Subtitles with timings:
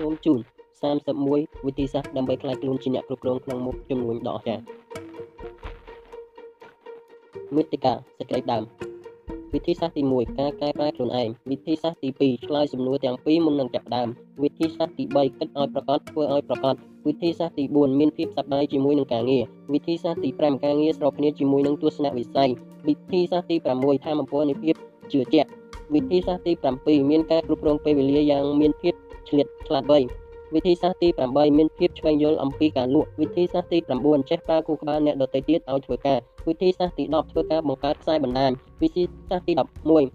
[0.00, 0.40] សូមជូន
[1.02, 4.62] 31វិធីសាស្ត្រដើម្បីក្លាយខ្លួនជាអ្នកគ្រប់គ្រងក្នុងមុខចំនួនដ៏អស្ចារ្យ
[7.54, 8.62] មេតិកាសេចក្តីដើម
[9.54, 14.08] វិធីសាស្ត្រទី1ការកែប្រែខ្លួនឯងវិធីសាស្ត្រទី2ឆ្លើយសំណួរទាំងពីរមុននឹងចាប់ផ្ដើម
[14.42, 16.74] វិធីសាស្ត្រទី3គិតឲ្យប្រកបធ្វើឲ្យប្រកប
[17.06, 22.50] វិធីសាស្ត្រទី4មានភាពសប្បាយជាមួយនឹងការងារវិធីសាស្ត្រទី5ការងារស្របគ្នាជាមួយនឹងទស្សនវិស័យ
[22.88, 24.74] វិធីសាស្ត្រទី6ថាមពលនៃភាព
[25.12, 25.48] ជឿជាក់
[25.94, 28.89] វិធីសាស្ត្រទី7មានការគ្រប់គ្រងពេលវេលាយ៉ាងមានភាព
[29.30, 29.98] ឆ្លៀតឆ្លាតវៃ
[30.54, 38.50] វិធីសាស្ត្រទី8មានភាពឆ្វេងយល់អំពីការលក់វិធីសាស្ត្រទី9ចេះប្រើគូក្បាលអ្នកដទៃទៀតឲ្យធ្វើការវិធីសាស្ត្រទី10ធ្វើការបង្កើតខ្សែបណ្ដាញ
[38.82, 39.52] វិធីសាស្ត្រទី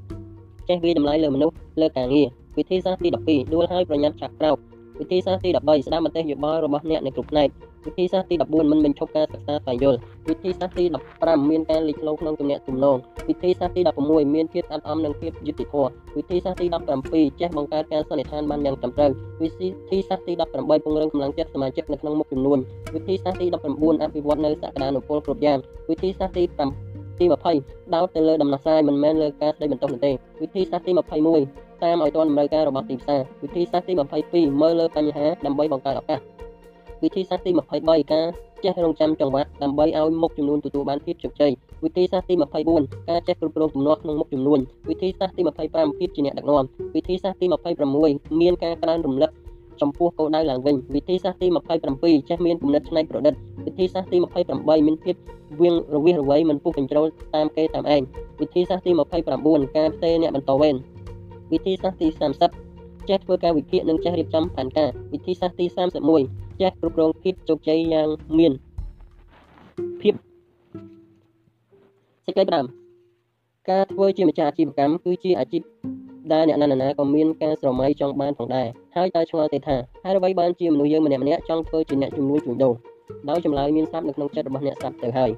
[0.04, 4.58] 11ចេះវិតម្លៃលើមនុស្សលើការងារវិធីសាស្ត្រទី12ដួលឲ្យប្រញាប់ឆាប់ក្រោក
[5.00, 7.50] វិធីសាស្ត្រទី13ស្ដាប់មតិយោបល់របស់អ្នកនៅគ្រប់ផ្នែក
[7.86, 10.00] វិធីសាស្ត្រទី14មិនបញ្ឈប់ការសិក្សាស្វែងយល់
[10.30, 10.86] វិធីសាស្ត្រទី
[11.18, 12.98] 15មានការលេចធ្លោក្នុងទំនាក់ទំនង
[13.30, 16.68] វិធីសាស្ត្រទី16មានភាពស្អាតអំនិងភាពយុត្តិធម៌វិធីសាស្ត្រទី
[17.04, 19.12] 17ចេះបង្កើតការសន្និដ្ឋានបានយ៉ាងត្រឹមត្រូវ
[19.44, 19.50] វិ
[19.92, 22.60] ធីសាស្ត្រទី18ពង្រឹងកម្លាំងចិត្តសមាជិកនៅក្នុងមុខចំនួន
[22.96, 26.44] វិធីសាស្ត្រទី19អភិវឌ្ឍនៅសក្តានុពលគ្រប់យ៉ាងវិធីសាស្ត្រទី
[27.20, 27.26] ទី
[27.60, 30.92] 20ដោតទៅលើដំណោះស្រាយមិនមែនលើការស្ដីបន្ទោសនោះទេវិធីសាស្ត្រទី
[31.38, 33.94] 21តាមឲ្យទាន់តម្រូវការរបស់ទីផ្សារវិធីសាស្ត្រទី
[34.48, 36.35] 22មើលលើបញ្ហាដើម្បីបង្កើតឱកាស
[37.04, 37.52] វិធីសាស្ត្រទី
[37.82, 38.26] 23ការ
[38.64, 41.52] ចេះរងចាំចង្វាក់ដើម្បីឲ្យមុខចំនួនទទួលបានភាពជោគជ័យ
[41.84, 42.36] វិធីសាស្ត្រទី
[42.72, 47.46] 24ការចេះគ្រប់គ្រងទំនាស់ក្នុងមុខចំនួនវិធីសាស្ត្រទី25ភាពជាអ្នកដឹកនាំវិធីសាស្ត្រទី
[47.94, 49.32] 26មានការក្រើនរំលឹក
[49.82, 51.48] ចំពោះគោលដៅឡើងវិញវិធីសាស្ត្រទី
[51.88, 53.34] 27ចេះមានគំនិតច្នៃប្រឌិត
[53.66, 54.18] វិធីសាស្ត្រទី
[54.52, 55.16] 28មានភាព
[55.62, 58.02] វៀងរវាសរវៃមិនពុះកញ្ជ្រោលតាមគេតាមឯង
[58.42, 58.92] វិធីសាស្ត្រទី
[59.34, 60.76] 29ការផ្ទេរអ្នកបន្តវេន
[61.52, 62.08] វិធីសាស្ត្រទី
[62.42, 62.65] 30
[63.10, 65.66] ចេះធ្វើការវិភាគនិងចេះរៀបចំផែនការវិធីសាស្ត្រទី
[66.14, 68.52] 31ចេះគ្រប់គ្រងភាពជោគជ័យយ៉ាងមាន
[70.02, 70.14] ភាព
[72.26, 72.66] សេចក្តីប្រាំ
[73.70, 75.62] ការធ្វើជាម្ចាស់អាជីវកម្មគឺជាអាជីព
[76.34, 79.76] ដែលអ្នកណាណាក៏មានការស្រមៃចង់បានផងដែរហើយតើឆ្ងល់ទេថា
[80.06, 82.74] ហេតុអ្វីបានជាមនុស្សយើងម្នាក់ម្នាក់ចង់ធ្វើជាអ្នកជំនួយជួញដូរ
[83.30, 85.32] ដោយចម្លើយមានស្រាប់នៅក្នុងចិត្តរបស់អ្នកស្រាប់ទៅហើយ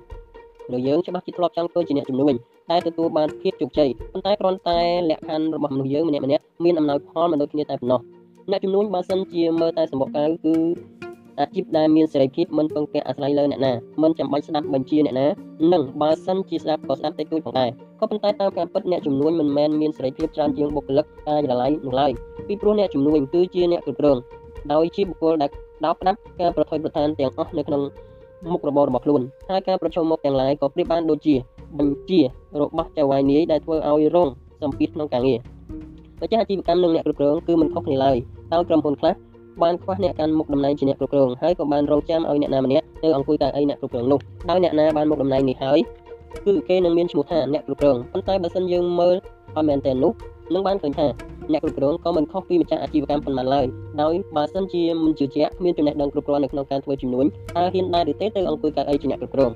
[0.67, 2.33] មនុស្សយើងច្បាស់ជាធ្លាប់ចង់ធ្វើជាអ្នកជំនួយ
[2.69, 4.79] តែទទួលបានភាពជោគជ័យប៉ុន្តែគ្រាន់តែ
[5.09, 8.01] លក្ខខណ្ឌរបស់មនុស្សយើងម្នាក់ម្នាក់មានអំណោយផលមិនដូចគ្នាតែប៉ុណ្ណោះ
[8.51, 10.55] អ្នកជំនួយបើសិនជាមើលតែសម្បកកៅគឺ
[11.39, 15.27] អាជីពដែលមានសេរីភាពមិនពឹងពាក់អាស្រ័យលើអ្នកណាមិនចាំបាច់ស្ដាប់បញ្ជាអ្នកណា
[15.73, 17.69] និងបើសិនជាស្ដាប់ក៏ស្ដាប់តិចតួចផងដែរ
[17.99, 22.11] ក៏ប៉ុន្តែតាមការពិតអ្នកជំនួញមិនមែនមានសេរីភាពច្រើនជាងបុគ្គលិកការិយាល័យនោះឡើយ
[22.47, 24.17] ពីព្រោះអ្នកជំនួញគឺជាអ្នកគ្រប់គ្រង
[24.73, 25.49] ដោយជាបុគ្គលដែល
[25.85, 27.81] ដោតផ្ដាប់ការប្រថុយប្រឋានទាំងអស់នៅក្នុង
[28.51, 31.35] មុខរបររបស់ខ្លួនហើយការប្រជុំមុខទាំងឡាយក៏ប្រៀបបានដូចជា
[31.79, 32.19] បញ្ជា
[32.61, 34.29] របស់ចៅវាយនាយដែលធ្វើឲ្យរង
[34.61, 35.39] សម្ពាធក្នុងការងារ
[36.19, 38.17] បច្ចេកអាជីវកម្មនិងអ្នកគ្រប់គ្រងគឺមិនខុសគ្នាឡើយ
[38.53, 39.13] ដោយក្រុមហ៊ុនខ្លះ
[39.63, 44.19] បានខ្វះអ្នកកាន់មុខតំណែងជាអ្នកគ្រប់គ្រងហើយក៏បានរងចាំឲ្យអ្នកណាម្នាក់ទៅអង្គុយកៅអីអ្នកគ្រប់គ្រងនោះ
[44.49, 45.79] ដោយអ្នកណាបានមុខតំណែងនេះហើយ
[46.45, 49.15] គឺគេនឹងមានឈ្មោះថាអ្នកគ្រប់គ្រងប៉ុន្តែបើសិនយើងមើល
[49.55, 50.11] ឲ្យមែនតើនោះ
[50.53, 51.07] នឹងបានឃើញថា
[51.51, 53.65] អ្នកគ្រប់គ្រងក៏មិនខុសពីម្ចាស់អាជីវកម្មប៉ុន្មានឡើយ
[54.01, 59.51] ដោយបើសិនជាមិនជឿជាក់គ្មានចំណេះដឹងគ្រប់គ្រាន់នៅក្នុងការធ្វើជំនួញតើហ៊ានដែរឬទេទៅអង្គុយកៅអីជាអ្នកគ្រប់គ្រង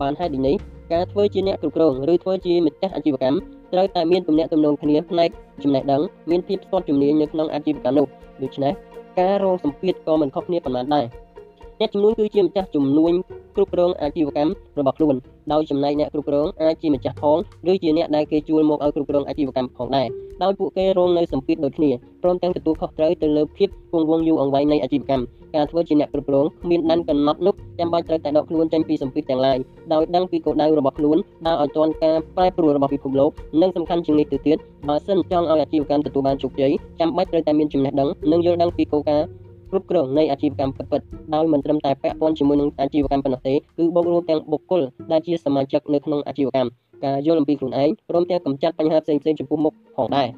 [0.00, 0.56] បានហេតុនេះ
[0.92, 3.38] ការធ្វើជាអ្នកគ្រប់គ្រងឬធ្វើជាម្ចាស់អាជីវកម្ម
[3.72, 5.30] ត្រូវតែមានទំនាក់ទំនងគ្នាផ្នែក
[5.62, 8.06] ចំណេះដឹងមានភាពស្ទាត់ជំនាញនៅក្នុងអាជីវកម្មនោះ
[8.42, 8.72] ដូច្នេះ
[9.20, 11.04] ការរងសម្ពាធក៏មិនខុសគ្នាប៉ុន្មានដែរ
[11.80, 13.12] អ្នកជំនួញគឺជាម្ចាស់ជំនួញ
[13.56, 15.14] គ្រប់គ្រងអាជីវកម្មរបស់ខ្លួន
[15.52, 17.38] ដោយចំណែកអ្នកគ្រប់គ្រងអាចជាម្ចាស់ផង
[17.70, 20.08] ឬជាអ្នកដែលគេជួលមកឲ្យគ្រប់គ្រងអាជីវកម្មផងដែរ
[20.42, 21.90] ដោយពួកគេរងនៅសម្ពាធដូចគ្នា
[22.22, 25.24] ព្រមទាំងទទួលខុសត្រូវទៅលើភាពគង់វង្សយូរអង្វែងនៃអាជីវកម្ម
[25.54, 29.58] ការធ្វើជាអ្នកគ្រប់គ្រងគ្មានដែនកំណត់នោះចាំបាច់ត្រូវតែដកខ្លួនចេញពីសម្ពាធទាំងឡាយ
[29.92, 31.16] ដោយដឹងពីគោលដៅរបស់ខ្លួន
[31.46, 33.30] ដើរឲ្យទាន់ការប្រែប្រួលរបស់ពិភពលោក
[33.62, 34.58] និងសំខាន់ជាងនេះទៅទៀត
[34.88, 39.26] បើសិនចង់ឲ្យអាជីវកម្មទទួលបានជោគជ័យចាំបាច់ត្រូវតែមានចំណេះដឹងនិងយល់ដឹងពីគោលការណ៍
[39.70, 44.82] គ្រប់គ្រងនៃអាជីវកម្មពិតៗដោយមិនត្រឹមតែពាក់ព័ន្ធជាមួយនឹងអាជីវកម្មប៉ុណ្ណោះទេគឺបូករួមទាំងបុគ្គល
[45.12, 46.70] ដែលជាសមាជិកនៅក្នុងអាជីវកម្ម
[47.04, 50.28] ការយល់អំពីខ្លួនឯងព្រមទាំងកម្ចាត់បញ្ហាផ្សេងៗចំពោះមុខផងដែរ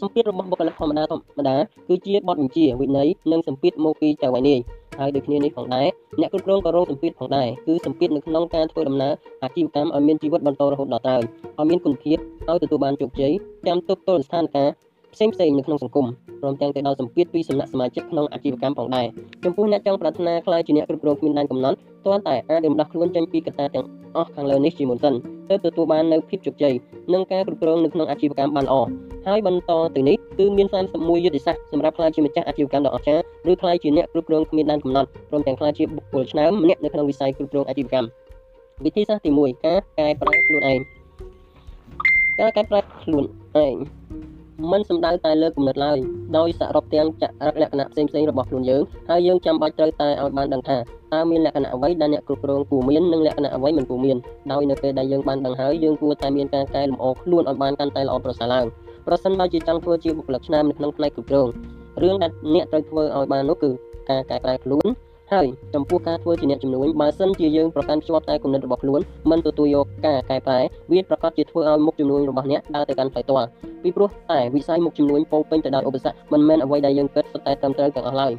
[0.00, 1.56] សម្ពាធរបស់បុគ្គលិកធម្មតាធម្មតា
[1.88, 4.60] គឺជាបទបញ្ជាវិន័យនិងសម្ពាធមកពីចៅហ្វាយនាយ
[4.98, 5.88] ហើយដូចគ្នានេះផងដែរ
[6.20, 11.22] អ្នកគ្រប់គ្រងក៏រងសម្ពាធផងដែរគឺសម្ពាធនៅក្នុងការធ្វើដំណើរអាជីវកម្មឲ្យមានជីវិតបន្តរហូតដល់ត្រើយ
[11.58, 13.32] ឲ្យមានគុណភាពឲ្យទទួលបានជោគជ័យ
[13.66, 14.68] ចាំទប់ទល់ស្ថានភាព
[15.14, 16.06] ផ្សេងផ្សេងនៅក្នុងសង្គម
[16.40, 19.06] ព្រមទាំងទៅដល់សម្ពាធពីសំណាក់សមាជិកក្នុងអាជីវកម្មផងដែរ
[19.44, 21.76] ចំពោះអ្នកចង់ប្រាថ្នាក្លាយជាអ្នកគ្រប់គ្រងគ្មានដែនកំណត់
[22.06, 23.86] ទាល់តែអាចរំដោះខ្លួនចេញពីកត្តាទាំង
[24.16, 25.14] អស់ខាងលើនេះជាមុនសិន
[25.48, 26.74] ទើបទទួលបាននូវភាពជោគជ័យ
[27.12, 28.76] និងការគ្រប់គ្រងនៅក្នុងអាជីវកម្មបានល្អ
[29.26, 38.08] ហើយបន្តទៅនេះគឺមាន31យុទ្ធសាស្ត្រសម្រាប់ក្លាយជាម្ចាស់អាជីវកម្មដ៏អស្ចារ្យឬក្លាយជាអ្នកគ្រប់គ្រងគ្មានដែនកំណត់ព្រមទាំងក្លាយជាបុគ្គលឆ្នើមម្នាក់នៅក្នុងវិស័យគ្រប់គ្រងអាជីវកម្ម
[38.84, 40.80] វិធីសាស្ត្រទី1ការកែប្រែខ្លួនឯង
[42.40, 43.24] ការកែប្រែខ្លួន
[43.64, 43.74] ឯង
[44.72, 45.98] មិនសំដៅតែលើគំនិតឡើយ
[46.38, 50.78] ដោយសរុបទាំងចរិតលក្ខណៈផ្សេងៗរបស់ខ្លួនយើងហើយយើងចាំបាច់ត្រូវតែឲ្យបានដឹងថា
[51.14, 54.16] តើមានលក្ខណៈអ្វីដែលអ្នកគ្រប់គ្រងគួរមាននិងលក្ខណៈអ្វីមិនគួរមាន
[54.52, 58.64] ដោយនៅពេលដែលយើងបានដឹងហើយយើងគួរតែមានការកែលម្អខ្លួនឲ្យបានកាន់តែល្អប្រសើរឡើង
[59.06, 61.48] ប្រសិនបើជាចង់ធ្វើជាបុគ្គលិកឆ្នើមនៅក្នុងផ្នែកគ្រប់គ្រង
[62.02, 63.70] រឿងដែលអ្នកត្រូវធ្វើឲ្យបាននោះគឺ
[64.10, 64.86] ការកែប្រែខ្លួន
[65.32, 70.58] ហើយចំពោះការធ្វើជាអ្នកជំនួញបើសិនជាយើងប្រកាន់ភ្ជាប់តែគំនិតរបស់ខ្លួនមិនទទួលយកការកែប្រែ
[70.92, 73.44] វាប្រកាសជាធ្វើឲ្យមុខជំនួញរបស់អ្នកដើរទៅកាន់ផ្លូវតល
[73.82, 78.32] ពីព្រោះតែវិស័យមុខជំនួញពោពេញទៅដោយឧបសគ្គមិនមែនអ្វីដែលយើងគិតសុទ្ធតែត្រឹមត្រូវទាំងអស់ឡើយ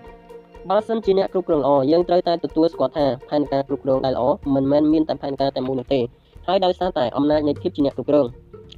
[0.69, 4.25] បើសិនជាអ្នកគ្រប់គ្រងល្អយើងត្រូវតែទទួលស្គាល់ថាផែនការគ្រប់គ្រងដែលល្អ
[4.55, 5.99] មិនមែនមានតែផែនការតែមួយនោះទេ
[6.47, 8.25] ហើយដោយសារតែអំណាចនៃភាពជាអ្នកគ្រប់គ្រង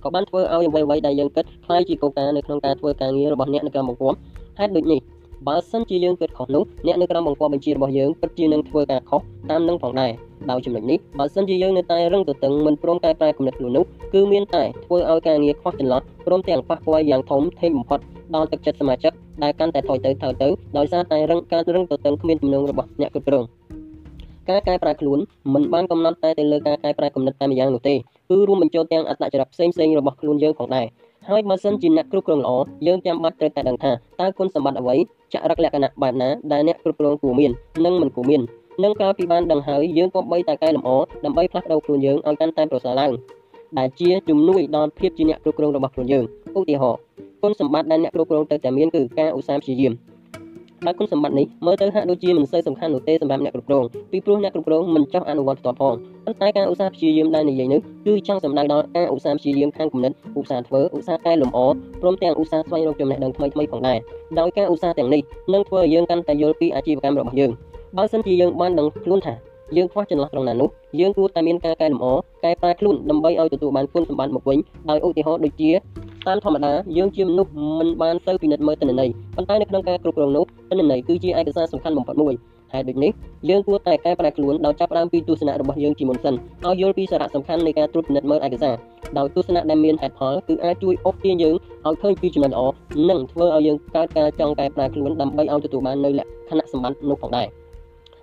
[0.04, 4.18] ក៏បានធ្វើឲ្យអ្វីៗដែលយើងគិតខ្លាយជាកលការនៅក្នុងការធ្វើការងាររបស់អ្នកនៅក្រៅបង្គាប់
[4.60, 5.00] ហេតុដូចនេះ
[5.48, 10.12] បើសិនជាយើងគិតខុសនោះអ្នកនៅក្រោមបង្គាប់បញ្ជារបស់យើងពិតជានឹងធ្វើការខុសតាមនឹងផងដែរ
[10.50, 18.00] ដោយចំណុចនេះបើសិនជាយើងនៅតែរឹងទទឹងមិនព្រមកែប្រែគំនិតខ្លួននោះគឺមានតែធ្វើឲ្យការងារខ្វះចន្លោះព្រមទាំងប៉ះពាល់យ៉ាងធំធេងបំផុត
[18.36, 20.48] ដល់ទឹកចិត្តសមាជិកដែលកាន់តែថយទៅថយទៅ
[20.78, 23.46] ដោយសារតែរឹងការរឹងទទឹងគ្មានទំនឹងរបស់អ្នកគ្រប់គ្រង
[24.50, 25.20] ការកែប្រែខ្លួន
[25.54, 30.88] មិនបានកំណត់តែទៅលើការកែប្រែគំនិតតែម្យ៉ាងនោះទេគឺរួមបញ្ចូលទាំងអត្តចរិតផ្សេងៗរបស់ខ្លួនយើងផងដែរ
[31.30, 32.52] ហើយបើសិនជាអ្នកគ្រប់គ្រងល្អ
[32.88, 34.96] យើងចាំបាច់ត្រូវតែដឹងថាតើគុណសម្បត្តិអ្វី
[35.34, 37.52] ចរិតលក្ខណៈបែបណាដែលអ្នកគ្រប់គ្រងគួរមាន
[37.86, 38.42] និងមិនគួរមាន
[38.84, 40.90] នឹងកាលពីបានដឹងហើយយើងក៏បីតែកែលម្អ
[41.26, 43.12] ដើម្បីផ្លាស់ប្ដូរខ្លួនយើងឲ្យកាន់តែប្រសើរឡើង
[43.78, 46.24] ដែលជាជំនួយដល់ភាពជាអ្នកគ្រប់គ្រងរបស់ខ្លួនយើង
[46.60, 47.00] ឧទាហរណ៍
[47.42, 49.94] គុណសម្បត្តិដែលអ្នកគ្រប់គ្រងត្រូវតែមានគឺការឧស្សាហ៍ព្យាយាម
[50.88, 55.94] ដោយគុណសម្បត្តិនេះមើលទៅហាក់ដូចជាមិនសូវសំខាន់នោះទេសម្រាប់អ្នកគ្រប់គ្រងពីព្រោះអ្នកគ្រប់គ្រងមិនចោះអនុវត្តផ្ទាល់ផង
[56.26, 61.60] ប៉ុន្តែការឧស្សាហ៍ព្យាយាមដែលនិយាយនេះគឺចង់សម្ដៅដល់ការឧស្សាហ៍ព្យាយាមខាងគំនិតឧស្សាហ៍ធ្វើឧស្សាហ៍កែលម្អ
[62.02, 63.98] ព្រមទាំងឧស្សាហ៍ស្វែងរកចំណេះដឹងថ្មីៗផងដែរ
[64.40, 65.22] ដោយការឧស្សាហ៍ទាំងនេះ
[65.54, 67.52] នឹងធ្វើឲ្យយើងកាន់តែយល់ពីអាជីវកម្មរបស់យើង
[67.98, 69.34] បើសិនជាយើងបានដឹងខ្លួនថា
[69.78, 70.70] យើងខ្វះចន្លោះត្រង់ណានោះ
[71.00, 72.14] យើងគួរតែមានការកែលម្អ
[72.44, 74.60] កែប្រែខ្លួនដើម្បីឲ្យទទួលបានគុណសម្បត្តិមកវិញ
[74.90, 75.72] ដោយឧទាហរណ៍ដូចជា
[76.28, 82.34] តាមធម្មតាយើងជាមនុស្សមិនបានទៅពិនិត្យមើលទិន្នន័យប៉ុន្តែនៅក្នុងការគ្រប់គ្រងនោះទិន្នន័យគឺជាឯកសារសំខាន់បំផុតមួយ
[82.74, 83.12] ហើយដូចនេះ
[83.50, 86.36] យើងគួរតែកែប្រែខ្លួនដោយចាប់ផ្ដើមពីទស្សនៈរបស់យើងជាមុនសិន
[86.68, 88.76] ឲ្យយល់ពីសារៈសំខាន់នៃការត្រួតពិនិត្យមើលឯកសារ
[89.18, 91.56] ដោយទស្សនៈដែលមានហេតុផលគឺអាចជួយអូសទាញយើង
[91.88, 92.62] ឲ្យឃើញពីចំណុចល្អ
[93.10, 97.48] និងធ្វើឲ្យយើងកើតការចង់កែប្រែខ្លួនដើម្បីឲ្យទទួលបាននូវលក្ខណៈសម្បត្តិនោះផងដែរ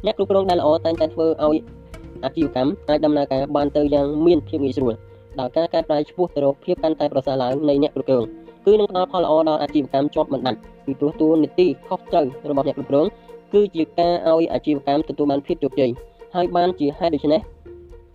[0.05, 1.56] អ្នកគ្រប់គ្រងដែលល្អតែងតែធ្វើឲ្យ
[2.25, 4.95] អាជីវកម្មអាចដំណើរការបានទៅយ៉ាងមានភាពងាយស្រួល
[5.41, 8.25] ដោយការកែប្រែឆ្ពោះទៅរកភាពកាន់តែប្រសើរឡើងនៃអ្នកគ្រប់គ្រង
[8.67, 13.06] គឺនឹងផ្ដល់ផលល្អដល់អាជីវកម្មជាប់មិនដាច់ពីព្រោះតួនាទីខុសត្រូវរបស់អ្នកគ្រប់គ្រង
[13.53, 15.91] គឺជាការឲ្យអាជីវកម្មទទួលបានភាពជោគជ័យ
[16.35, 17.41] ហើយបានជាហេតុដូច្នេះ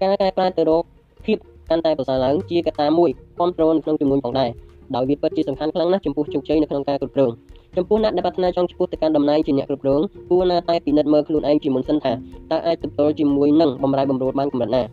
[0.01, 0.83] ការកែប្រែទៅរក
[1.25, 1.37] ភាព
[1.69, 4.49] កាន់តែប្រសើរឡើងជាកត្តាមួយគ្រប់គ្រងនៅក្នុងចំនួនផងដែរ
[4.95, 7.31] ដោយវាពិតជាសំខាន់ខ្លាំងណាស់ចំពោះជោគជ័យនៅក្នុងការគ្រប់គ្រង
[7.77, 12.11] ចំពោះអ្នកដែលប្រាថ្នាចង់ឆ្ពោះទៅកាន់តំណែងជាអ្នកគ្រប់គ្រងគួរណាតែពិនិត្យមើលខ្លួនឯងជាមុនសិនថា
[12.51, 14.83] តើអាចទទួលជាមួយនឹងបម្រែបម្រួលបានកម្រិតណា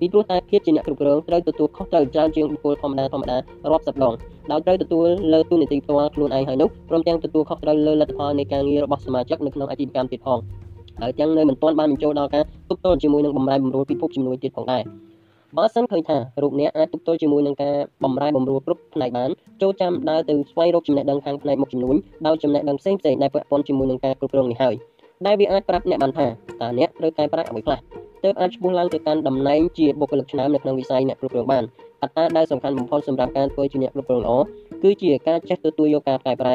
[0.00, 3.36] ពីព្រោះតែភាពជាអ្នកគ្រប់គ្រងត្រូវទទួលខុសត្រូវច្រើនជាងបុគ្គលធម្មតាធម្មតា
[3.72, 4.14] រាប់សិបដង
[4.50, 10.38] ដោយត្រូវទទួលលើទូនីតិផ្ទាល់ខ្លួនឯងហើយនោះព្រមទាំងទទួលខុសត្រូវលើលទ្ធផលនៃការងាររបស់សមាជិកនៅក្នុងអាជីវកម្មទៀតផង
[11.00, 14.82] ហើយទាំងនៅមិនទាន់បានបញ្ចូលដល់ការទប់ទល់ជាមួយនឹងបម្រែបម្រួលពិភពជំនួយទៀតផងដែរ
[15.56, 19.30] បើសិនឃើញថារូបអ្នកអាចទប់ទល់ជាមួយនឹងការបម្រែបម្រួលគ្រប់ផ្នែកបាន
[19.62, 21.96] ចូលចាំដើរទៅស្វែងរកចំណេះដឹងខាងផ្នែកមុខជំនួញ
[22.26, 24.74] ដោយចំណេះដឹងផ្សេងៗដែលពាក់ព័ន្ធជាមួយនឹងការគ្រប់គ្រងនេះហើយ
[25.26, 27.78] ដែលវាអាចប្រាប់អ្នកបានថាតើអ្នកត្រូវកែប្រែអ្វីខ្លះ
[28.24, 31.64] ទើបអាចឈ្មោះឡើងទៅកាន់តំណែងជាបុគ្គលិកឆ្នើមនៅក្នុងវិស័យអ្នកគ្រប់គ្រងបាន
[32.02, 34.32] កត្តាដែលសំខាន់បំផុតសម្រាប់ការធ្វើជាអ្នកគ្រប់គ្រងល្អ
[34.82, 36.54] គឺជាការចេះទទួលយកការកែប្រែ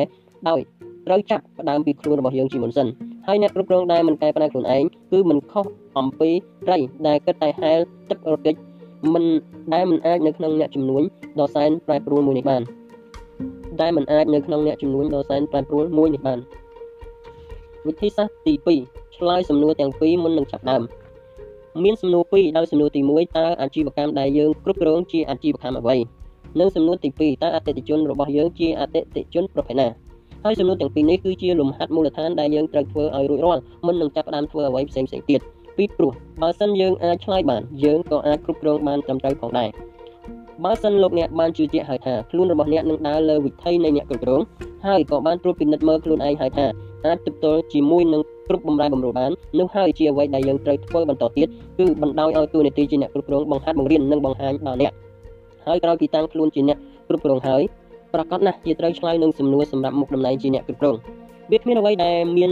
[0.49, 0.59] ដោយ
[1.07, 2.87] ត្រូវចាប់ផ្ដើមពីខ្លួនរបស់យើងជាមុនសិន
[3.27, 5.65] ហើយអ្នកគ្រប់គ្រងដែលមិនកែប្រែខ្លួនឯងគឺមិនខុស
[5.97, 6.29] អំពី
[6.67, 6.77] ត្រី
[7.07, 7.79] ដែលគិតតែហែល
[8.09, 8.55] ទឹករត់តិច
[9.13, 9.23] មិន
[9.73, 11.03] ដែលមិនអាចនៅក្នុងអ្នកជំនួញ
[11.39, 12.61] ដ៏សែនប្រែប្រួលមួយនេះបាន
[13.81, 16.39] ដែលមិនអាចនៅក្នុងអ្នកជំនួញដ៏សែនប្រែប្រួលមួយនេះបាន
[17.87, 18.53] វិធីសាស្ត្រទី
[18.85, 20.81] 2ឆ្លើយសំណួរទាំងពីរមុននឹងចាប់ដើម
[21.83, 25.97] មានសំណួរ2ដោយសំណួរទី1តើអាជីវកម្មដែលយើងគ្រប់គ្រងជាអាជីវកម្មអ្វី
[26.59, 29.87] និងសំណួរទី2តើអតិថិជនរបស់យើងជាអតិថិជនប្រភេទណា
[30.43, 35.41] ហើយសំណួរទាំងពីរនេះគឺជាលំហាត់មូលដ្ឋានដែលយើងត្រូវធ្វើឲ្យរួចរាល់មុននឹងចាប់ផ្ដើមធ្វើអ្វីផ្សេងៗទៀត
[35.77, 39.69] ពីព្រោះបើសិនយើងអាចឆ្លើយបានយើងក៏អាចគ្រប់គ្រងបានត្រឹមត្រូវផងដែរ
[40.63, 44.41] បើសិនលោកអ្នកបានជឿជាក់ហើយថាខ្លួនរបស់អ្នកនឹងដើរលើវិថីនៃអ្នកគ្រប់គ្រង
[44.87, 46.65] ហើយក៏បានត្រួតពិនិត្យមើលខ្លួនឯងហើយថា
[47.05, 51.47] អាចទប់ទល់ជាមួយនឹងគ្រប់បំរែបំរួលបាននោះហើយជាអ្វីដែលយើងត្រូវធ្វើបន្តទៀត
[51.79, 54.93] គឺបណ្ដោយឲ្យតួនាទីជាអ្នកគ្រប់គ្រងបង្ហាត់បង្រៀននិងបង្ហាញដល់អ្នក
[55.67, 57.61] ហើយក្រោយពីតាំងខ្លួនជាអ្នកគ្រប់គ្រងហើយ
[58.13, 60.95] ប្រកាសណាស់ជាត្រូវឆ្លើយនឹងសំណួរសម្រាប់មុខតំណែងជាអ្នកគ្រប់គ្រង
[61.51, 62.51] វាគ្មានអ្វីដែលមាន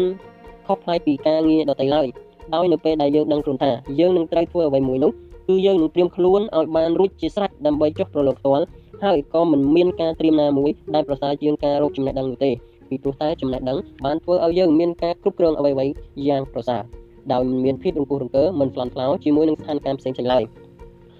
[0.67, 2.07] ខុសប្លែកពីការងារដទៃឡើយ
[2.56, 5.12] ដោយនៅពេលដែលយើងដឹងខ្លួនថាយើងនឹងត្រូវធ្វើអ្វីមួយនោះ
[5.48, 8.65] គឺយើងនឹងត្រៀមខ្លួនឲ្យបានរួចជាស្រេចដើម្បីចុះប្រឡូកផ្ទាល់
[9.03, 12.51] ហើយក៏មិនមានការត្រៀមណាមួយដែលប្រសើរជាងការរកចំណេះដឹងនោះទេ
[12.89, 15.91] ពីព្រោះតែចំណេះដឹងបានធ្វើឲ្យយើងមានការគ្រប់គ្រងអ្វីៗ
[16.27, 16.82] យ៉ាងប្រសើរ
[17.32, 20.44] ដោយមិនមានភាពរង្គោះរង្គើមិនផ្លន់ផ្លោជាមួយនឹងស្ថានភាពផ្សេងៗឡើយ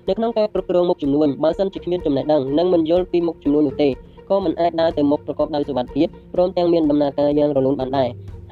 [0.08, 3.90] នៅក្នុងការគ្រប់គ្រងមុខចំនួនបើសិនជាគ្មានចំណេះដឹងនិងមិនយល់ពីមុខចំនួននោះទេ
[4.30, 8.10] ក៏មិនអាចដើរទៅមុខប្រកបដោយសុវត្ថិភាពព្រមទាំងមានដំណើរការយ៉ាងរលូនបានដែរ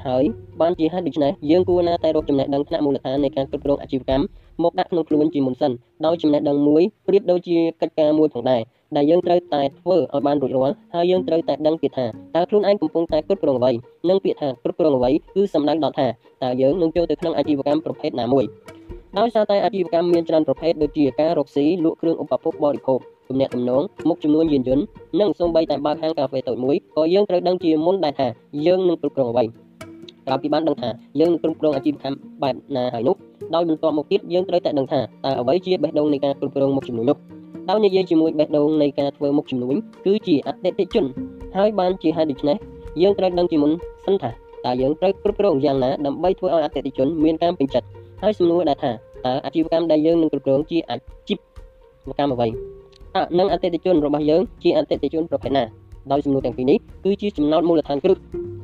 [0.08, 0.24] ហើយ
[0.60, 4.24] បានជាហេតុដូច្នេះយើងគួរណាតែរកចំណេះដឹងថ្នាក់មូលដ្ឋាននៃការគ្រប់គ្រងអាជីវកម្ម
[4.62, 5.72] មកដាក់ក្នុងខ្លួនជាមុនសិន
[6.06, 8.60] ដោយចំណេះដឹងមួយប្រៀបដូចជាកិច្ចការមួយផងដែរ
[8.96, 13.72] ដែលយើងត្រូវតែធ្វើឲ្យបានរួចរាល់ហើយយើងត្រូវតែដឹងទៀតថាតើខ្លួនឯងកំពុងតែគ្រប់គ្រងអ្វី
[14.08, 16.06] និងពាក្យថាគ្រប់គ្រងអ្វីគឺសំដៅដល់ថា
[16.42, 18.44] តើយើងនឹងចូលទៅក្នុងអាជីវកម្មប្រភេទណាមួយ
[19.18, 24.84] ដោយសារតែអាជីវកម្មមានច្រើនប្រភេទដូចជាការរកស៊ីលក់គ្រឿងឧបភោគបរិភោគទំនាក់ទំនងមុខចំនួនយានយន្ត
[25.20, 28.28] និងសូម្បីតែបើកហាងកាហ្វេតូចមួយក៏យើងត្រូវដឹងជាមុនដែរថា
[28.66, 29.44] យើងនឹងគ្រប់គ្រងអ្វី
[30.28, 33.16] ក្រោយពីបានដឹងថាយើងនឹងគ្រប់គ្រងអាជីវកម្មបែបណាហើយនោះ
[33.54, 37.18] ដោយបន្ទាប់មកទៀតយើងត្រូវតែដឹងថាតើអ្វីជាបេះដូងនៃការគ្រប់គ្រងមុខចំនួននោះ
[37.68, 39.74] ដោយនិយាយជាមួយបេះដូងនៃការធ្វើមុខជំនួញ
[40.06, 41.04] គឺជាអតិថិជន
[41.56, 42.56] ហើយបានជាហេតុដូច្នេះ
[43.02, 43.72] យើងត្រូវដឹងជាមុន
[44.06, 44.30] សិនថា
[44.66, 47.86] តើយើងត្រូវគ្រប់គ្រងយ៉ាងណាដើម្បីធ្វើឲ្យអតិថិជនមានការពេញចិត្ត
[48.22, 50.96] ហើយសំណួរដែរថាតើអាជីវកម្មដែលយើងនឹងគ្រប់គ្រងជាអា
[51.28, 51.34] ជី
[52.08, 52.48] វកម្មអ្វី
[53.16, 55.64] អនិងអតិថិជនរបស់យើងជាអតិថិជនប្រភេទណា
[56.12, 58.16] ដោយសំណួរទាំងពីរនេះគឺជាចំណោទមូលដ្ឋានគ្រឹះ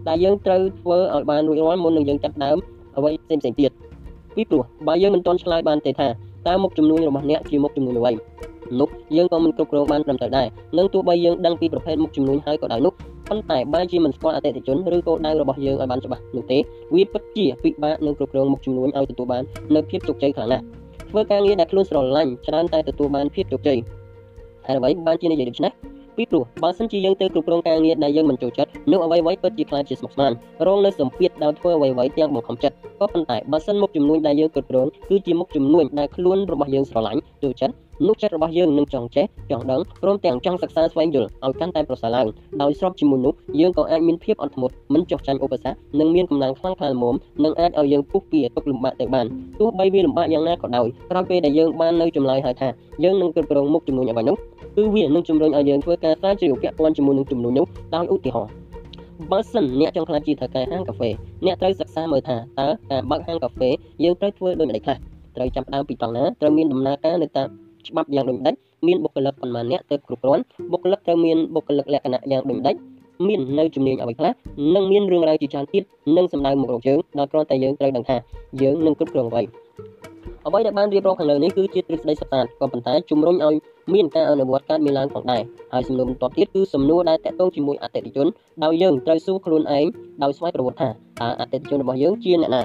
[0.08, 2.56] ដែលយើងត្រូវធ្វើឲ្យបានរួចរាល់មុននឹងយើងចាប់ដើម
[2.96, 3.72] អ្វីផ្សេងៗទៀត
[4.36, 6.08] ពីព្រោះបើយើងមិនទាន់ឆ្លើយបានទេថា
[6.48, 8.12] តើមុខចំនួនរបស់អ្នកជាមុខចំនួនអ្វី
[8.80, 10.46] នោះយើងក៏មិនគ្រប់គ្រងបានត្រឹមត្រូវដែរ
[10.78, 12.92] នឹងទោះបីយើងដឹងពីប្រភេទមុខចំនួនហើយក៏ដោយនោះ
[13.28, 16.58] ប៉ុន្តែបើជាមិនស្គាល់អតិថិជនឬគោលដៅរបស់យើងឲ្យបានច្បាស់នោះទេ
[16.94, 19.42] វាពិតជាពិបាកនឹងគ្រប់គ្រងមុខចំនួនឲ្យទទួលបាន
[19.74, 20.62] នូវភាពជោគជ័យខ្លាំងណាស់
[21.10, 23.78] ធ្វើការងារដែលខ្លួនស្រឡាញ់ច្រើនតែទទួលបានភាពជោគជ័យ
[24.66, 25.72] ហើយអ្វីបានជានិយាយដូច្នេះ
[26.16, 30.32] ពីព្រោះបើសិនជាយើងទៅគ្រប់គ្រងការងារដែលយើងមិនចូលចិត្តនោះអ្វីៗពិតជាខ្លាចជាស្មុគស្មាញ
[30.66, 37.74] រងនៅសម្ពាធដោយធ្វើអ្វីៗទាំងបង្ខំចិត្តក៏ប៉ុន្តែបើសិនមុខចំនួនដែលយើងគ្រប់គ្រងគឺជាមុខចំនួនដែលខ្លួនរបស់យើងស្រឡាញ់ចូលចិត្ត
[38.06, 42.26] នោះចិត្តរបស់យើងនឹងចង់ចេះចង់ដឹងព្រមទាំងចង់សិក្សាស្វែងយល់ឲ្យកាន់តែប្រសើរឡើង
[42.62, 49.26] ដោយស្របជាមួយនោះយើងក៏អាចមានភាពអត់ធ្មត់មិនចុះចាញ់ឧបសគ្គនិងមានកម្លាំងខ្លាំងក្លាល្មមនិងអាចឲ្យយើងពុះពីទុកលំបាកទៅបាន
[49.60, 52.68] ទោះបីវាលំបាកយ៉ាងណាក៏ដោយក្រោយពេលដែលយើងបាននៅចម្លើយហើយថា
[53.04, 54.36] យើងនឹងគ្រប់គ្រងមុខចំនួនអ្វីនោះ
[54.76, 58.52] គឺវានឹងជំរុញឲ្យយើងធ្វើការស្រាវជ្រាវពាក់ព័ន្ធជាមួយនឹងចំនួននោះដោយឧទាហរណ៍
[59.30, 61.10] បើសិនអ្នកចង់ខ្លាចជាថៅកែហាងកាហ្វេ
[61.46, 63.70] អ្នកត្រូវសិក្សាមើលថាតើការបើកហាងកាហ្វេ
[64.04, 64.96] យើងត្រូវធ្វើដូចម្តេចខ្លះ
[65.36, 67.48] ត្រូវចាប់ដើមពីត្រង់ណាត្រូវមានដំណើរការនៅតាម
[67.88, 68.54] ច្បាប់យ៉ាងដូចម្តេច
[68.86, 72.74] មានបុគ្គលិកប៉ុន្មានអ្នកទៅគ្រប់គ្រាន់បុគ្គលិកត្រូវមានបុគ្គលិកលក្ខណៈយ៉ាងដូចម្តេច
[73.26, 74.32] មាននៅជំនាញអ្វីខ្លះ
[74.74, 75.82] និងមានរឿងរ៉ាវជាច្រើនទៀត
[76.16, 78.16] នឹងសម្ដៅមករកយើងដល់គ្រាន់តែយើងត្រូវដឹងថា
[78.62, 79.42] យើងនឹងគ្រប់គ្រងអ្វី
[80.46, 83.54] អ្វីដែលបានរៀបរាប់ខាងលើនេះគឺជាទ្រឹស្ដីសិក្សាក៏ប៉ុន្តែជំរុញឲ្យ
[83.94, 88.26] មានការអនុវត្តកើតមានឡើងផងដែរហើយសំណួរបន្ទាប់ទៀតគឺសំណួរដែលតកតងជាមួយអតិថិជន
[88.64, 89.86] ដោយយើងត្រូវសួរខ្លួនឯង
[90.22, 92.62] ដោយស្វ័យប្រវត្តិថាតើអតិថិជនរបស់យើងជាអ្នកណា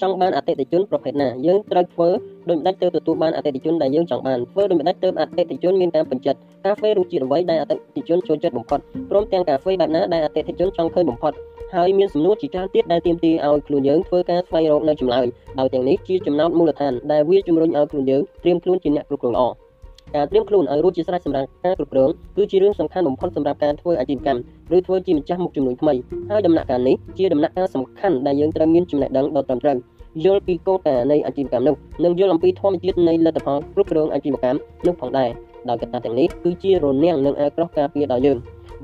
[0.00, 2.08] ចង់បានអតិថិជនប្រភេទណាយើងត្រូវធ្វើ
[2.48, 8.80] ដូចម្ដេចទៅទទួលបានអតិថិជនដែលយើងចង់បានធ្វើដូចម្ដេចទៅអតិថិជនមានការពេញចិត្តកាហ្វេរសជាតិអ្វីដែលអតិថិជនចូលចិត្តបំផុត
[9.10, 11.32] ព្រមទាំងកាហ្វេបែបណាដែលអតិថិជនចង់ឃើញបំផុត
[11.74, 15.26] ហើយមានសំណួរជាច្រើនទៀតដែលទាមទារឲ្យខ្លួនយើងធ្វើការស្វែងរកនៅចម្លើយ
[15.58, 19.65] ដោយទាំងនេះជាចំណោទមូលដ្ឋានដែលវាជំរុញឲ្យខ្លួនយើងត្រៀមខ្លួនជាអ្នកគ្រប់គ្រងល្អ
[20.14, 24.40] ការត្រៀមខ្លួនឲ្យរួចជាស្រេចសម្រាប់ការគ្រប់គ្រងគឺជារឿងសំខាន់បំផុតសម្រាប់ការធ្វើអាជីវកម្ម
[24.76, 25.94] ឬធ្វើជាម្ចាស់មុខជំនួញថ្មី
[26.30, 29.76] ហើយដំណាក់កាលនេះជាដំណាក់កាលសំខាន់ដែលយើងត្រូវមានចំណេះដឹងដ៏ត្រឹមត្រូវ
[30.24, 35.30] យល់ពីគោលការណ៍នៃអាជីវកម្មនោះនិងយល់អំពីធម្មជាតិនៃលទ្ធផលគ្រប់គ្រងអាជីវកម្មនោះផងដែរ
[35.68, 38.38] ដោយកត្តាទាំងនេះគឺជារនាំងនិងអាចក្រោះការពារដល់យើង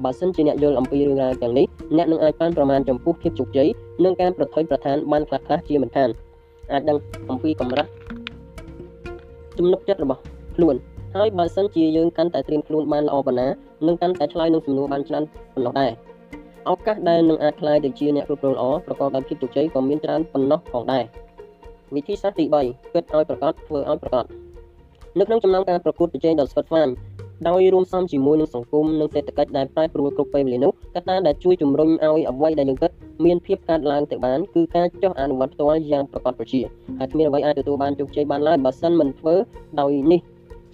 [0.05, 3.69] បើសិនជាអ្នកយល់អំពីរឿងរ៉ាវទាំងនេះអ្នកនឹងអាចបានប្រមាណចំពោះភាពជោគជ័យ
[4.05, 6.09] និងការប្រថុយប្រឋានបានខ្លះៗជាមិនខាន
[6.73, 6.99] អាចដឹង
[7.31, 7.87] អំពីកម្រិត
[9.59, 10.21] ទំនុកចិត្តរបស់
[10.57, 10.77] ខ្លួន
[11.17, 13.49] ហើយបើសិនជាយើងកាន់តែត្រៀមខ្លួនបានល្អប៉ុណ្ណា
[13.87, 15.93] នឹងកាន់តែឆ្លើយនឹងសំណួរបានច្រើនប៉ុណ្ណោះដែរ
[16.71, 21.05] ឱកាសដែលនឹងអាចក្លាយទៅជាអ្នកគ្រប់គ្រងល្អប្រកបដោយភាពជោគជ័យក៏មានច្រើនប៉ុណ្ណោះផងដែរ
[21.95, 24.25] វិធីសាស្ត្រទី3គិតឲ្យប្រកបធ្វើឲ្យប្រកប
[25.19, 26.89] នៅក្នុងចំណោមការប្រកួតប្រជែងដ៏ស្វិតស្វាញ
[27.49, 32.91] ដោយរួមផ្សំជាមួយនឹងសង្គមនិងសេដ្ឋកិច្ចដែលប្រែប្រួលគ្រប់ពេលវេលានោះកត្តាដែលជួយជំរុញឲ្យអ្វីដែលយើងគិត
[33.25, 36.61] មានភាពកើតឡើងទៅបានគឺការចុះអនុវត្តផ្ទាល់យ៉ាងប្រកបប្រជា
[36.99, 39.35] ហើយគ្មានអ្វីអាចទទួលបានជោគជ័យបានឡើយបើសិនមិនធ្វើ
[39.81, 40.21] ដោយនេះ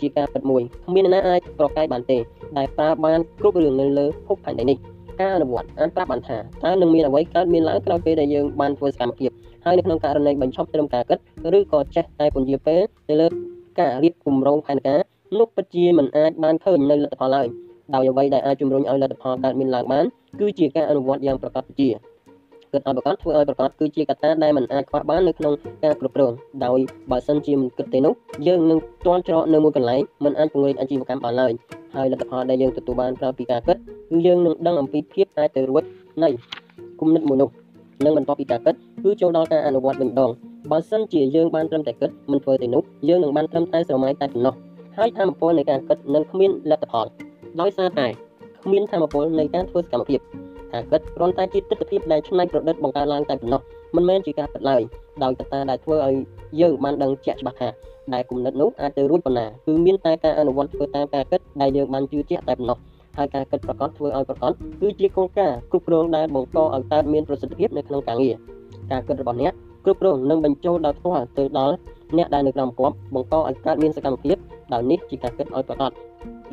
[0.01, 2.19] ជាការពិតមួយគ្មានអ្នកណាអាចប្រកែកបានទេ
[2.59, 4.79] ដែលប្រើបានគ្រប់រឿងនៅលើភពផែនដីនេះ
[5.21, 9.31] ការអនុវត្តអាចប្រាប់បានថាតើនឹងមានអ្វីកើតមានឡើងក្រោយពេលដែលយើងបានធ្វើសកម្មភាព
[9.65, 11.19] ហើយនៅក្នុងករណីបញ្ឈប់ត្រឹមការគិត
[11.57, 13.27] ឬក៏ចេះតែពន្យាពេលទៅលើ
[13.81, 15.01] ការរៀបគម្រោងផែនការ
[15.39, 17.47] នោះពិតជាមិនអាចបានឃើញនៅលទ្ធផលឡើយ
[17.95, 20.05] ដោយអ្វីដែលអាចជំរុញឲ្យលទ្ធផលកើតមានឡើងបាន
[20.41, 21.89] គឺជាការអនុវត្តយ៉ាងប្រកបជា
[22.73, 25.53] គិតឲ្យប្រកបធ្វើឲ្យប្រកបគឺជាកត្តាដែលមិនអាចខ្វះបាននៅក្នុង
[25.85, 26.33] ការគ្រប់គ្រង
[26.65, 26.79] ដោយ
[27.11, 28.15] បើសិនជាមិនគិតទេនោះ
[28.47, 31.53] យើងនឹងទាន់ច្រកនៅមួយកន្លែងមិនអាចពង្រីកអាជីវកម្មបានឡើយ
[31.97, 33.77] ហើយលទ្ធផលដែលយើងទទួលបានក្រោយពីការគិត
[34.11, 35.83] គឺយើងនឹងដឹងអំពីភាពអាចទៅរួច
[36.23, 36.29] នៃ
[37.01, 37.49] គុណិតមួយនោះ
[38.05, 40.31] និងបន្ទាប់ពីការគិតគឺចូលដល់ការអនុវត្តវិញម្ដង
[40.71, 44.55] បើសិនជាយើងបានត្រឹមតែគិតមិនធ្វើទេនោះយើងនឹងបានត្រឹមតែស្រមៃតែប៉ុណ្ណោះ
[44.99, 47.07] ហើយធម៌ពលនៃការគិតនឹងគ្មានលទ្ធផល
[47.61, 48.07] ដោយសារតែ
[48.65, 50.21] គ្មានធម៌ពលនៃការធ្វើសកម្មភាព
[50.73, 53.61] ការគិតគ្រាន់តែជាទស្សនវិជ្ជាដែលឆ្នៃប្រឌិតបង្កើតឡើងតែប៉ុណ្ណោះ
[53.97, 54.83] មិនមែនជាការគិតឡើយ
[55.23, 56.15] ដោយកត្តាដែលធ្វើឲ្យ
[56.61, 57.69] យើងបានដឹងជាក់ច្បាស់ថា
[58.15, 62.79] ដែលគំនិតនោះអាចទៅរួចប៉ុណ្ណាគឺមានតែការអនុវត្តធ្វើតាមការគិតដែលយើងបានជឿជាក់តែប៉ុណ្ណោះ
[63.19, 68.37] ហើយការគិតប្រកបធ្វើឲ្យប្រកបគឺជាគោលការណ៍គ្រប់គ្រងដែលបង្កឲ្យកើតមានប្រសិទ្ធភាពនៅក្នុងការងារ
[68.93, 69.53] ការគិតរបស់អ្នក
[69.85, 71.75] គ្រប់គ្រងនិងបញ្ចូលដល់ផ្ទាល់ទៅដល់
[72.17, 74.37] អ្នកដែលនៅក្រោមគប់បង្កឲ្យកើតមានសកម្មភាព
[74.73, 75.91] ដោយនេះជាការគិតឲ្យប្រកប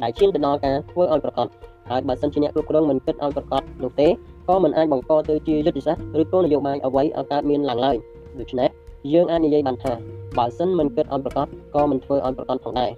[0.02, 1.48] ដែលឈានទៅដល់ការធ្វើឲ្យប្រកប
[1.90, 4.08] ហើយបើសិនជាអ្នកគ្រប់គ្រងមិនគិតឲ្យប្រកបនោះទេ
[4.48, 7.96] ក៏មិនអាចបង្កទៅជាយុទ្ធសាស្ត្រឬគោលនយោបាយអ្វីឲ្យកើតមានឡើងឡើយ
[8.40, 8.70] ដូច្នេះ
[9.14, 9.94] យើងអាចនិយាយបានថា
[10.38, 12.92] បើសិនមិនគិតឲ្យប្រកបក៏មិនធ្វើឲ្យប្រកបផងដែរ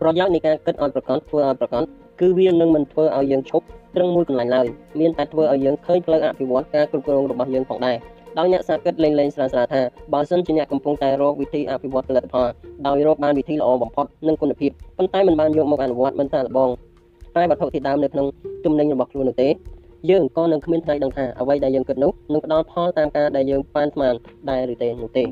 [0.00, 1.84] ប្រយោជន៍នៃការគិតឲ្យប្រកបធ្វើឲ្យប្រកប
[2.20, 3.64] គឺវានឹងមិនធ្វើឲ្យយើងឈប់
[3.96, 4.66] ត្រឹងមួយកន្លែងឡើយ
[5.00, 7.96] មានតែធ្វើឲ្យយើងឃើញផ្លូវអភិវឌ្ឍការគ្រប់គ្រងរបស់យើងផងដែរ
[8.38, 9.80] ដោយអ្នកសាគិតលេងលេងស្រាលស្រាលថា
[10.12, 12.48] បើសិនជាអ្នកកំពុងតែរកវិធីអភិវឌ្ឍផលិតផល
[12.86, 16.70] ដោយរកបានវិធីល្អបំផុតនិងគុណភាពប៉ុន្តែមិនបានយកមកអនុវត្តមិនថាល្បង
[17.36, 18.26] តែវត្ថុធាតុដើមនៅក្នុង
[18.64, 19.48] ទំនិញរបស់ខ្លួននោះទេ
[20.10, 24.14] យើងក៏នឹងគ្មានថ្ងៃដឹងថាអ្វីដែលយើងគិតនោះនឹងផ្ដល់ផលតាមការដែលយើងបានស្មាន
[24.50, 25.24] ដែរឬទេនោះទេ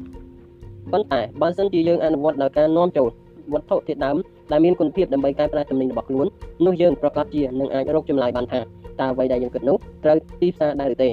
[0.92, 3.08] ប៉ុន្តែបើសិនជាយើងអនុវត្តដោយការនាំចូល
[3.52, 4.16] វត្ថុធាតុដើម
[4.52, 6.26] ដែលមានគុណភាពដើម្បីកែប្រែទំនិញរបស់ខ្លួន
[6.66, 8.60] នោះយើងប្រកាសជានឹងអាចរកចម្លើយបានថា
[9.00, 11.08] តើអ្វីដែលយើងគិតនោះត្រូវទីផ្សារដែរឬទេ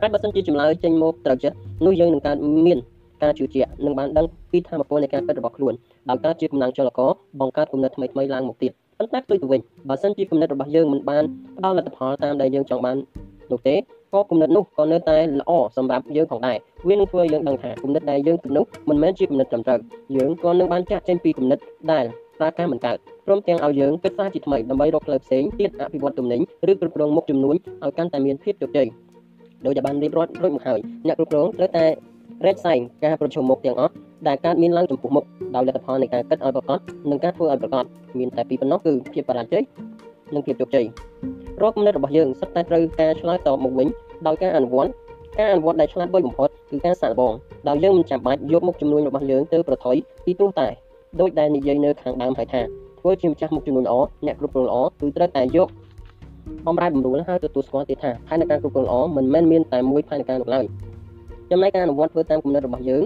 [0.00, 1.56] ហើយបើសិនជាចម្លើយចេញមកត្រូវចិត្ត
[1.86, 2.78] នោះយើងនឹងកើតមាន
[3.22, 5.74] ការជឿជាក់និងបានដឹងពីធម៌ពលនៃការគិតរបស់ខ្លួន
[6.08, 11.24] ដោយការជាកម្លាំងចលករបង្កើតគំនិតថ្មីៗឡើងមកទៀត ប៉ុន្តែផ្ទុយទៅវិញបើសិនជាគំនិតរបស់យើងមិនបាន
[11.56, 12.96] ផ្ដល់លទ្ធផលតាមដែលយើងចង់បាន
[13.52, 13.74] នោះទេ
[14.14, 16.56] ក៏គំនិតនោះក៏នៅតែល្អសម្រាប់យើងផងដែរ
[16.88, 19.80] វានឹងធ្វើឲ្យយើងដឹងថាគំនិតដែលយើងគិតនោះមិនមែនជាគំនិតត្រឹមត្រូវ
[20.16, 21.58] យើងក៏នឹងបានចាក់ចេញពីគំនិត
[21.92, 22.04] ដែល
[22.38, 22.96] ប្រើការមិនកើត
[23.26, 28.86] ព្រមទាំងឲ្យយើងគិតសារជាថ្មីដើម្បីរកផ្លូវផ្សេងទៀតអភិវឌ្ឍទំនិញឬគ្រប់គ្រងមុខចំនួនឲ្យកាន់តែមានភាពជោគជ័យ
[29.64, 31.86] ដោយដែលបានរៀបរាប់រួចមកហើយអ្នកគ្រប់គ្រងត្រូវតែ
[32.46, 33.92] រែកសែងការប្រជុំមុខទាំងអស់
[34.28, 35.24] ដែលកើតមានឡើងចំពោះមុខ
[35.54, 37.84] ដោយលទ្ធផលនៃការគិតឲ្យប្រកបនិងការធ្វើឲ្យប្រកប
[38.18, 39.62] មានតែពីរប៉ុណ្ណោះគឺភាពបរាជ័យ
[40.34, 40.86] និងភាពជោគជ័យ
[41.60, 43.88] រាល់គំនិតរបស់យើងសុទ្ធតែត្រូវការឆ្លើយតបមកវិញ
[44.26, 44.90] ដោយការអនុវត្ត
[45.38, 47.32] ការអនុវត្តដែលឆ្លាតវៃបំផុតគឺការសាកល្បង
[47.68, 50.68] ដោយយើងមិនចាំបាច់យកមុខចំនួនរបស់យើងទៅប្រថុយពីព្រោះតែ
[51.20, 52.60] ដោយដែលនិយាយនៅខាងដើមហើយថា
[53.00, 53.94] ធ្វើជាម្ចាស់មុខចំនួនល្អ
[54.26, 55.68] អ្នកគ្រប់គ្រងល្អគឺត្រូវតែយក
[56.66, 60.64] បំរែបំរួលហើយទទួលស្គាល់ទៀតថាផែនការគ្រប់គ្រងល្អមិនមែនមានតែមួយផែនការនោះឡើយ
[61.54, 63.02] ចំណែកការអនុវត្តធ្វើតាមគំនិតរបស់យើង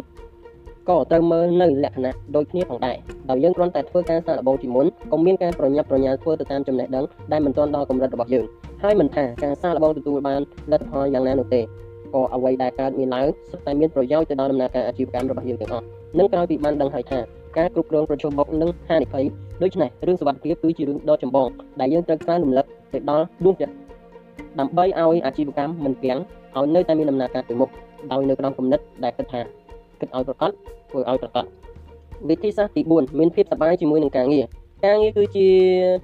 [0.89, 2.97] ក៏ត្រូវមើលនៅលក្ខណៈដូចគ្នាផងដែរ
[3.31, 8.45] ដោយយើងគ្រាន់តែធ្វើការសាកល្បងជាមុនក៏មានការប្រញាប់ប្រញាល់ធ្វើទៅតាមចំណេះដឹងដែលមិនទាន់ដល់កម្រិតរបស់យើង
[8.83, 10.41] ហើយមិនថាការសាកល្បងទទួលបាន
[10.73, 15.85] លទ្ធផលយ៉ាងណានោះទេក៏អ្វីដែលកើតមានឡើងសុទ្ធតែមានប្រយោជន៍ទៅដល់ដំណើរការអាជីវកម្មរបស់យើងទាំងអស់
[16.19, 17.19] និងក្រោយពីបានដឹងហើយថា
[17.59, 19.25] ការគ្រប់គ្រងប្រជុំមុខនិងហានិភ័យ
[19.63, 21.49] ដូច្នេះរឿងសុវត្ថិភាពគឺជារឿងដ៏ចម្បង
[21.81, 23.75] ដែលយើងត្រូវក្រើនរំលឹកទៅដល់ដួងចិត្ត
[24.59, 26.21] ដើម្បីឲ្យអាជីវកម្មមិនគាំង
[26.57, 27.71] ឲ្យនៅតែមានដំណើរការទៅមុខ
[28.13, 29.41] ដោយនៅក្នុងគំនិតដែលគិតថា
[30.01, 30.51] គិតឲ្យប្រកប
[30.91, 31.45] ធ្វើឲ្យប្រកប
[32.29, 34.45] វិធីសាស្ត្រទី4មានភាពសប្បាយជាមួយនឹងការងារ
[34.87, 35.47] ការងារគឺជា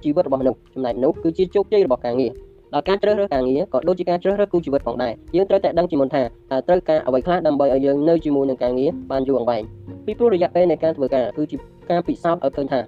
[0.03, 2.31] ជីវិតរបស់មនុស្សចំណែកមនុស្សគឺជាជោគជ័យរបស់ការងារ
[2.73, 9.63] ដល់ការជ្រើសរើសការងារក៏ដូចជាការជ្រើសរើសគូជីវិតផងដែរយើងត្រូវតែដឹងជាមុនថាតើត្រូវការអ្វីខ្លះដើម្បីឲ្យយើងនៅជាមួយនឹងការងារបានយូរអង្វែង
[10.05, 11.57] ពីព្រោះរយៈពេលនៃការធ្វើការគឺជា
[11.91, 12.79] ការពិសោធន៍ឲ្យឃើញថា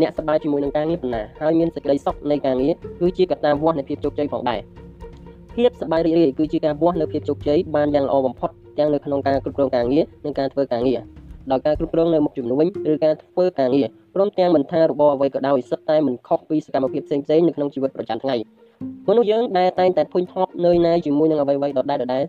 [0.00, 4.60] អ្នកសប្បាយជាមួយនឹងការងារប៉ុណ្ណាហើយមានសេចក្តីសុខនៃការងារគឺជាកត្តាវាស់នៃភាពជោគជ័យផងដែរ
[5.56, 11.00] ភាពសប្បាយរីករាយគឺជាការវាស់នៅភាពជោគជ័យបានយ៉ាងល្អបំផុតទាំងនៅក្នុងការគ្រប់គ្រងការងារនិងការធ្វើការងារ
[11.50, 18.36] ដោយការគ្រប់គ្រងនៅមុខជំនួញឬការធ្វើការងារព្រមទាំងមិនថារបរអ្វីក៏ដោយសិតតែមិនខុសពីសកម្មភាពផ្សេងៗនៅក្នុងជីវិតប្រចាំថ្ងៃ
[19.08, 22.24] មនុស្សយើងដែលតែងតែភុញថប់នៅណាជាមួយនឹងអ្វីៗដដែលដដែល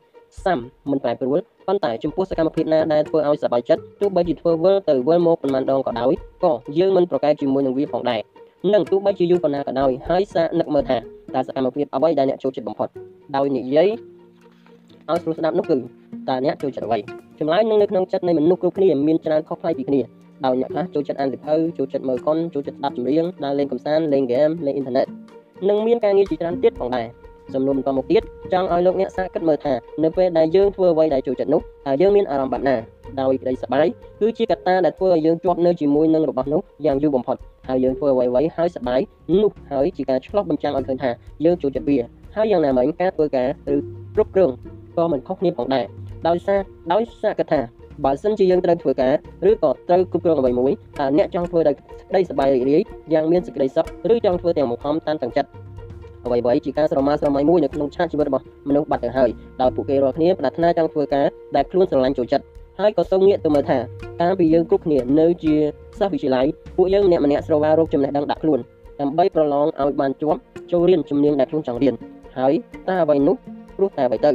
[0.45, 0.59] សាំ
[0.89, 8.21] មិនប្រែប្រួលប៉ុន្តែចំពោះសកម្មភាពណាដែលធ្វើឲ្យសប្បាយចិត្តទោះបីជាធ្វើវិលទៅវិលមកប៉ុន្មានដងក៏ដោយក៏យើងមិនប្រកែកជាមួយនឹងវាផងដែរ
[8.73, 10.97] និងទោះបីជាយូរប៉ុណ្ណាក៏ដោយហើយសាកនឹកមើលថា
[11.35, 12.89] តើសកម្មភាពអ្វីដែលអ្នកចូលចិត្តបំផុត
[13.35, 13.89] ដោយនិយាយ
[15.09, 15.75] ឲ្យស្រួលស្ដាប់នោះគឺ
[16.29, 16.99] តើអ្នកចូលចិត្តអ្វី
[17.39, 20.01] ចម្លើយនឹងនៅក្នុងចិត្តនៃមនុស្សគ្រប់គ្នាមានច្រើនខុសប្លែកពីគ្នា
[20.45, 25.07] ដោយអ្នកខ្លះចូលចិត្តអានសៀវភៅចូលចិត្តមើលកុនចូលចិត្តស្ដាប់ចម្រៀងដើរលេងកម្សាន្តលេងហ្គេមលេងអ៊ីនធឺណិត
[25.69, 27.07] និងមានការងារជាច្រើនទៀតផងដែរ
[27.53, 28.21] សំណួរបន្តមកទៀត
[28.53, 32.75] ចង់ឲ្យលោកអ្នកសាកគិតមើលថានៅពេលដែលយើងធ្វើអ្វីដែលចូលចិត្តនោះតើយើងមានអារម្មណ៍បែបណា
[33.21, 33.87] ដោយក្តីសប្បាយ
[34.21, 37.37] គឺជាកត្តាដែលធ្វើឲ្យយើងជាប់នៅជាមួយនឹងរបស់នោះយ៉ាងយូរបំផុត
[37.69, 38.99] ហើយយើងធ្វើអ្វីៗហើយសប្បាយ
[39.41, 41.09] នោះហើយជាការឆ្លោះបញ្ចាំងឲ្យឃើញថា
[41.45, 41.97] យើងចូលចិត្តវា
[42.35, 43.77] ហើយយ៉ាងណាមិញការធ្វើការឬ
[44.15, 44.51] គ្រប់គ្រង
[44.97, 45.85] ក៏មិនខុសគ្នាផងដែរ
[46.27, 46.59] ដោយសារ
[46.93, 47.59] ដោយសារកថា
[48.05, 49.13] បើសិនជាយើងត្រូវធ្វើការ
[49.49, 51.75] ឬក៏ត្រូវគ្រប់គ្រងអ្វីមួយតើអ្នកចង់ធ្វើដោយ
[52.09, 52.81] ក្តីសប្បាយរីករាយ
[53.13, 55.49] យ៉ាងមានសេចក្តីសុខឬចង់ធ្វើទាំងបង្ខំតានតឹងចិត្ត
[56.25, 59.29] អ្វីៗជាការស្រមើស្រមៃមួយនៅក្នុងឆាកជីវិតរបស់មនុស្សបាត់ទៅហើយ
[59.61, 62.45] ដោយពួកគេរាល់គ្នាប្រាថ្នាចង់ធ្វើការដែលខ្លួនស្រឡាញ់ចូលចិត្ត
[62.79, 63.77] ហើយក៏សូមងាកទៅមើលថា
[64.21, 65.53] តាមពីយើងគ្រប់គ្នានៅជា
[65.99, 66.45] សិស្សវិទ្យាល័យ
[66.77, 68.59] ពួកយើងម្នាក់ម្នាក់ស្រវារោគចំណេះដឹងដាក់ខ្លួន
[69.01, 70.39] ដើម្បីប្រឡងឲ្យបានជាប់
[70.71, 71.95] ចូលរៀនជំនាញដែលខ្លួនចង់រៀន
[72.37, 72.53] ហើយ
[72.87, 73.35] តើអ្វីនោះ
[73.77, 74.31] ព្រោះតែអ្វីទៅ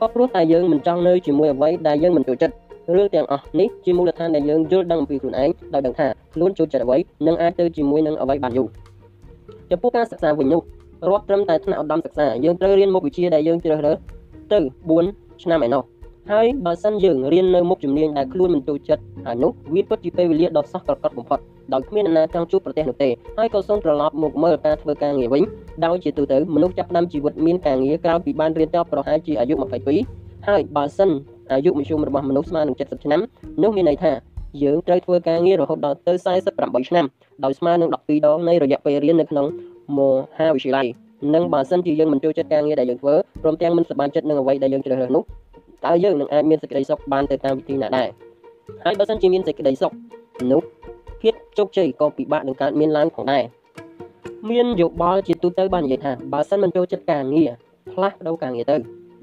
[0.00, 2.54] ក៏ព្រោះតែយើងមិនចង់នៅជាមួយអ្វីដែលយើងមិនចូលចិត្ត
[2.94, 8.68] រឿងទាំងអស់នេះជាមូលដ្ឋានដែលយើងយល់ដឹងអំពីខ្លួនឯងដោយដឹងថាខ្លួនចូលចិត្តអ្វីនិងអាចទៅជាមួយនឹងអ្វីបានយូរ
[9.70, 10.62] ចំពោះការសិក្សាវិញនោះ
[11.08, 13.96] រាប់ត្រឹមតែថ្នាក់ឧត្តមសិក្សាយើងត្រូវរៀនមុខវិជ្ជាដែលយើងជ្រើសរើស
[14.52, 14.58] ទៅ
[15.00, 15.82] 4ឆ្នាំឯណោះ
[16.32, 21.38] ហើយបើសិនយើងរៀននៅមុខជំនាញដែលខ្លួនមិនចូលចិត្តហើយនោះវាពិតជាពេលវេលាដ៏សោះប្រកបបំផុត
[21.72, 25.42] ដោយគ្មានអ្នកណាចង់ជួបប្រទេសនោះទេហើយក៏សូមត្រឡប់មកមើលការធ្វើការងារវិញ
[25.84, 29.54] ដោយជាទូទៅមនុស្សចាប់ផ្ដើមជីវិតមានការងារក្រោយពីបានរៀនចប់ប្រហែលជាអាយុ
[30.00, 31.10] 22ហើយបើសិន
[31.52, 33.20] អាយុមធ្យមរបស់មនុស្សស្មើនឹង70ឆ្នាំ
[33.62, 34.12] នោះមានន័យថា
[34.62, 36.12] យើងត្រូវធ្វើការងាររហូតដល់ទៅ
[36.50, 37.06] 48ឆ្នាំ
[37.44, 39.46] ដោយស្មើនឹង12ដងនៃរយៈពេលរៀននៅក្នុង
[39.98, 40.00] ម
[40.38, 40.86] ហាវិទ្យាល័យ
[41.34, 45.22] និងបើសិនជាយើងមិនចូលចិត្តការងារដែលយើងធ្វើព្រមទាំងមិនសប្បាយចិត្តនឹងអ្វីដែលយើងជ្រើសរើសនោះ
[45.86, 48.08] តើយើងនឹងអាចមានសេចក្តីសុខបានទៅតាមវិធីណាដែរ
[48.84, 49.92] ហើយបើសិនជាមានសេចក្តីសុខ
[50.52, 50.60] នោះ
[51.20, 53.44] ភាពជោគជ័យក៏ពិបាកនឹងកើតមានឡើងផងដែរ
[54.50, 57.50] មានយោបល់ជាទូទៅបាននិយាយថាបើសិនមិនចូលចិត្តការងារ
[57.92, 58.76] ផ្លាស់ប្ដូរការងារទៅ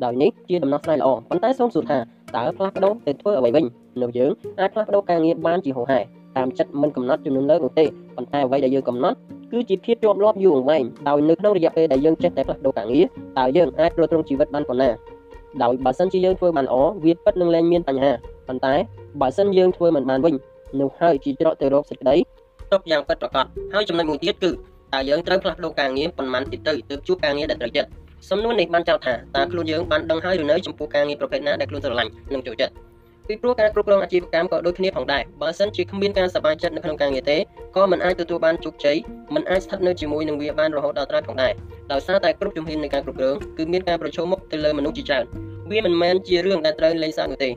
[0.03, 1.97] ដោយនេះជាដំណោះស្រាយល្អប៉ុន្តែសូមសួរថា
[2.35, 3.65] តើផ្លាស់ប្ដូរទៅធ្វើអ្វីវិញ
[4.01, 5.99] នោះយើងអាចផ្លាស់ប្ដូរការងារបានជាហោហែ
[6.37, 9.17] តាមចិត្តមិនកំណត់ចំនួនលើកនោះទេប៉ុន្តែអ្វីដែលយើងកំណត់
[9.51, 13.05] គឺជាភាពជាប់លាប់យូរអង្វែងដោយនៅក្នុងរយៈពេលដែលយើងចេះតែផ្លាស់ប្ដូរការងារ
[13.39, 14.89] តើយើងអាចទ្រទ្រង់ជីវិតបានប៉ុណ្ណា
[15.63, 18.11] ដោយបើសិនជាយើងធ្វើបានល្អវាពិតនឹងលែងមានបញ្ហា
[18.47, 18.73] ប៉ុន្តែ
[19.21, 20.35] បើសិនយើងធ្វើមិនបានវិញ
[20.79, 22.15] នោះហើយជាច្រកទៅរកសេចក្តី
[22.71, 24.51] ទុកយ៉ាងពិតប្រាកដហើយចំណុចមួយទៀតគឺ
[24.93, 27.89] តើយើងត្រូវផ្លាស់ប្ដូរការងារប៉ុន្មានទៀតទៅទើបជួបការងារដែលត្រូវចិត្ត
[28.29, 32.73] សំណួរនេះបានចោទថាតើខ្លួនយើងបានដឹងហើយឬនៅចំពោះការងារប្រភេទណាដែលខ្លួនស្រឡាញ់និងចូលចិត្ត
[33.31, 37.37] ពីព្រោះការគ្រប់គ្រងអាជីវកម្មក៏ដូចគ្នាផងដែរបើសិនជាគ្មានការសប្បាយចិត្តនៅក្នុងការងារទេ
[37.75, 38.97] ក៏មិនអាចទទួលបានជោគជ័យ
[39.35, 41.53] មិនអាចស្ថិតនៅជាមួយនឹងវាបានរហូតដល់ត្រាផងដែរ
[41.91, 45.23] ដោយសារតែគ្រប់ជំហាននៃការគ្រប់គ្រងគឺមានការប្រឈមមុខទៅលើមនុស្សជាច្រើន
[45.71, 47.49] វាមិនមែនជារឿងដែលត្រូវលេងសើចនោះទេ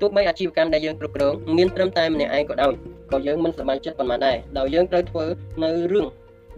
[0.00, 2.72] ទោះបីអាជីវកម្មដែលយើងគ្រប់គ្រងមានត្រឹមតែម្នាក់ឯងក៏ដោយ
[3.12, 5.24] ក៏យើងមិនសប្បាយចិត្តប៉ុន្មានដែរដោយយើងត្រូវធ្វើ
[5.62, 6.06] នៅរឿង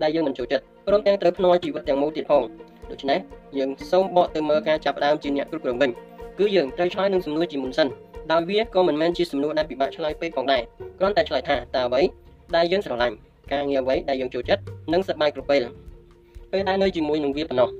[0.03, 2.43] ដែលយើងមិនចូលចិត្តព្រមទាំងត្រូវភ្នាល់ជីវិតទាំងមូលទៀតផង
[2.91, 3.19] ដូច្នេះ
[3.59, 5.91] យើងសូមបកទៅមើលការចាប់ផ្ដើមជាអ្នកគ្រប់គ្រងវិញ
[6.39, 7.89] គឺយើងត្រូវឆ្លើយនឹងសំណួរជាមុនសិន
[8.33, 10.63] ដោយវាក៏មិនមែនជាសំណួរដែលពិបាកឆ្លើយពេកផងដែរ
[10.99, 12.03] គ្រាន់តែឆ្លើយថាតើអ្វី
[12.57, 13.15] ដែលយើងស្រឡាញ់
[13.53, 14.63] ការងារអ្វីដែលយើងចូលចិត្ត
[14.93, 15.63] និងសប្បាយគ្រប់ពេល
[16.53, 17.71] ពេលដែលនៅជាមួយនឹងវាប៉ុណ្ណោះ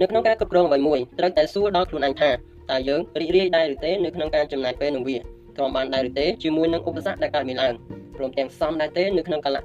[0.00, 2.30] នៅក្នុងការគ្រប់គ្រងអ្វីមួយត្រូវតែសួរដល់ខ្លួនឯងថា
[2.70, 5.16] តើយើងរីករាយដែរឬទេនៅក្នុងការចំណាយពេលនឹងវា
[5.56, 7.74] ទ្រាំបានដែរឬទេជាមួយនឹងឧបសគ្គដែលកើតមានឡើង
[8.16, 9.62] ព្រមទាំងសមដែរទេនៅក្នុងកាលៈ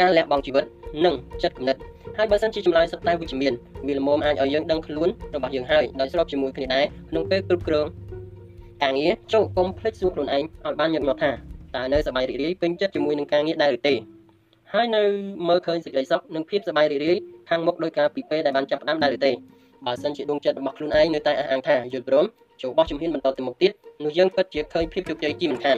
[0.00, 0.64] ការលះបង់ជីវិត
[1.04, 1.76] និងចិត្តគំនិត
[2.16, 3.52] ហើយបើសិនជាចម្លើយសុទ្ធតែវិជ្ជមាន
[3.86, 7.86] វាល្មមអាចឲ្យយើងដឹងខ្លួនរបស់យើងហើយដោយស្របជាមួយគ្នាដែរក្នុងពេលគ្រប់គ្រង
[8.82, 11.30] ការងារចូលកុំភ្លេចសួរខ្លួនឯងឲ្យបានញឹកញាប់ថា
[11.76, 13.94] តើនៅសប្បាយរីករាយពេញចិត្តជាមួយនឹងការងារដែរឬទេ
[14.72, 15.02] ហើយនៅ
[15.48, 17.18] មើលឃើញសេចក្តីសុខនិងភាពសប្បាយរីករាយ
[17.48, 19.32] ខាងមុខដោយការពីពេលដែលបានចាប់ផ្ដើមដែរឬទេ
[19.86, 22.24] បើសិនជាដួងចិត្តរបស់ខ្លួនឯងនៅតែអះអាងថាយល់ព្រម
[22.62, 23.72] ចូលបោះជំហានបន្តទៅមុខទៀត
[24.04, 25.76] នោះយើងពិតជាឃើញភាពជោគជ័យជាមិនខាន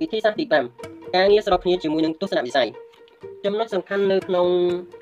[0.00, 0.44] វិធីសាស្ត្រទី
[0.80, 2.68] 5ការងារស្របគ្នាជាមួយនឹងទស្សនវិស័យ
[3.44, 4.46] ចំណុចសំខាន់នៅក្នុង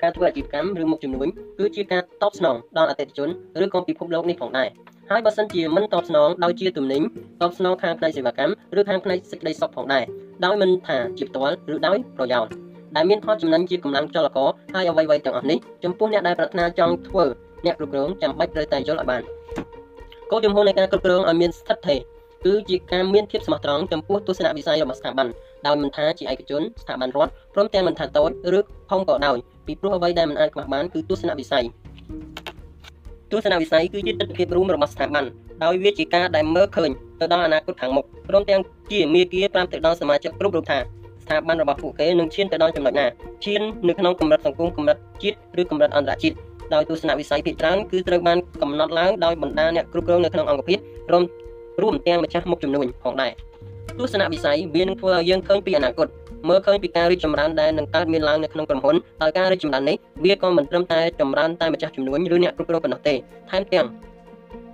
[0.01, 1.27] ការធ្វើអាជីវកម្មឬមុខជំនួញ
[1.59, 3.29] គឺជាការតបស្នងដល់អតិថិជន
[3.63, 4.69] ឬក៏ពិភពលោកនេះផងដែរ
[5.11, 7.01] ហើយបើសិនជាមិនតបស្នងដោយជាទំនិញ
[7.41, 10.03] តបស្នងខាងផ្នែកសេវាកម្មឬខាងផ្នែកសេចក្តីសុខផងដែរ
[10.45, 12.51] ដោយមិនថាជាផ្ទាល់ឬដោយប្រយោជន៍
[12.95, 17.25] ដែលមានផលចំណេញជាកម្លាំងចលករហើយអ្វីៗទាំងអស់នេះចំពោះអ្នកដែលប្រាថ្នាចង់ធ្វើ
[17.65, 19.21] អ្នកគ្រប់គ្រងចាំបាច់ត្រូវតែយល់ឲ្យបាន
[20.31, 21.99] គោលជំហរនៃការគ្រប់គ្រងឲ្យមានស្ថិតថេរ
[22.45, 25.27] គឺជាការមានភាពស្មោះត្រង់ចំពោះទស្សនវិស័យរបស់ស្ថាប័ន
[25.65, 28.59] ដោយមិនថាជាឯកជនស្ថាប័នរដ្ឋព្រមទាំងមិនថាតូចឬ
[28.91, 31.65] ធំក៏ដោយពីព្រោះអ្វីដែលមិនអាចខ្វះបានគឺទស្សនវិស័យ
[33.31, 35.25] ទស្សនវិស័យគឺជាទស្សនវិជ្ជារួមរបស់ស្ថាប័ន
[35.63, 38.61] ដោយវាជាការដែលមើលឃើញទៅដល់អនាគតខាងមុខព្រមទាំង
[38.91, 43.05] ជាមាគ៌ាប្រាប់ទៅដល់សមាជិកគ្រប់រូបថាស្ថាប័នរបស់ពួកគេនឹងឈានទៅដល់ចំណុចណា
[43.43, 46.35] ឈាននៅក្នុងកម្រិតសង្គមកម្រិតជាតិឬកម្រិតអន្តរជាតិ
[46.73, 50.79] ដោយទស្សនវិស័យភាគច្រើនគឺត្រូវបានកំណត់ឡើងដោយបណ្ដាអ្នកគ្រប់គ្រងនៅក្នុងអង្គភាព
[51.11, 51.23] រួម
[51.81, 53.31] រួមទាំងម្ចាស់មុខចំនួនផងដែរ
[53.97, 56.07] ទស្សនវិស័យវានឹងធ្វើឲ្យយើងឃើញពីអនាគត
[56.47, 63.13] មើលឃើញពីការរីកចម្រើនដែលនឹងកើតមានឡើងនៅក្នុងក្រុមហ៊ុនហើយការរីកចម្រើននេះវាក៏មិនត្រឹមតែចម្រើនតែម្ចាស់ចំនួនឬអ្នកគ្រប់គ្រងប៉ុណ្ណោះទេ
[63.49, 63.85] ថែមទាំង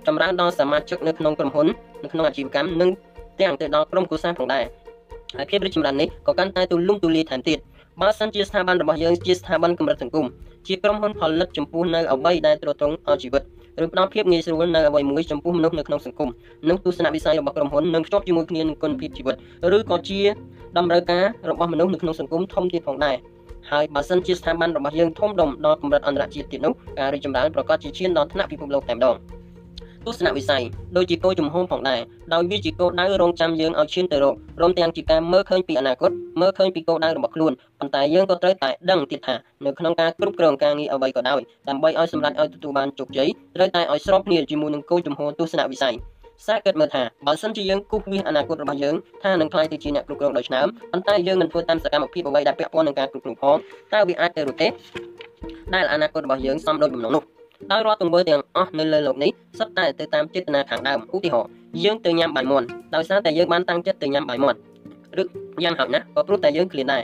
[0.06, 1.66] ចម្រើនដល់សមាជិកនៅក្នុងក្រុមហ៊ុន
[2.02, 2.90] នៅក្នុងអាជីវកម្មនិង
[3.40, 4.64] ទាំងទៅដល់ក្រុមគ្រួសារផងដែរ
[5.36, 7.58] ហើយភាពរីកចម្រើននេះក៏កាន់តែទូលំទូលាយថែមទៀត
[8.00, 10.26] បើសិនជាស្ថាប័នរបស់យើងជាស្ថាប័នកម្រិតសង្គម
[10.66, 13.42] ជាក្រុមហ៊ុនផលិតចំពោះនៅអ្វីដែលទ្រទ្រង់ដល់ជីវិត
[13.82, 16.30] ឬផ្ដល់ភាពងាយស្រួលនៅអ្វីមួយចំពោះមនុស្សនៅក្នុងសង្គម
[16.68, 19.36] និងទស្សនវិស័យរបស់ក្រុមហ៊ុននឹងភ្ជាប់ជាមួយគ្នានឹងគុណភាពជីវិត
[19.76, 20.20] ឬក៏ជា
[20.76, 23.16] តម្រូវការរបស់មនុស្សនៅក្នុងសង្គមធំទៀតផងដែរ
[23.70, 29.16] ហើយបើសិនជាស្ថាប័នរបស់យើងធំដុំដល់កម្រិតអន្តរជាតិទៀតនោះការរីកចម្រើនប្រកាសជាឈានដល់ថ្នាក់ពិភពលោកតែម្ដង
[30.06, 30.62] ទស្សនវិស័យ
[30.96, 32.00] ដូចជាគោលជំហរផងដែរ
[32.34, 36.10] ដោយវាជាគោលដៅរងចាំយើងឲ្យឈានទៅរកព្រមទាំងជាការមើលឃើញពីអនាគត
[36.40, 39.34] មើលឃើញពីគោលដៅរបស់ខ្លួនប៉ុន្តែយើងក៏ត្រូវតែដឹងទៀតថា
[39.64, 45.94] នៅក្នុងការគ្រប់គ្រងការងារអ្វីក៏ដោយដើម្បីឲ្យសម្រេចឲ្យទទួលបានជោគជ័យត្រូវតែឲ្យស្របគ្នាជាមួយនឹងគោលជំហរទស្សនវិស័យ
[46.40, 53.56] ផ្សារគិតមើលថាបើសិនជាយើងគូសវាអនាគតរបស់យើងថានឹងខ្លាយទៅជាអ្នកគ្រប់គ្រងដោយឆ្នាំប៉ុន្តែយើងមិនធ្វើតាមសកម្មភាពអ្វីដែលពាក់ព័ន្ធនឹងការគ្រប់គ្រងផង
[53.92, 54.68] តើវាអាចទៅឬទេ
[55.74, 57.22] ដែលអនាគតរបស់យើងសមដូចបំណងនោះ
[57.72, 61.50] ដោយរាល់ទង្វើទាំងអស់នៅលើលោកនេះសុទ្ធតែទៅតាមចេតនាខាងដើមឧទាហរណ៍
[61.84, 64.58] យើងទៅញ៉ាំបាយមាន់ដោយសារតែយើងបានតាំងចិត្តទៅញ៉ាំបាយមាន់
[65.22, 65.24] ឬ
[65.64, 67.02] យ៉ាងហោចណាស់ក៏ព្រោះតែយើងឃ្លានដែរ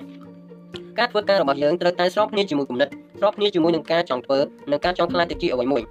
[0.98, 2.88] ការធ្វើការរបស់យើងត្រូវតែស្របគ្នាជាមួយគំនិត
[3.18, 4.38] ស្របគ្នាជាមួយនឹងការចង់ធ្វើ
[4.70, 5.82] និងការចង់ខ្លាចទៅជាអ្វីមួយ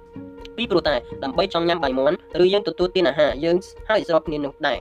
[0.56, 3.56] ពីព្រោះតែដើម្បីចង់ញ៉ាំបាយមាន់ឬយើងទទួលទានអាហារយើង
[3.88, 4.78] ហើយស្របគ្នានោះដែរ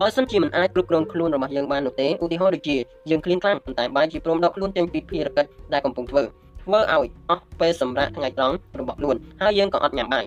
[0.00, 2.76] បើសិនជាមិនអាចគ្រប់គ្រងខ្លួនរបស់យើងបាននោះទេឧទាហរណ៍ដូចជា
[3.10, 6.22] យើងឃ្លានខ្លាំងប៉ុន្តែបែរជាព្រមដកខ្លួនចេញពីភារកិច្ចដែលកំពុងធ្វើ
[6.64, 10.24] ធ្វើឲ្យអស់ពេលសម្រាប់ថ្ងៃត្រង់របស់ខ្លួនហើយយើងក៏អត់ញ៉ាំបាយ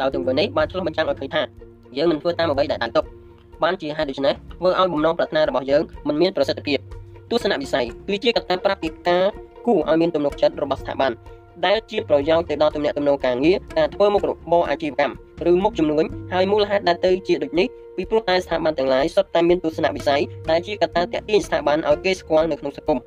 [0.00, 1.42] ដោយទង្វើនេះបានឆ្លុះបញ្ចាំងឲ្យឃើញថា
[1.96, 3.04] យើងមិនធ្វើតាមអ្វីដែលបានទុក
[3.62, 6.78] បានជាហេតុដូច្នេះធ្វើឲ្យបំណងប្រាថ្នារបស់យើងមិនមានប្រសិទ្ធភាព
[7.30, 9.24] ទស្សនវិស័យគឺជាកត្តាប្រាប់ពីការ
[9.66, 11.12] គួរឲ្យមានទំនុកចិត្តរបស់ស្ថាប័ន
[11.66, 15.14] ដែលជាប្រយោជន៍ទៅដល់ទំនាក់ទំនងការងារការធ្វើមុខរបរអាជីវកម្ម
[15.50, 17.66] ឬមុខជំនួញហើយមូលហេតុដែលទៅជាដូចនេះ
[17.96, 22.98] ពីព្រោះតែស្ថាប័នទាំងឡាយសុទ្ធតែមានទស្សនវិស័យដែលជាកត្តាទាក់ទាញស្ថាប័នឲ្យគេស្គាល់នៅក្នុងសង្គម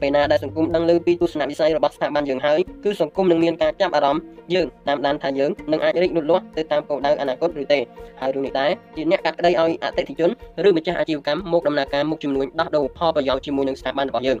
[0.00, 4.22] ពេលណាដែលសង្គមដឹងឮពីទស្សនវិស័យរបស់ស្ថាប័នយើងហើយគឺសង្គមនឹងមានការចាប់អារម្មណ៍
[4.54, 7.78] យើងតាមដានថាយើងនឹងអាចរីកលូតលាស់ទៅតាមគោលដៅអនាគតឬទេ
[8.20, 10.30] ហើយរឿងនេះដែរជាអ្នកកាត់ក្តីឲ្យអតិថិជន
[10.66, 14.38] ឬម្ចាស់អាជីវកម្មមកដំណើរការមុខជំនួញដោះដូរផលប្រយោជន៍ជាមួយនឹងស្ថាប័នរបស់យើង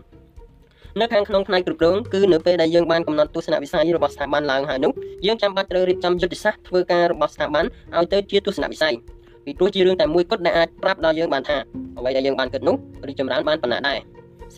[1.00, 4.92] នៅខាងក្នុងផ្នែកគ្រប់គ្រងគឺនៅពេលដែលយើងបានកំណត់ទស្សនវិស័យរបស់ស្ថាប័នឡើងហើយនោះ
[5.26, 7.64] យើងចាំបាច់ត្រូវរៀបចំយុទ្ធសាស្ត្រធ្វើការរបស់ស្ថាប័ន
[7.96, 8.94] ឲ្យទៅជាទស្សនវិស័យ
[9.44, 11.56] ពីព្រោះជារឿងតែមួយគត់ដែលអាចប្រាប់ដល់យើងបានថា
[11.98, 12.76] អ្វីដែលយើងបានគិតនោះ
[13.08, 13.98] រីកចម្រើនបានប៉ុណ្ណាដែរ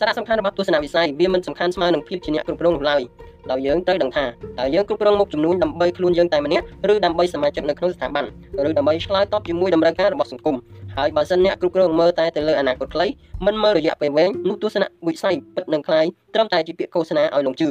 [0.02, 3.02] ារៈសំខាន់របស់ទស្សនវិស័យវាមិនសំខាន់ស្មើនឹងភាពជាអ្នកគ្រប់គ្រងនោះឡើយ
[3.50, 8.24] ដោយយើងត្រូវដឹងថាតើយើងគ្រប់គ្រងមុខចំនួនដើម្បីខ្លួនយើងតែម្នាក់ឬដើម្បីសមាជិកនៅក្នុងស្ថាប័ន
[8.68, 10.56] ឬដើម្បីឆ្លើយតបជាមួយតម្រូវការរបស់សង្គម
[10.96, 13.06] ហើយបើសិនអ្នកគ្រប់គ្រងមើលតែទៅលើអនាគតខ្លី
[13.46, 17.68] មិនមើលរយៈពេលវែងនោះទស្សនវិស័យពិតនឹងคล้ายត្រឹមតែជាពាក្យឃោសនាឲ្យលងជឿ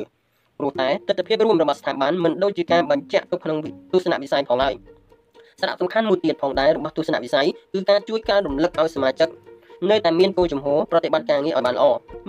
[0.60, 3.58] ព្រោះតែទស្សនវិជ្ជារួមរបស់ស្ថាប័នមិនដូចជាការបញ្ជាក់ទុកក្នុង
[3.94, 4.74] ទស្សនវិស័យផងឡើយ
[5.60, 9.30] សារៈសំខាន់មួយទៀតផងដែររបស់ទស្សនវិស័យគឺការជួយការរំលឹកឲ្យសមាជិក
[9.89, 11.85] នៅតែមានគោលចំហប្រតិបត្តិការងារឲ្យបានល្អ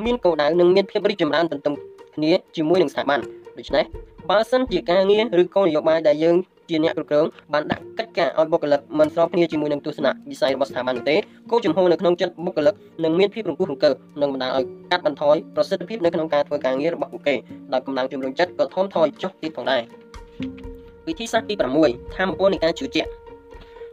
[0.05, 1.73] មានគោលដៅនិងមានភាពរីកចម្រើនទន្ទឹម
[2.15, 3.19] គ្នាជាមួយនឹងស្ថាប័ន
[3.57, 3.83] ដូច្នេះ
[4.29, 6.35] បើសិនជាការងារឬគោលនយោបាយដែលយើង
[6.69, 11.15] ជាអ្នកគ្រប់គ្រងបានដាក់កិច្ចការឲ្យបុគ្គលិកមិនស្របគ្នាជាមួយនឹងទស្សនៈវិស័យរបស់ស្ថាប័ននោះទេ
[11.51, 17.35] គោលចំហនៅក្នុងចិត្តបុគ្គលិកនឹងមានភាពរង្គោះរង្គើនិងបណ្ដាលឲ្យកាត់បន្ថយប្រសិទ្ធភាពនៅក្នុងការធ្វើការងាររបស់ពួកគេ
[17.73, 19.81] ដោយកម្លាំងជំរុញចិត្តក៏ធំថយចុះទៀតផងដែរ
[21.07, 21.61] វិធីសាស្ត្រទី6
[22.15, 23.09] ធម៌ពលនៃការជឿជាក់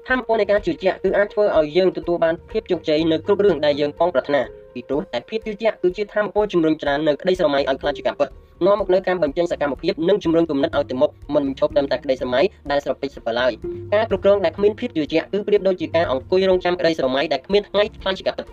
[0.08, 4.40] ធម៌ពលនៃការជឿជាក់គឺអាចធ្វើឲ្យយើងទទួលបានភាពជោគជ័យនៅគ្រប់រឿងដែលយើងបងប្រាថ្នា
[4.74, 8.28] ពីព្រោះតែភាពជឿជាក់គឺជាធម៌ពលជំរុញច្រើននៅក្តីស្រមៃឲ្យខ្លាចជាការពិត
[8.66, 12.40] នាំមកនៅការបញ្ចេញសកម្មភាពនិងជំរុញគំនិតឲ្យទៅមុខមិនបញ្ឈប់ត្រឹមតែក្តីស្រមៃ
[12.70, 13.52] ដែលស្រពេចស្រពិលឡើយ
[13.94, 18.46] ការគ្រប់គ្រងដែលគ្មានភាពជឿជាក់គឺប្រៀបដូចជាការអង្គុយរងចាំក្តីស្រមៃដែលគ្មានថ្ងៃខ្លាចជាការពិត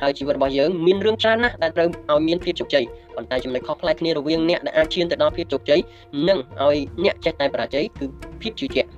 [0.00, 2.84] ហើយជីវិតរបស់យើងមានរឿងច្រើនណាស់ដែលត្រូវឲ្យមានភាពជោគជ័យ
[3.16, 5.80] ប៉ុន្តែចំណុចខុសប្លែកគ្នារវាងអ្នកដែលអាចឈានទៅដល់ភាពជោគជ័យ
[6.28, 8.06] និងឲ្យអ្នកចេះតែបរាជ័យគឺ
[8.42, 8.88] ភាពជឿជាក់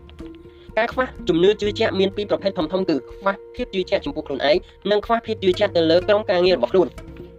[0.78, 4.56] ការខ្វះជំនឿជឿជាក់មានពីរប្រភេទធំៗគឺខ្វះភាពជឿជាក់ចំពោះខ្លួនឯង
[4.90, 6.88] និងខ្វះភាពជឿជាក់ទៅលើក្រុមការងាររបស់ខ្លួន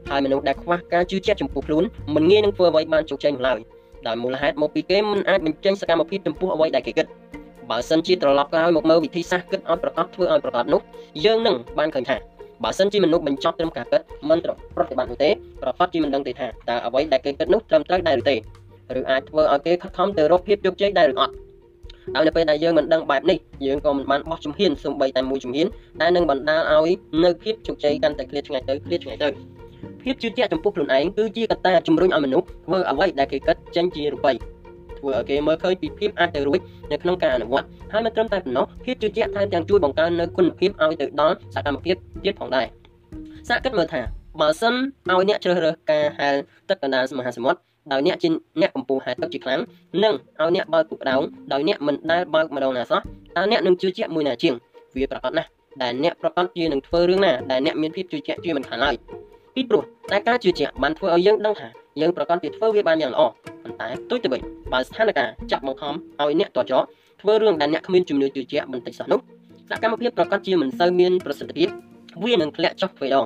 [0.09, 1.83] ហើយមនុស្សដែលខ្វះការជឿជាក់ចំពោះខ្លួន
[2.15, 3.59] មិនងាយនឹងធ្វើអ្វីបានជោគជ័យនោះឡើយ
[4.07, 7.05] ដោយមូលហេតុមកពីគេមិនអាចបញ្ចេញសកម្មភាពចំពោះអ្វីដែលគេគិត
[7.69, 10.81] បើសិនជាត្រឡប់ក្រោយមកមើលវិធីសាស្ត្រគិតឲ្យប្រកបធ្វើឲ្យប្រកបនោះ
[11.25, 12.17] យើងនឹងបានឃើញថា
[12.63, 14.37] បើសិនជាមនុស្សបញ្ចប់ត្រឹមការគិតមិន
[14.75, 15.29] ប្រតិបត្តិនោះទេ
[15.61, 18.35] ប្រកបជាមិនដឹងទេថាតើអ្វីដែលគេគិតនោះត្រឹមត្រូវដែរឬទេ
[18.99, 21.33] ឬអាចធ្វើឲ្យគេខិតខំទៅរកភាពជោគជ័យដែរឬអត់
[22.15, 25.67] ហើយនៅពេលដែលយើងមិនដឹងបែបនេះយើងក៏មិនបានបោះជំហានសូម្បីតែមួយជំហាន
[26.01, 26.91] ដែលនឹងបណ្ដាលឲ្យ
[27.23, 29.29] នៅភាពជោគជ័យកាន់តែឃ្លាតឆ្ងាយទៅឃ្លាតឆ្ងាយទៅ
[30.03, 34.35] ភាពជឿជាក់ចំពោះខ្លួនឯងគឺជាកត្តាជំរុញឲ្យមនុស្សធ្វើអ្វីដែលគេគិតចេញជារូបិយ
[34.99, 36.59] ធ្វើឲ្យគេមើលឃើញពីភាពអាចទៅរួច
[36.91, 42.65] នៅក្នុងការអនុវត្តហើយមិនត្រឹមតែប៉ុណ្ណោះភាពជឿជាក់ថែមទាំងជួយបង្កើននូវគុណភាពឲ្យទៅដល់សកម្មភាពទៀតផងដែរ
[43.49, 44.01] សាកគិតមើលថា
[44.41, 44.73] បើសិន
[45.09, 46.35] ឲ្យអ្នកជ្រើសរើសការហែល
[46.69, 47.59] ទឹកកណ្ដាលមហាសមុទ្រ
[47.91, 48.29] ដោយអ្នកជា
[48.61, 49.59] អ្នកកំពុងហែលទឹកជាខ្លាំង
[50.03, 51.21] និងឲ្យអ្នកបើកពុកដោង
[51.53, 52.99] ដោយអ្នកមិនដែលបើកម្ដងណាសោះ
[53.35, 54.53] តើអ្នកនឹងជឿជាក់មួយណាជាង
[54.95, 55.49] វាប្រកាសណាស់
[55.81, 58.95] ដែលអ្នកប្រកាសជានឹងធ្វើរឿងណាដែលអ្នកមានភាពជឿជាក់ជាមិនខានឡើយ
[59.55, 61.67] ពីព្រោះតែការជឿជាក់បានធ្វើឲ្យយើងដឹងថា
[62.01, 63.21] យើងប្រកាសជាធ្វើវាបានយ៉ាងល្អ
[63.63, 64.41] ប៉ុន្តែទុយទៅវិញ
[64.73, 66.79] បើស្ថានភាពចាប់បង្ខំឲ្យអ្នកតចោ
[67.21, 69.19] ធ្វើរឿងដែលអ្នកគ្មានជំនឿជឿជាក់បន្តិចសោះនោះ
[69.69, 71.69] សកម្មភាពប្រកាសជាមិនសូវមានប្រសិទ្ធភាព
[72.23, 73.25] វានឹងធ្លាក់ចុះទ្វេដង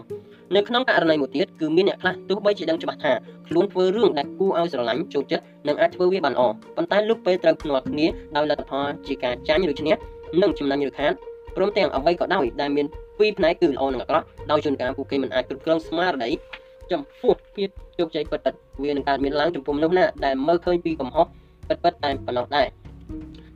[0.56, 3.13] នៅក្នុងករណីមួយទៀតគឺមានអ្នកខ្លះទោះបីជាដឹងច្បាស់ថា
[3.47, 6.43] ខ្លួនធ្វើរឿងដែលគួរឲ្យស្រឡាញ់ចូលចិត្តនិងអាចធ្វើវាបានល្អ
[6.76, 9.93] ប៉ុន្តែលុះពេលត្រូវភ្នាល់គ្នាដោយលទ្ធផលជាការចាញ់ឬឈ្នះ
[10.41, 11.13] និងចំណេញឬខាត
[11.56, 12.86] ព្រមទាំងអ្វីក៏ដោយដែលមាន
[13.19, 16.30] ពីរផ្នែកគឺល្អនិងអាក្រក់ដោយជួនកាលពួកគេមិនអាចគ្រប់គ្រងស្មារតី
[16.91, 17.69] ចំពោះភាព
[18.00, 21.26] ជោគជ័យពិតៗវានឹងកើតមានឡើងចំពោះមនុស្សណាដែលមើលឃើញពីកំហុស
[21.67, 22.67] ពិតៗតែប៉ុណ្ណោះដែរ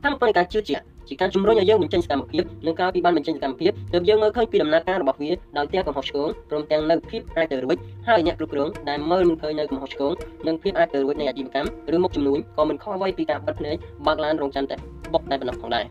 [0.04, 7.76] តាមប៉ុន្តែការជឿជាក់ ជាការជំរុញឲ្យយើងបញ្ចេញសកម្មភាពនិងក្រោយពីបានបញ្ចេញសកម្មភាពទើបយើងមើលឃើញពីដំណើរការរបស់វាដោយទាំងកំហុសឆ្គងព្រមទាំងនៅភាពអាចទៅរួច
[8.08, 10.12] ហើយអ្នកគ្រប់គ្រងដែលមើលមិនឃើញនៅកំហុសឆ្គង
[10.46, 14.76] និងភាពអាចទៅរួចនៃអាជីវកម្មឬមុខចំនួនក៏មិនខុសអ្វីពីការបិទភ្នែកបើកឡានរងចាំតែ
[15.12, 15.84] បុកតែប៉ុណ្ណោះផងដែរ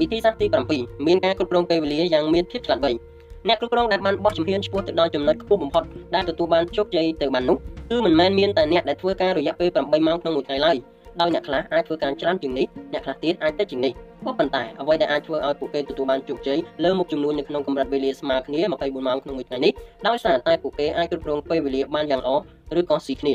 [0.00, 2.92] វិធីសាស្ត្រទី7មានការគ្រប់គ្រងពេលវេលាយ៉ាងមានភាពឆ្លាតវៃ
[3.48, 5.84] អ្នកគ្រប់គ្រងដែលបានបោះជំហានឆ្ពោះទៅដល់ចំណុចខ្ពស់បំផុត
[6.14, 7.58] ដែលទទួលបានជោគជ័យទៅបាននោះ
[7.90, 10.76] គឺមិនមែនមានតែអ្នកដែលធ្វើការរយៈពេល8ម៉ោងក្នុងមួយថ្ងៃឡើយ
[11.20, 13.92] ដោយអ្នកខ្លះអាចធ្វើការច្រើនជាងនេះអ្នកខ្លះទៀតអាចតិចជាងនេះ
[14.24, 19.72] ក៏ប៉ុន្តែអ្វីដែលអាចធ្វើឲ្យពួកគេទទួលបានជោគជ័យលើមុខចំនួននៅក្នុងកម្រិតវេលាស្មើគ្នា24ម៉ោងក្នុងមួយថ្ងៃនេះ
[20.06, 22.30] ដោយសារតែពួកគេអាចគ្រប់គ្រងពេលវេលាបានយ៉ាងល្អ
[22.78, 23.34] ឬក៏ស៊ីគ្នា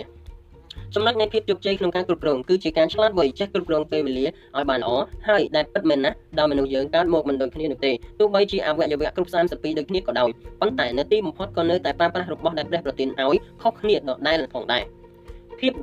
[0.95, 4.91] ចំណុចនៃភាពជោគជ័យក្នុងការគ្រប់គ្រងគឺជាការឆ្លាតវៃចេះគ្រប់គ្រងពេលវេលាឲ្យបានល្អ
[5.27, 10.29] ហើយដែលពិតមែនណាស់ដោយមនុស្សយើងកើតមកមិនដូចគ្នានោះទេទោះបីជាអវយវៈគ្រប់32ដូចគ្នាក៏ដោយ
[10.61, 14.83] ប៉ុន្តែនៅទីបំផុតក៏នៅតែប្រើប្រាស់របស់ដែលព្រះប្រទានឲ្យខុសគ្នាដដែលផងដែរ
[15.63, 15.73] ភាព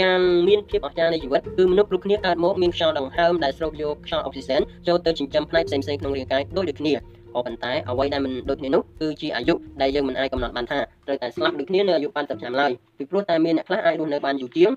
[0.00, 14.70] យ៉ាងមានភាពអស្ចារ្យនៃជីវិតគឺមនុស្សគ្រប់គ្នាកើតមកមានខ្យល់ដង្ហើមដែលស្រូបយកខ្យល់អុកស៊ីសែនចូលទៅចិញ្ចឹមផ្នែកផ្សេងៗក្នុងរាងកាយដូចដូចគ្នាក៏ប៉ុន្តែអ្វីដែលមិនដូចគ្នានោះគឺជាអាយុដែលយើងមិនអាចកំណត់បានថាត្រូវតែស្លាប់ដូចគ្នានៅអាយុ80ឆ្នាំឡើយពីព្រោះតែមានអ្នកខ្លះអាចរស់នៅបានយូរជាង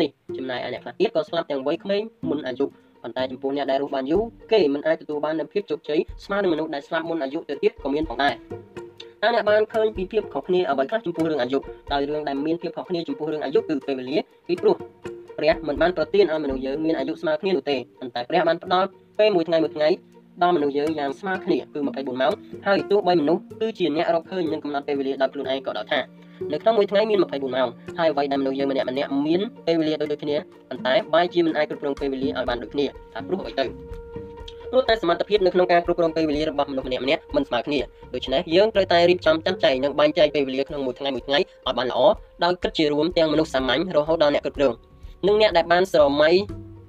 [0.00, 2.66] នេះចំណែកឯអ្នកខ្លះទៀតក៏ស្លាប់ទាំងវ័យក្មេងមុនអាយុ
[3.02, 8.34] ប៉ុន្តែចំពោះអ្នកដែលរស់បានយូរគេមិនអាចទទួលបាននូវភាពជោគជ័យស្មើនឹងមនុស្សដែលស្លាប់មុនអាយុទៅទៀតក៏មានផងដែរ
[9.24, 11.58] តើអ្នកបានឃើញពីភាពខុសគ្នាអ្វីខ្លះចំពោះរឿងអាយុ
[11.92, 14.16] ដោយរឿងដែលមានភាពខុសគ្នាចំពោះរឿងអាយុគឺពេលវេលា
[14.48, 14.76] ពីព្រោះ
[15.38, 19.88] ព្រះមិនបានប្រទានឲ្យមនុស្សយើងមានអាយុស្មើគ្នានោះទេប៉ុន្តែព្រះបានផ្ដល់ពេលមួយថ្ងៃមួយថ្ងៃ
[20.42, 22.32] ដល់មនុស្សយើងយ៉ាងស្មើគ្នាគឺ24ម៉ោង
[22.66, 26.00] ហើយទោះបីមនុស្សគឺជាអ្នករកឃើញនឹងកំណត់ពេលវេលាដោយខ្លួនឯងក៏ដោយថា
[26.52, 30.36] នៅក្នុងមួយថ្ងៃមាន24ម៉ោងហើយអ្វីដែលមនុស្សយើងម្នាក់ម្នាក់មានពេលវេលាដូចគ្នា
[30.68, 33.64] ប៉ុន្តែបែរជាមិនអាចគ្រប់គ្រងពេលវេលាឲ្យបានដូចគ្នាថាព្រោះអ្វីទៅ
[34.74, 37.78] ព្រោះតែសមត្ថភាពនៅក្នុងការគ្រប់គ្រងពេលវេលារបស់មនុស្សម្នាក់ម្នាក់មិនស្មើគ្នា
[38.14, 42.00] ដូច្នេះយើងត្រូវតែរៀបចំចាត់ចែងនិងបែងចែកពេលវេលាក្នុងមួយថ្ងៃមួយថ្ងៃឲ្យបានល្អ
[42.44, 44.74] ដោយគិតជារួមទាំងមនុស្សសាមញ្ញរហូតដល់អ្នកគ្រប់គ្រង
[45.28, 46.30] និងអ្នកដែលបានស្រមៃ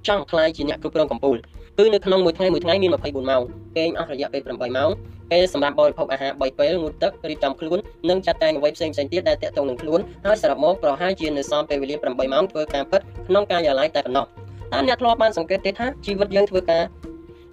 [0.08, 1.40] ចង់ខ្លាយជាអ្នកគ្រប់គ្រងកម្ពុជា
[1.78, 3.42] គឺនៅក្នុងមួយថ្ងៃមួយថ្ងៃមាន24ម៉ោង
[3.76, 4.90] គេងអស់រយៈពេល8ម៉ោង
[5.32, 7.78] ពេលសម្រាប់បរិភោគអាហារ3ពេលងូតទឹករៀបចំខ្លួន
[8.10, 14.26] និងចាត់តែងអ្វីផ្សេងផ្សេងទៀតដែលតាក់ទងនឹងខ្លួនហើយសរុបមកប្រហែលជានៅសល់ពេលវេលា8ម៉ោងធ្វើការពិតក្នុងការិយាល័យតែប៉ុណ្ណោះ
[14.72, 16.82] តើអ្នកធ្លាប់បានសង្កេតទេថាជីវិតយើងធ្វើការ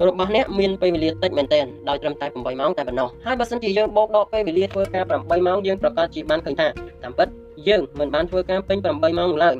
[0.07, 6.67] របស់អ្នកមានពេលវេលាតិចមែនទែនដោយត្រឹមតែ8ម៉ោងតែប៉ុណ្ណោះហើយបើសិនជាយើងបូកដកពេលវេលាធ្វើការ8ម៉ោងយើងប្រកាសជាបានឃើញថា
[7.03, 7.27] តាមពិត
[7.67, 9.55] យើងមិនបានធ្វើការពេញ8ម៉ោងនោះឡើយ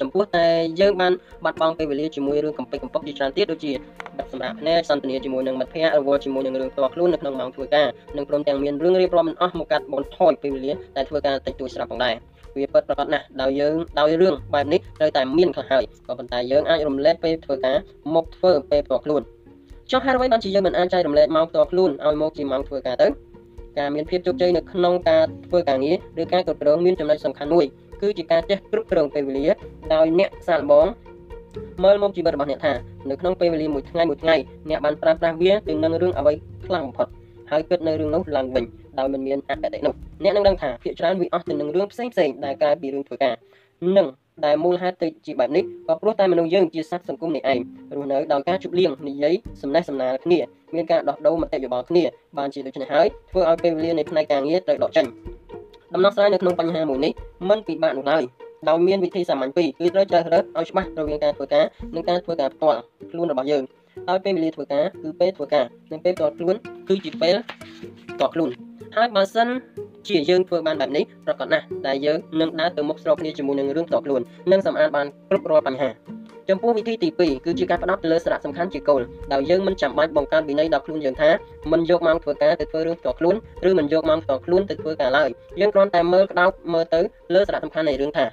[0.00, 0.46] ចំពោះតែ
[0.80, 1.12] យើងបាន
[1.44, 3.72] បាត់បង់ពេលវេលាជាមួយរឿងកំពេចកំប៉ុកជាច្រើនទៀតដូចជា
[4.18, 12.14] បិទសម្រាប់ភ្នែកសន្ទនាជាមួយនឹងមិត្តភ័ក្តិរវល់ជាមួយនឹងរឿងផ្ទាល់ខ្លួននៅក្នុងម៉ោងធ្វើការនិងព្រមទាំងមានរឿងរៀបរាប់មិនអស់មកកាត់បន្ថយពេលវេលាតែធ្វើការតិចតួចស្រាប់ផងដែរ
[12.56, 17.76] វាពិតប្រាកដណាស់ដោយយើងដោយរឿងបែបនេះត្រូវតែមានខ្លះហើយក៏ប៉ុន្តែយើងអាចរំលែកពេលធ្វើការ
[18.14, 19.22] មកធ្វើពេលផ្ទាល់ខ្លួន
[19.90, 23.08] ចុះហេតុអ្វីបានជាយើងមិនអាចចែករំលែកម៉ោងផ្ទាល់ខ្លួនឲ្យមកជាម៉ោងធ្វើការទៅ
[23.78, 27.66] ការមានភាពជោគជ័យនៅក្នុងការធ្វើការងារឬការគ្រប់គ្រងមានចំណុចសំខាន់មួយ
[28.02, 29.46] គឺជាការចេះគ្រប់គ្រងពេលវេលា
[29.94, 30.86] ដោយអ្នកសាកល្បង
[31.84, 32.72] មើលមកជីវិតរបស់អ្នកថា
[33.10, 34.36] នៅក្នុងពេលវេលាមួយថ្ងៃមួយថ្ងៃ
[34.70, 36.32] អ្នកបានប្រើប្រាស់វាទៅនឹងរឿងអ្វី
[36.66, 37.08] ខ្លាំងបំផុត
[37.50, 38.64] ហើយគិតនៅរឿងនោះឡើងវិញ
[38.98, 39.94] ដោយមិនមានអកតេនោះ
[40.24, 43.34] អ្នកនឹងដឹងថាភាគច្រើនវាអស់ទៅនឹងរឿងផ្សេងផ្សេងដែលក្រៅពីរឿងធ្វើការ
[43.96, 44.06] និង
[44.42, 47.58] ដែលមូលហេតុទៅជាបែបនេះក៏ព្រោះតែមនុស្សយើងជាសត្វសង្គមនេះឯង
[47.96, 50.38] រស់នៅដោយការជប់លៀងនិយាយសំណេះសំណាលគ្នា
[50.74, 52.04] មានការដោះដូរមតិយោបល់គ្នា
[52.38, 55.06] បានជាដូច្នេះហើយធ្វើឲ្យពេលវេលានៃផ្នែកការងារត្រូវដកចេញ
[55.94, 57.12] ដំណោះស្រាយនៅក្នុងបញ្ហាមួយនេះ
[57.48, 58.22] មិនពិបាកនោះឡើយ
[58.68, 63.62] ដោយមានវិធីសាមញ្ញពីរគឺត្រូវជ្រើសរើសឲ្យច្បាស់រវាងការធ្វើការនិងការធ្វើការផ្ទាល់ខ្លួនរបស់យើង
[64.08, 66.54] ហើយពេលវេលាធ្វើការគឺពេលធ្វើការនិងពេលផ្ទាល់ខ្លួន
[66.88, 67.34] គឺជាពេល
[68.14, 68.50] ផ្ទាល់ខ្លួន
[68.96, 69.48] ហើយបើសិន
[70.08, 74.20] ជាយើងធ្វើបានបែបនេះប្រកបណាស់ដែលយើងនឹងដើរទៅមុខស្របគ្នាជាមួយនឹងរឿងផ្ទាល់ខ្លួន
[74.52, 75.90] និងសម្អាតបានគ្រប់រាល់បញ្ហា
[76.48, 79.02] ចំពោះវិធីទី2គឺជាការផ្ដោតទៅលើសារៈសំខាន់ជាគោល
[79.32, 81.30] ដោយយើងមិនចាំបាច់បង្កើតវិន័យដល់ខ្លួនយើងថា
[81.72, 83.36] មិនយកម៉ោងធ្វើការទៅធ្វើរឿងផ្ទាល់ខ្លួន
[83.68, 85.28] ឬមិនយកម៉ោងផ្ទាល់ខ្លួនទៅធ្វើការឡើយ
[85.60, 87.00] យើងគ្រាន់តែមើលក្តោបមើលទៅ
[87.34, 88.26] លើសារៈសំខាន់នៃរឿងថា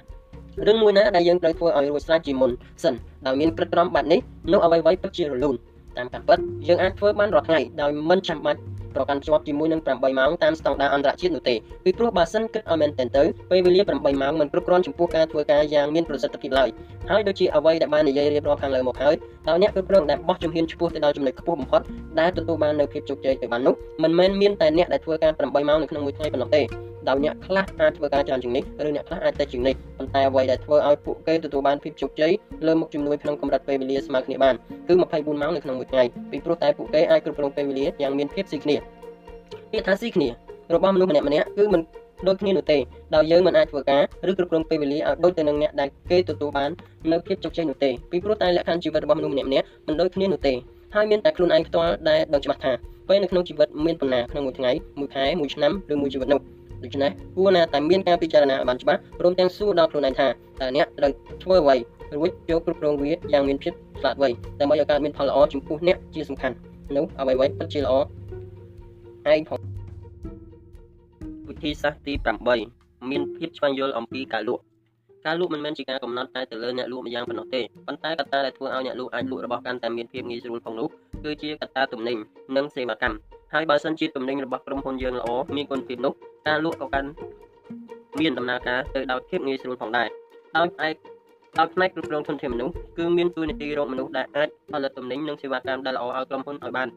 [0.66, 2.50] រឿងមួយណាដែលយើងត្រូវធ្វើឲ្យរួចស្រេចជាមុន
[2.82, 2.94] សិន
[3.26, 4.20] ដោយមានព្រឹត្តក្រមបែបនេះ
[4.52, 5.56] នោះអ្វីៗពិតជារលូន
[5.96, 8.60] តាមការពិតយើងអាចធ្វើបានរាល់ថ្ងៃដោយមិនចាំបាច់
[8.96, 16.68] ប្រកាន់ជាប់ជាមួយនឹង8ម៉ោងតាមស្តង់ដារអន្តរជាតិនោះទេពីព្រោះបើសិនគិតឲ្យមែនទែនទៅពេលវេលា8ម៉ោងមិនគ្រប់គ្រាន់ចំពោះការធ្វើការយ៉ាងមានប្រសិទ្ធភាពឡើយ
[17.10, 19.14] ហើយដូចជាអ្វីដែលបាននិយាយរៀបរាប់ខាងលើមកហើយ
[19.48, 21.80] ដោយអ្នកគ្រប់គ្រងដែលបោះជំហានឆ្ពោះទៅដល់ចំណុចខ្ពស់បំផុត
[22.20, 26.62] ដែលទទួលបាននូវភាពជោគជ័យទៅបាននោះមិនមែនមានតែអ្នកដែលធ្វើការ8ម៉ោងនៅក្នុងមួយថ្ងៃប៉ុណ្ណោះទេ
[27.08, 32.32] ដោយអ្នកខ្លះអាចធ្វើការច្រើនជាងនេះឬអ្នកខ្លះអាចតិចជាងនេះប៉ុន្តែអ្វីដែលធ្វើឲ្យពួកគេទទួលបានភាពជោគជ័យ
[32.66, 34.54] លើមុខជំនួយក្នុងកម្រិតពេលវេលាស្មើគ្នាបាន
[34.88, 38.76] គឺ24ម៉ោងនៅក្នុងមួយថ្ងៃពីព្រោះតែពួកគេអាចគ្រប់គ្រងពេលវេលាយ៉ាងមានភាពស៊ីគ្នា
[39.72, 40.28] ពាក្យថាស៊ីគ្នា
[40.74, 41.80] របស់មនុស្សម្នាក់ម្នាក់គឺមិន
[42.28, 42.78] ដូចគ្នានោះទេ
[43.14, 46.70] ដោយយើងមិនអាចធ្វើការឬគ្រប់គ្រងពេលវេលាឲ្យដូចទៅនឹងអ្នកដែលគេទទួលបាន
[47.12, 50.54] នៅភាពជោគជ័យនោះទេពីព្រោះតែលក្ខខណ្ឌជីវិតរបស់មនុស្សម្នាក់ម្នាក់មិនដូចគ្នានោះទេ
[50.94, 52.72] ហើយមានតែខ្លួនឯងផ្ទាល់ដែលដឹងច្បាស់ថា
[53.08, 56.40] ពេលនៅក្នុងជីវិតមានប៉ុណ្ណាក្នុងមួយថ្ងៃមួយខែមួយឆ្នាំឬមួយជីវិតនោះ
[56.84, 60.26] ដូច្នេះគួរណាតែមានការពិចារណាឲ្យបានច្បាស់ព្រមទាំងសួរដល់ខ្លួនឯងថា
[60.60, 61.76] តើអ្នកត្រូវធ្វើអ្វី
[62.16, 64.28] រួចយកគ្រប់គ្រងវាយ៉ាងមានភាពឆ្លាតវៃ
[64.60, 66.56] ដើម្បីឲ្យកើតមានផលល្អចំពោះអ្នកជាសំខាន់
[66.96, 67.94] នោះអ្វីៗពិតជាល្អ
[69.32, 69.58] ឯងផង
[71.48, 72.12] វិធីសាស្ត្រទី
[72.62, 74.62] 8មានភាពឆ្វេងយល់អំពីការលក់
[75.26, 80.88] ការលក់មិនមែនជាការកំណត់តែទៅលើអ្នកលក់ម្យ៉ាងប៉ុណ្ណោះទេប៉ុន្តែកត្តាដែលធ្វើឲ្យអ្នកលក់អាចលក់របស់កាន់តែមានភាពងាយស្រួលផងនោះ
[81.24, 82.16] គឺជាកត្តាទំនិញ
[82.56, 83.16] និងសេវាកម្ម
[83.52, 86.12] ហើយបើសិនជាទំនិញរបស់ក្រុមហ៊ុនយើងល្អមានគុណភាពនោះ
[86.48, 87.08] ការលក់ក៏កាន់
[88.20, 90.08] មានដំណើរការទៅដោយភាពងាយស្រួលផងដែរ
[90.56, 90.94] ដោយផ្អែក
[91.58, 96.88] ដោយផ្នែកគ្រប់គ្រងធនធានមនុស្សគឺមានទួនាទីរកមនុស្សដែលអាចផលិតទំនិញនិងសេវាកម្មដែលល្អឲ្យក្រុមហ៊ុនឲ្យបាន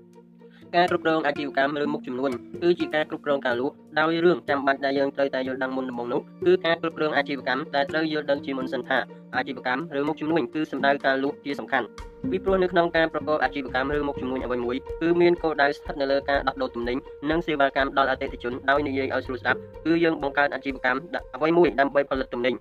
[0.75, 2.31] ការគ្រប់គ្រងអាជីវកម្មឬមុខចំនួន
[2.63, 8.97] គឺជាការគ្រប់គ្រងការលក់ដោយរឿងចាំបាច់ដែលយើងត្រូវតែយល់ដឹងមុនដំបូងនោះគឺការគ្រប់គ្រងអាជីវកម្មដែលត្រូវយល់ដឹងជាមុនសិនថា
[9.37, 11.87] អាជីវកម្មឬមុខចំនួនគឺសំដៅការលក់ជាសំខាន់
[12.31, 16.97] ពីព្រោះនៅក្នុងការប្រកបអាជីវកម្មឬមុខចំនួនអ្វីមួយគឺមានគោលដៅស្ថិតនៅលើការដោះដូរទំនិញ
[17.29, 20.99] និងសេវាកម្មដល់អតិថិជនដោយនិយាយឲ្យស្រួលស្ដាប់គឺយើងបង្កើតអាជីវកម្ម
[21.35, 22.53] អ្វីមួយដើម្បីផលិតទំនិញ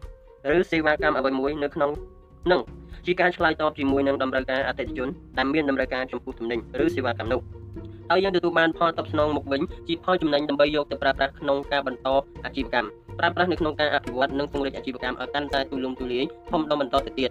[0.56, 1.90] ឬសេវាកម្មអ្វីមួយនៅក្នុង
[2.52, 2.60] នឹង
[3.06, 7.63] ជាការឆ្លើយតបជាមួយនឹងតម្រូវការអតិថិជនដែលមានតម្រូវការចំពោះទំនិញឬសេវាកម្មនោះ
[8.10, 12.08] ហើយយើងទទួលបានផលតបស្នងមកវិញជាផលចំណេញដើម្បីយកទៅប្រើប្រាស់ក្នុងការបន្ត
[12.44, 17.30] អាជីវកម្មប្រើប្រាស់នៅក្នុងការអភិវឌ្ឍនិងពង្រីកអាជីវកម្មឲ្យកាន់តែទូលំទូលាយធំដុំបន្តទៅទៀត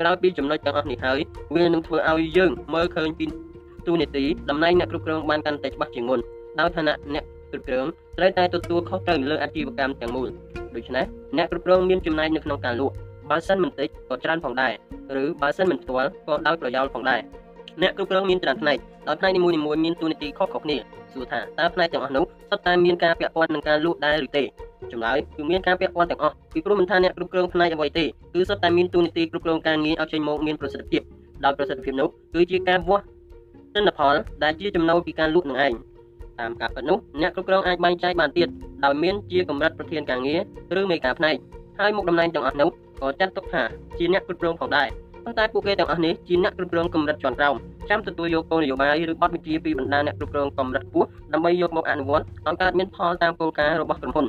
[0.00, 1.18] ក្រោយពីចំណុចទាំងអស់នេះហើយ
[1.56, 3.26] វានឹងធ្វើឲ្យយើងមើលឃើញពី
[3.86, 6.20] ទូនីតិតំណែងអ្នកគ្រប់គ្រងបានកាន់តែច្បាស់ជាងមុន
[6.60, 7.86] ដោយឋានៈអ្នកគ្រប់គ្រង
[8.18, 10.28] ត្រូវតែទទួលខុសត្រូវលើអាជីវកម្មទាំងមូល
[10.74, 11.04] ដូច្នេះ
[11.36, 12.94] អ្នកគ្រប់គ្រងមានចំណែកនៅក្នុងការលក់
[13.30, 14.72] បើសិនមិនតិចក៏ច្រើនផងដែរ
[15.22, 17.20] ឬបើសិនមិនផ្ទាល់ក៏ដោយប្រយោលផងដែរ
[17.80, 20.76] អ្នកគ្រប់គ្រងមានច្រើនផ្នែកដោយផ្នែកនីមួយៗមានតួនាទីខុសៗគ្នា
[21.12, 24.44] សួរថាតើផ្នែកទាំងអស់នោះសុទ្ធតែមានការពាក់ព័ន្ធនឹងការលក់ដែរឬទេ
[24.92, 28.04] ចម្លើយគឺមានការពាក់ព័ន្ធទាំងអស់ពីព្រោះមិនថាអ្នកគ្រប់គ្រងផ្នែកអ្វីទេ
[28.34, 31.02] គឺសុទ្ធតែមានតួនាទីគ្រប់គ្រងការងារឲ្យចេញមកមានប្រសិទ្ធភាព
[31.44, 33.04] ដោយប្រសិទ្ធភាពនោះគឺជាការវាស់
[33.74, 35.72] ទិន្នផលដែលជាចំណូលពីការលក់នឹងឯង
[36.40, 38.48] តាមការពិតនោះអ្នកគ្រប់គ្រងអាចបែងចែកបានទៀត
[38.84, 40.36] ដោយមានជាកម្រិតប្រធានការងា
[40.76, 41.36] រឬមេការផ្នែក
[41.78, 42.68] ហើយមុខតំណែងទាំងអស់នោះ
[43.00, 43.62] ក៏ចាត់ទុកថា
[43.98, 44.88] ជាអ្នកគ្រប់គ្រងផងដែរ
[45.24, 47.54] ប៉ុន្តែពួកគេទាំងអស់នេះជាអ្នកគ្រប់គ្រងកម្រិតជាន់ក្រោម
[47.90, 54.26] ចាំទទួលយកគោលនយោបាយឬបទបញ្ជាពីបណ្ដាអ្នកគ្រប់គ្រងកម្រិតខ្ពស់ដើម្បីយកមកអនុវត្តឲ្យកើតមានផលតាមគោលការណ៍របស់ក្រុមហ៊ុន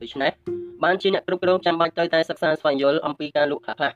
[0.00, 0.32] ដូច្នេះ
[0.84, 3.94] បានជាអ្នកគ្រប់គ្រងចាំបាច់ត្រូវតែសិក្សាស្វែងយល់អំពីការលក់ខ្លះៗ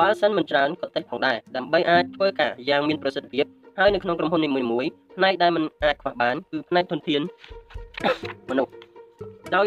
[0.00, 3.44] បើសិនមិនច្រើនក៏តិចផងដែរដើម្បីអាចធ្វើការយ៉ាងមានប្រសិទ្ធភាព
[3.78, 7.20] ហើយនៅក្នុងក្រុមហ៊ុននីមួយៗផ្នែកដែលមិនអាចខ្វះបានគឺផ្នែកធនធាន
[8.50, 8.72] មនុស្ស
[9.56, 9.66] ដោយ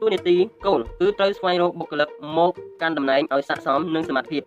[0.00, 2.08] ទូនីតិគោលគឺត្រូវស្វែងរកបុគ្គលិក
[2.38, 2.52] មក
[2.82, 4.42] កាន់តំណែងឲ្យស័ក្តិសមនឹងសមត្ថភាព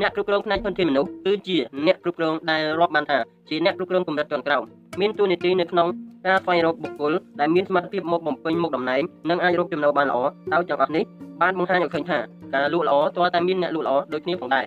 [0.00, 1.56] អ្នកគ្រប់គ្រងផ្នែកធនធានមនុស្សគឺជា
[1.86, 3.18] អ្នកគ្រប់គ្រងដែលរាប់បានថា
[3.48, 4.62] ជាអ្នកគ្រប់គ្រងកម្រិតជាន់ក្រោម
[5.00, 5.88] មានទូនីតិនៅក្នុង
[6.26, 10.18] ការស្វែងរកបុគ្គលដែលមានសមត្ថភាពមកបំពេញមុខតំណែងនិងអាចរកចំណូលបានល្អ
[10.52, 11.04] ដោយទាំងអស់នេះ
[11.42, 12.18] បានបង្ហាញឲ្យឃើញថា
[12.54, 14.64] ការលក់ល្អទាល់តែមានអ្នកលក់ល្អដូចគ្នាផងដែរ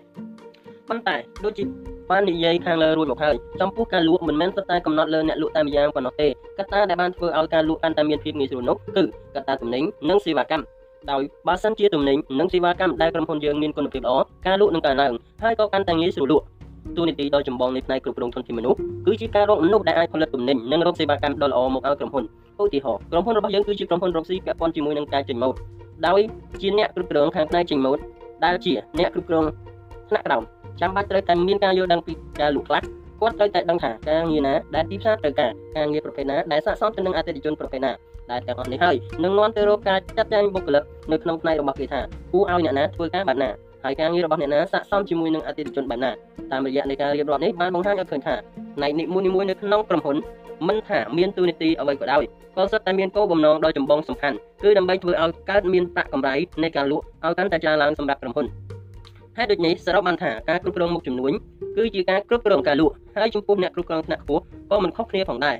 [0.88, 1.64] ប៉ុន្តែដូចជា
[2.12, 6.28] បាននិយាយខាងលើរួចមកហើយចំពោះការលក់មិនមែនសុទ្ធតែកំណត់លើអ្នកលក់តែម្យ៉ាងប៉ុណ្ណោះទេ
[6.60, 9.04] កត្តាដែលបានធ្វើឲ្យការលក់កាន់តែមានភាពងាយស្រួលនោះគឺ
[9.36, 10.66] កត្តាទំនិញនិងសេវាកម្ម
[11.12, 14.14] ដោយបើសិនជាទំនិញនិងសេវាកម្មដែលក្រុមហ៊ុនយើងមានគុណភាពល្អ
[14.48, 16.46] ការលក់នឹងកើនឡើងហើយក៏កាន់តែងាយស្រួលលក់
[16.98, 22.24] ទូនីតិដ៏ចម្បងនៃផ្នែកគ្រប់គ្រងធនធានមនុស្សគឺជាការរកមនុស្សដែលអាចផលិតទំនិញនិងរកសេវាកម្មដ៏ល្អមកឲ្យក្រុមហ៊ុន
[22.62, 25.56] ឧទាហរណ៍ក្រុមហ៊ុនរបស់យើងគឺជាក្រុមហ៊ុនរកស៊ីពាក់ព័ន្ធជាមួយនឹងការចេញម៉ូដ
[26.08, 26.20] ដោយ
[26.62, 28.00] ជាអ្នកគ្រប់គ្រងខាងផ្នែកចេញម៉ូដ
[28.46, 29.46] ដែលជាអ្នកគ្រប់គ្រង
[30.10, 30.44] ថ្នាក់ក្រោម
[30.82, 32.82] ចាំបាច់ត្រូវតែមានការយល់ដឹងពីការលក់ខ្លះ
[33.22, 37.92] គាត់ត្រូវតែដឹងថាការងារណាដែលទីផ្សារត្រូវការការងារប្រភេទណាដែលស័ក្តិសមទៅនឹងអតិថិជនប្រភេទណា
[38.32, 42.00] ដែលទាំងអស់នេះហើយនឹងនាំទៅរកការចាត់ចែងបុគ្គលិកនៅក្នុងផ្នែករបស់គេថា
[42.32, 43.50] គួរឲ្យអ្នកណាធ្វើការបែបណា
[43.84, 46.12] ហើយការងាររបស់អ្នកណាស័ក្តិសមជាមួយនឹងអតិថិជនបែបណា
[46.52, 48.36] តាមរយៈនៃការរៀបរាប់នេះបានបង្ហាញឲ្យឃើញថា
[48.76, 50.18] ផ្នែកនីមួយៗនៅក្នុងក្រុមហ៊ុន
[50.68, 52.24] មិនថាមានទូនីតិអ្វីក៏ដោយ
[52.58, 58.46] ក៏សុទ្ធតែមានគោលបំណងដ៏ចម្បងសំខាន់គឺដើម្បីធ្វើឲ្យកើតមានប្រាក់កម្រៃនៃការលក់ឲ្យកាន់តែច្រើនឡើងសម្រាប់ក្រុមហ៊ុន
[59.38, 61.32] ហេតុដូចនេះសរុបបានថាការគ្រប់គ្រងមុខជំនួញ
[61.78, 65.58] គឺជាការគ្រប់គ្រងការលក់ហើយចំពោះអ្នកគ្រប់គ្រងថ្នាក់ខ្ពស់ក៏មិនខុសគ្នាផងដែរ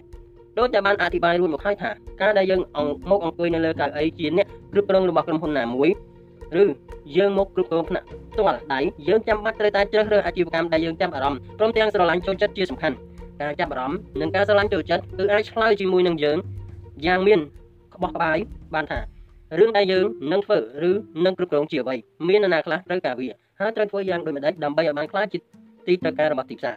[0.60, 1.90] ដូចតែបានអធិប្បាយរួចមកហើយថា
[2.22, 2.62] ការដែលយើង
[3.10, 5.90] មកអង្គុយនៅលើកៅអីជាអ្នកគ្រប់គ្រងរបស់ក្រុមហ៊ុនណាមួយ
[6.62, 6.66] ឬ
[7.18, 12.96] យើងមកគ្រប់គ្រងផ្នែកផ្ទាល់ដៃយើងចាំបាច់ត្រូវតែជ្រើសរើសអាជីវកម្មដែលយើងចាប់អារម្មណ៍ព្រមទាំងស្រឡាញ់ចូលចិត្តជាសំខាន់
[13.42, 16.38] ការចាប់អារម្មណ៍និងការស្រឡាញ់ចូលចិត្តគឺអាចឆ្លើយជាមួយនឹងយើង
[17.06, 17.40] យ៉ាងមាន
[17.96, 18.38] ក្បោះក្បាយ
[18.74, 19.00] បានថា
[19.60, 20.58] រឿងដែលយើងនឹងធ្វើ
[20.90, 20.92] ឬ
[21.26, 21.96] នឹងគ្រប់គ្រងជាអ្វី
[22.28, 23.30] មាននរណាខ្លះត្រូវការវា
[23.64, 25.40] ហើយត្រូវធ្វើយ៉ាងដូចម្ដេចដើម្បីឲ្យបានខ្លាចជា
[25.88, 26.76] ទីត្រូវការរបស់ទីផ្សារ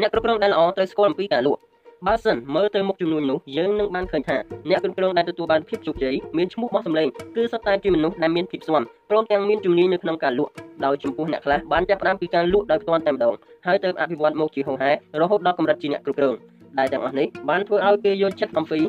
[0.00, 1.60] អ្នកគ្រប់គ្រងដែលល្អត្រូវស្គាល់អំពីការលក់
[2.06, 4.36] បើសិនមើលទៅមុខចំនួននោះយើងនឹងបានឃើញថា
[4.70, 10.52] អ្នកគ្រប់គ្រងដែលទទួលបានភាពជោគជ័យមានឈ្មោះបោះសម្លេងគឺសុទ្ធតែជាមនុស្សដែលមានភាពស្វាំព្រមទាំងមានជំនាញនៅក្នុងការលក់
[10.84, 13.34] ដោយចំពោះអ្នកខ្លះបានចាប់ផ្ដើមពីការលក់ដោយផ្ទាល់តែម្ដង
[13.66, 16.34] ហើយទៅអភិវឌ្ឍមកជាហោហែរហូតដល់កម្រិតជាអ្នកគ្រប់គ្រង
[16.78, 18.80] ដែលទាំងអស់នេះបានធ្វើឲ្យគេយល់ចិត្តអំពី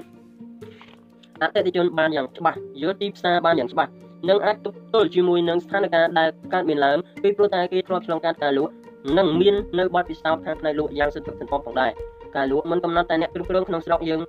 [1.42, 3.92] អតិថិជនបានយ៉ាងច្បាស់យល់ទីផ្សារបានយ៉ាងច្បាស់
[4.30, 8.72] និងអាចទប់ទល់ជាមួយនឹងស្ថានភាពដែលកើតមានឡើងពីព្រោះតែគេធ្លាប់ឆ្លងកាត់ការលក់
[9.18, 11.92] និងមាននៅបទពិសោធន៍ខាងផ្នែកលក់យ៉ាងសន្ធឹកសន្ធាប់ផងដែរ
[12.36, 14.22] ការលក់មិនកំណត់តែអ្នកគ្រប់គ្រងក្នុងស្រុកយើង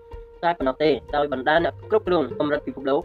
[0.44, 3.00] តែប៉ុណ្ណោះទេដោយបណ្ដាអ្នកគ្រប់គ្រងកម្រិតពិភពលោក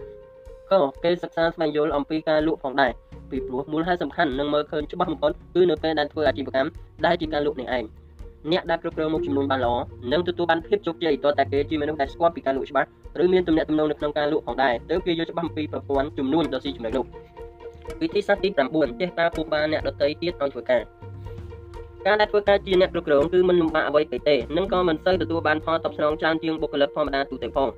[0.72, 2.92] ក៏គេសិក្សាស្វែងយល់អំពីការលក់ផងដែរ
[3.32, 6.70] ពីព្រោះមូលហេតុសំខាន់និងមើលឃើញច្បាស់បំផុតគឺនៅពេលដែលធ្វើអាជីវកម្ម
[7.06, 7.84] ដែលជាការលក់នេះឯង
[8.52, 9.76] អ្នកដែលគ្រប់គ្រងមុខចំនួនបានល្អ
[10.12, 12.88] នឹងទទួលបានភាពជោគជ័យតតែគេជាមនុស្សដែលស្គាល់ពីការលក់ច្បាស់
[13.24, 17.06] ឬមានទំនាក់ទំនងនៅក្នុងការលក់ផងដែរទើបគេយល់ច្បាស់អំពីប្រព័ន្ធចំនួនដ៏ស៊ីជម្រៅនោះ
[18.02, 20.82] វិធីសាស្ត្រទី9ចេះតាពុកបានអ្នកដតីទៀតឲ្យធ្វើការ
[22.06, 27.70] ការដែលធ្វើការជាអ្នកគ្រប់គ្រងគឺមិនលំបាកអ្វីទេនិងក៏មិនសូវទទួលបានផលតបស្នងច្រើនជាងបុគ្គលិកធម្មតាទូទៅផង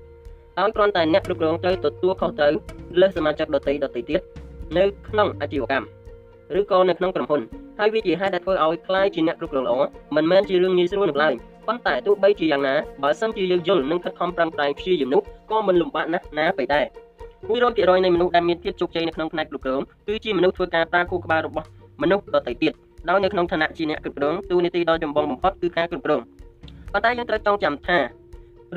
[0.58, 2.54] ហើយគ្រាន់តែអ្នកគ្រប់គ្រងត្រូវទទួលខុសត្រូវ
[3.02, 4.22] លើសមាជិកដទៃដទៃទៀត
[4.78, 6.03] នៅក្នុងអាជីវកម្ម
[6.60, 7.42] ឬក៏នៅក្នុងក្រុមហ៊ុន
[7.80, 9.76] ហើយវាជាហេតុដែលធ្វើឲ្យខ្លាយជាអ្នកគ្រប់គ្រងល្អ
[10.16, 11.34] មិនមែនជារឿងងាយស្រួលនោះឡើយ
[11.68, 15.22] ប៉ុន្តែទោះបីជាយ៉ាងណាបើសិនជាយើងយល់និងខិតខំប្រឹងប្រែងព្យាយាមនោះ
[15.52, 16.86] ក៏មិនលំបាកណាស់ណាពេកដែរ
[17.48, 21.68] 100%នៃមនុស្សដែលមានភាពជោគជ័យនៅក្នុងផ្នែកគ្រប់គ្រងគឺជាមនុស្សធ្វើការប្រើគូក្បាលរបស់
[22.02, 22.74] មនុស្សដទៃទៀត
[23.10, 26.22] ដោយនៅក្នុងឋានៈជាអ្នកគ្រប់គ្រងទូនីតិដ៏ចម្បងបំផុតគឺការគ្រប់គ្រង
[26.94, 27.98] ប៉ុន្តែយើងត្រូវចងចាំថា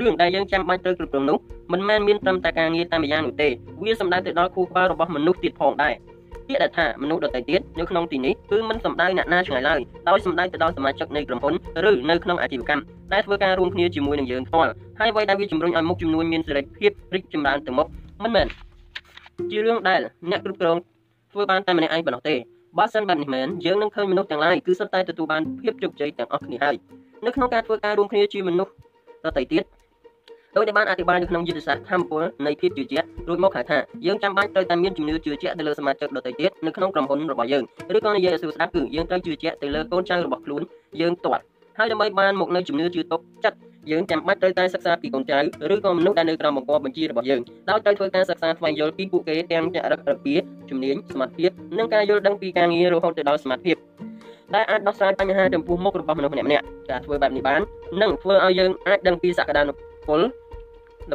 [0.00, 1.38] រឿងដែលយើងចាំបាច់ត្រូវគ្រប់គ្រងនោះ
[1.72, 3.48] មិនមែនមានត្រឹមតែការងារតែម្យ៉ាងនោះទេ
[3.84, 5.94] វាសំដៅទៅដល់គូក្បាលរបស់មនុស្សទៀតផងដែរ
[6.49, 11.55] ពាក្យដែលថាមនុស្សដទៃទៀតនៅក្នុងទីនេះគឺមិនសំដៅអ្នកណាឆ្ងាយឡើយដោយសំដៅទៅដល់សមាជិកនៃក្រុមហ៊ុន
[11.90, 12.82] ឬនៅក្នុងអាជីវកម្ម
[13.12, 17.86] ដែលធ្វើការរួមគ្នាជាមួយនឹងយើងផ្ទាល់ហើយអ្វីដែលវាជំរុញឲ្យមុខចំនួនមានសេរីភាពរីកចម្រើនទៅមុខ
[18.22, 18.47] មិនមែន
[19.51, 20.76] ជារឿងដែលអ្នកគ្រប់គ្រង
[21.32, 22.34] ធ្វើបានតែម្នាក់ឯងប៉ុណ្ណោះទេ
[22.78, 26.76] បើសិនបែបនេះមែនយើងនឹងឃើញមនុស្សទាំងឡាយគឺសុទ្ធតែទទួលបានភាពជោគជ័យទាំងអស់គ្នាហើយ
[27.26, 28.72] នៅក្នុងការធ្វើការរួមគ្នាជាមនុស្ស
[29.24, 29.62] ដទៃទៀត
[30.57, 37.64] ដោយដែលបានអធិប្បាយនៅក្នុងយុទ្ធសាស្ត្រធម្មពលនៃភាពជឿជាក់រួចមកហៅថាយើងចាំបាច់ត្រូវតែមានជំនឿជឿជាក់ទៅលើសមាជិកដទៃទៀតនៅក្នុងក្រុមហ៊ុនរបស់យើង
[37.96, 40.62] ឬក៏និយាយឲ្យស្រួលស្ដាប់គឺយើងត្រូវជឿជាក់ទៅលើកូនចៅរបស់ខ្លួន
[41.00, 41.42] យើងផ្ទាល់
[41.78, 43.59] ហើយដើម្បីបានមកនៅជំនឿជឿទុកចិត្ត
[43.90, 45.38] យើងចាំបាច់ត្រូវតែសិក្សាពីកូនចៅ
[45.72, 47.40] ឬក៏មនុស្សដែលនៅក្រោមបង្គាប់បញ្ជារបស់យើង
[47.70, 53.76] ដោយត្រូវធ្វើការសិក្សាស្វែងយល់ពីពួកគេទាំងចរិតរបៀបជំនាញសមត្ថភាពនិងការយល់ដឹងពីការងាររហូតទៅដល់សមត្ថភាព
[54.54, 57.61] ដែលអាចដោះស្រាយបញ្ហាចំពោះមុខរបស់មនុស្សម្នាក់ៗការធ្វើបែបនេះបាន
[58.02, 59.72] នឹងធ្វើឲ្យយើងអាចដឹងពីសក្តានុ
[60.09, 60.20] ពល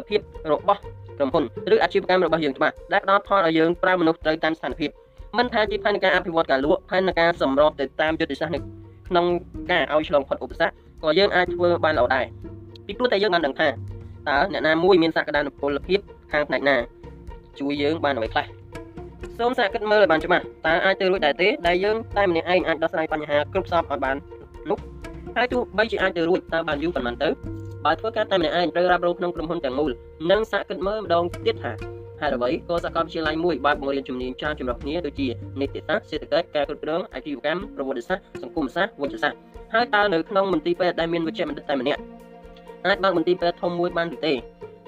[0.08, 0.20] ភាព
[0.52, 0.80] របស់
[1.18, 4.90] ក្រុមហ៊ុនឬអាជីវកម្មរបស់យើងច្បាស់ដែលផ្ដល់ផលឲ្យយើងប្រើមនុស្សត្រូវតាមស្ថានភាព
[5.38, 8.60] មិនថាជាផែនការអភិវឌ្ឍការលក់ផែនការសម្របទៅតាមយុទ្ធសាស្ត្រនៅ
[9.08, 9.26] ក្នុង
[9.70, 12.24] ការឲ្យឆ្លងផុតឧបសគ្គក៏យើងអាចធ្វើបានល្អដែរ
[12.86, 16.00] ពីព្រោះតែយើងបានដឹងថាតើអ្នកណាមួយមានសក្តានុពលភាព
[16.32, 16.76] ខាងផ្នែកណា
[17.60, 18.46] ជួយយើងបានអ្វីខ្លះ
[19.38, 24.16] សូមសាកគិតមើលឲ្យបានច្បាស់តើអាចទៅរួចដែរទេដែលយើងតែម្នាក់ឯងអាចដោះស្រាយបញ្ហាគ្រប់សពឲ្យបាន
[24.70, 24.78] នោះ
[25.36, 27.28] ហើយទោះបីជាអាចទៅរួចតើបានយូរប៉ុន្មានទៅ
[27.84, 29.90] បើធ្វើការតែម្នាក់ឯងត្រូវរ៉ាប់រងក្នុងក្រុមហ៊ុនទាំងមូល
[30.30, 31.72] និងសាកគិតមើលម្ដងទៀតថា
[32.20, 35.28] ហេតុអ្វីក៏សាកលវិទ្យាល័យមួយបើកបង្រៀនជំនាញច្រើនចម្រុះគ្នាដូចជា
[35.60, 39.38] នីតិសាស្ត្រសេដ្ឋកិច្ចការគ្រប់គ្រងអាជីវកម្មប្រវត្តិសាស្ត្រសង្គមសាស្ត្រវិទ្យាសាស្ត្រ
[39.74, 42.00] ហើយតើនៅក្នុងមន្ទីរពេទ្យដែលមានវិជ្ជាបណ្ឌិតតែម្នាក់
[42.86, 44.34] អាចបើកមន្ទីរពេទ្យធំមួយបានឬទេ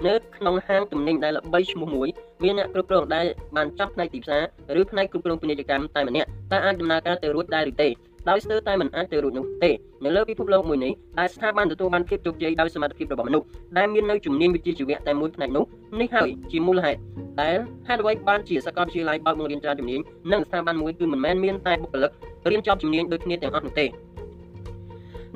[0.07, 2.09] នៅក្នុងហាងទំនិញដែលល្បីឈ្មោះមួយ
[2.43, 3.27] មានអ្នកគ្រប់គ្រងដែល
[3.57, 4.39] បានចាប់ផ្នែកទីផ្សា
[4.77, 7.89] រឬផ្នែកគ្រប់គ្រងពាណិជ្ជកម្មតែម្នាក់តើអាចដំណើរការទៅរួចដែរឬទេ
[8.29, 9.71] ដោយស្ទើរតែមិនអាចទៅរួចនោះទេ
[10.05, 13.47] នៅលើពិភពលោកមួយនេះដែលស្ថាប័នទទួលបានភាពជោគជ័យដោយសមត្ថភាពរបស់មនុស្ស
[13.79, 15.65] ដែលមាននៅជំនាញវិជ្ជាជីវៈតែមួយផ្នែកនោះ
[16.01, 16.99] នេះហើយជាមូលហេតុ
[17.43, 17.57] ដែល
[17.89, 20.01] ហេតុអ្វីបានជាសាកលវិទ្យាល័យបើកបង្រៀនច្រើនជំនាញ
[20.33, 22.11] និងស្ថាប័នមួយគឺមិនមែនមានតែបុគ្គលិក
[22.51, 23.87] រៀនចប់ជំនាញដូចគ្នាទាំងអស់នោះទេ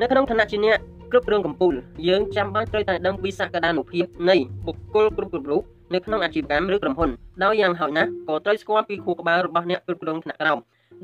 [0.00, 0.78] នៅក្នុងឋានៈជាអ្នក
[1.12, 1.76] គ្រប់គ្រងកម្ពុជា
[2.08, 4.36] យើងចាំបាច់ត្រូវតែដឹងពីសក្តានុភាពនៃ
[4.66, 5.62] បុគ្គលគ្រប់គ្រប់រូប
[5.94, 7.10] នៅក្នុងអាជីវកម្មឬក្រុមហ៊ុន
[7.44, 10.58] ដោយយ៉ាងហោចណាស់ក៏ត្រូវស្គាល់ពីខួរក្បាលរបស់អ្នកគ្រប់គ្រងថ្នាក់ក្រោម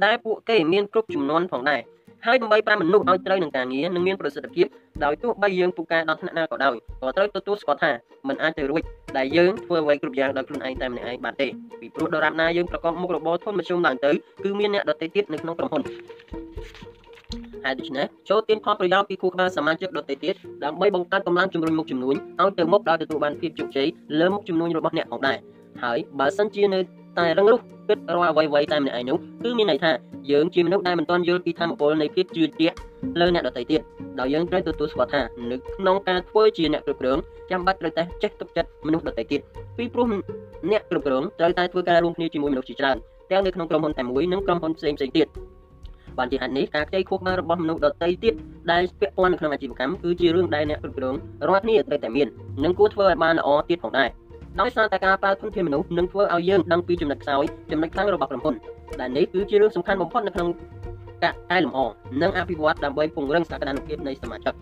[0.05, 1.81] ដែលពួកគេមានគ្រប់ចំនួនផងដែរ
[2.27, 4.67] ហើយដើម្បីប្រាំមនុស្សឲ្យត្រូវនឹងការងារនិងមានប្រសិទ្ធភាព
[5.05, 7.91] ដោយទោះបីយើងពូកែដល់ថ្នាក់ណាក៏ដោយក៏ត្រូវទទួលស្គាល់ថា
[8.29, 8.83] มันអាចទៅរួច
[9.17, 11.49] ដែលយើងធ្វើអ្វីគ្រប់យ៉ាងដោយខ្លួនឯងតែម្នាក់ឯងបានទេ
[11.81, 14.11] ពីព្រោះដរាបណាយើងប្រកបមុខរបរធនមធ្យមឡើងទៅ
[14.45, 15.83] គឺមានអ្នកដទៃទៀតនៅក្នុងក្រុមហ៊ុន
[17.65, 25.39] ហើយដូច្នេះចូលទាញផលប្រយោជន៍ពីគូក្បាលសមាជិកដទៃទៀតដើម្បីបង្កើតកម្លាំងជំរុញមុខជំនួញឲ្យទៅមុខដល់ទទួលបានភាពជោគជ័យលើមុខជំនួញរបស់អ្នកផងដែរ
[25.83, 26.81] ហើយបើសិនជានៅ
[27.19, 29.91] តែរឹងរូសគិតរាល់អ្វីៗតែម្នាក់ឯងនោះគឺមានន័យថា
[30.31, 32.77] យើងជាមនុស្សដែលមិនទាន់យល់ពីធម៌ពលនៃភាពជឿជាក់
[33.21, 33.81] លើអ្នកដទៃទៀត
[34.21, 37.19] ដោយយើងត្រូវទទួលស្គាល់ថានៅក្នុងការធ្វើជាអ្នកគ្រប់គ្រង
[37.51, 39.41] ចាំបាច់ត្រូវតែចេះទុកចិត្តមនុស្សដទៃទៀត
[39.79, 40.07] ពីព្រោះ
[40.71, 42.97] អ្នកគ្រប់គ្រងត្រូវតែធ្វើការរួមគ្នាជាមួយមនុស្សជាច្រើន
[43.31, 45.29] ទាំងនៅក្នុងក្រុមហ៊ុនតែមួយនិងក្រុមហ៊ុនផ្សេងៗទៀត
[46.19, 48.35] បានជាហេតុនេះការខ្ចីខួបមករបស់មនុស្សដទៃទៀត
[48.73, 51.15] ដែលពាក់ព័ន្ធនៅក្នុងអាជីវកម្មគឺជារឿងដែលអ្នកគ្រប់គ្រង
[51.49, 52.29] រាល់គ្នាត្រូវតែមាន
[52.65, 54.09] និងគួរធ្វើឲ្យបានល្អទៀតផងដែរ
[54.61, 58.55] ដោយសារតែការប្រើធនធានមនុស្សនឹងធ្វើឲ្យយើងដឹងពីចំណុចខ្សោយចំណុចខ្លាំងរបស់ក្រុមហ៊ុន
[59.01, 60.49] ដែលនេះគឺជារឿងសំខាន់បំផុតនៅក្នុង
[61.23, 61.79] ការកែលម្អ
[62.23, 64.55] និងអភិវឌ្ឍដើម្បីពង្រឹងសក្តានុភាពនៃសមាជិក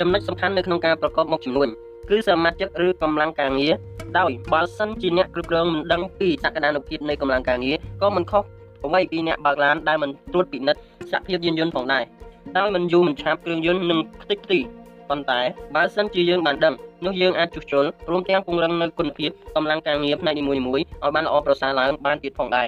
[0.00, 1.68] ចំណុចសំខាន់នៅក្នុងការប្រកបមុខចំនួន
[2.10, 3.74] គឺសមាជិកឬកម្លាំងការងារ
[4.18, 8.42] ដោយបើសិនជាអ្នកគ្រប់គ្រងមិនដឹងពីសក្តានុភាពនៃកម្លាំងការងារក៏មិនខុស
[8.84, 10.80] អ្វីពីអ្នកបើកឡានដែលមិនត្រួតពិនិត្យ
[11.12, 12.04] សភាពយានយន្តផងដែរ
[12.58, 14.58] ដោយមិនយូរមិនឆាប់គ្រឿងយន្តនឹងខ្ទេចខ្ទី
[15.10, 15.40] ប៉ុន្តែ
[15.74, 16.74] បើសិនជាយើងបានដឹង
[17.06, 20.84] នោះយើងអាចជួសជុលរួមទាំងពង្រឹងនៅគុណភាពកម្លាំងការងារផ្នែកនីមួយៗឲ្យ
[21.14, 22.66] បានល្អប្រសើរឡើងបានទៀតផងដែរ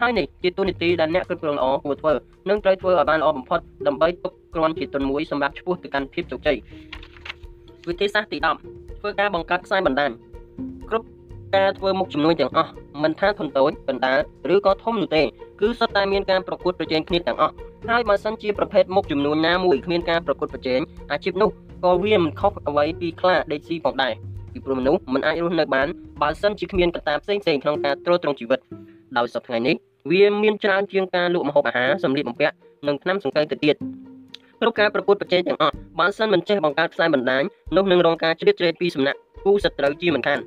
[0.00, 2.12] ហើយនេះជាទូនីតិដែលអ្នកគ្រប់គ្រងល្អគួរធ្វើ
[2.48, 6.56] និងត្រូវធ្វើឲ្យបានល្អបំផុតដើម្បីទុកគ្រាន់ជាទុនមួយសម្រាប់ឈ្មោះទៅកាន់ភាពជោគជ័យ
[7.88, 8.38] វិធីសាស្ត្រទី
[8.70, 10.10] 10ធ្វើការបង្កើតខ្សែបណ្ដាញ
[10.88, 11.06] គ្រប់
[11.56, 12.70] ការធ្វើមុខជំនួញទាំងអស់
[13.02, 14.12] មិនថាធុនតូចបណ្ដា
[14.54, 15.22] ឬក៏ធំនោះទេ
[15.60, 17.54] គឺសុទ្ធតែមានការប្រកួតប្រជែងគ្នាទាំងអស់
[17.90, 20.80] ហើយបើសិនជាប្រភេទមុខចំនួនណាមួយគ្មានការប្រកួតប្រជែង
[21.12, 21.50] អាជីពនោះ
[21.84, 24.12] ក៏វាមិនខុសអ្វីពីខ្លាដេកស៊ីផងដែរ
[24.52, 25.88] ពីព្រោះមនុស្សមិនអាចរស់នៅបាន
[26.22, 28.60] បើសិនជាគ្មានកត្តាផ្សេងៗក្នុងការទ្រទ្រង់ជីវិត
[29.16, 29.74] ដោយសពថ្ងៃនេះ
[30.10, 32.54] វាមានច្រើនជាងការលក់ម្ហូបអាហារសម្លៀកបំពាក់
[32.86, 33.76] និងថ្នាំសង្កេតទៅទៀត
[34.60, 37.42] គ្រប់ការប្រកួតប្រជែងទាំងអស់បើសិនមិនចេះបង្កើតខ្សែបណ្ដាញ
[37.76, 40.38] នោះនឹងរងការជ្រៀតជ្រែកពីសំណាក់គូសត្រូវជាមិនខាន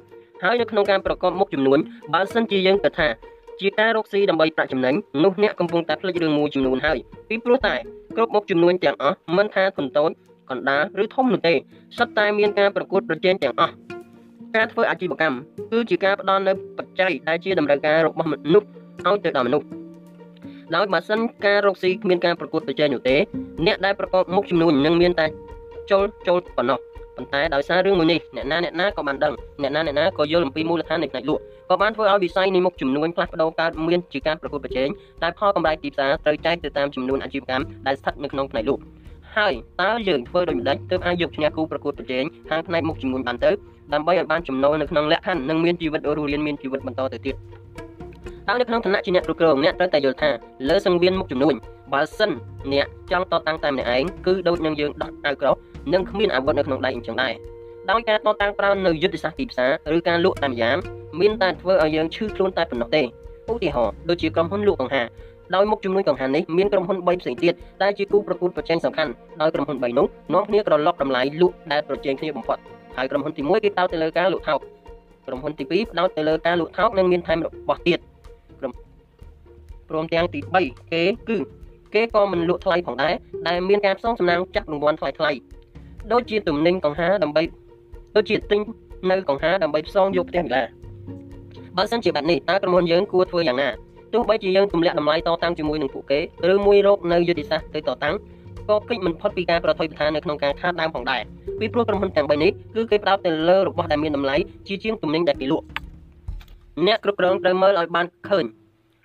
[0.44, 1.80] ហើយនៅក្នុងការប្រកបមុខចំនួន
[2.14, 3.08] បើសិនជាយើងគិតថា
[3.62, 6.98] ជាការរកស៊ីដើម្បីប្រាក់ចំណេញនោះអ្នកកំពុងតែភ្លេចរឿងមួយចំនួនហើយ
[7.30, 7.76] ពីព្រោះតែ
[8.16, 10.12] គ្រប់មុខចំនួនទាំងអស់មិនថាធនតូច
[10.50, 11.54] កណ្ដាលឬធំនោះទេ
[11.98, 13.74] សុទ្ធតែមានការប្រកួតប្រជែងទាំងអស់
[14.56, 15.38] ការធ្វើអាជីវកម្ម
[15.72, 18.68] គឺជាការផ្ដល់នូវបច្ច័យដែលជាតម្រូវការរបស់មនុស្ស
[19.06, 19.68] ឲ្យទៅដល់មនុស្ស
[20.76, 23.16] ដោយបើសិនការរកស៊ីគ្មានការប្រកួតប្រជែងនោះទេ
[23.66, 25.26] អ្នកដែលប្រកបមុខចំនួននឹងមានតែ
[25.92, 26.80] ចូលចូលប៉ុណ្ណោះ
[27.18, 34.90] ប៉ុន្តែដោយសាររឿងមួយនេះអ្នកណាអ្នកណាក៏បានដឹងអ្នកណាអ្នកណាក៏យល់អំពីមូលដ្ឋាននៃផ្នែកលក់ក៏បានធ្វើឲ្យវិស័យនៃមុខចំនួនផ្លាស់ប្ដូរកើតមានជាការប្រកួតប្រជែង
[35.22, 38.82] តែផលកម្រៃទីផ្សារត្រូវចែកទៅតាមចំនួនអាជីវកម្មដែលស្ថិតនៅក្នុងផ្នែកលក់
[39.38, 43.52] ហើយតើយើងធ្វើដូចម្ដេចទើបអាចយកឈ្នះគូប្រកួតប្រជែងខាងផ្នែកមុខចំនួនបានទៅ
[43.94, 47.36] ដើម្បីឲ្យបានចំណូលនៅក្នុងលក្ខខណ្ឌនិងមានជីវិតរស់រានមានជីវិតបន្តទៅទៀត
[48.48, 50.30] តើនៅក្នុងឋានៈជាអ្នកគ្រប់គ្រងអ្នកត្រូវតែយល់ថា
[50.70, 51.56] លើសង្វៀនមុខចំនួន
[51.94, 52.32] បើសិន
[52.74, 55.56] អ្នកចង់តតាំងតែម្នាក់ឯងគឺដូចនឹងយើងដោះអាវក្រោះ
[55.94, 57.34] និងគ្មានអាវុធនៅក្នុងដៃអញ្ចឹងដែរ
[57.92, 60.78] ដោយការតតាំងប្រើនៅយុទ្ធសាស្ត្រទីផ្សារឬការលក់តាមយ៉ាង
[61.20, 63.02] មានតែធ្វើឲ្យយើងឈឺខ្លួនតែប៉ុណ្ណោះទេ
[63.52, 65.06] ឧទាហរណ៍ដូចជាក្រុមហ៊ុនលក់កង្ហារ
[65.56, 69.12] ដោយមុខជំនួយកង្ហារនេះមានក្រុមហ៊ុន3ផ្សេងទៀតដែលជាគូប្រកួតប្រជែងសំខាន់
[69.42, 72.58] ដោយក្រុមហ៊ុន3នោះនាំគ្នាក្រឡុកតម្លៃលក់ដែលប្រជែងគ្នាបំផុត
[72.98, 74.60] ហើយក្រុមហ៊ុនទី1គេតោតទៅលើការលក់ថោក
[75.28, 78.00] ក្រុមហ៊ុនទី2ផ្ដោតទៅលើការលក់ថោកនិងមានថែមរបស់ទៀត
[78.60, 78.72] ក្រុម
[79.90, 81.38] ព្រមទាំងទី3គេគឺ
[81.94, 83.14] គេក៏មិនលក់ថ្លៃផងដែរ
[83.48, 85.32] ដែលមានការផ្សងសំណាងចាក់រង្វាន់ថ្លៃថ្លៃ
[86.14, 87.42] ដូចជាទំនិញកង្ហារដើម្បី
[88.16, 88.60] ដូចជាទិញ
[89.12, 90.64] នៅកង្ហារដើម្បីផ្សងយកផ្ទះវិឡា
[91.78, 93.70] បើសិនជាបែបនេះតើក្រុមហ៊ុនយើងគួរធ្វើយ៉ាងណា
[94.14, 96.20] ទោះបីជាយើងទម្លាក់តម្លៃតតាំងជាមួយនឹងពួកគេ
[96.54, 98.16] ឬមួយរកនៅយុទ្ធសាស្ត្រទៅតតាំង
[98.70, 101.22] ក៏គិតមិនផុតពីការប្រថុយប្រថាននៅក្នុងការខាតដើមផងដែរ
[101.60, 104.36] ពីព្រោះក្រុមហ៊ុនទាំង3នេះគឺគេផ្ដោតទៅលើរបស់ដែលមានតម្លៃ
[104.68, 105.66] ជាជាងទំនិញដែលគេលក់
[106.88, 108.46] អ្នកគ្រប់គ្រងត្រូវមើលឲ្យបានឃើញ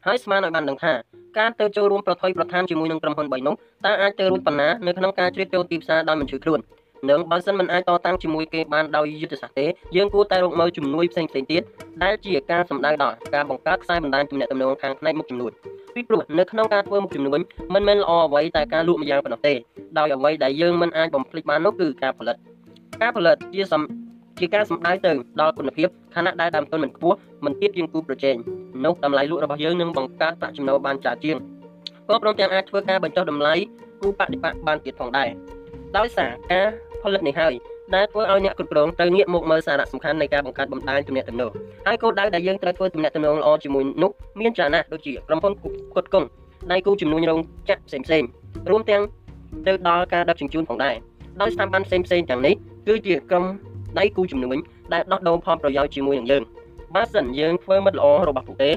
[0.07, 0.93] ហើយស្មានឲ្យបានដឹងថា
[1.39, 3.55] ការទៅចូលរួមប្រថុយប្រឋានជាមួយនឹងក្រុមហ៊ុន3នោះ
[3.87, 6.61] តើអាចទៅរួចប៉ុណ្ណានៅក្នុងការជ្រៀតចូលទីផ្សារដោយមិនជួយខ្លួន
[7.09, 11.63] និងបើសិនមិនអាចតតាំងជាមួយគេបានដោយយុទ្ធសាស្ត្រទេយើងគួរតែរកមើលជំនួយផ្សេងផ្សេងទៀត
[12.03, 15.53] ដែលជាការសម្ដៅដល់ការបង្កើតខ្សែបណ្ដាញទំនាក់ទំនងខាងផ្នែកមុខចំនួន
[15.95, 17.41] ពីព្រោះនៅក្នុងការធ្វើមុខចំនួន
[17.75, 19.55] មិនមែនល្អអ្វីតែការលក់ម្យ៉ាងប៉ុណ្ណោះទេ
[19.99, 22.37] ដោយអ្វីដែលយើងមិនអាចបំភ្លេចបាននោះគឺការផលិត
[23.03, 23.83] ការផលិតជាសំ
[24.41, 28.37] ជាការសម្ដៅទៅដល់គុណភាពខណៈដែលដើមទុនមិនខ្ពស់មិនទៀតជាងគូប្រជែង
[28.85, 31.37] នោះតម្លៃលក់របស់យើងនឹងបង្កើតប្រាក់ចំណូលបានច្រើនជាង
[32.09, 33.55] ក៏ព្រមទាំងអាចធ្វើការបញ្ចុះតម្លៃ
[34.01, 35.29] គូបដិបត្តិបានទៀតផងដែរ
[35.97, 36.67] ដោយសារការ
[37.03, 37.55] ផលិតនេះហើយ
[37.95, 41.53] ដែលធ្វើឲ្យអ្នកគ្រប់គ្រងត្រូវងាកមកមើលសារៈសំខាន់នៃការបង្កើតបណ្ដាញទំនាក់ទំនង
[41.87, 46.27] ហើយគោលដៅដែលយើងត្រូវធ្វើទំនាក់ទំនងល្អជាមួយនោះមានច្រើនណាស់ដូចជាក្រុមហ៊ុនផ្គត់ផ្គង់
[46.73, 48.23] ដៃគូជំនួញរោងចក្រផ្សេងផ្សេង
[48.71, 49.03] រួមទាំង
[49.67, 50.95] ទៅដល់ការដឹកជញ្ជូនផងដែរ
[51.41, 52.55] ដោយស្ថាប័នផ្សេងផ្សេងទាំងនេះ
[52.89, 53.45] គឺជាក្រុម
[53.99, 54.57] ដៃគូជំនួញ
[54.93, 56.43] ដែលដោះដូរផលប្រយោជន៍ជាមួយនឹងយើង
[56.95, 58.71] បើសិនយើងធ្វើមិត្តល្អរបស់ពួកគេ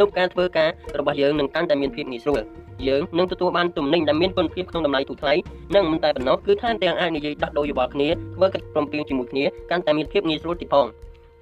[0.00, 0.68] នោះការធ្វើការ
[0.98, 2.40] របស់យើងនឹងកាន់តែមានភាពងាយស្រួល
[2.88, 5.34] យើងនឹងទទួលបានទំនិញដែលមានគុណភាពក្នុងតម្លៃទូថ្លៃ
[5.74, 10.86] និងមិនតែប៉ុណ្ណោះគឺថែមទាំងអាចនិយាយដោះដូរយោបល់គ្នាធ្វើកិច្ចព្រមព្រៀងជាមួយគ្នាកាន់តែមានភាពងាយស្រួលទៀតផង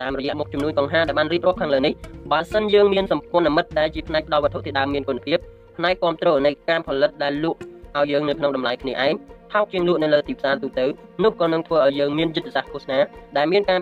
[0.03, 1.93] តាមរយៈមុខជំនួយកង្ហារដែលបានរៀបរាប់ខាងលើនេះ
[2.33, 5.39] បើសិនយើងមានសម្ព័ន្ធមិត្តដែលជាផ្នែកផ្ដល់វត្ថុធាតុដើមមានគុណភាព
[5.77, 7.59] ផ្នែកគ្រប់គ្រងនៃការផលិតដែលលក់
[7.97, 9.13] ឲ្យយើងនៅក្នុងតម្លៃគ្នាឯង
[9.53, 10.87] ថោកជាងលក់នៅលើទីផ្សារទូទៅ
[11.25, 12.99] នោះក៏នឹងធ្វើឲ្យយើងមានយុទ្ធសាស្ត្រឃោសនា
[13.37, 13.79] ដែលមានការ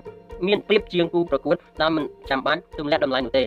[0.47, 3.45] មានប្រៀបជាងគូប្រកួតដែលមិនចាំបាច់ទម្លាក់តម្លៃនោះទេ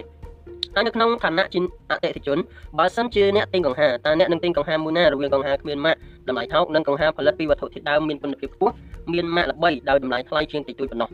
[0.76, 1.60] ហើយនៅក្នុងឋានៈជា
[1.92, 2.38] អតិថិជន
[2.78, 5.96] បើសិនជាអ្នកទិញកង្ហារតើអ្នកនឹងទិញកង្ហារមួយណារវាងកង្ហារគ្មានម៉ាក
[6.28, 8.74] តម្លៃថោកនិងកង្ហារផលិតពីវត្ថុធាតុដើមមានគុណភាពខ្ពស់
[9.14, 11.10] មានម៉ាកល្បីដោយតម្លៃថ្លៃជាងតិចតួចប៉ុណ្ណោះ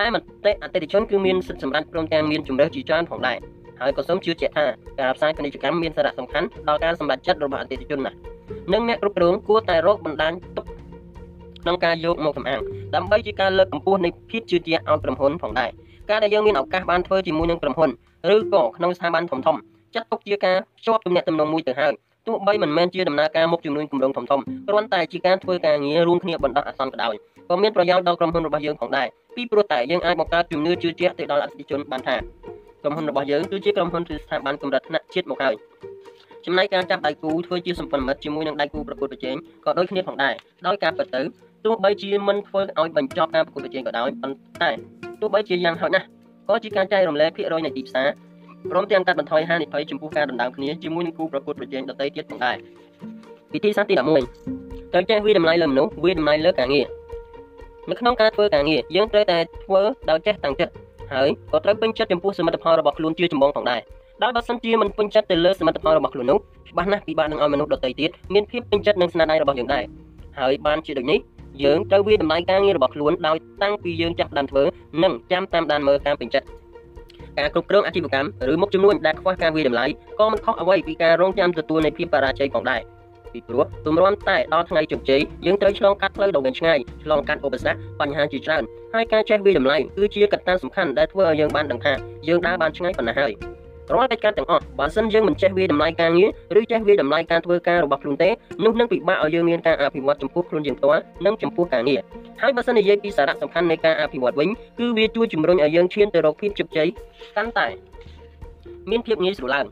[0.00, 3.38] ដែលមតិអតិថិជនគឺមានសិទ្ធិសម្រេចព្រមទាំងមានជំរើសជាច្រើនផងដែរ
[3.80, 4.64] ហើយក៏សូមជឿជាក់ថា
[5.00, 8.16] ការផ្សាយពាណិជ្ជកម្មមានសារៈសំខាន់ដល់ការសម្រេចចិត្តរបស់អតិថិជនណាស់
[8.72, 10.64] និងអ្នកគ្រប់គ្រងគួរតែរកបណ្ដាញទុក
[11.62, 12.60] ក្នុងការយកមកសម្អាង
[12.94, 15.70] ដើម្បីជាការលើកកម្ពស់នៃភាពជឿជាក់ឲ្យក្រុមហ៊ុនផងដែរ
[16.10, 17.90] ការដែលយើងមានឱកាសបានធ្វើជាមួយនឹងក្រុមហ៊ុន
[18.34, 19.56] ឬក៏ក្នុងស្ថាប័នធំធំ
[19.94, 21.92] ចាត់ទុកជាការភ្ជាប់ទំនាក់ទំនងមួយទៅហើយ
[22.26, 27.14] ទោះបីមិនមែនជាដំណើរការមុខជំនួញគម្រោងធំធំគ្រាន់តែជាការធ្វើការងាររួមគ្នាបណ្ដោះអាសន្នក៏ដោយ
[27.48, 29.06] ក៏មានប្រយោជន៍ដល់ក្រុមហ៊ុនរបស់យើងផងដែរ
[29.36, 32.16] ពីព្រោះតែយើងអាចបង្កើតជំនឿជឿជាក់ទៅដល់អតិថិជនបានថា
[32.82, 35.54] ក្រុមហ៊ុនរបស់យើងគឺជាក្រុមហ៊ុនឬស្ថាប័នកម្រិតថ្នាក់ជាតិមកហើយ
[36.46, 40.34] ចំណែកការចាប់ដៃគូធ្វើជាសម្ព័ន្ធមិត្តជាមួយនឹងដៃគូប្រកួតប្រជែងក៏ដូចគ្នាផងដែរ
[40.66, 41.22] ដោយការពិតទៅ
[41.64, 44.70] ទោះបីជាមិនធ្វើឲ្យបញ្ចប់ការប្រកួតប្រជែងក៏ដោយប៉ុន្តែ
[45.20, 46.06] ទោះបីជាយ៉ាងហោចណាស់
[46.48, 48.08] ក៏ជាការចែករំលែកភាគរយនៃទីផ្សារ
[48.70, 52.56] ព្រមទាំងកាត់បន្ថយហានិភ័យចំពោះការដណ្ដើមគ្នាជាមួយនឹងគូប្រកួតប្រជែងដទៃទៀតផងដែរ
[53.54, 56.86] វិធីសាស្ត្រទី11ត្រូវចេះវិតម្លៃលើមនុស្សវិតម្លៃលើការងារ
[57.90, 59.80] នៅក្នុងការធ្វើការងារយើងត្រូវតែធ្វើ
[60.10, 60.72] ដោយចេះតាំងចិត្ត
[61.12, 63.80] ហើយក៏ត្រូវពេញចិត្តចំពោះសមិទ្ធផលរបស់ខ្លួនជាចម្បងផងដែរ
[64.22, 66.38] ដោយបើសិនជាមិនពេញចិត្តទៅលើសមិទ្ធផលរបស់ខ្លួននោះ
[66.70, 69.84] ច្បាស់ណាស់ពិបាកនឹងឲ្យមនុស្សដទៃទៀតមានភាពពេញចិត្តនឹងស្នាដៃរបស់យើងដែរ
[70.38, 71.18] ហើយបានជាដូចនេះ
[71.64, 74.62] យើងត្រូវវាតម្លៃការងាររបស់ខ្លួនដោយតាំងពីយើងចាប់ផ្ដើមធ្វើ
[75.02, 76.46] និងចាំតាមដានមើលការពេញចិត្ត
[77.38, 79.86] ការគ្រប់គ្រងអាជីវកម្មឬមុខចំនួនដែលខ្វះការវាតម្លៃ
[80.18, 82.80] ក៏មិនខុសអ្វីពីការរងចាំទទួលនៃភាពបរាជ័យផងដែរ
[83.32, 88.62] ពីព្រោះទម្រាំតែដល់ថ្ងៃជោគជ័យយើងត្រូវឆ្លងកាត់ផ្លូវដ៏វែងឆ្ងាយឆ្លងកាត់ឧបសគ្គបញ្ហាជាច្រើន
[88.94, 91.92] ហើយការចេះវាតម្លៃគឺជាកត្តាសំខាន់ដែលធ្វើឲ្យយើងបានដឹងថា
[92.28, 93.32] យើងដើរបានឆ្ងាយប៉ុណ្ណាហើយ
[93.94, 98.28] រាល់កិច្ចការទាំងអស់បើសិនយើងមិនចេះវាតម្លៃការងារឬចេះវាតម្លៃការធ្វើការរបស់ខ្លួនទេ
[98.64, 102.00] នោះនឹងពិបាកឲ្យយើងមានការអភិវឌ្ឍចំពោះខ្លួនយើងផ្ទាល់និងចំពោះការងារ
[102.42, 106.88] ហើយបើសិននិយាយពីសារៈសំខាន់នៃការអភិវឌ្ឍវិញគឺវាជួយជំរុញឲ្យយើងឈានទៅរកភាពជោគជ័យ
[107.36, 107.66] កាន់តែ
[108.90, 109.66] មានភាពងាយស្រួលឡើង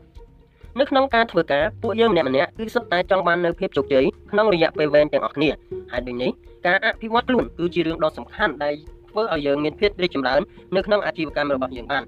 [0.79, 5.49] នៅក្នុងការធ្វើការពួកយើងម្នាក់ម្នាក់គឺសុទ្ធតែចង់បាននៅភាពជោគជ័យក្នុងរយៈពេលវែងទាំងអស់គ្នា
[5.91, 6.31] ហេតុដូចនេះ
[6.67, 8.73] ការអភិវឌ្ឍខ្លួនគឺជារឿងដ៏សំខាន់ដែល
[9.09, 10.41] ធ្វើឲ្យយើងមានភាពរីកចម្រើន
[10.75, 12.03] នៅក្នុងអាជីវកម្មរបស់យើងបាន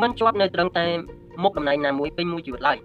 [0.00, 0.86] មិនជាប់នៅត្រឹមតែ
[1.42, 2.78] មុខតំណែងណាមួយពេញមួយជីវិតឡើយ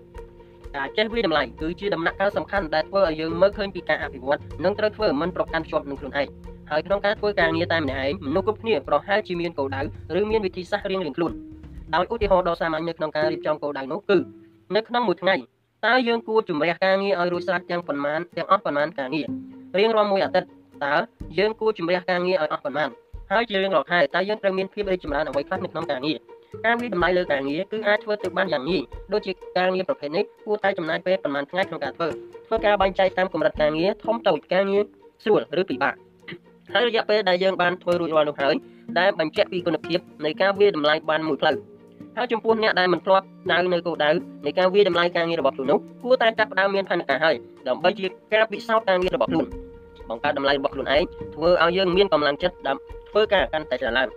[0.75, 6.27] ការចេះវិតម្លៃគឺជាដំណាក់កាលសំខាន់ដែលធ្វើឲ្យយើងមើលឃើញពីការអភិវឌ្ឍនិងត្រូវធ្វើមិនប្រកាន់ខ្ជាប់នឹងខ្លួនឯង
[6.69, 9.81] ហើយក្នុងការធ្វើការងារតែម្នាក់ឯងមនុស្សគ្រប់គ្នាប្រហែលជាមានគោលដៅ
[10.19, 11.31] ឬមានវិធីសាស្ត្ររៀងៗខ្លួន
[11.95, 14.17] ដោយឧទាហរណ៍ដ៏សាមញ្ញនៅក្នុងការរៀបចំគោលដៅនោះគឺ
[14.75, 15.35] នៅក្នុងមួយថ្ងៃ
[15.85, 19.27] តើយើងគួរជំរះការងារឲ្យរួចស្រេចទាំងប៉ុន្មានទាំងអស់ប៉ុន្មានការងារ
[19.79, 20.49] រៀងរាល់មួយអាទិត្យ
[20.85, 20.95] តើ
[21.39, 22.89] យើងគួរជំរះការងារឲ្យអស់ប៉ុន្មាន
[23.31, 26.17] ហើយជារៀងរាល់ខែតើយើងត្រូវមានភាពរីកចម្រើនអ្វីខ្លះនៅក្នុងការងារ
[26.65, 28.81] ការវិតម្លៃលើការងារគឺអាចធ្វើទៅបានយ៉ាងងាយ
[29.13, 32.07] ដូចជាការងារប្រភេទនេះគួរតែចំណាយពេលប្រមាណថ្ងៃក្នុងការធ្វើ
[32.47, 34.83] ធ្វើការបែងចែកតាមកម្រិតការងារធំតូចការងារ
[35.23, 35.93] ស្រួលឬពិបាក
[36.73, 38.53] ហើយរយៈពេលដែលយើងបានធ្វើរួចរាល់នោះហើយ
[38.99, 41.55] ដែលបញ្ជាក់ពីគុណភាពនៃការវាតម្លៃបានមួយផ្លូវ
[42.17, 44.09] ហើយចំពោះអ្នកដែលមិនធ្លាប់ដៅនៅគោលដៅ
[44.45, 47.35] នៃការវាតម្លៃការងាររបស់ខ្លួននោះគួរតែចាប់ផ្ដើមមានផែនការហើយ
[47.67, 49.45] ដើម្បីជាការពិសោធន៍ការងាររបស់ខ្លួន
[50.09, 51.03] បង្កើតតម្លៃរបស់ខ្លួនឯង
[51.35, 54.07] ធ្វើឲ្យយើងមានកម្លាំងចិត្តដើម្បីធ្វើការកាន់តែច្រើនឡើង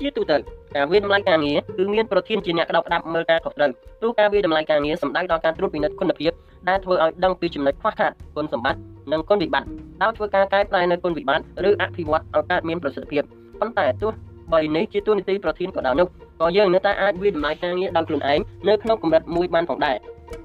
[0.00, 0.36] ជាទូទៅ
[0.76, 3.70] ការវិតម្លៃការងារគឺមានប្រធានជាអ្នកក្តោបក្តាប់មើលការខុសត្រូវ
[4.00, 6.32] ព្រោះការវិតម្លៃការងារសំដៅដល់ការត្រួតពិនិត្យគុណភាព
[6.68, 8.80] ដែលធ្វើឲ្យដឹងពីចំណុចខ្វះខាតគុណសម្បត្តិ
[9.12, 9.68] និងគុណវិបត្តិ
[10.02, 13.22] ដោយធ្វើការកែប្រែនៅគុណវិបត្តិឬអភិវឌ្ឍឲ្យកើតមានប្រសិទ្ធភាព
[13.60, 14.12] ប៉ុន្តែទោះ
[14.52, 16.08] បីនេះជាទូនីតិប្រធានក៏ដោយនោះ
[16.40, 19.96] ក៏យើងនៅតែអាចវិតម្លៃការងារដោយខ្លួនឯងនៅក្នុងកម្រិតមួយបានផងដែរ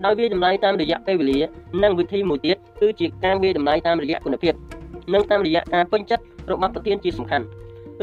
[0.05, 1.39] ដោយវាតម្លៃតាមរយៈពេលវេលា
[1.83, 4.53] និងវិធីមួយទៀតគឺជាការវាតម្លៃតាមរយៈគុណភាព
[5.13, 7.45] និងតាមរយៈការពេញចិត្តរបស់ប្រធានជាសំខាន់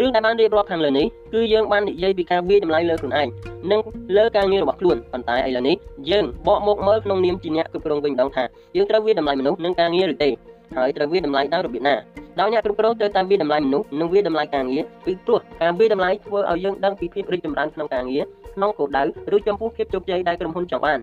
[0.00, 3.28] រឿងដែលបានរៀបរាប់ខាងលើនេះគឺយើងបាននិយាយពីការវាយតម្លៃលើខ្លួនឯង
[3.70, 3.80] និង
[4.16, 5.76] លើការងាររបស់ខ្លួនប៉ុន្តែឥឡូវនេះ
[6.10, 8.44] យើងបកមកមើលក្នុងនាមជាអ្នកគ្រប់គ្រងវិញម្ដងថា
[8.76, 10.30] យើងត្រូវវាយតម្លៃមនុស្សនិងការងារឬទេ
[10.76, 11.94] ហើយត្រូវវាយតម្លៃដោយរបៀបណា
[12.40, 18.24] ដោយអ្នកគ្រប់គ្រងត្រូវតាមវាយតម្លៃមនុស្សនិងវាយតម្លៃការងារពីព្រោះការវាយតម្លៃធ្វើឲ្យយើងដឹងពីភាពរីកចម្រើនក្នុងការងារ
[18.54, 19.02] ក្នុងគោលដៅ
[19.34, 20.98] ឬចំពោះភាពជោគជ័យដែលក្រុមហ៊ុនចង់បាន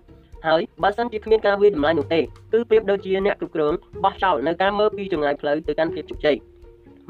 [0.46, 2.20] ហើយបើសិនជាគ្មានការវាយតម្លៃនោះទេ
[2.52, 3.72] គឺប្រៀបដូចជាអ្នកគ្រប់គ្រង
[4.04, 6.36] បោះចោលនៅការមើលពីចម្ងាយផ្លូវទៅកាន់ភាពជោគជ័យ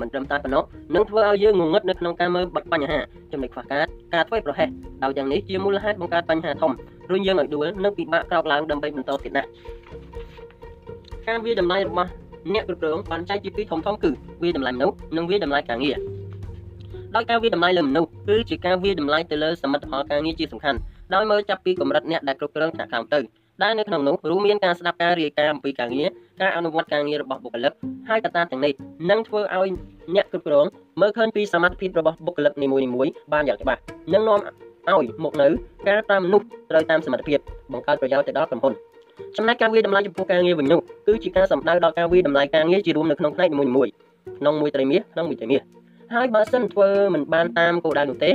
[0.00, 0.62] មិនត្រឹមតែប៉ុណ្ណោះ
[0.94, 2.98] នឹងធ្វើឲ្យយើងងងឹតនៅក្នុងការមើលបាត់បញ្ហា
[3.32, 4.68] ចំណុចខ្វះខាតការធ្វើប្រហែស
[5.02, 6.72] ដោយយ៉ាងនេះជាមូលហេតុបង្កើតបញ្ហាធំ
[7.12, 9.48] រុញយើងឲ្យដួលនិងពិបាកក្រោកឡើងដើម្បីបន្តទៀតណាស់
[11.28, 12.10] ការវាតម្លៃរបស់
[12.54, 14.10] អ្នកគ្រប់គ្រងបានចែកជាពីរធំធំគឺ
[14.42, 15.96] វាតម្លៃមនុស្សនិងវាតម្លៃការងារ
[17.14, 20.78] ដោយការវាតម្លៃលើមនុស្សគឺជាការវាតម្លៃទៅលើសមិទ្ធផលការងារជាសំខាន់
[21.14, 23.20] ដោយមើលចាប់ពីកម្រិតអ្នកដែលគ្រប់គ្រងថ្នាក់ក្រោមទៅ
[23.62, 26.08] ដែលនៅក្នុងនោះរួមមានការស្ដាប់ការរាយការណ៍អំពីការងារ
[26.42, 27.72] ការអនុវត្តការងាររបស់បុគ្គលិក
[28.08, 28.72] ហើយកត្តាទាំងនេះ
[29.10, 29.68] នឹងធ្វើឲ្យ
[30.14, 30.66] អ្នកគ្រប់គ្រង
[31.00, 33.80] មើលឃើញពីសមត្ថភាពរបស់បុគ្គលិកនីមួយៗបានយ៉ាងច្បាស់
[34.12, 34.38] និងនាំ
[34.88, 35.48] ឲ្យមកនៅ
[35.88, 37.38] ការតាមមនុស្សត្រូវតាមសមត្ថភាព
[37.72, 38.72] បង្កើតប្រយោជន៍ទៅដល់ក្រុមហ៊ុន
[39.36, 43.92] ចំណែកការវិតម្លៃចំពោះការងារវិញនោះគឺជាការសម្ដៅដល់ការវិតម្លៃការងារជារួមនៅក្នុងផ្នែកនីមួយៗ
[44.38, 45.60] ក្នុងមួយត្រីមាសក្នុងមួយត្រីមាស
[46.14, 48.30] ហើយបើសិនធ្វើមិនបានតាមគោលដៅនោះទេ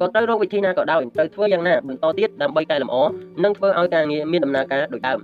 [0.00, 2.96] ក៏ត្រូវរកវិធីណាក៏ដោយត្រូវធ្វើយ៉ាងណាបន្តទៀតដើម្បីកែលម្អ
[3.44, 5.18] និងធ្វើឲ្យការងារមានដំណើរការដូចដើម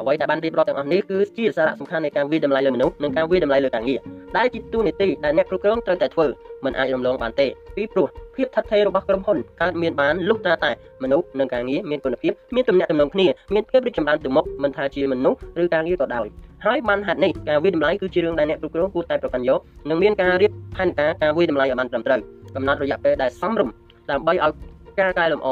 [0.00, 4.00] អ្វីដែលបានរៀបរាប់ទាំងអស់នេះគឺជាសារៈសំខាន់នៃការវិតម្លៃលើមនុស្សនិងការវិតម្លៃលើការងារ
[4.36, 6.26] ដែលជាទូនីតិដែលអ្នកគ្រប់គ្រងត្រូវតែធ្វើ
[6.64, 7.46] មិនអាចរំលងបានទេ
[7.76, 8.06] ពីព្រោះ
[8.36, 10.70] ភាពថិតថេររបស់ក្រុមហ៊ុនកើតមានបានលុះត្រាតែ
[11.02, 16.26] មនុស្សនិងការងារមានគុណភាពមានទំនាក់ទំនងគ្នាមានភាពរីកចម្រើនទៅមុខមិនថាជាមនុស្សឬការងារក៏ដោយ
[16.66, 22.20] ហើយបានហេតុនេះការវិតម្លៃគឺជារឿងដែលអ្នកគ្រប់គ្រងគួរតែប្រកាន់យកនិងមានការរៀបផែនការការវិតម្លៃឲ្យបានត្រឹមត្រូវ
[22.54, 23.74] កំណត់រយៈពេលដែលសមរម្យ
[24.10, 24.52] ដើម្បីឲ្យ
[25.00, 25.48] ការកែលម្អ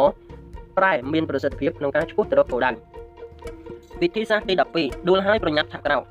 [0.78, 2.70] ប្រែមានប្រសិទ្ធភាពក្នុងការឆ្ពោះទៅរកគោលដៅ
[4.02, 6.02] វិធីសាស្ត្រទី12ដួលហើយប្រញាប់ថាក្រោក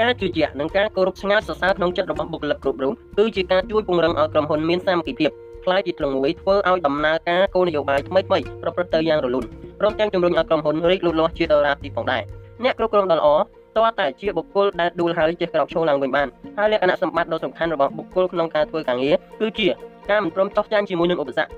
[0.00, 5.30] ការជឿជាក់និងការគោរពស្ងាត់សរសើរក្នុងចិត្តរបស់បុគ្គលិកគ្រប់រូបគឺជាការជួយពង្រឹងឲ្យក្រុមហ៊ុនមានសាមគ្គីភាព
[5.64, 8.24] ខ្លាយជាធ្លុងមួយធ្វើឲ្យដំណើរការគោលនយោបាយថ្មីៗ
[8.62, 9.44] ប្រព្រឹត្តទៅយ៉ាងរលូន
[9.80, 12.22] ព្រមទាំងជំរុញឲ្យក្រុមហ៊ុនរីកលូតលាស់ជាដរាបទីផងដែរ
[12.64, 13.28] អ្នកគ្រប់គ្រងដ៏ល្អ
[13.78, 16.28] តើតែជាបុគ្គលដែលដួលហើយចេះក្រោកឈរឡើងវិញបាន
[16.58, 19.68] ហើយលក្ខណៈសម្បត្តិដ៏សំខាន់របស់បុគ្គលក្នុងការធ្វើការងារគឺជា
[20.10, 21.50] ការមិនព្រមចោះចាញ់ជាមួយនឹងឧបសគ្គ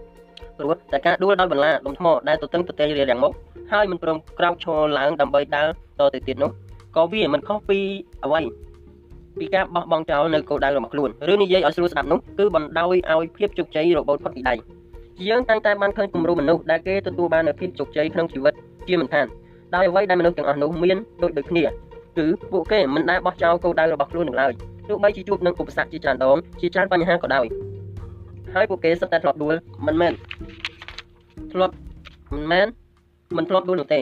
[0.59, 3.33] ព្រោះតែការដួលដោយបន្លាដុំថ្មដែលទទឹងទទេរារាំងមុខ
[3.73, 5.69] ហើយមិនព្រមក្រោកឈរឡើងដើម្បីដើរ
[6.01, 6.51] តទៅទៀតនោះ
[6.97, 7.79] ក៏វាមិនខុសពី
[8.25, 8.41] អ្វី
[9.39, 14.55] ពីការបោះបង់ចោលនៅគោលដៅរបស់ខ្លួនឬនិយាយឲ្យស្រួលស្ដាប់នោះគឺបណ្ដោយឲ្យភាពជោគជ័យរបូតផុតពីដៃ
[15.29, 18.55] យើងតែងតែបានឃើញគំរូមនុស្សដែលគេទទួលបាននូវភាពជោគជ័យក្នុងជីវិត
[18.89, 19.27] ជាមិនខាន
[19.75, 21.65] ដោយអ្វីដែលមនុស្សទាំងអស់នោះមានដូចដូចគ្នា
[22.19, 24.53] គឺពួកគេមិនដែលបោះចោលគោលដៅរបស់ខ្លួននឹងឡើយ
[24.89, 27.47] ទោះបីជាជួបនឹងឧបសគ្គជាច្រើនដងជាច្រើនបញ្ហាក៏ដោយ
[28.55, 29.55] ហើយពួកគេសុទ្ធតែធ្លាប់ដួល
[29.87, 30.13] មិនមែន
[31.53, 31.75] ធ្លាប់
[32.35, 32.67] មិនមែន
[33.37, 34.01] មិនធ្លាប់ដួលនោះទេ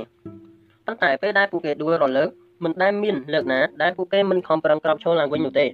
[0.87, 2.29] ប៉ុន្តែពេលដែលពួកគេដួលរលើក
[2.65, 5.67] មិនដែលមានលើកណាដែលពួកគេមិនខំប្រឹងក្រោកឈរឡើងវិញនោះទេ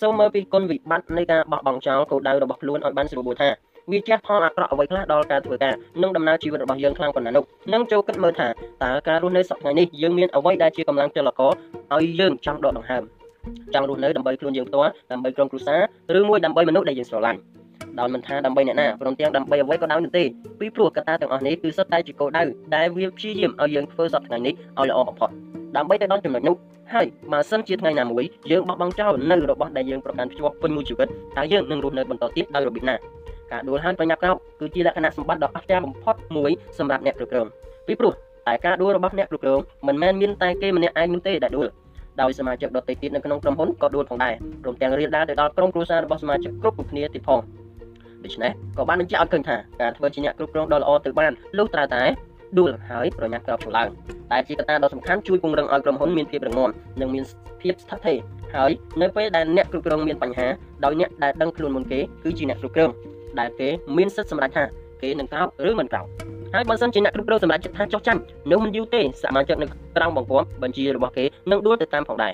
[0.00, 3.48] សូមមើលពីគុណវិបត្តិនៃការបោះបង់ចោលគោលដៅរបស់ខ្លួនឲ្យបានស្រួលបួថា
[3.92, 8.48] វាជះផលអាក្រក់អ្វីខ្លះដល់ការធ្វើការនិងដំណើរជីវិតរបស់យើងខ្លាំងប៉ុណ្ណានោះនឹងចូលគិតមើលថា
[8.84, 11.52] តើការរស់នៅសប្តាហ៍នេះយើងមានអ្វីដែលជាកម្លាំងចលករ
[11.94, 13.02] ឲ្យយើងចង់ដកដង្ហើម
[13.74, 17.38] ចង់រស់នៅដើម្បីខ្លួនយើងផ្ទាល់ដើម្បីក្រុមគ្រួសារឬមួយដើម្បីមនុស្សដែលយើងស្រឡាញ់
[17.98, 20.24] ដោយមិនថាដើម្បីអ្នកណាព្រមទាំងដើម្បីអ្វីក៏ដោយនោះទេ
[20.60, 22.42] ពីព្រោះកត្តាទាំងអស់នេះគឺសុទ្ធតែជាគោលដៅ
[22.76, 25.30] ដែលវាព្យាយាមឲ្យយើងធ្វើសប្តាហ៍នេះឲ្យល្អបំផុត
[25.76, 26.56] ដើម្បីទៅដល់ចំណុចនោះ
[26.94, 31.08] ហើយបើសិនជាថ្ងៃណាមួយយើងបោះបង់ចោលនៅរបស់ដែលយើងប្រកាន់ភ្ជាប់ពេញមួយជីវិត
[31.38, 32.96] តើយើងនឹងរស់នៅបន្តទៀតដោយរបៀបណា
[33.52, 37.46] ការដួលហើយប្រញាប់ក្រោកគឺជាលក្ខណៈសម្បត្តិដ៏អស្ចារ្យបំផុតមួយសម្រាប់អ្នកគ្រប់គ្រង
[37.86, 38.12] ពីព្រោះ
[38.46, 41.68] តែការដួលរបស់អ្នកគ្រប់គ្រងមិនមែនមានតែគេម្នាក់ឯងនោះទេដែលដួល
[42.20, 47.40] ដោយសមាជិកដទៃទៀតនៅក្នុងក្រុមហ៊ុនក៏ដួលផងដែរព្រមទាំងរៀនដាល់ទៅដល់ក្រុមគ្រួសាររបស់សមាជិកគ្រប់គ្នាទៀតផង
[48.24, 52.02] ដូច្នេះក៏បានបញ្ជាក់ឲ្យឃើញថាការធ្វើជាអ្នកគ្រប់គ្រងដ៏ល្អទៅបានលុះត្រាតែ
[52.58, 53.88] ដួលហើយប្រញាប់ក្រោកឈរឡើង
[54.30, 57.24] តែជាកត្តាដ៏សំខាន់ជួយពង្រឹងឲ្យក្រុមហ៊ុនមានភាពរឹងមាំនិងមាន
[57.62, 58.18] ភាពស្ថិតស្ថេរ
[58.54, 58.70] ហើយ
[59.02, 60.46] នៅពេលដែលអ្នកគ្រប់គ្រងមានបញ្ហា
[60.84, 62.90] ដោយអ្នកដែលដឹងខ្លួនមុនគេគឺជាអ្នកគ្រប់គ្រង
[63.38, 64.64] ដែលគេមានសិទ្ធិសម្រេចថា
[65.02, 66.06] គេនឹងក្រោកឬមិនក្រោក
[66.54, 69.66] ហើយបើសិនជាអ្នកគ្រប់គ្រងសម្រាប់ចិត្តថាចោះចាញ់នោះមិនយូរទេសមាជិកនៅ
[69.96, 72.32] ក្រោមបង្គាប់បញ្ជារបស់គេនឹងដួលទៅតាមផងដែរ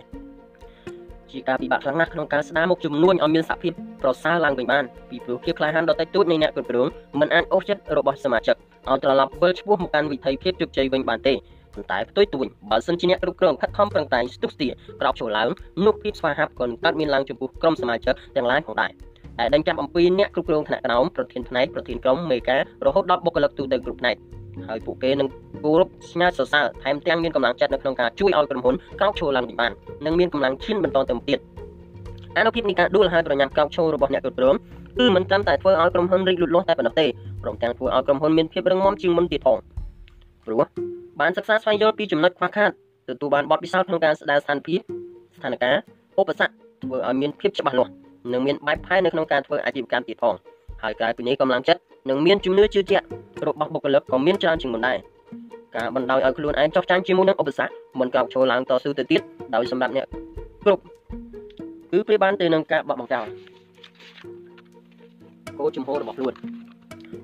[1.32, 3.72] ជាការពិបាកខ្លាំងណាស់ក្នុងការស្ដារមុខជំនួញឲ្យមានសភាព
[4.02, 6.88] ប្រសើរឡើងវិញបានពីព្រោះភាពក្លាហានដ៏តិចតួចនៃអ្នកគ្រប់គ្រង
[7.20, 8.56] មិនអាចអូសចិត្តរបស់សមាជិក
[8.88, 11.34] ឲ្យត្រឡប់វិលឆ្ពោះមកកាន់វិថីភាពជោគជ័យវិញបានទេ
[11.74, 14.68] ប៉ុន្តែផ្ទុយទៅវិញបើសិនជាអ្នកគ្រប់គ្រងខិតខំប្រឹងប្រែងស្ទុះស្ទា
[15.00, 15.48] ក្រោកឈរឡើង
[15.84, 18.90] នោះភាពស្វាហាប់ក៏នឹងកើតមានឡើងចំពោះក្រុមសមាជិកទាំងឡាយផងដែរ
[19.40, 24.16] ដែលដេញចាប់អំពីអ្នកគ្រប់គ្រងថ្នាក់ក្រោមប្រធានផ្នែកប្រធានក្រុមមេការរហូតដល់បុគ្គលិកទូទៅគ្រប់ផ្នែក
[24.68, 25.28] ហើយពួកគេនឹង
[25.64, 29.72] គោរពស្ញាសរសើរថែមទាំងមានកម្លាំងចិត្តនៅក្នុងការជួយឲ្យក្រុមហ៊ុនក្រោកឈរឡើងវិញបាន
[30.06, 31.38] និងមានកម្លាំងឈានបន្តទៅទៀត
[32.36, 34.54] អានុភាពនៃការដួលហើយប្រញាប់ក្រោកឈររបស់អ្នកគ្រប់គ្រង
[34.98, 37.06] គឺមិនត្រឹមតែធ្វើឲ្យក្រុមហ៊ុនរីកលូតលាស់តែប៉ុណ្ណោះទេ
[37.42, 39.58] ព្រមទាំងធ្វើឲ្យក្រុមហ៊ុនមានភាពរឹងមាំជាងមុនទៀតផង
[40.44, 40.62] ព្រោះ
[41.20, 42.70] បានសិក្សាស្វែងយល់ពីចំណុចខ្វះខាត
[43.08, 44.80] ទទួលបានបទពិសោធន៍ក្នុងការស្ដារស្ថានភាព
[45.36, 45.70] ស្ថានភា
[46.16, 46.52] ពឧបសគ្គ
[46.82, 47.92] ធ្វើឲ្យមានភាពច្បាស់លាស់
[48.32, 50.34] និងមានបែបផែននៅក្នុងការធ្វើអាជីវកម្មទៀតផង
[50.82, 51.80] ហើយក្រៅពីនេះកម្លាំងចិត្ត
[52.10, 53.06] និងមានជំនឿជឿជាក់
[53.46, 54.98] របស់បុគ្គលិកក៏មានច្រើនជាងមុនដែរ
[55.76, 59.20] ការបណ្ដោយឲ្យខ្លួនឯងចោះចាញ់ជាមួយនឹងឧបសគ្គមិនក្រោកឈរឡើងតស៊ូទៅទៀត
[59.54, 60.06] ដោយសម្រាប់អ្នក
[60.64, 60.82] គ្រប់
[61.90, 63.26] គឺប្រៀបបានទៅនឹងការបោះបង់ចោល
[65.58, 66.32] គោលជំហររបស់ខ្លួន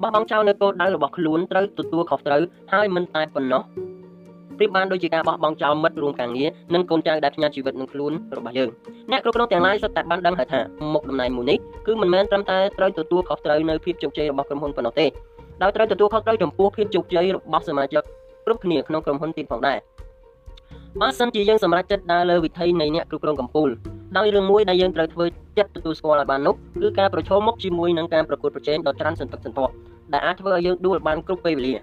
[0.03, 3.63] បោះបង់ចោលនៅគោលដៅរបស់ខ្លួនត្រូវទទួលខុសត្រូវហើយមិនតែប៉ុណ្ណោះ
[4.61, 8.69] ប្រៀបបានដូចជាការបោះបង់ចោលមិត្តរួមការងារនិងកូនចៅដែលផ្ញើជីវិតនឹងខ្លួនរបស់យើង
[9.11, 10.61] អ្នកគ្រប់គ្រងទាំងឡាយសុទ្ធតែបានដឹងហើយថា
[10.93, 15.07] មុខតំណែងមួយនេះគឺមិនមែនត្រឹមតែត្រូវទទួលខុសត្រូវនៅភាពជោគជ័យរបស់ក្រុមហ៊ុនប៉ុណ្ណោះទេ
[15.63, 18.03] ដោយត្រូវទទួលខុសត្រូវចំពោះភាពជោគជ័យរបស់សមាជិក
[18.47, 19.79] គ្រប់គ្នាក្នុងក្រុមហ៊ុនទៀតផងដែរ
[21.01, 23.73] បើសិនជាយើងសម្រេចចិត្តដើរលើវិធីនៃអ្នកគ្រប់គ្រងកម្ពុជា
[24.19, 25.25] ដោយរឿងមួយដែលយើងត្រូវធ្វើ
[25.59, 29.73] ចិត្តទទួលស្គាល់ឲ្យបាននោះគឺការប្រឈមមុខជាមួយនឹងការប្រកួតប្រជែងដ៏ច្រើនសន្ធឹកសន្ធាប់
[30.13, 31.75] ដែលអាចធ្វើឲ្យយើងដួលបានគ្រប់ពេលវេលា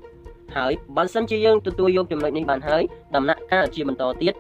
[0.56, 2.84] ហើយបើសិនជាយើងទទួលយកចំណុចនេះបានហើយ
[3.16, 4.34] ដំណាក់កាលជាបន្តទៀត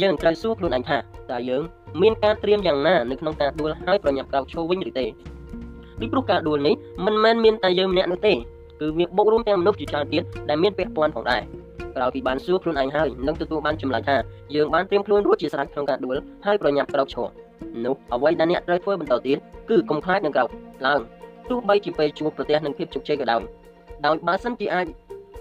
[0.00, 0.98] យើងត្រូវសួរខ្លួនឯងថា
[1.30, 1.62] តើយើង
[2.02, 5.06] មានការត្រៀមយ៉ាងណានៅក្នុងការដួលហើយប្រញាប់ក្រោកឈរវិញឬទេ
[6.00, 6.74] ពីព្រោះការដួលនេះ
[7.06, 11.42] មិនមែនមានតែយើងម្នាក់នោះទេគឺវាបូករួមទាំងមនុស្សជាច្រើនទៀតដែលមានពាក់ព័ន្ធផងដែរ
[11.96, 14.16] ក្រោយពីបានសួរខ្លួនឯងហើយនឹងទទួលបានចម្លើយថា
[14.54, 17.28] យើងបានត្រៀមខ្លួនរួចជាស្រេចក្នុងការដួលហើយប្រញាប់ក្រោកឈរ
[17.84, 19.38] នោះអ្វីដែលអ្នកត្រូវធ្វើបន្តទៀត
[19.70, 20.48] គឺកុំខ្លាចនឹងក្រោក
[20.86, 21.00] ឡើង
[21.50, 23.42] ទោះបីជាពេលជួបប្រទះនឹងភាពជោគជ័យក៏ដោយ
[24.06, 24.86] ដោយបើសិនជាអាច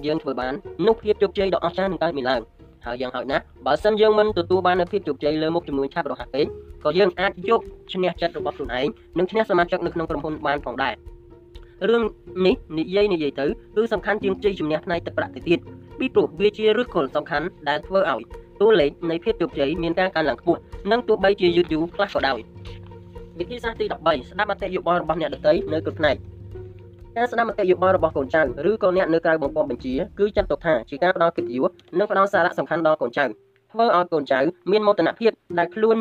[0.06, 0.54] យើងធ្វើបាន
[0.88, 2.42] នោះភាពជោគជ័យដ៏អស្ចារ្យនឹងកើតមានឡើង
[2.86, 6.46] ហើយយ៉ាងហោចណាស់បើសិនយើងមិនទទួលបាននូវភាពជោគជ័យលើមុខចំនួនឆាប់រហ័សពេក
[6.84, 7.62] ក៏យើងអាចយក
[7.94, 8.88] ឈ្នះចិត្តរបស់ខ្លួនឯង
[9.18, 10.96] និងឈ្នះសមាជិកនៅក្នុងក្រុមហ៊ុនបានផងដែរ
[11.90, 12.04] រឿង
[12.46, 15.60] នេះនិយាយនិយាយទៅគឺសំខាន់ជាងជ័យជំនះផ្នែកទឹកប្រាក់ទៅទៀត
[16.00, 18.22] ពីព្រោះវាជាឫសគល់សំខាន់ដែលធ្វើឲ្យ
[18.62, 20.60] តួលេខនៃភាពជោគជ័យមានការកើនឡើងខ្ពស់
[20.92, 22.40] និងទោះបីជាយឺតយូរខ្លះក៏ដោយ
[23.40, 26.16] វិធីសាស្ត្រទី13ស្ដាប់មតិយោបល់របស់អ្នកដទៃនៅគ្រប់ផ្នែក
[27.18, 34.40] ការស្ដាប់មតិយោបល់របស់កូនចៅឬក៏អ្នកនៅក្រៅបង្គាប់បញ្ជាគឺចាត់ទុកថាជាការផ្ដល់កិត្តិយសនិងផ្ដល់សារៈសំខាន់ដល់កូនចៅធ្វើឲ្យកូនចៅ
[34.72, 35.98] មានមោទនភាពដែលខ្លួន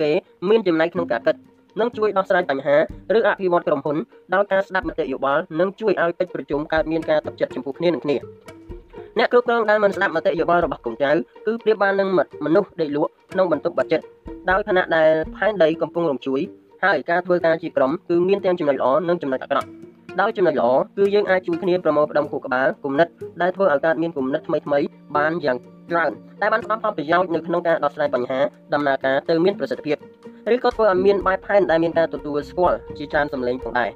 [0.00, 0.10] គេ
[0.48, 1.36] មានចំណែកក្នុងការគិត
[1.80, 2.76] និងជួយដោះស្រាយបញ្ហា
[3.16, 3.96] ឬអភិវឌ្ឍក្រុមហ៊ុន
[4.34, 8.16] ដោយការស្ដាប់មតិយោបល់និងជួយឲ្យកិច្ចប្រជុំកើតមានការទឹកចិត្តចំពោះគ្នានឹងគ្នា
[9.18, 11.10] អ្នកគ្រប់គ្រងដែលមិនស្ដាប់មតិយោបល់របស់កូនចៅ
[11.46, 12.08] គឺប្រៀបបាននឹង
[12.44, 14.04] មនុស្សដេកលក់ក្នុងបន្ទប់បាត់ចិត្ត
[14.50, 16.40] ដោយឋានៈដែលផែនដីកំពុងរំជួយ
[16.84, 19.68] ហើយការធ្វើការជាក្រុមគឺមានទាំងចំណុចល្អនិងចំណុចអាក្រក់
[20.20, 23.08] ដោយចំណុចល្អគឺយើងអាចជួយគ្នាប្រមូលផ្ដុំខួរក្បាលគុណិត
[23.42, 24.78] ដែលធ្វើឲ្យកើតមានគុណិតថ្មីថ្មី
[25.16, 25.56] បានយ៉ាង
[25.90, 26.10] ច្រើន
[26.40, 28.40] តែបានផ្ដល់ផលប្រយោជន៍នៅក្នុងការដោះស្រាយបញ្ហា
[28.74, 29.96] ដំណើរការទៅមានប្រសិទ្ធភាព
[30.54, 33.90] ឬក៏ធ្វើឲ្យមានបែបផែនដែលមានការទទួលស្គាល់ជាច្រើនសម្លេងផងដែរ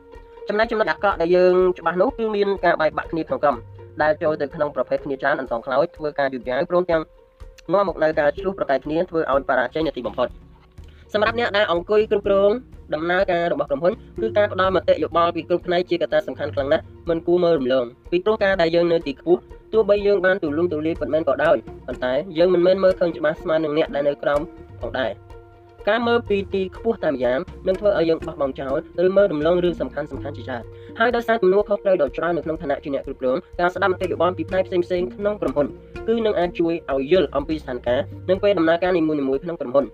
[0.48, 3.56] ចំណែកចំណុចអាក្រក់ដែលយើងច្បាស់នោះគឺមានការបែកបាក់គ្នាក្នុងក្រុម
[4.02, 7.02] ដែលចូលទៅក្នុងប្រភេទគ្នាច្រើនអន្សងខ្លោចធ្វើការយឺតយ៉ាវព្រមទាំង
[7.72, 10.28] នាំមកនៅការឆ្លោះប្រកែកគ្នាធ្វើឲ្យបរាជ័យនៅទីបំផុត
[11.12, 12.50] សម្រាប់អ្នកដែលអង្គុយគ្រប់គ្រង
[12.94, 19.40] ដំណើរការរបស់ក្រុមហ៊ុនគឺការផ្ដល់មតិយោបល់ពីគ្រប់ផ្នែកជាកត្តាសំខាន់ខ្លាំងណាស់មិនគួរមើលរំលងពីព្រោះការដែលយើងនៅទីខ្ពស់
[19.72, 21.56] ទោះបីយើងបានទូលំទូលាយប៉ុន្មានក៏ដោយ
[21.86, 24.40] ប៉ុន្តែយើងមិនមែនមើលឃើញច្បាស់ស្មើនឹងអ្នកដែលនៅក្រោម
[24.80, 25.10] ផងដែរ
[25.88, 27.38] ការមើលពីទីខ្ពស់តាមយ៉ាង
[27.68, 30.62] នឹងធ្វើឲ្យយើងបោះបង់ចោលឬមើលរំលងរឿងសំខាន់សំខាន់ជាច្រើន
[30.98, 35.66] ហើយដោយសារទំនួលខុសត្រូវដ៏ច្រើននៅក្នុងឋានៈជាអ្នកគ្រប់គ្រងការស្ដាប់មតិយោបល់ពីផ្នែកផ្សេងៗក្នុងក្រុមហ៊ុន
[36.08, 38.00] គឺនឹងអាចជួយឲ្យយល់អំពីស្ថានភាព
[38.30, 39.86] និងពេលដំណើរការនីមួយៗក្នុងក្រុមហ៊ុន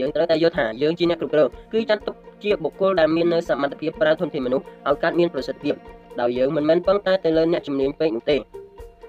[0.00, 5.74] យើងត្រូវតែយល់ថាយើងជាអ្នកគ្រប់គ្រងគឺចាត់ទុកជាបុគ្គលដែលមាននៅសមត្ថភាពប្រើធនធានមនុស្សឲ្យកើតមានប្រសិទ្ធភាព
[6.20, 8.36] ដោយយើងមិនមែនពឹងតែទៅលើអ្នកជំនាញពេកនោះទេ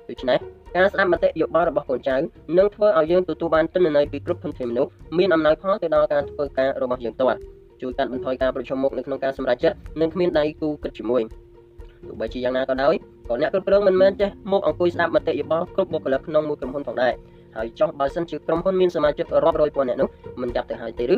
[0.09, 0.37] ដូច្នេះ
[0.75, 2.15] ការស្ដាប់មតិយោបល់របស់កូនចៅ
[2.57, 7.39] នឹងធ្វើឲ្យយើងទទួលបានទិន្នន័យពីគ្រប់ធនធានមនុស្សមានអំណោយផលទៅដល់ការធ្វើការរបស់យើងផ្ទាល់
[7.81, 11.21] ជួយកាត់បន្ថយការប្រឈមមុខនៅក្នុងការសម្រេចចិត្តនិងគ្មានដៃគូគិតជាមួយ
[12.07, 12.93] ទោះបីជាយ៉ាងណាក៏ដោយ
[13.29, 17.13] ក៏អ្នកគ្រប់គ្រងមិនមែនចេះមកអង្គុយស្ដាប់មតិយោបល់គ្រប់បុគ្គលិកក្នុងមួយក្រុមហ៊ុនផងដែរ
[17.57, 20.09] ហើយចុះបើសិនជាក្រុមហ៊ុនមានសមាជិករាប់រយពាន់អ្នកនោះ
[20.41, 21.17] មិនចាប់ទៅហើយទេឬ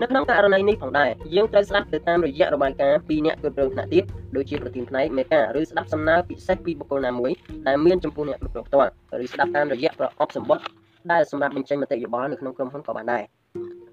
[0.00, 4.04] នៅក្នុងករណីនេះផងដែរយើងត្រូវស្ដាប់ទៅតាមរយៈរបាយការណ៍ពីអ្នកគ្រប់គ្រងថ្នាក់ទៀត
[4.36, 7.30] ដូចជាប្រធានផ្នែកមេការឬស្ដាប់សំណើពិសេសពីបុគ្គលណាមួយ
[7.68, 8.90] ដែលមានចំពោះអ្នកគ្រប់គ្រងផ្ទាល់
[9.24, 10.64] ឬស្ដាប់តាមរយៈប្រអប់សម្បត្តិ
[11.12, 13.22] ដែលសម្រាប់បញ្ចេញមតិយោបល់នៅក្នុងក្រុមហ៊ុនក៏បានដែរ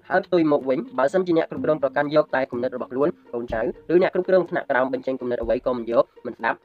[0.08, 3.60] ហើយផ្ទុយមកវិញបើសិនជាអ្នកគ្រប់គ្រងប្រកាន់យកតែគំនិតរបស់ខ្លួនកូនចៅ
[3.92, 6.58] ឬអ្នកគ្រប់គ្រងថ្នាក់ក្រោមបញ្ចេញគំនិតអ្វីក៏មិនយកមិនស្ដាប់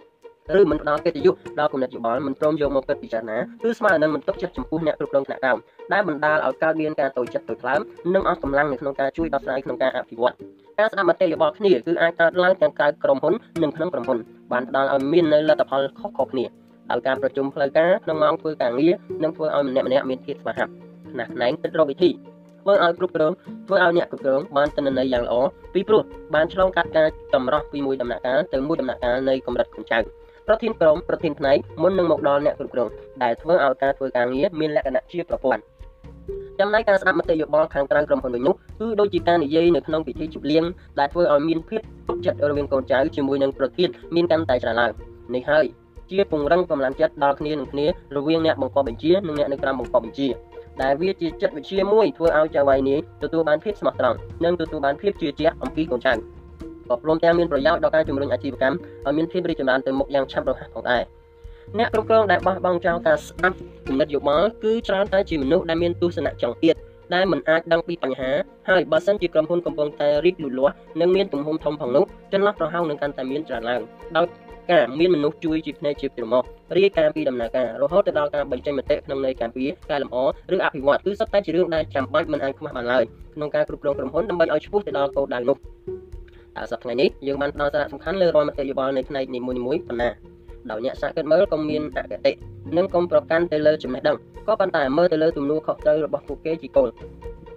[0.57, 5.57] ឬមិនផ្ដល់កិត្តិយសដល់គំនិតយោបល់មិនព្រមយកមកគិតពិចារណាគឺស្មើនឹងមិនទុកចិត្តចំពោះអ្នកគ្រប់គ្រងថ្នាក់ក្រោម
[5.93, 7.79] ដែលបណ្ដាលឲ្យកើតមានការតូចចិត្តតូចថ្លើម
[8.13, 10.35] និងអស់កម្លាំងនៅក្នុងការជួយដោះស្រាយក្នុងការអភិវឌ្ឍ
[10.79, 13.33] ការស្ដាប់មតិយោបល់គ្នាគឺអាចកើតឡើងទាំងក្រៅក្រុមហ៊ុន
[13.63, 14.17] និងក្នុងក្រុមហ៊ុន
[14.51, 16.45] បានផ្ដល់ឲ្យមាននៅលទ្ធផលខុសៗគ្នា
[16.91, 20.71] ដោយការប្រជុំផ្លូវការក្នុងម៉ោងធ្វើការងារនិងធ្វើឲ្យម្នាក់ម្នាក់មានភាពស្វាហាប់
[21.11, 22.09] ខ្នះខ្នែងគិតរកវិធី
[22.63, 23.31] ធ្វើឲ្យគ្រប់គ្រង
[23.67, 25.35] ធ្វើឲ្យអ្នកគ្រប់គ្រងបានទិន្នន័យយ៉ាងល្អ
[25.73, 26.01] ពីព្រោះ
[26.35, 29.99] បានឆ្លងកាត់ការចម្រោះពីមួយដំណាក់កាលទៅមួយដំណាក់កាលនៃកម្រិតកញ្ចៅ
[30.47, 32.89] ប្រធានក្រុមប្រធានផ្នែកមុននឹងមកដល់អ្នកគ្រប់គ្រង
[33.23, 35.63] ដែលធ្វើឲ្យការធ្វើការងារមានលក្ខណៈជាប្រព័ន្ធ
[36.59, 40.63] ចំណែកការស្ដាប់មតិយោបល់ខាងក្រៅក្រុមហ៊ុនវិញនោះគឺដូចជាការនិយាយនៅក្នុងពិធីជប់លៀង
[40.99, 44.91] ដែលធ្វើឲ្យមានភាពទុកចិត្តរវាងកូនចៅជាមួយនឹងប្រធានមានកាន់តែច្រើនឡើង
[45.35, 45.65] នេះហើយ
[46.11, 47.85] ជាពង្រឹងកម្លាំងចិត្តដល់គ្នានឹងគ្នា
[48.15, 50.27] រវាងអ្នកបង្កប់បញ្ជានិងអ្នកនៅក្រោមបង្កប់បញ្ជា
[50.81, 56.13] ដែលវាជាចិត្តវិទ្យាមួយធ្វើឲ្យចៅវាយនេះទទួលបានភាពស្មោះត្រង់និងទទួលបានភាពជឿជាក់អំពីកូនចៅ
[56.89, 61.03] ក៏ព្រមទាំងមានប្រយោជន៍ដល់ការជំរុញអាជីវកម្មឲ្យមានភាពរីកចម្រើនទៅមុខយ៉ាងឆាប់រហ័សផងដែរ
[61.79, 63.57] អ្នកគ្រប់គ្រងដែលបោះបង់ចោលការស្ដាប់
[63.87, 66.75] គំនិតយោបល់គឺច្រើនតែជាមនុស្សដែលមានទស្សនៈចង្អៀត
[67.13, 68.31] ដែលមិនអាចដឹងពីបញ្ហា
[68.69, 72.03] ហើយបើសិនជាក្រុមហ៊ុនកំពុងតែរីកលូតលាស់និងមានទំហំធំផងនោះ
[72.33, 73.81] ចន្លោះប្រហោងនឹងកាន់តែមានច្រើនឡើង
[74.17, 74.25] ដោយ
[74.71, 76.43] ការមានមនុស្សជួយជាភ្នែកជាត្រមក
[76.77, 80.17] រាយការណ៍ពីដំណើរការរហូតទៅដល់ការបញ្ចេញមតិក្នុងន័យការពារកែលម្អ
[80.53, 83.03] ឬអភិវឌ្ឍគឺសុទ្ធតែជារឿងដែលចាំបាច់មិនអាចខ្មាស់បានឡើយ
[83.35, 85.57] ក្នុងការគ្រប់គ្រងក្រុមហ៊ុនដើម្បីឲ្យឆ្ពោះទៅដល់គោលដៅនោះ
[86.57, 90.09] តើសប្តាហ៍ថ្ងៃនេះយើងបានផ្ដល់សារៈសំខាន់លើរាល់មតិយោបល់នៃផ្នែកនីមួយៗប៉ុណ្ណា
[90.71, 92.31] ដោយអ្នកសាកគិតមើលកុំមានអគតិ
[92.77, 96.89] និងកុំប្រកាន់ទៅលើចំណេះដឹងក៏ប៉ុន្តែមើលទៅលើទំនួលខុសត្រូវរបស់ពួកគេជាគោល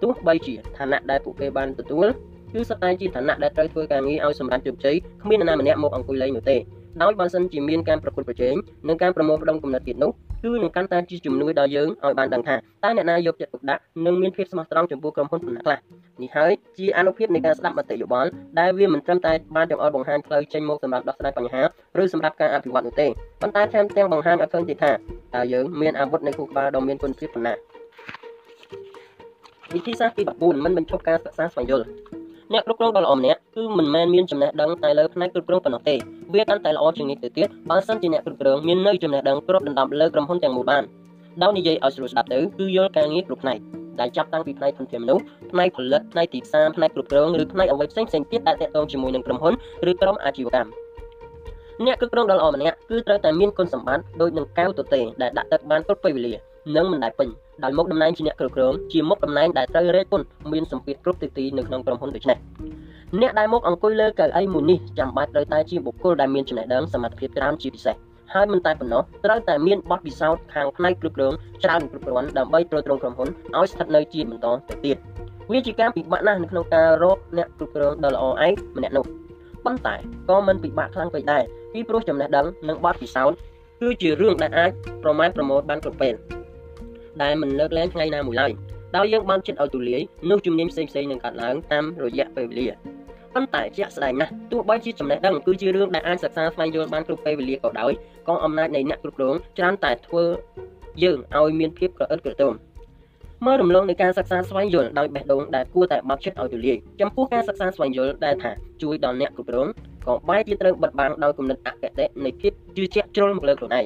[0.01, 2.07] ទោះបីជាឋានៈដែលពួកគេបានទទួល
[2.53, 6.57] គឺសុទ្ធតែជាឋានៈដែលត្រូវធ្វើការងារឲ្យសម្រេចជោគជ័យគ្មាននរណាម្នាក់មកអង្គុយលេងនោះទេ
[7.01, 8.55] ដោយបើសិនជាមានការប្រកួតប្រជែង
[8.87, 10.11] និងការប្រមូលផ្ដុំគំនិតទៀតនោះ
[10.43, 15.79] គឺនឹងកាន់តែជាជំនួយដល់យើងឲ្យបានដឹងថាតើអ្នកណាយកចិត្តទុកដាក់និងមានភាពស្មោះត្រង់ចំពោះក្រុមហ៊ុនប៉ុណ្ណាខ្លះ
[16.21, 21.61] នេះហើយជាអនុភាពនៃការស្ដាប់មតិយោបល់ដែលវាមិនត្រឹមតែបានចង្អុលបង្ហាញផ្លូវចេញមកសម្រាប់ដោះស្រាយបញ្ហា
[22.01, 23.07] ឬសម្រាប់ការអភិវឌ្ឍនោះទេ
[23.41, 24.91] ប៉ុន្តែថែមទាំងបង្ហាញឲ្យឃើញទៀតថា
[25.35, 27.53] តើយើងមានអាវុធនៃគូក្បាលដ៏មានគុណភាពប៉ុណ្ណា
[29.73, 31.85] វិធីសាស្ត្រទី14មិនបញ្ឈប់ការសិក្សាស្វែងយល់
[32.53, 35.95] អ្នកគ្រប់គ្រងដ៏ល្អម្នាក់គឺមិនមែនមានចំណេះដឹងតែលើផ្នែកគ្រប់គ្រងប៉ុណ្ណោះទេ
[36.33, 40.83] វាកាន់តែល្អជាងនេះទៅទៀតបើសិនជាអ្នកគ្រប់គ្រងមាននៅចំណេះដឹងគ្របដណ្ដប់លើក្រុមហ៊ុនទាំងមូលបាន
[41.41, 43.59] ដោយនិយាយឲ្យស្រួលស្ដាប់ទៅគឺយល់ការងារគ្រប់ផ្នែក
[43.99, 49.53] ដែលចាប់តាំងពីផ្នែកធនធានមនុស្សផ្នែកផលិតផ្នែកទីផ្សារផ្នែកគ្រប់គ្រងឬផ្នែកអ្វីផ្សេងផ្សេងទៀតដែលទាក់ទងជាមួយនឹងក្រុមហ៊ុន
[49.89, 50.71] ឬក្រុមអាជីវកម្ម
[51.85, 56.33] អ្នកគ្រប់គ្រងដ៏ល្អម្នាក់គឺត្រូវតែមានគុណសម្បត្តិដូចនឹងកៅទទេដែលដាក់ទឹកបានគ្រប់ពេលវេលា
[56.75, 57.29] និងមិនដែលពេញ
[57.63, 60.21] ដោយមុខតំណែងជាអ្នកគ្រប់គ្រងជាមុខតំណែងដែលត្រូវរេគុណ
[60.51, 62.37] មានសម្ពាធគ្រប់ទិសទីនៅក្នុងក្រុមហ៊ុនដូចនេះ
[63.21, 67.95] អ្នកដែលមកអង្គុយលើកៅអីមួយនេះចាំបាច់ត្រូវតែជាបុគ្គលដែលមានចំណេះដឹងសមត្ថភាពច្រើនជាពិសេស
[68.33, 74.97] ហើយមិនតែប៉ុណ្ណោះត្រូវតែមានបទពិសោធន៍ខាងផ្នែកគ្រប់គ្រងច្រើនគ្រប់គ្រាន់ដើម្បីទ្រទ្រង់ក្រុមហ៊ុនឲ្យស្ថិតនៅជាបន្តទៅទៀត
[75.51, 79.05] វាជាការពិបាកណាស់នៅក្នុងការរកអ្នកគ្រប់គ្រងដ៏ល្អឯងម្នាក់នោះ
[79.65, 79.95] ប៉ុន្តែ
[80.29, 83.37] ក៏មិនពិបាកខ្លាំងពេកដែរពីព្រោះចំណេះដឹងនិងបទពិសោធន៍
[83.81, 84.71] គឺជារឿងដែលអាច
[85.03, 86.13] ប្រមាណប្រមូលបានគ្រប់ពេល
[87.21, 88.51] ដែលមិនលើកលែងថ្ងៃណាមួយឡើយ
[88.97, 92.67] ដោយយើងបានចិត្តឲ្យទូលាយនោះជំនាញផ្សេងៗនឹងកាត់ឡើងតាមរយៈពេលវេលា
[93.37, 97.91] ប៉ុន្តែជាក់ស្ដែងណាស់ទោះបីជាចំណេះដឹងគឺជារឿងដែលអាចសិក្សាស្វែងយល់បានគ្រប់ពេលវេលាក៏ដោយ
[98.27, 100.23] ក៏អំណាចនៃអ្នកគ្រប់គ្រងច្រើនតែធ្វើ
[101.03, 102.53] យើងឲ្យមានភាពក្រអិតក្រទម
[103.45, 109.67] មើលរំលងនៃការសិក្សាស្វែងយល់ដោយបេះដូងដែលគួរតែបើកចិត្តឲ្យទូលាយចំពោះការសិក្សាស្វែងយល់ដែលថាជួយដល់អ្នកគ្រប់គ្រង
[110.07, 113.85] ក៏បែរជាត្រូវបិទបាំងដោយគំនិតអគតិនៃភាពជឿជាក់ជ្រុលមកលើខ្លួនឯង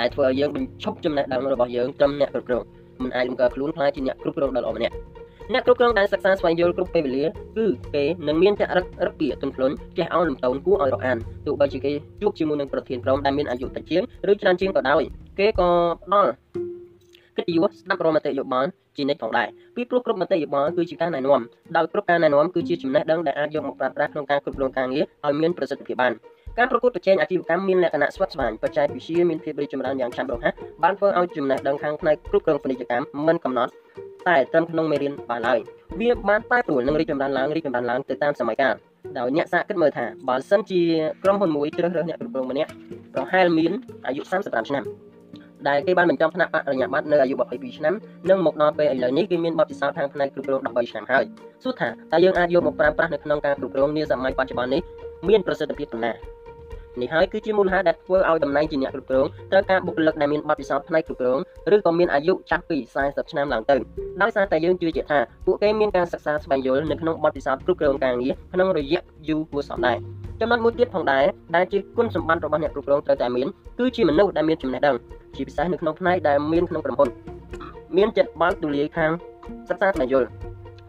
[0.00, 2.62] ដែលធ្វើឲ្យយើងបញ្ឈប់ចំណេះដឹងរបស់យើងត្រឹមអ្នកគ្រប់គ្រង
[3.02, 4.94] មិនអាចលំកើខ្លួនខ្លាចជាអ្នកគ្រប់គ្រងដ៏ល្អម្នាក់
[5.52, 7.26] អ្នកគ្រប់គ្រងដែលសិក្សាស្វែងយល់គ្រប់ពេលវេលា
[7.56, 15.02] គឺគេនឹងមានចរិតរឹកពីទន់ភ្លន់ចេះអោនលំតូនគួរឲ្យរកអានទោះបីជាគេជួបជាមួយនឹងប្រធានក្រុមដែលមានអាយុតិចជាងឬច្រើនជាងក៏ដោយ
[15.38, 15.68] គេក៏
[16.04, 16.30] ផ្ដល់
[17.36, 21.40] កិត្តិយសស្ដាប់រាល់មតិយោបល់ជានិច្ចផងដែរពីព្រោះគ្រប់មតិយោបល់គឺជាការណែនាំ
[21.76, 26.12] ដោយគ្រប់ការណែនាំគឺជាចំណេះដឹងដែលអាចយកមកប្រើប្រាស់ក្នុងការគ្រប់គ្រងការងារឲ្យមានប្រសិទ្ធភាពបាន
[26.58, 33.72] ការប្រកួតប្រជែងអាជីវកម្មមានលក្ខណៈស្វិតស្វាញបច្ចេកវិទ្យាមានភាពរីកចម្រើនយ៉ាងឆាប់រហ័សបានធ្វើឲ្យចំណេះដឹងខាងផ្នែកគ្រប់គ្រងពាណិជ្ជកម្មមិនកំណត់
[34.28, 35.58] តែត្រឹមក្នុងមេរៀនបានឡើយ
[36.00, 38.74] វាបានតែព្រួលនឹងរីកចម្រើនឡើងរីកចម្រើនឡើងទៅតាមសម័យកាល
[39.18, 40.82] ដោយអ្នកសាកគិតមើលថាបើសិនជា
[41.24, 42.70] ក្រុមហ៊ុនមួយជ្រើសរើសអ្នកគ្រប់គ្រងម្នាក់
[43.14, 43.72] ប្រហែលមាន
[44.06, 44.84] អាយុ35ឆ្នាំ
[45.68, 47.94] ដែលគេបានបញ្ចប់ថ្នាក់បរិញ្ញាបត្រនៅអាយុ22ឆ្នាំ
[48.30, 51.24] និងមកដល់ពេលឥឡូវនេះគេមានបទពិសោធន៍ខាងផ្នែកគ្រប់គ្រង13ឆ្នាំហើយ
[51.62, 54.82] សួរថាតើយើងអាចយកមកប្រើប្រាស់នៅក្នុងការគ្រប់គ្រងនាសម័យបច្ចុប្បន្ននេះ
[55.28, 56.12] មានប្រសិទ្ធភាពប៉ុណ្ណា
[57.00, 61.38] នេះហើយគឺជាមូលហេតុដែលធ្វើឲ្យតំណែងជាអ្នកគ្រប់គ្រងត្រូវការបុគ្គលិកដែលមានបទពិសោធន៍ផ្នែកគ្រប់គ្រង
[61.74, 63.76] ឬក៏មានអាយុចាស់ពី40ឆ្នាំឡើងទៅ
[64.22, 69.96] ដោយសារតែយើងជឿជាក់ថាពួកគេមានការសិក្សាស្វែងយល់នៅក្នុងបទពិសោធន៍គ្រប់គ្រងការងារក្នុងរយៈយូរគួរសមដែរ
[70.40, 71.24] ចំណុចមួយទៀតផងដែរ
[71.56, 74.96] ដែលជាគុណសម្បត្តិរបស់អ្នកគ្រប់គ្រងត្រូវតែមានគឺជាមនុស្សដែលមានចំណេះដឹង
[75.36, 77.08] ជាពិសេសនៅក្នុងផ្នែកដែលមានក្នុងក្រុមហ៊ុន
[77.96, 79.10] មានចិត្តបើកទូលាយខាង
[79.68, 80.26] សិក្សាស្វែងយល់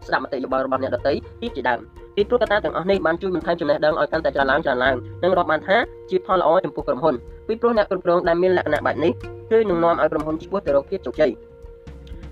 [0.06, 1.80] ស្ដាប់មតិយោបល់របស់អ្នកដទៃទីជាដើម
[2.16, 5.76] ពីព្រោះកត្តាទាំងអស់នេះបានជួយបន្ថែមចំណេះដឹងឲ្យកាន់តែច្រើនឡើងច្រើនឡើងនិងរាប់បានថា
[6.10, 7.14] ជាផលល្អចំពោះក្រុមហ៊ុន
[7.48, 9.12] ពីព្រោះអ្នកគ្រប់គ្រងដែលមានលក្ខណៈបែបនេះ
[9.50, 11.30] គឺនឹងនាំឲ្យក្រុមហ៊ុនឆ្ពោះទៅរកភាពជោគជ័យ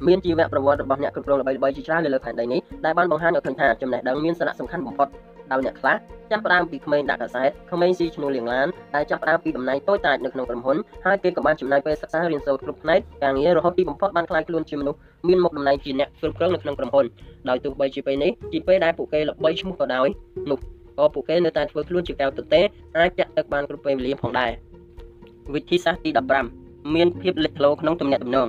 [0.07, 5.09] មានជីវប្រវត្តិរបស់អ្នកគ្រប់គ្រងល្បីៗជាច្រើននៅលើផែនដីនេះដែលបានបង្ហាញឲ្យឃើញថាចំណេះដឹងមានសារៈសំខាន់បំផុត
[5.53, 5.97] ដោយអ្នកខ្លះ
[6.31, 10.77] ចាប់ផ្ដើមពីក្មេងដាក់កាសែតក្មេងស៊ីឈ្នួលលៀងឡានដែលចាប់ផ្ដើមពីតំណែងតូចតាចនៅក្នុងក្រុមហ៊ុន
[11.07, 14.99] ហើយគេក៏បានចំណាយពេលសិក្សារៀនសូត្រគ្រប់ផ្នែកការងាររហូតទីបំផុតបានក្លាយខ្លួនជាមនុស្ស
[15.29, 17.07] មានមុខតំណែងជាអ្នកគ្រប់គ្រងនៅក្នុងក្រុមហ៊ុន
[17.49, 20.09] ដោយទោះបីជាពេលនេះជាពេលដែលពួកគេល្បីឈ្មោះក៏ដោយ
[20.51, 20.59] នោះ
[20.99, 22.61] ក៏ពួកគេនៅតែធ្វើខ្លួនជាកៅទទេ
[22.99, 24.51] អាចចាក់ទឹកបានគ្រប់ពេលវេលាផងដែរ
[25.55, 26.11] វិធីសាស្ត្រទី
[26.53, 28.49] 15មានភាពលេចធ្លោក្នុងទំនាក់ទំនង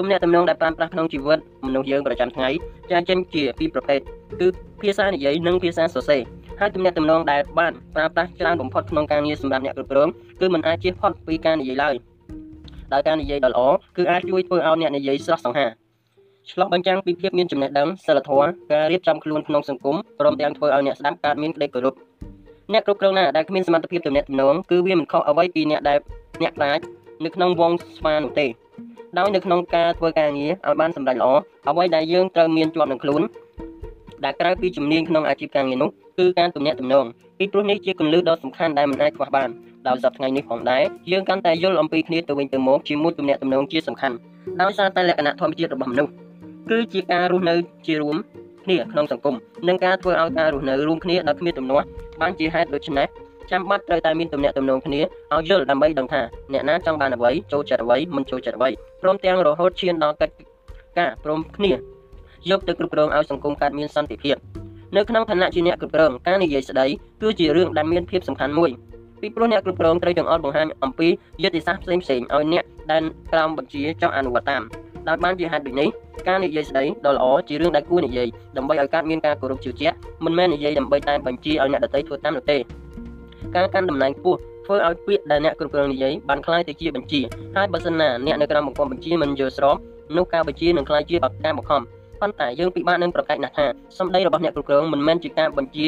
[0.00, 2.48] ទំនាក់ទំនងដែលប្រើប្រាស់ក្នុងជីវិតមនុស្សយើងប្រចាំថ្ងៃ
[2.90, 4.00] ចាចេញជាពីរប្រភេទ
[4.40, 4.48] គឺ
[4.82, 6.22] ភាសានិយាយនិងភាសាសរសេរ
[6.60, 10.08] ហើយទំនាក់ទំនងដែលបានប្រើប្រាស់ច្រើនបំផុតក្នុងការងារសម្រាប់អ្នកគ្រប់គ្រង
[10.40, 11.94] គឺមិនអាចជៀសផុតពីការនិយាយឡើយ
[12.92, 13.62] ដោយការនិយាយដ៏ល្អ
[13.96, 15.66] គឺអាចជួយធ្វើឲ្យអ្នកនិយាយស្រស់សង្ហា
[16.50, 21.94] ឆ្លុះបញ្ចាំងពីភាពមានចំណេះដឹងសិលធម៌ការរៀបចំខ្លួនក្នុងសង្គមព្រមទាំងធ្វើឲ្យអ្នកស្ដាប់កើតមានក្តីគោរព
[22.72, 25.98] អ្នកគ្រប់គ្រងណាដែលគ្មានសមត្ថភាពទំនាក់ទំនងគឺវាមិនខុសអ្វីពីអ្នកដែល
[26.42, 26.78] អ្នកខ្លាច
[27.24, 28.46] នៅក្នុងវងស្វានោះទេ
[29.18, 31.28] ដោយនៅក្នុងការធ្វើការងារឲ្យបានសម្រេចល្អ
[31.68, 33.22] អ្វីដែលយើងត្រូវមានជាប់នឹងខ្លួន
[34.24, 37.04] ដែលក្រៅពីជំនាញក្នុងអាជីពការងារនោះគឺការទំនាក់ទំនង
[37.38, 39.48] ពីព្រោះនេះជាគន្លឹះដ៏សំខាន់ដែលមិនអាចខ្វះបាន
[39.88, 40.82] ដោយសប្តាហ៍ថ្ងៃនេះផងដែរ
[41.12, 44.16] យើងកាន់តែយល់អំពីគ្នាទៅវិញទៅមកជាមួយទំនាក់ទំនងជាសំខាន់
[44.60, 46.12] ដោយសារតែលក្ខណៈធម្មជាតិរបស់មនុស្ស
[46.70, 47.54] គឺជាការរស់នៅ
[47.86, 48.16] ជារួម
[48.64, 49.34] គ្នាក្នុងសង្គម
[49.68, 51.86] និងការធ្វើឲ្យការរស់នៅរួមគ្នាដោយគ្មានទំនាស់
[52.20, 53.06] បានជាហេតុដូច្នេះ
[53.52, 55.00] ចាំបាច់ត្រូវតែមានទំនាក់ទំនងគ្នា
[55.34, 56.20] ឲ្យយល់ដើម្បីដឹងថា
[56.52, 58.70] អ្នកណាចង់បានអ្វីចូលចិត្តអ្វីមិនចូលចិត្តអ្វី
[59.02, 60.34] ព្រមទាំងរហូតឈានដល់កិច្ច
[60.98, 61.72] ការព្រមគ្នា
[62.50, 64.36] យកទៅគ្រប់គ្រងឲ្យសង្គមកើតមានសន្តិភាព
[64.96, 66.86] នៅក្នុងឋានៈជាអ្នកគ្រប់គ្រងការនិយាយស្ដី
[67.22, 68.70] គឺជារឿងដែលមានភាពសំខាន់មួយ
[69.20, 71.08] ពីព្រោះអ្នកគ្រប់គ្រងត្រូវចង្អុលបង្ហាញអំពី
[71.42, 74.62] យុទ្ធសាស្ត្រផ្សេងផ្សេងឲ្យអ្នកដែលក្រោមបញ្ជាចង់អនុវត្តតាម
[75.08, 75.88] ដោយបានជាហេតុដូចនេះ
[76.28, 82.58] ការនិយាយស្ដីដ៏ល្អជារឿងដែលគួរនិយាយដើម្បីឲ្យកើតមានការគោរពជឿជាក់មិនមែននិយាយដើម្បីតែបញ្ជាឲ្យអ្នកដទៃធ្វើតាមនោះទេ
[83.55, 87.21] ការកាន់តំណែងខ្ពស់ធ្វើឲ្យពាក្យដែលអ្នកគ្រប់គ្រងនិយាយបានคล้ายទៅជាបញ្ជា
[87.55, 89.77] ហើយបើសិនណាអ្នកនៅក្រោមបង្គាប់បញ្ជាមិនយល់ស្រប
[90.17, 91.81] នោះការបញ្ជានឹងคล้ายជាការបង្ខំ
[92.21, 93.65] ប៉ុន្តែយើងពិបាកនឹងប្រកែកណាស់ថា
[93.99, 95.85] សម្ដីរបស់អ្នកគ្រប់គ្រងមិនមែនជាការបញ្ជា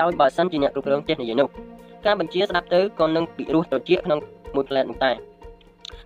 [0.00, 1.48] ដោយបើសិនជាអ្នកគ្រប់គ្រងចេះនិយាយនោះ
[2.06, 4.18] ការបញ្ជាស្ដាប់ទៅក៏នឹងពិរោះត្រជាក់ក្នុង
[4.54, 5.14] មួយផ្លែតនោះដែរ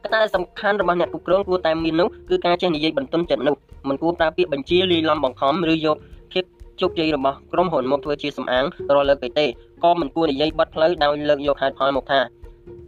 [0.02, 3.54] កត្តាដែលសំខាន់របស់អ្នកគ្រប់គ្រងគួរតែមាននោះគឺការចេះនិយាយបន្ទន់ចិត្តនោះ
[3.88, 5.96] មិនគួរប្រើពាក្យបញ្ជាលាយឡំបង្ខំឬយក
[6.32, 6.44] ភាព
[6.80, 9.46] ជោគជ័យរបស់ក្រុមហ៊ុនមកធ្វើជាសំអាងរាល់លើកទេ
[9.85, 12.19] ក៏មិនគួរនិយាយបាត់ផ្លូវដោយលើកយកហេតុផលមកថា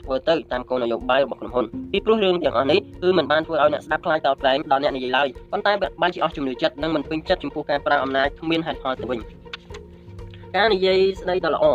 [0.04, 5.72] ធ្វើទៅតាមគោលនយោបាយរបស់ក្រុមហ៊ុនពីព្រោះរឿងទាំងអស់នេះគឺมันបានធ្វើឲ្យអ្នកស្ដាប់ខ្លាចតបតែងដល់អ្នកនិយាយឡើយប៉ុន្តែ
[6.02, 9.20] បានជាអស់ជំនឿចិត្តនិងមិនពេញចិត្តចំពោះការប្រើអំណាចគ្មានហេតុផលទៅវិញ
[10.56, 11.66] ការនិយាយស្ដីដ៏ល្អ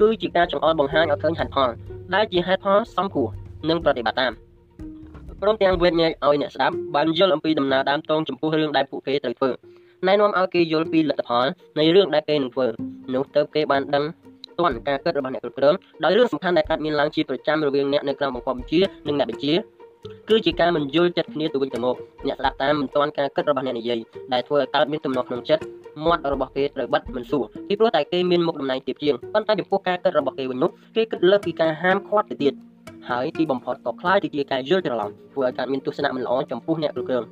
[0.00, 1.70] គឺជាការចង្អុលបង្ហាញឲ្យឃើញហេតុផល
[2.14, 3.28] ដែលជាហេតុផលសមគួរ
[3.68, 4.32] និងប្រតិបត្តិតាម
[5.42, 9.50] ព្រមទាំងវេទញែកឲ្យអ្នកស្ដាប់បានយល់អំពីដំណើរដើមតងចំពោះរឿងដែលពួកគេត្រូវធ្វើ
[10.06, 11.46] ណែនាំឲ្យគេយល់ពីលទ្ធផល
[11.78, 12.66] នៃរឿងដែលគេនឹងធ្វើ
[13.14, 14.04] នោះទៅគេបានដឹង
[14.59, 19.53] ទាន់ការគិតរបស់អ្នកគ្រប់គ្រងដោយរឿងសំខាន់ដែលកើតមានឡើងជាប្រចាំរវាងអ្នកនៅក្រោមបង្គាប់បញ្ជានិងអ្នកបញ្ជា
[20.29, 21.95] គឺជាការមិនយល់ចិត្តគ្នាទៅវិញទៅមក
[22.27, 23.99] អ្នកស្ដាប់តាមមិនទាន់ការគិតរបស់អ្នកនិយាយ
[24.33, 25.63] ដែលធ្វើឲ្យកើតមានទំនាស់ក្នុងចិត្ត
[26.05, 32.53] មាត់របស់គេត្រូវបិទមិនសួរពីព្រោះតែគេមានមុខតំណែងទៀបជាងប៉ុន្តែចំពោះការគិតរបស់គេវិញនោះគេគិតលើពីការហាមឃាត់ទៅទៀត
[33.09, 37.23] ហើយទីបំផុតក៏คล้ายទៅជាការយល់ច្រឡំធ្វើឲ្យកើតមានទស្សនៈមិនល្អចំពោះអ្នកគ្រប់គ្រង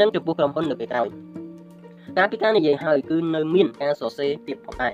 [0.00, 1.08] និងចំពោះក្រុមហ៊ុននៅពេលក្រោយ
[2.19, 4.93] ការពីការនិយាយហើយគឺនៅមានការសរសេរទៀតផងដែរ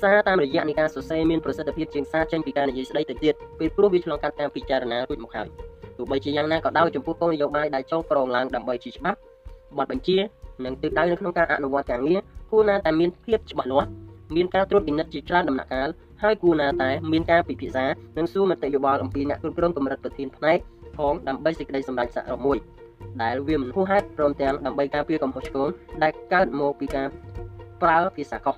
[0.00, 5.48] សារតាមរយៈនៃការសរសេរមានប្រសិទ្ធភាពជាងសារចេញពីការនិយាយស្ដីទៅទៀតពេលព្រោះវាឆ្លងកាត់ការពិចារណារួចមកហើយ
[5.96, 9.18] ទោះបីជាយ៉ាងណាក៏ដោយចំពោះគោលនយោបាយដែលចុងក្រងឡើងដើម្បីជាច្បាប់
[9.78, 10.18] បទបញ្ជា
[10.64, 12.20] និងទិសដៅនៅក្នុងការអនុវត្តការងារ
[12.50, 13.88] គួរណាតែមានភាពច្បាស់លាស់
[14.36, 15.88] មានការត្រួតពិនិត្យជាច្រើនដំណាក់កាល
[16.22, 17.86] ហើយគួរណាតែមានការពិភាក្សា
[18.18, 20.58] និងសួរមតិយោបល់អំពីអ្នកគ្រប់គ្រងកម្រិតប្រធានផ្នែក
[20.96, 22.58] ផងដើម្បីសេចក្តីសម្រេចសរុបមួយ
[23.22, 25.68] ដែលវាមិនហួសហេតុព្រមទាំងដើម្បីការពារកំហុសឆ្គង
[26.02, 27.06] ដែលកើតមកពីការ
[27.82, 28.56] ប្រើភាសាខុស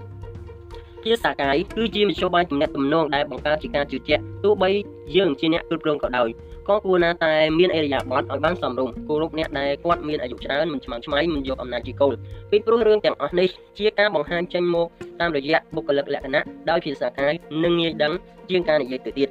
[1.05, 4.71] ភាសាកាយគឺជាមធ្យោបាយទំនាក់ទំនងដែលបង្កើតជាការជឿជាក់ទោះបី
[5.17, 6.29] យើងជាអ្នកគ្រប់គ្រងក៏ដោយ
[6.69, 12.15] ក៏គួរណាតែមានអេរយាប័តឲ្យបានសមរម្យគោរពអ្នកដែលគាត់មានអាយុច្រើនមិនឆ្មាំងឆ្មៃមិនយកអំណាចជាគោល
[12.51, 13.49] ពីព្រោះរឿងទាំងអស់នេះ
[13.79, 14.87] ជាការបង្ហាញចេញមក
[15.21, 17.33] តាមរយៈបុគ្គលិកលក្ខណៈដោយភាសាកាយ
[17.65, 18.13] និងងាយដឹង
[18.51, 19.29] ជាងការនិយាយទៅទៀត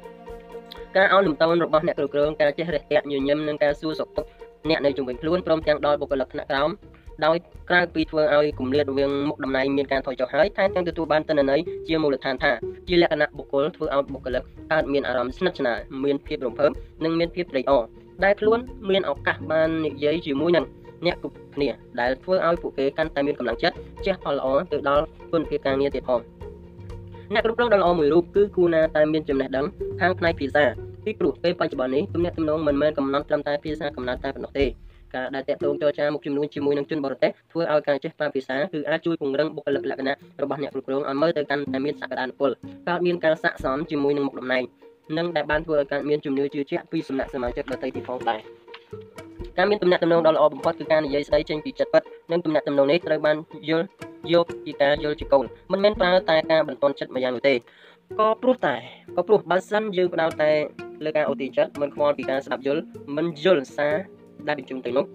[0.96, 4.30] ការអោនលំទោនរបស់អ្នកគ្រប់គ្រងការចេះរះទាក់ញញឹមនិងការសួរសុខទុក្ខ
[4.68, 6.70] អ្នកនៅជុំវិញខ្លួនព្រមទាំងដល់បុគ្គលិកថ្នាក់ក្រោម
[7.26, 7.36] ដោយ
[7.70, 12.52] ក្រៅពីធ្វើឲ្យគម្លាតរវាងមុខតំណែងមានការថយចុះហើយថែមទាំងទទួលបានទិន្នន័យជាមូលដ្ឋានថា
[12.88, 16.70] ជាលក្ខណៈបុគ្គលធ្វើឲ្យបុគ្គលិកកើតមានអារម្មណ៍ស្និទ្ធស្នាលមានភាពរំភើប
[17.04, 17.84] និងមានភាពត្រេកអរ
[18.24, 18.58] ដែលខ្លួន
[18.90, 20.64] មានឱកាសបាននិយាយជាមួយនឹង
[21.06, 21.68] អ្នកគ្រប់គ្នា
[22.00, 23.76] ដែលធ្វើឲ្យពួកគេកាន់តែមានកម្លាំងចិត្ត
[24.06, 26.20] ចេះផលល្អទៅដល់គុណភាពការងារទៀតផង
[27.32, 29.66] អ្នកគ្រប់គ្រងដ៏ល្អមួយរូបគឺគូណាតែមានចំណេះដឹង
[30.00, 30.64] ខាងផ្នែកភាសា
[31.08, 34.66] ពីព្រោះពេលបច្ចុប្បន្ននេះទំនាក់ទំនងមិនមែនកំណត់ត្រឹមតែភាសាកំណត់តែប៉ុណ្ណោះទេ
[35.14, 42.50] ការដែលតាក់ទងចរចាមុខជំនួញជាមួយនឹងជនបរទេសធ្វើឲ្យការចេះប្រើភាសាគឺអាចជួយពង្រឹងបុគ្គលិកលក្ខណៈរបស់អ្នកគ្រប់គ្រងឲ្យមើលទៅកាន់តែមានសក្តានុពល
[42.88, 44.64] កើតមានការស័ក្តិសមជាមួយនឹងមុខតំណែង
[45.18, 48.40] និងដែលបានធ្វើឲ្យកើតមានជំនឿជឿជាក់ពីសំណាក់សមាជិកដទៃទៀតផងដែរ
[49.58, 52.02] ការមានទំនាក់ទំនងដ៏ល្អបំផុតគឺការនិយាយស្ដីចេញពីចិត្តពិត
[52.32, 53.36] និងទំនាក់ទំនងនេះត្រូវបាន
[53.70, 53.86] យល់
[54.32, 57.54] យកពីការយល់ជាកូនមិនមែនប្រើតែការបន្ទន់ចិត្តមួយយ៉ាងនោះទេ
[58.19, 58.75] ក៏ព្រោះតែ
[59.15, 60.51] ក៏ព្រោះបើសិនយើងផ្ដោតតែ
[61.05, 62.81] លើការអូទីចិត្តមិនខ្វល់ពីការស្ដាប់យល់
[63.15, 63.95] មិនយល់សារ
[64.47, 65.05] ដែលបញ្ជូនទៅនោះ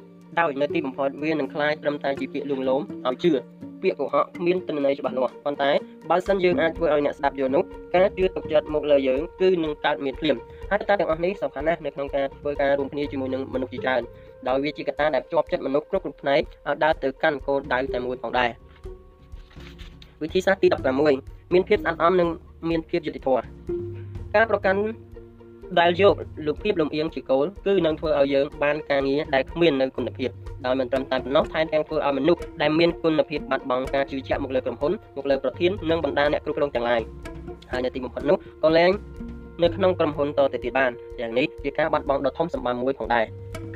[0.41, 3.31] ដោយនៅទីបំផុតវានឹងคล้ายត្រឹមតែជាពាក្យលួងលោមឲ្យជឿ
[3.83, 5.71] ពាក្យកុហកគ្មានទិន្នន័យច្បាស់លាស់ប៉ុន្តែ
[6.11, 7.63] បើសិនយើងអាចធ្វើឲ្យអ្នកស្ដាប់យល់នោះ
[7.97, 10.37] ការជឿទុកចិត្តមកលើយើងគឺនឹងកើតមានភ្លាម
[10.71, 14.03] ហើយកត្តាទាំងអស់នេះសំខាន់ណាស់នៅក្នុងការធ្វើការរួមគ្នាជាមួយនឹងមនុស្សជាច្រើន
[14.49, 18.51] ដោយវាជាកត្តាដែលភ្ជាប់ចិត្តមនុស្សគ្រប់គ្រប់ផ្នែកឲ្យដើរទៅកាន់គោលដៅតែមួយផងដែរ
[20.23, 20.69] វិធីសាស្ត្រទី
[21.11, 22.29] 16មានភាពស្អាតអមនិង
[22.70, 23.44] មានភាពយុត្តិធម៌
[24.36, 24.82] ការប្រកាន់
[25.80, 26.16] ដែលយក
[26.48, 30.30] លុបភាពលំអៀងជាគោលគឺនឹងធ្វើឲ្យយើងបានការងារដែលគ្មាននៅគុណភាព
[30.66, 37.02] ដោយមិនត្រឹមតែប៉ុណ្ណោះថែមទាំងធ្វើឲ្យមនុស្សដែលមានគុណភាពបាត់បង់ការជឿជាក់មកលើក្រុមហ៊ុនមកលើប្រធាននិងបណ្ដាអ្នកគ្រប់គ្រងទាំងឡាយ
[37.72, 38.92] ហើយនៅទីបំផុតនោះក៏លែង
[39.64, 43.26] នៅក្នុងក្រុមហ៊ុនតទៅទៀតបានយ៉ាងនេះជាការបាត់បង់ដ៏ធំសម្បើមមួយផងដែរ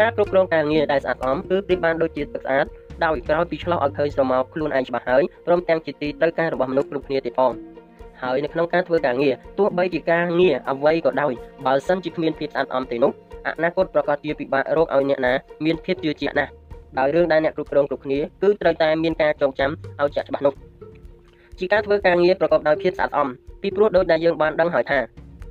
[0.02, 2.66] ការគ្រប់គ្រងការងារដែលស្អាតស្អំគឺប្រៀបបានដូចជាទឹកស្អាត
[3.06, 7.52] ដោយក្រោយពីឆ្លោះឲ្យឃើញស្រមោលខ្លួនឯងច្បាស់ហើយព្រមទាំងជាទីត្រូវការរបស់មនុស្សគ្រប់គ្នាទៀតផង
[8.22, 11.34] ហើយនៅក្នុងការធ្វើការងារទោះបីជាការងារអ្វីក៏ដោយ
[11.66, 13.12] បើសិនជាគ្មានភាពស្អាតអំទេនោះ
[13.48, 15.34] អនាគតប្រកាសជាពិបាករកឲ្យអ្នកណា
[15.66, 16.52] មានភាពជឿជាក់ណាស់
[17.00, 20.54] ដោយរឿងដែលអ្នកគ្រប់គ្រងគ្រប់គ្នាគឺត្រូវតែមានការចងចាំឲ្យចាក់ច្បាស់នោះ
[21.60, 23.28] ជាការធ្វើការងារប្រកបដោយភាពស្អាតស្អំ
[23.62, 25.00] ពីព្រោះដូចដែលយើងបានដឹងហើយថា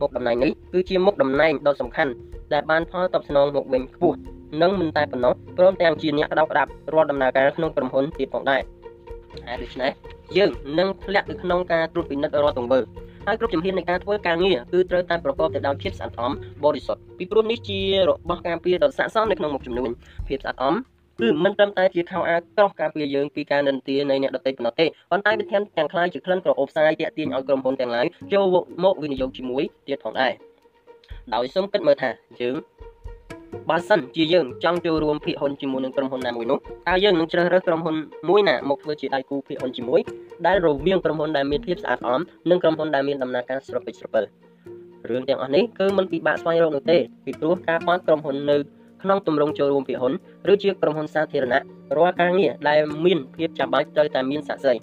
[0.00, 2.12] មុខតំណែងនេះគឺជាមុខតំណែងដ៏សំខាន់
[2.52, 4.18] ដែលបានផលតបស្នងមកវិញខ្ពស់
[4.62, 8.60] និងមិនតែប៉ុណ្ណោះព្រមទាំងជាអ្នកក្តោបក្តាប់រាល់ដំណើរការក្នុងក្រុមហ៊ុនទៀតផងដែរ
[9.46, 9.90] ហើយដូច្នេះ
[10.36, 12.80] យើងនឹងធ្លាក់ទៅក្នុងការត្រួតពិនិត្យរាល់ទង្វើ
[13.26, 16.32] ហើយគ្រប់ជំហាននៃការធ្វើការងារគឺត្រូវតែប្រកបទៅដោយភាពស្អាតស្អំ
[16.64, 19.90] បរិសុទ្ធពីព្រោះនេះជារបស់ការពារដ៏ស័ក្តិសមនៅក្នុងមុខចំនួន
[20.28, 20.74] ភាពស្អាតស្អំ
[21.20, 28.44] គឺមិនត្រឹមតែជាខោអាវក្រោះការពារយើងពីការនិន្ទានៃអ្នកដទៃប៉ុណ្ណោះទេប៉ុន្តែវាថែមទាំងខ្លាយជាក្លិនក្រអូបផ្សាយទាក់ទាញឲ្យក្រុមហ៊ុនទាំងឡាយចូល
[28.84, 30.32] មកវិនិយោគជាមួយទៀតផងដែរ
[31.34, 32.10] ដោយសូមគិតមើលថា
[32.40, 32.56] យើង
[33.70, 36.58] បើសិនជាយើងចង់ចូលរួមភាគហ៊ុនជាមួយនឹងក្រុមហ៊ុនណាមួយនោះ
[36.88, 37.96] តើយើងនឹងជ្រើសរើសក្រុមហ៊ុន
[38.28, 40.00] មួយណាមកធ្វើជាដៃគូភាគហ៊ុនជាមួយ
[40.46, 42.20] ដែលរវាងក្រុមហ៊ុនដែលមានភាពស្អាតស្អំ
[42.50, 44.24] និងក្រុមហ៊ុនដែលមានដំណើរការស្រពេចស្រពិល
[45.10, 48.56] រឿងទាំងអស់នេះគឺមិនពិបាកស្វែងរកនោះទេពីព្រោះការបើកក្រុមហ៊ុននៅ
[49.02, 50.12] ក្នុងទម្រង់ចូលរួមភាគហ៊ុន
[50.52, 51.62] ឬជាក្រុមហ៊ុនសាធារណៈ
[51.96, 54.74] រាល់ការងារដែលមានភាពចាំបាច់ត្រូវតែមានសាក្សី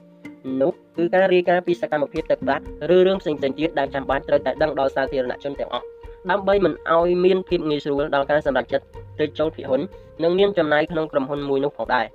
[0.61, 2.64] នោះគឺការរាយការណ៍ពីសកម្មភាពទឹកប្រាក់
[2.95, 5.86] ឬរឿងផ្សេងៗទៀតដែលចាំបាច់ត្រូវតែដឹងដល់សាធារណជនទាំងអស់
[6.32, 8.86] ដើម្បីមិនឲ្យមានភាពងាយស្រួលដល់ការសម្រេចចិត្ត
[9.20, 9.82] ទៅចូលភាគហ៊ុន
[10.24, 12.06] និងមានចំណាយក្នុងក្រុមហ៊ុនមួយនោះផងដែរ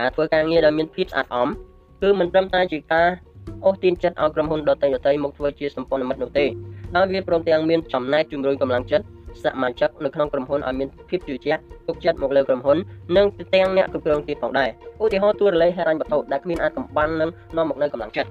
[0.00, 1.48] ការធ្វើការងារដែលមានភាពស្អាតស្អំ
[2.02, 3.08] គឺមិនត្រឹមតែជាការ
[3.64, 6.44] អូសទាញចិត្តឲ្យក្រុមហ៊ុនដទៃដទៃមកធ្វើជាសម្ព័ន្ធមិត្តនោះទេ
[6.94, 9.04] ហើយវាព្រមទាំងមានចំណែកជំរុញកម្លាំងចិត្ត
[9.44, 12.76] សមាជិកនៅក្នុងក្រុមហ៊ុនឲ្យមានភាពជឿជាក់ទុកចិត្តមកលើក្រុមហ៊ុន
[13.16, 14.70] និងទាំងអ្នកគ្រប់គ្រងទៀតផងដែរ
[15.02, 18.30] ឧទាហរណ៍ទូរលេខហិរញ្ញវត្ថុដែលគ្មានអាចកំបាំងនឹងនាំមកនៅកម្លាំងចិត្ត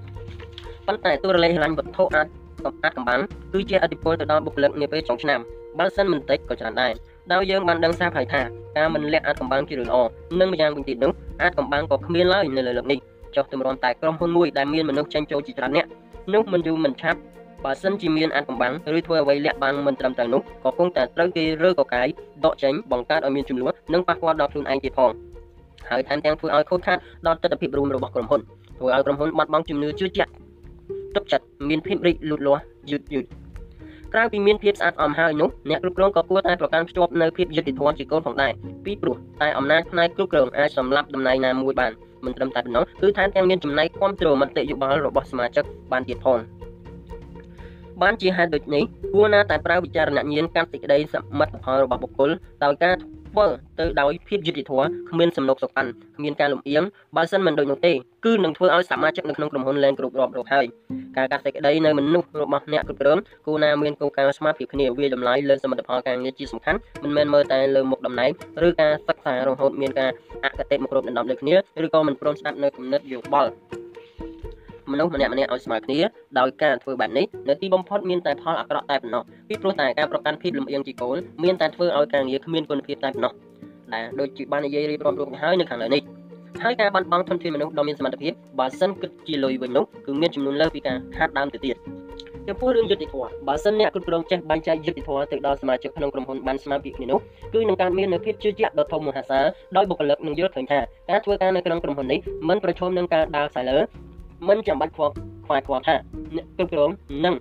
[0.87, 2.27] ប៉ុន្តែទូរលេខហិរញ្ញវត្ថុអាច
[2.65, 3.21] កំអាតកំបាំង
[3.53, 5.39] គឺជាអតិពលទៅដល់បុគ្គលិកនាពេលចុងឆ្នាំ
[5.79, 6.93] បើសិនមិនតិចក៏ច្រើនដែរ
[7.33, 8.41] ដោយយើងបានដឹងស្រាប់ហើយថា
[8.77, 9.97] ការមិនលាក់អាចកំបាំងជារឿងល្អ
[10.39, 11.11] និងម្យ៉ាងវិញទៀតនោះ
[11.41, 12.99] អាចកំបាំងក៏គ្មានឡើយនៅលើលើកនេះ
[13.35, 15.85] ចុះទម្រាំតែក្រុមហ៊ុនមួយដែលមានមនុស្សចេញចូលជាច្រើនអ្នក
[16.33, 17.19] នោះមិនយូរមិនឆាប់
[17.65, 22.07] បើសិនជាមានអាចកំបាំងឬធ្វើអ្វីលាក់បាំងមិនត្រឹមត្រូវនោះក៏គង់តែត្រូវគេរើកកាយ
[22.45, 25.11] ដកចេញបង្កើតឲ្យមានចំនួននិងប៉ះពាល់ដល់ខ្លួនឯងទៀតផង
[25.89, 26.97] ហើយថែមទាំងធ្វើឲ្យខូចខាត
[27.27, 28.41] ដល់ទស្សនវិជ្ជារួមរបស់ក្រុមហ៊ុន
[28.77, 30.31] ធ្វើឲ្យក្រុមហ៊ុនបាត់បង់ជំនឿជឿជាក់
[31.15, 33.25] ទុកចិត្តមានភាពរីកលូតលាស់យឺតយឺត
[34.13, 38.51] ក្រៅពីមានភាពស្អាតអមហើយនោះអ្នកគ្រប់គ្រងក៏គួរតែប្រកាន់ភ្ជាប់នៅភាពយុត្តិធម៌ជាគោលផងដែរ
[38.85, 41.91] ពីព្រោះតែអំណាចផ្នែកគ្រប់គ្រងអាចសម្លាប់តំណែងណាមួយបាន
[42.25, 46.39] មិនត្រឹមតែប៉ុណ្ណោះគឺថែមទាំងមានចំណែកគ្រប់គ្រងមតិយោបល់របស់សមាជិកបានទៀតផង
[48.01, 48.83] បានជាហេតុដូចនេះ
[49.13, 52.29] គួរណាតែប្រើវិចារណញ្ញាណកាន់សេចក្តីសមិទ្ធផលរបស់បុគ្គល
[52.63, 52.95] ដោយការ
[53.31, 53.47] ធ្វើ
[53.79, 56.83] ទៅដោយភាពយុត្តិធម៌គ្មានសំណុកសុកាន់គ្មានការលំអៀង
[57.15, 57.93] បើសិនមិនដូចនោះទេ
[58.25, 60.65] គឺនឹងធ្វើឲ្យសមាជិកនៅក្នុងក្រុមហ៊ុនលែងគ្រប់រាប់រកហើយ
[61.17, 68.31] ការកាត់សេចក្តីនៅមនុស្សរបស់អ្នកគ្រប់គ្រងគូណាមានគោលការណ៍ស្មារតីគ្នាវាតម្លៃលើសមិទ្ធផលការងារជាសំខាន់មិនមែនមើលតែលើមុខតំណែង
[68.67, 70.11] ឬការសិក្សារហូតមានការ
[70.43, 71.55] អកតេមកគ្រប់ដណ្ដប់លើគ្នា
[71.85, 73.51] ឬក៏មិនព្រមស្ដាប់នៅគំនិតយោបល់
[74.93, 75.99] មនុស្សម្នាក់ម្នាក់ឲ្យស្មើគ្នា
[76.39, 83.33] ដោយការធ្វើបែបនេះនៅទីបំផុតមានតែផលអាក្រក់តែប៉ុណ្ណោះពីព្រោះតែការប្រកាន់ភាពលំអៀងជាគោលមានតែធ្វើឲ្យការងារគ្មានគុណភាពតែប៉ុណ្ណោះ
[83.93, 86.01] ដែលដូចជាបាននិយាយរៀបរាប់រួចហើយនៅខាងលើនេះ
[86.63, 91.75] ហើយការបាត់បង់ធនធានមនុស្សដ៏មានសមត្ថភាពបើសិនគិតជាលុយវិញនោះគឺមានចំនួនលើសពីការខាតដើមទៅទៀត
[92.47, 97.19] ចំពោះរឿងយុត្តិធម៌បើសិនអ្នកគ្រប់គ្រងចេះបែងចែកយុត្តិធម៌ទៅដល់សមាជិកក្នុងក្រុមហ៊ុនបានស្មើពីគ្នានោះ
[97.53, 99.45] គឺនឹងកើតមាននូវភាពជឿជាក់ដ៏ធំមហាសាល
[99.77, 102.19] ដោយបុគ្គលិកនឹងយល់ឃើញថាការធ្វើការនៅក្នុងក្រុមហ៊ុននេះ
[102.49, 103.77] មិនប្រឈមនឹងការដើរខ្សែលើ
[104.47, 105.13] មិនចាំបាច់ខ្វល់
[105.45, 105.95] ខ្វាយខ្វល់ថា
[106.35, 106.89] អ្នកគ្រប់គ្រង
[107.25, 107.35] នឹង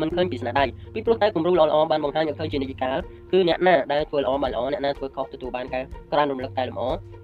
[0.00, 0.64] មិនឃើញពីស្នាដៃ
[0.94, 2.96] ពីព្រោះតែគំរូល្អៗបានបង្ហាញឲ្យឃើញជានិច្ចកាល
[3.32, 6.80] គឺអ្នកណាដែលធ្វើល្អបានល្អអ្នកណាធ្វើខុសទទួលបានការក្រើនរំលឹកតែល្អ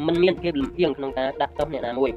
[0.07, 2.11] មិនមានភាពលំអៀងក្នុងការដាក់ទោសអ្នកណាមួយ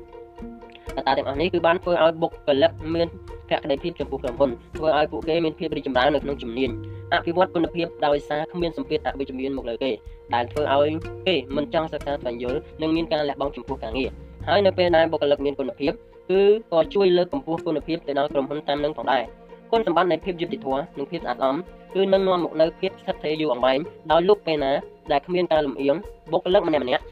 [0.95, 3.07] កត្តាទាំងអស់នេះគឺបានធ្វើឲ្យបុគ្គលិកមាន
[3.49, 6.69] ភក្ដីភាពចំពោះក្រុមហ៊ុនធ្វើឲ្យពួកគេមានភាពរីកចម្រើននៅក្នុងជំនាញ
[7.13, 9.91] អភិវឌ្ឍគុណភាពដោយសារគ្មានសម្ពាធអវិជ្ជមានមកលើគេ
[10.35, 10.89] ដែលធ្វើឲ្យ
[11.27, 14.09] គេមិនចង់សិក្សាស្វែងយល់និងមានការលះបង់ចំពោះការងារ
[14.47, 15.93] ហើយនៅពេលដែលបុគ្គលិកមានគុណភាព
[16.29, 16.41] គឺ
[16.71, 19.23] ក៏ជួយលើកកម្ពស់គុណភាពទៅដល់ក្រុមហ៊ុនតាមនឹងផងដែរ
[19.71, 21.55] គុណសម្បត្តិនៃភាពយុត្តិធម៌និងភាពស្អាតស្អំ
[21.95, 23.79] គឺនឹងនាំមកនូវភាពស្ថិតស្ថេរយូរអង្វែង
[24.11, 24.71] ដោយលុបពេលណា
[25.11, 25.95] ដែលគ្មានការលំអៀង
[26.31, 27.03] បុគ្គលិកម្នាក់ម្នាក់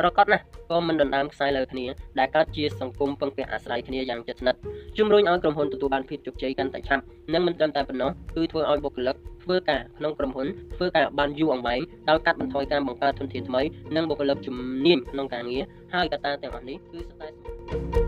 [0.00, 1.86] ប្រកបណាស់ក៏មិនដណ្ដើមខ្សែលើគ្នា
[2.18, 4.60] ដែលកើតជាសង្គមពឹងពាក់អាស្រ័យគ្នាយ៉ាងជិតស្និទ្ធ
[4.98, 7.02] ជំរុញឲ្យក្រុមហ៊ុនទទួលបានភាពជោគជ័យកាន់តែឆាប់
[7.32, 10.46] និងមិនត្រឹមតែប៉ុណ្ណោះគឺធ្វើឲ្យបុគ្គលិកធ្វើការក្នុងក្រុមហ៊ុន
[10.76, 13.62] ធ្វើការបានយូរអង្វែងដោយកាត់បន្ថយការបង្កើតធនធានថ្មី
[13.96, 14.56] និងបុគ្គលិកជំ
[14.86, 15.62] នាញក្នុងការងារ
[15.94, 18.03] ហើយកត្តាទាំងអស់នេះគឺសុទ្ធតែ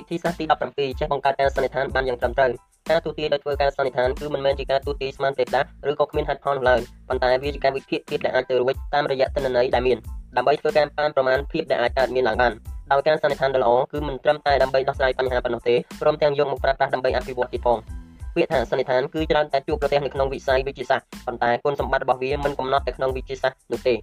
[0.00, 2.52] វិធីសាស្ត្រទី17ចេះបង្កើតការសន្និដ្ឋានបានយ៉ាងត្រឹមត្រូវ
[2.90, 9.98] ការទូទាយដោយធ្វើការសន្និដ្ឋានគឺមិនមែនជាការទូទាយស្មានទេដាស់ឬក៏គ្មានហេតុផលនោះឡើយប៉ុន្តែវាជាការវិភាគភាពដែលអាចទៅរួចតាមរយៈទិន្នន័យដែលមាន
[10.36, 12.52] ដើម្បីធ្វើការប៉ានប្រមាណភាពដែលអាចកើតមានឡើងបាន
[12.92, 17.78] ដោយការសន្និដ្ឋានដ៏ល្អគឺមិនត្រឹមតែដើម្បីដោះស្រាយបញ្ហាប៉ុណ្ណោះទេព្រមទាំងយកមកប្រើប្រាស់ដើម្បីអភិវឌ្ឍទៀតផង
[18.34, 23.94] ពាក្យថាសន្និដ្ឋានគឺច្រើនតែជួបប្រទះនៅក្នុងវិស័យវិទ្យាសាស្ត្រប៉ុន្តែគុណសម្បត្តិរបស់វាមិនកំណត់តែក្នុងវិទ្យាសាស្ត្រនោះទេ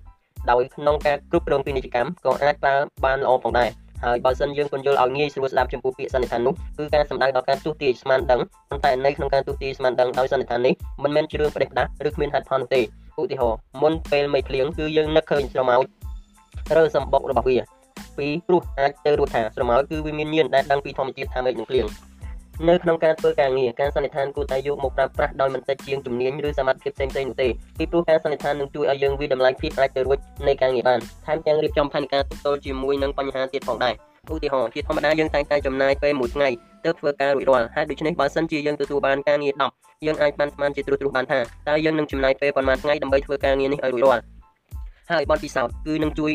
[0.51, 2.75] ដោយក្នុងការគ្រប់គ្រងពាណិជ្ជកម្មក៏អាចប្រើ
[3.05, 3.69] បានល្អផងដែរ
[4.03, 12.81] ហើយបើសិនយើងពន្យល់ឲ្យងាយស្រួលស្ដាប់ចំពោះពាក្យសន្និដ្ឋាននោះគឺការសំដៅដល់ការទូទាយស្មានដឹងប៉ុន្តែនៅក្នុងការទូទាយស្មានដឹងដោយសន្និដ្ឋាននេះមិនមែនជារឿងផ្ដេសផ្ដាស់ឬគ្មានហេតុផលនោះទេ
[13.19, 15.83] ឧទាហរណ៍មុនពេលមេភ្លៀងគឺយើងនឹកឃើញស្រមោច
[16.75, 17.57] រើសម្បុករបស់វា
[18.17, 21.85] ពីព្រោះអាចទៅរួចថាស្រមោចគឺវាមានញៀនដែលដឹងពីធម្មជាតិថាមេឃនឹងភ្លៀង
[22.65, 27.47] នៅក្នុងការធ្វើការងារការសន្និដ្ឋានគួរតែយកមកប្រើប្រាស់ដោយមិនតិចជាងជំនាញឬសមត្ថភាពផ្សេងៗនោះទេ
[27.77, 30.17] ពីព្រោះការសន្និដ្ឋាននឹងជួយឲ្យយើងវាតម្លៃភាពអាចទៅរួច
[30.47, 33.93] នៃការងារបានថែមទាំងរៀបចំផែនការទប់ទល់ជាមួយនឹងបញ្ហាទៀតផងដែរ
[34.33, 36.49] ឧទាហរណ៍ជាធម្មតាយើងតែងតែចំណាយពេលមួយថ្ងៃ
[36.85, 41.39] ទៅធ្វើការរួចរាល់ហើយដូច្នេះបើសិនជាយើងទទួលបានការងារ10យើងអាចបានស្មានជាត្រួសត្រាសបានថា
[41.69, 44.21] តើយើងនឹងចំណាយពេលប៉ុន្មានថ្ងៃដើម្បីធ្វើការងារនេះឲ្យរួចរាល់
[45.11, 46.31] ហើយបទពិសោធន៍គឺនឹងជួយ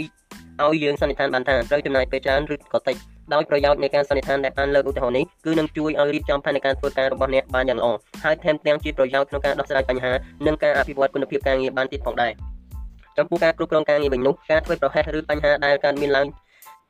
[0.62, 2.96] ឲ្យយើងសន្និដ្ឋានបានថាត្រូវចំណាយពេលច្រើនឬក៏តិច
[3.34, 7.88] ដោយប្រយោជន៍នៃការសន្និដ្ឋានដែលបានលើកឧទាហរណ៍នេះគឺនឹងជួយឲ្យរៀបចំផែនការធ្វើការរបស់អ្នកបានយ៉ាងល្អ
[8.24, 10.12] ហើយថែមទាំងជាប្រយោជន៍ក្នុងការដោះស្រាយបញ្ហា
[10.46, 12.32] និងការអភិវឌ្ឍគុណភាពការងារបានទៀតផងដែរ
[13.18, 16.26] ចំពោះការគ្រប់គ្រងការងារវិញនោះការធ្វើប្រហែសឬបញ្ហាដែលកើតមានឡើង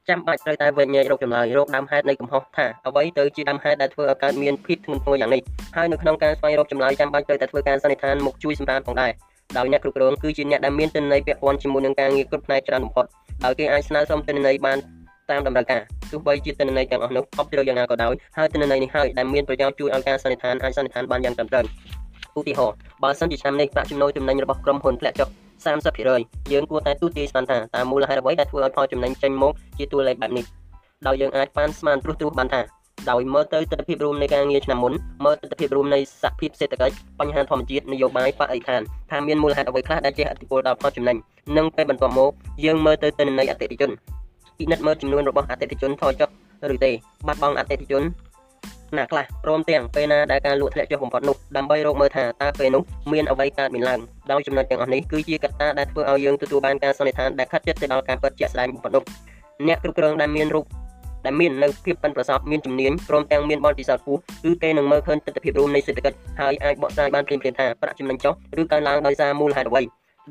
[0.09, 5.43] ចាំបាច់ត្រូវតែវិញ្ញាណរកចម្លើយរកដើមហេតុនៃកំហុសថាអ្វីទៅជាដើមហេតុដែលធ្វើឲ្យកើតមានភាពធ្ងន់ធ្ងរយ៉ាងនេះ
[5.77, 9.13] ហើយនៅក្នុងការស្វែងរកចម្លើយចាំបាច់ត្រូវតែធ្វើការសន្និដ្ឋានមកជួយសម្រាលផងដែរ
[9.57, 13.07] ដោយអ្នកគ្រប់គ្រងគឺជាអ្នកដែលមានទិន្នន័យពាក់ព័ន្ធជាមួយនឹងការងារគ្រប់ផ្នែកច្រើនបំផុត
[13.45, 14.79] ដោយគេអាចស្នើសុំទិន្នន័យបាន
[15.31, 15.81] តាមតម្រូវការ
[16.11, 21.65] ទោះបីជាទិន្នន័យទាំងអស់នោះអបជ្រៅយ៉ាងណាក៏ដោយហើយទិន្នន័យនេះហើយដែលមានប្រយោជន៍ជួយឲ្យការសន្និដ្ឋានអាចសន្និដ្ឋានបានយ៉ាងត្រឹមត្រូវ
[22.39, 25.29] ឧទាហរណ៍បើសិនជាឆ្នាំនេះប្រាក់ចំណូលចំណេញរបស់ក្រុមហ៊ុនធ្លាក់ចុះ
[25.91, 30.45] 30%យើងគួរតែទូទាយស្មានថាតើមូលហេតុអ្វីដែលធ្វើឲ្យផលចំណេញចេញមកជាតួលេខបែបនេះ
[31.07, 32.63] ដោយយើងអាចប៉ាន់ស្មានព្រោះទ្រុសបានថា
[33.11, 34.93] ដោយមើលទៅទស្សនវិជ្ជារួមនៃការងារឆ្នាំមុន
[35.25, 38.81] មើលទស្សនវិជ្ជារួមនៃសហភាពសេដ្ឋកិច្ចបញ្ហាធម្មជាតិនយោបាយបរិស្ថាន
[39.11, 41.17] ថាមានមូលហេតុអ្វីខ្លះដែលជះឥទ្ធិពលដល់ផលចំណេញ
[41.57, 42.31] និងពេលបន្ទាប់មក
[42.65, 43.93] យើងមើលទៅទិន្នន័យអតិថិជន
[44.63, 46.29] ពិនិត្យមើលចំនួនរបស់អតិថិជនថយចុះ
[46.75, 46.91] ឬទេ
[47.27, 48.03] បាត់បង់អតិថិជន
[48.97, 52.83] ណាខ្លះព្រមទាំងពេលណាដែលការលក់ធ្លាក់ចុះបំផុតនោះដើម្បីរកមើលថាតើពេលនោះ
[53.13, 54.01] មានអ្វីកើតមានឡើង
[54.33, 59.05] ដោយចំណុចទាំងអស់នេះគឺជាកត្តាដែលធ្វើឲ្យយើងទទួលបានការសន្និដ្ឋានដែលខិតជិតទៅដល់ការពិតជាក់ស្ដែងបំផុតនោះ
[59.67, 60.65] អ្នកគ្រប់គ្រងដែលមានរូប
[61.27, 69.83] ដែលមាននៅភាពប៉ិនប្រសប់មានជំនាញព្រមទាំងមានបទពិសោធន៍ខ្ពស់គឺគេនឹងមើលឃើញទស្សនវិជ្ជារួមនៃសេដ្ឋកិច្ចហើយអាចបកស្រាយបានភ្លាមៗថាប្រាក់ចំណេញចុះឬកើនឡើងដោយសារមូលហេតុអ្វី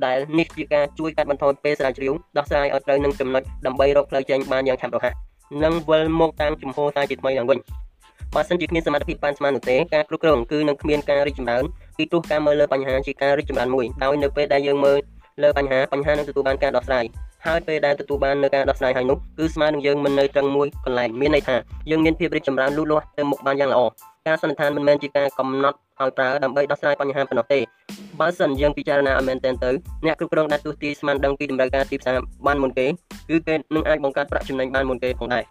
[0.06, 5.14] ដែលនេះជាការជួយកាត់បន្ថយពេលស្រាវជ្រាវដោះស្រាយឲ្យត្រូវនឹងចំណុចដើម្បីរកផ្លូវចេញបានយ៉ាងឆាប់រហ័ស
[5.64, 7.60] និងវិលមកតាមជំហរសារជាថ្មីឡើងវិញ
[8.36, 11.64] បើសិនជាគ្មានសមត្ថភាពប៉ាន់ស្មាននោះទេការគ្រប់គ្រងគឺនឹងគ្មានការរីកចម្រើន
[11.98, 15.00] ពីព្រោះការមើលលើបញ្ហាជាការរីកចម្រើនមួយដោយនៅពេលដែលយើងមើល
[15.44, 17.06] លើបញ្ហាបញ្ហានឹងទទួលបានការដោះស្រាយ
[17.46, 21.56] ហើយពេលដែលទទួលបាននៅការដោះស្រាយហើយនោះគឺស្មើនឹងយើងមិននៅត្រឹងមួយកន្លែងមានន័យថា
[21.90, 23.82] យើងមានភាពរីកចម្រើនលូតលាស់ទៅមុខបានយ៉ាងល្អ
[24.28, 27.60] ការសន្និដ្ឋានមិនមែនជាការកំណត់ ឲ្យប្រើដើម្បីដោះស្រាយបញ្ហាប៉ុណ្ណោះទេ
[28.20, 29.72] បើសិនយើងពិចារណាឲ្យមែនទែនទៅ
[30.06, 32.18] អ្នកគ្រប់គ្រងដែលទូទាយស្មានដឹងពីតម្រូវការទីផ្សារ
[32.48, 32.88] បានមុនគេ
[33.30, 35.44] គឺគេនឹងអាចបង្កើតប្រាក់ចំណេញបានមុនគេផងដែរ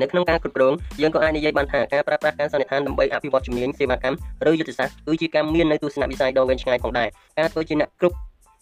[0.00, 4.16] នៅក្នុងការគ្រប់គ្រងយើងក៏អាចនិយាយបានថាការប្រើប្រាស់ការសន្និដ្ឋានដើម្បីអភិវឌ្ឍជំនាញសេវាកម្ម
[4.48, 7.08] ឬយុទ្ធសាស្ត្រគឺជាការមាននៅទស្សនវិស័យដ៏វែងឆ្ងាយផងដែរ
[7.38, 8.16] ការធ្វើជាអ្នកគ្រប់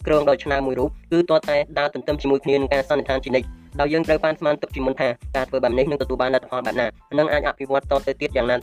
[0.07, 3.47] គ្រងដោយឆ្នើមមួយរូបគឺតតែដើរទន្ទឹមជាមួយគ្នានឹងការសន្និដ្ឋានជានិច្ច
[3.79, 6.87] ដោយយើងត្រូវបានស្មានទុកជាមុនថាការធ្វើបែបនេះនឹងទទួលបានលទ្ធផលបែបណា
[7.17, 8.55] និងអាចអភិវឌ្ឍតទៅទៀតយ៉ាងណា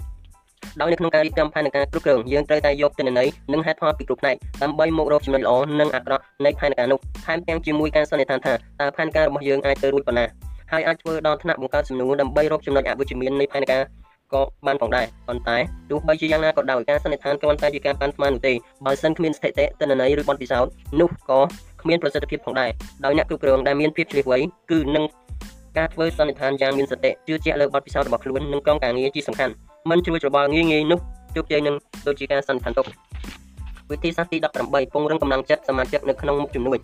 [0.81, 10.27] ដោយនៅក្នុងការរៀបចំផែនការគ្រប់គ្រងយើងត្រូវតែយកទិន្នន័យនិងហេតុផលពីគ្រប់ផ្នែកដើម្បីមករកចំណុចល្អនិងអាក្រក់នៃផែនការនោះថែមទាំងជាមួយការសន្និដ្ឋានថាតើផែនការរបស់យើងអាចទៅរួចប៉ុណ្ណា
[10.73, 13.83] ហើយអាចធ្វើដល់ថ្នាក់បង្កើតសំណួរដើម្បីរកចំណុចអវិជ្ជមាននៃផែនការ
[14.33, 15.57] ក៏បានផងដែរប៉ុន្តែ
[15.91, 18.53] ទោះបីជាយ៉ាងណាក៏ដោយការសន្និដ្ឋានគ្រាន់តែជាការប៉ាន់ស្មាននោះទេ
[18.87, 20.71] បើសិនគ្មានស្ថិតិទិន្នន័យឬបទពិសោធន៍
[21.01, 21.41] នោះក៏
[21.83, 22.71] គ្មានប្រសិទ្ធភាពផងដែរ
[23.05, 24.39] ដោយអ្នកគ្រប់គ្រងដែលមានភាពឆ្លៀសវៃ
[24.71, 25.05] គឺនឹង
[25.79, 29.53] ការធ្វើសន្និដ្ឋានយ៉ាងមានសតិជឿជាក់លើបទពិសោធន៍របស់ខ្លួននិងក្រុមការងារជាសំខាន់
[29.91, 31.01] មិនជួយច្របល់ងាយងាយនោះ
[31.37, 31.75] ជោគជ័យនឹង
[32.07, 32.87] ដូចជាការសន្និដ្ឋានទុក
[33.91, 36.79] វិធីសាស្ត្រទី18ពង្រឹងកម្លាំងចិត្តសមាជិកនៅក្នុងមុខជំនួយ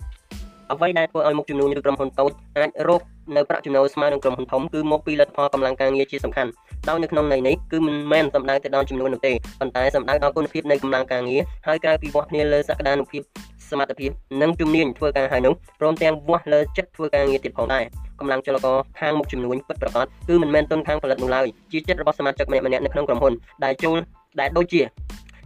[0.73, 3.01] អ្វីដែលធ្វើឲ្យមុខជំនួញឬក្រុមហ៊ុនតូចអាចរក
[3.37, 6.51] នៅប្រាក់ចំណូលស្មើនឹងក្រុមហ៊ុនធំគឺមកពីលទ្ធផលកម្លាំងការងារជាសំខាន់
[6.89, 13.23] ដោយនៅក្នុងន័យនេះគឺមិនមែនសំដៅទៅដល់ចំនួននោះទេប៉ុន្តែសំដៅដល់គុណភាពនៃកម្លាំងការងារហើយក្រៅពីវាស់គ្នាលើសក្តានុភាព
[13.71, 14.11] សមត្ថភាព
[14.43, 17.85] និងជំនាញធ្វើការហើយនោះព្រមទាំងវាស់លើចិត្តធ្វើការងារទៀតផងដែរ
[18.21, 23.33] កម្លាំងចលករខាងមុខជំនួញពិតប្រាកដគឺមិនមែនទុនខាងផលិតនោះឡើយជាចិត្តរបស់សមាជិកម្នាក់ៗនៅក្នុងក្រុមហ៊ុន
[23.65, 23.97] ដែលចូល
[24.41, 24.83] ដែលដូចជា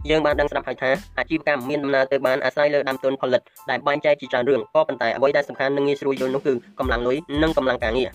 [0.09, 8.09] យើងបានដឹងស្រាប់ហើយថាអាជីវកម្មមានដំណើរទៅបានអាស្រ័យលើដើមទុនផលិតដែលបែងចែកជាច្រើនរឿងក៏ប៉ុន្តែអ្វីដែលសំខាន់និងងាយស្រួលយល់នោះគឺកម្លាំងលុយនិងកម្លាំងការងារ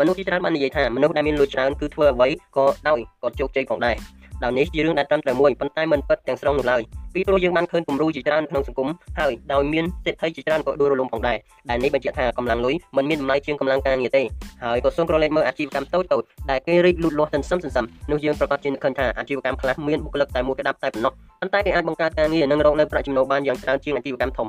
[0.00, 3.96] មនុស្សជាច្រើនបាននិយាយថាមនុស្សដែលមានលុយច្រើនគឺធ្វើអ្វីក៏ដោយក៏ជោគជ័យផងដែរ
[4.44, 6.82] ដោយនេះជារឿងដែលត្រឹមត្រូវមួយប៉ុន្តែមិនពិតទាំងស្រុងនោះឡើយ
[7.14, 8.88] ពីព្រោះយើងបានឃើញគំរូជាច្រើនក្នុងសង្គម
[9.18, 11.36] ហើយដោយមានសេដ្ឋីជាច្រើនក៏ដួលរលំផងដែរ
[11.70, 14.22] ដែលនេះបញ្ជាក់ថាកម្លាំងលុយមិនមានតម្លៃជាងកម្លាំងការងារទេ
[14.64, 24.48] ហើយក៏សូមក្រឡេកមើលអាជីវកម្មតូចតូចដែលគេរីកលូតលាស់សន្សឹមសន្សឹមនោះយើងប្រកាសជានឹកឃើញថាអាជីវកម្មខ្លះមានបុគ្គលិកតែមួយក្តាប់តែប៉ុណ្ណោះប៉ុន្តែគេអាចបង្កើតការងារនិងរកនៅប្រាក់ចំណូលបានយ៉ាងច្រើនជាងអាជីវកម្មធំ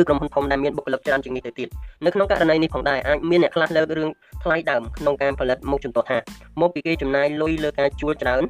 [0.00, 1.68] ឬក្រុមហ៊ុនធំដែលមានបុគ្គលិកច្រើនជាងនេះទៅទៀត
[2.04, 4.10] នៅក្នុងករណីនេះផងដែរអាចមានអ្នកខ្លះលើករឿង
[4.42, 6.18] ថ្លៃដើមក្នុងការផលិតមុខជំទាស់ថា
[6.60, 8.42] មកពីគេចំណាយលុយលើការជួលច្រើន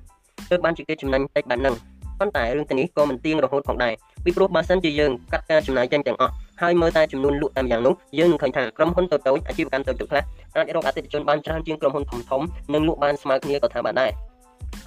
[0.50, 1.74] ទើបបានជាគេចំណេញតិចបែបហ្នឹង
[2.20, 3.94] ប៉ុន្តែរឿងទាំងនេះក៏មិនទៀងរហូតផងដែរ
[4.24, 6.32] ពីព្រោះបើសិនជាយើងកាត់ការចំណាយចេញទាំងអស់
[6.62, 10.22] ហើយមើលតែចំនួនលក់តាមយ៉ាងនោះយើងនឹងឃើញថាក្រុមហ៊ុនតូចៗអាជីវកម្មតូចៗខ្លះ
[10.56, 14.10] អាចរកអតិថិជនបានច្រើនជាងក្រុមហ៊ុនធំៗនិងលក់បានស្មើគ្នាក៏ថាបានដែរ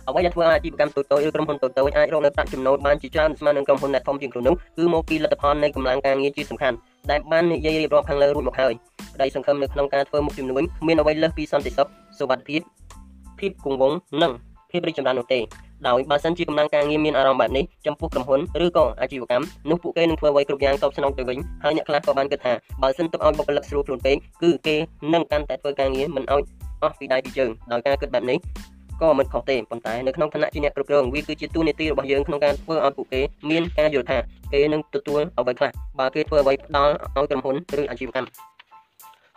[0.08, 6.76] អ្វីដែលធ្វើឲ្យអាជីវកម្មតូចៗឬក្រុមហ៊ុនតូចៗអាចរកនៅប្រាក់ចំណូលបានជាច្រើនស្មើនឹងក្រុមហ៊ុនដែលធំជាងខ្លួននោះគឺមកពីលទ្ធផលនៃកម្លាំងការងារជាសំខាន់
[7.12, 8.74] ដែលបាននិយាយរៀបរាប់ខាងលើរួចមកហើយ
[9.16, 11.88] ក្តីសង្ឃឹមនៅក្នុងការធ្វើមុខជំនួញគ្មានអ្វីលើសពីសន្តិសុខ
[12.20, 12.62] សុវត្ថិភាព
[13.40, 14.32] ភាពគង់វង្សនិង
[14.72, 15.40] ភាពរីកចម្រើននោះទេ
[15.88, 24.76] ដោយបើសិនជាកម្លាំងការងារមានអារម្មណ៍បែបនេះចំពោះក្រុមហ៊ុនឬក៏អាជីវកម្មនោះពួកគេនឹងធ្វើអ្វីគ្រប់យ៉ាងតបស្នងទៅវិញហើយអ្នកខ្លះក៏បានគិតថាបើសិនទុកឲ្យបុគ្គលិកស្រួលខ្លួនពេកគឺគេ
[25.14, 26.44] នឹងកាន់តែធ្វើការងារមិនឲ្យ
[26.84, 28.38] អស់ពីដៃពីជើងដោយការគិតបែបនេះ
[29.02, 34.18] ក៏មិនខុសទេប៉ុន្តែនៅក្នុងឋានៈជាអ្នកគ្រប់គ្រងវាគឺជាទូនាទីរបស់យើងក្នុងការធ្វើឲ្យពួកគេមានការយល់ថា
[34.54, 38.28] គេនឹងទទួលអ្វីខ្លះបើគេធ្វើអ្វីផ្ដល់ឲ្យក្រុមហ៊ុនឬអាជីវកម្ម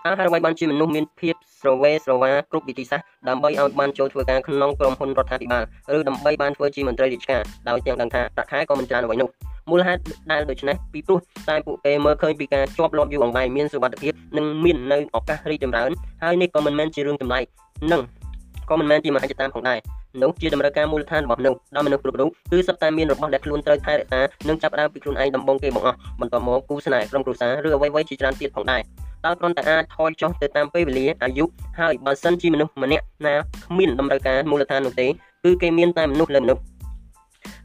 [0.07, 5.63] អាហារអ្វីបានជាមនុស្សមានភាពស្រវេស្រវាគ្រប់វិធីសាស្ត្រដើម្បីឲ្យបានចូលធ្វើការក្នុងក្រុមហ៊ុនរដ្ឋាភិបាល
[5.97, 9.29] ឬដើម្បីបានធ្វើជាមន្ត្រីរាជការដោយទាំងដឹងថាប្រាក់ខែក៏មិនច្រើនអ្វីនោះ
[9.71, 10.01] មូលហេតុ
[10.33, 11.19] ដែលដូច្នេះពីព្រោះ
[11.49, 15.91] តែពួកគេមើលឃើញពីការជាប់លាប់យូរអង្វែងមានសុវត្ថិភាពនិងមាននៅឱកាសរីកចម្រើន
[16.23, 17.45] ហើយនេះក៏មិនមែនជារឿងចម្លែក
[17.93, 18.03] និង
[18.71, 19.79] ក៏មិនមែនជាមហិច្ឆតាផងដែរ
[20.23, 28.83] នោះជាតម្រូវការមូលដ្ឋានរបស់មនុស្សដល់មនុស្សគ្រប់រូបគឺសុទ្ធតែមានរបស់ដែលខ្លួនត្រូវថែរក្សានិងចាប់ផ្ដើមពីខ្លួនឯងដំបូងគេបង្អស់បន្ទាប់មកគូស្នេហ៍ក្រុមគ្រួសារឬអ្វីៗជាច្រើនទៀតផងដែរ
[29.27, 31.45] ដោយគ្រាន់តែអាចថយចុះទៅតាមពេលវេលាអាយុ
[31.79, 33.35] ហើយបើសិនជាមនុស្សម្នាក់ណា
[33.65, 35.07] គ្មានតម្រូវការមូលដ្ឋាននោះទេ
[35.45, 36.63] គឺគេមានតែមនុស្សលើមនុស្ស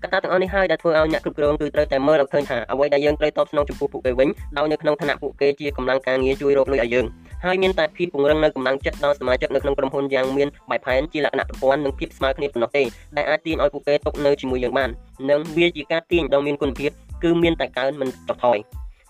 [0.03, 7.05] កត្តាទាំងអស់នេះហើយដែលធ្វើឲ្យអ្នកគ្រប់គ្រងគឺត្រូវតែមើលឲ្យឃើញថាអ្វីដែលយើងត្រូវតបស្នងចំពោះពួកគេវិញដោយនៅក្នុងឋានៈពួកគេជាកម្លាំងការងារជួយរកលុយឲ្យយើង
[7.45, 12.83] ហើយមានតែភាពពង្រឹងនៅកម្លាំងចិត្តដល់សមាជិកនៅក្នុងក្រុមហ៊ុនយ៉ាងមានបែបផែនជាលក្ខណៈប្រព័ន្ធនិងភាពស្មើគ្នាប៉ុណ្ណោះទេ
[13.17, 14.89] ដែលអាចទាញឲ្យពួកគេຕົកនៅជាមួយយើងបាន
[15.29, 16.91] និងវាជាការទាញដ៏មានគុណភាព
[17.23, 18.57] គឺមានតែកើនមិនចុះថយ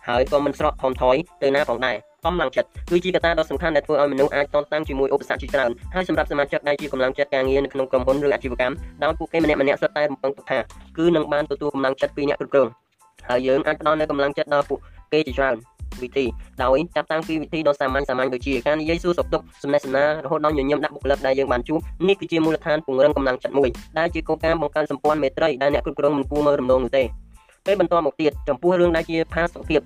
[0.08, 10.60] ហើយក៏មិនស្រកថមថយទៅណាផងដែរ កម្លាំងចិត្តគឺជាកត្តាដ៏សំខាន់ដែលធ្វើឲ្យមនុស្សអាចតតាំងជាមួយឧបសគ្គជាច្រើនហើយសម្រាប់សមាជិកដែលជាកម្លាំងចិត្តការងារនៅក្នុងក្រុមហ៊ុនឬអាជីវកម្មដោយពួកគេម្នាក់ម្នាក់សុទ្ធតែរំពឹងទុកថា
[10.98, 12.68] គឺនឹងបានទទួលកម្លាំងចិត្តពីអ្នកគ្រប់គ្រង
[13.30, 14.80] ហើយយើងអាចផ្ដល់នូវកម្លាំងចិត្តដល់ពួក
[15.14, 15.56] គេជាច្រើន
[16.04, 16.26] វិធី
[16.64, 27.04] ដោយចាប់តាំងពីវិធីដ៏សាមញ្ញសាមញ្ញដូចជាការនិយាយសួរសុខទុក្ខសំណេះសំណាលរហូតដល់ញញឹមដាក់បុគ្គលិកដែលយើងបានជួបនេះគឺជាមូលដ្ឋានពង្រឹងកម្លាំងចិត្តមួយដែលជាគោលការណ៍បង្កើនសម្ព័ន្ធមេត្រីដែលអ្នកគ្រប់គ្រងមិនគួរមើលរំលងនោះទេ
[27.66, 29.82] ពេលបន្តមកទៀតចំពោះរឿងដែលជាផាសុខភាព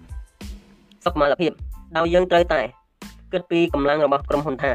[1.05, 1.51] សុខុមាលភាព
[1.97, 2.61] ដោយយើងត្រូវតែ
[3.31, 4.72] គិតពីកម្លាំងរបស់ក្រុមហ៊ុនថា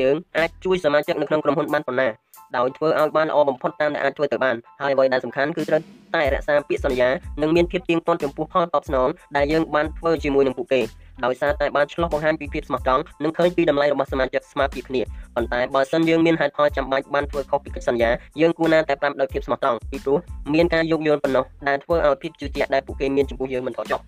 [0.00, 2.08] យើងអាចជួយសមាជិកនៅក្នុងក្រុមហ៊ុនបានប៉ុណ្ណា
[2.56, 5.80] ដោយធ្វើឲ្យបានល្អបំផុតតាមដែលអាចធ្វើទៅបានហើយអ្វីដែលសំខាន់គឺត្រូវ
[6.14, 7.08] តែរក្សាពាក្យសន្យា
[7.42, 10.80] និងមានភាពទៀងទាត់ចំពោះផលតបស្នងដែលយើងបានធ្វើជាមួយនឹងពួកគេ
[11.24, 15.02] ដោយសារតែបានឆ្លោះបង្ហាញពីភាពស្មោះត្រង់និងឃើញពីតម្លៃរបស់សមាជិកស្មើពីគ្នា
[15.34, 18.10] ប៉ុន្តែបើសិនយើងមានហេតុផលចាំបាច់បានធ្វើខុសពីកិច្ចសន្យា
[18.40, 20.18] យើងគួរណាតែប្រាប់ដោយភាពស្មោះត្រង់ពីព្រោះ
[20.54, 24.00] មានការយោគយល់ប៉ុណ្ណោះដែលធ្វើឲ្យភាពជឿជាក់ដែលពួកគេមានចំពោះយើងមិនថយចុះ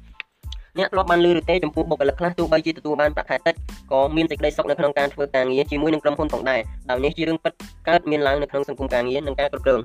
[0.78, 3.54] អ្នកធ្លាប់បានឮឬទេចំពោះបុគ្គលិកខ្លះទោះបីជាទទួលបានប្រាក់ខែតិច
[3.92, 7.52] ក៏មានសេចក្តីសុខនៅក្នុងការធ្វើការងារជាមួយនឹងក្រុមហ៊ុនផងដែរដោយនេះជារឿងពិត
[7.88, 9.80] កើតមានឡើងនៅក្នុងសង្គមការងារនិងការគ្រប់គ្រង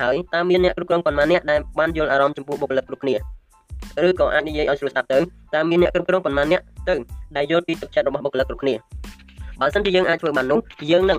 [0.00, 3.14] ហើយតើមានអ្នកគ្រប់គ្រងប៉ុន្មានអ្នកដែលបានយល់អារម្មណ៍ចំពោះបុគ្គលិកគ្រប់គ្នា
[4.08, 5.18] ឬក៏អាចនិយាយឲ្យស្រួលស្ដាប់ទៅ
[5.54, 6.94] តើមានអ្នកគ្រប់គ្រងប៉ុន្មានអ្នកទៅ
[7.36, 8.74] ដែលយល់ពីទឹកចិត្តរបស់បុគ្គលិកគ្រប់គ្នា
[9.60, 10.60] បើសិនជាយើងអាចធ្វើបាននោះ
[10.90, 11.18] យើងនឹង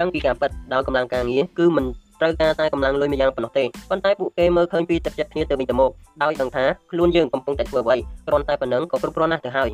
[0.00, 1.84] ដឹងពីការពិតដោយកម្លាំងការងារគឺមិន
[2.20, 5.90] ត្រូវការតែកម្លាំងលុយមួយយ៉ាងប៉ុណ្ណោះទេប៉ុន្តែពួកគេមើលឃើញពីទឹកចិត្តគ្នាទៅវិញទៅមក
[6.22, 9.70] ដោយដឹងថាខ្លួនយើងកំពុងតែធ្វើអ្វីគ្រាន់តែប៉ុណ្ណឹងក៏គ្រប់គ្រាន់ណាស់ទៅហើយ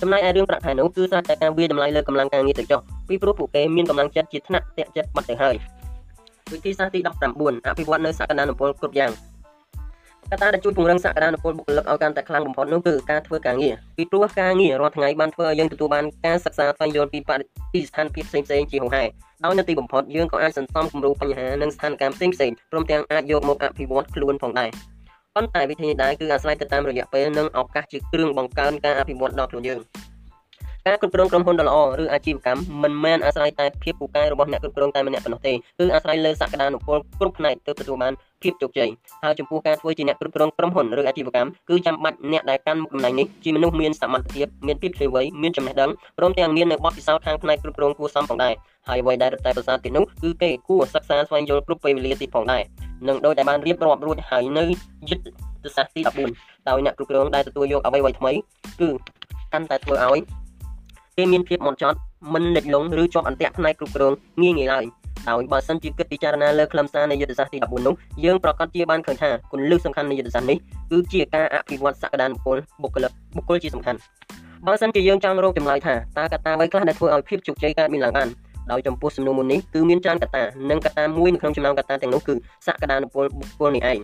[0.00, 5.54] ចំណែកឯរឿងប្រាក់ខែនោះគឺសារតែការវាតម្លៃលើកម្លាំងការងារទៅចុះពីព្រោះពួកគេមានកម្លាំងចិត្តជាថ្នាក់តាក់ចិត្តបាត់ទៅហើយ
[6.52, 7.00] វិធីសាស្ត្រទី
[7.32, 9.10] 19អភិវឌ្ឍនៅសក្តានុពលគ្រប់យ៉ាង
[10.32, 19.04] កត្តាដែលជួយពង្រឹងសក្តានុពលបុគ្គលិកឲ្យកាន់តែខ្លាំងបំផុតនោះគឺការធ្វើការងារពីព្រោះការងាររាល់ថ្ងៃបានធ្វើឲ្យយើងទទួលបានការសិក្សាស្វែងយល់ពីបរិពីស្ថានភាពផ្សេងៗជាហូរហែ
[19.44, 24.70] ដោយនៅទីបំផុតយើងក៏អាចសន្សំគំរូបញ្ហានិងស្ថានភាពផ្សេងៗព្រមទាំងអាចយកមកអភិវឌ្ឍខ្លួនផងដែរ
[25.34, 29.80] ប៉ុន្តែវិធីនេះដែរគឺអាស្រ័យទៅតាមរយៈពេលនិងឱកាសជាគ្រឿងបង្កើនការអភិវឌ្ឍដល់ខ្លួនយើង។
[30.88, 38.12] ការគ្រប់គ្រងក្រុមហ៊ុនដ៏ល្អឬអាជីវកម្មមិនមែនអាស្រ័យតែភាពពូកែរបស់អ្នកគ្រប់គ្រងតែម្នាក់ប៉ុណ្ណោះទេគឺអាស្រ័យលើសក្តានុពលគ្រប់ផ្នែកទើបទទួលបាន
[38.42, 38.88] ភាពជោគជ័យ
[39.24, 48.54] ហើយចំពោះការធ្វើជាអ្នកគ្រប់គ្រងក្រុមហ៊ុនឬអាជីវកម្មគឺចាំបាច់អ្នកដែលកាន់មុខតំណែងនេះជាមនុស្សមានសមត្ថភាពមានភាពឆ្លាតវៃមានចំណេះដឹងព្រមទាំងមាននៅបទពិសោធន៍ខាងផ្នែកគ្រប់គ្រងគួរសមផងដែរ
[48.88, 52.62] ហើយអ្វីដែលរតែប្រសាទទៀតនោះគឺគេគួរសិក្សាស្វែងយល់គ្រប់ពេលវេលាទៀតផងដែរ
[53.08, 54.64] នឹងដោយតែបានរៀបរាប់រួចហើយនៅ
[55.08, 56.00] យុទ្ធសាស្ត្រទី
[56.34, 58.32] 14ដោយអ្នកគ្រប់គ្រងដែលទទួលយកអ្វីៗថ្មី
[58.80, 58.88] គឺ
[59.52, 60.43] កាន់តែធ្វើឲ្យ
[61.16, 61.98] គេមានភាពហ្មត់ចត់
[62.34, 64.12] មិនលិចលង់ឬជាប់អន្ទាក់ផ្នែកគ្រប់គ្រង
[64.42, 64.84] ងាយងាយឡើយ
[65.30, 70.58] ដោយបើសិនជាគិតពិចារណាលើខ្លឹមសារនៃយុទ្ធសាស្ត្រទី14នោះយើងប្រកាសជាបានឃើញថាគន្លឹះសំខាន់នៃយុទ្ធសាស្ត្រនេះ
[70.90, 73.98] គឺជាការអភិវឌ្ឍសក្តានុពលបុគ្គលិកបុគ្គលជាសំខាន់
[74.66, 78.28] បើសិនជាយើងចង់រកចម្លើយថាតើកត្តាអ្វីខ្លះដែលធ្វើឲ្យភាពជោគជ័យកើតមានឡើងបាន
[78.72, 82.34] ដោយចំពោះសំណួរមុននេះគឺមានច្រើនកត្តានិងកត្តាមួយនៅក្នុងចំណោមកត្តាទាំងនោះគឺ
[82.66, 83.98] សក្តានុពលបុគ្គលនេះឯង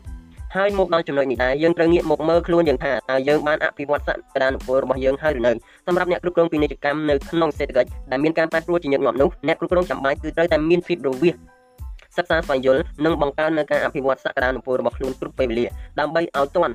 [0.57, 5.53] ហើយមកដល់ចំណុចនេះដែរយើងត្រូវងាកមកមើលខ្លួនយើងថាតើយើងបានអភិវឌ្ឍសក្តានុពលរបស់យើងហើយឬនៅ
[5.87, 11.35] សម្រាប់អ្នកគ្រប់គ្រងពាណិជ្ជកម្មនៅក្នុងសេដ្ឋកិច្ចដែលមានការប្រែប្រួលជាញឹកញាប់នោះអ្នកគ្រប់គ្រងចាំបាច់គឺត្រូវតែមានភាពរវាស
[12.17, 15.67] សិក្សាស្វែងយល់និងបង្កើននៅការអភិវឌ្ឍសក្តានុពលរបស់ខ្លួនគ្រប់ពេលវេលា
[16.01, 16.75] ដើម្បីឲ្យទាន់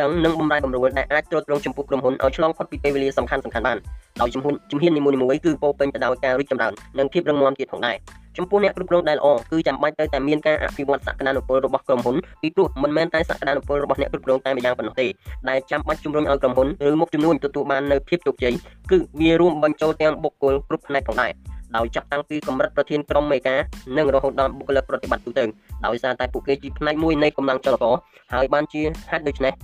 [0.00, 3.78] ដឹងនិងបំរែបំរួលដែលអាចត្រួតត្រងចំពោះក្រុមហ៊ុនឲ្យឆ្លងផុតពីពេលវេលាសំខាន់សំខាន់បាន
[4.20, 7.96] ដោយជំហ៊ុនជំហាននីមួយៗគឺពោពេញទៅដោយការរីកចម្រើននិងភាពរឹងមាំទៀតផងដែរ
[8.38, 15.06] ចំពោះអ្នកគ្រប់គ្រងដែលល្អគឺចាំបាច់ត្រូវតែមានការអភិវឌ្ឍសក្តានុពលរបស់ក្រុមហ៊ុនពីព្រោះមិនមែនតែសក្តានុពលរបស់អ្នកគ្រប់គ្រងតែម្យ៉ាងប៉ុណ្ណោះទេ
[15.48, 18.54] ដែលចាំបាច់ជំរុញឲ្យក្រុមហ៊ុនឬមុខចំនួនទទួលបាននូវភាពជោគជ័យ
[18.90, 21.32] គឺវារួមបញ្ចូលទាំងបុគ្គលគ្រប់ផ្នែកផងដែរ
[21.76, 23.60] ដោយចាប់តាំងពីកម្រិតប្រធានក្រុមមេការ
[23.96, 25.44] និងរហូតដល់បុគ្គលិកប្រតិបត្តិទូទៅ
[25.86, 27.94] ដោយសារតែពួកគេជាផ្នែកមួយនៃកម្លាំងចលករ
[28.34, 29.54] ហើយបានជាហេតុដូច្នេះ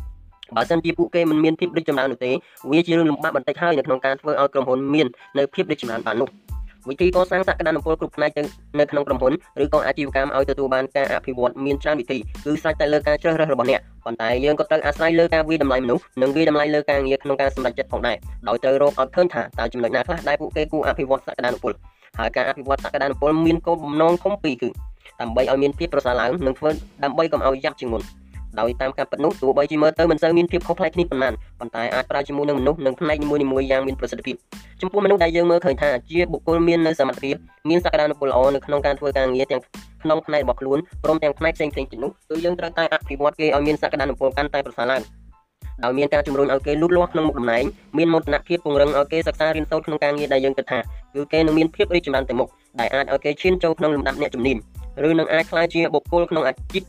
[0.57, 2.31] បើសិនជាពួកគេមិនមានភាពរីកចម្រើននោះទេ
[2.71, 5.07] វាជារឿងលំបាកបន្តិចហើយនៅក្នុងការធ្វើឲ្យក្រុមហ៊ុនមាន
[5.39, 6.29] នៅភាពរីកចម្រើនបាននោះ
[6.91, 8.31] វិធីកសាងសក្តានុពលគ្រប់ផ្នែក
[8.79, 9.33] នៅក្នុងក្រុមហ៊ុន
[9.63, 18.17] ឬក៏អាជីវកម្មឲ្យទទួលបានការអភិវឌ្ឍមានច្រើនវិធីគឺស្រេចតែលើការជ្រើសរើសរបស់អ្នកប៉ុន្តែយើងក៏ត្រូវអាស្រ័យលើការវិតម្លៃមនុស្សនិងវិតម្លៃលើការងារក្នុងការសម្រេចចិត្តផងដែរ
[18.49, 21.73] ដោយត្រូវរកឲ្យឃើញថាតើចំណុចណាខ្លះដែលពួកគេគួរអភិវឌ្ឍសក្តានុពល
[22.19, 24.69] ហើយការអភិវឌ្ឍសក្តានុពលមានគោលបំណងធំពីរគឺ
[25.21, 26.71] ដើម្បីឲ្យមានភាពប្រសើរឡើងនិងធ្វើ
[27.05, 28.03] ដើម្បីកុំឲ្យយ៉ាប់ជាងមុន
[28.61, 34.37] ដោយតាមការពិតនោះទោះបីជាមើលទៅមិនសូវមានភាពខុសប្លែកគ្នាប៉ុន្មានប៉ុន្តែអាចប្រើជាមួយនឹងមនុស្សនិងផ្នែកនីមួយៗយ៉ាងមានប្រសិទ្ធភាព
[34.81, 37.37] ចំពោះមនុស្សដែលយើងមើលឃើញថាជាបុគ្គលមាននៅសមត្ថភាព
[37.69, 39.63] មានសក្តានុពលល្អនៅក្នុងការធ្វើការងារទាំង
[40.03, 45.03] ក្នុងផ្នែករបស់ខ្លួនព្រមទាំងផ្នែកផ្សេងៗទៀតនោះគឺយើងត្រូវតែអភិវឌ្ឍគេឲ្យមានសក្តានុពលកាន់តែប្រសើរឡើង
[45.85, 47.65] ដោយមានការជំរុញឲ្យគេលូតលាស់ក្នុងមុខតំណែង
[47.99, 50.79] មានមោទនភាពពង្រឹងឲ្យគេសិក្សារៀនសូត្រក្នុងការងារដែលយើងគិតថា
[51.15, 52.49] គឺគេនឹងមានភាពរីកចម្រើនទៅមុខ
[52.81, 54.57] ដែលអាចឲ្យគេឈានចូលក្នុងលំដាប់អ្នកជំនាញ
[55.09, 56.83] ឬនឹងអាចក្លាយជាបុគ្គលក្នុងអាជីព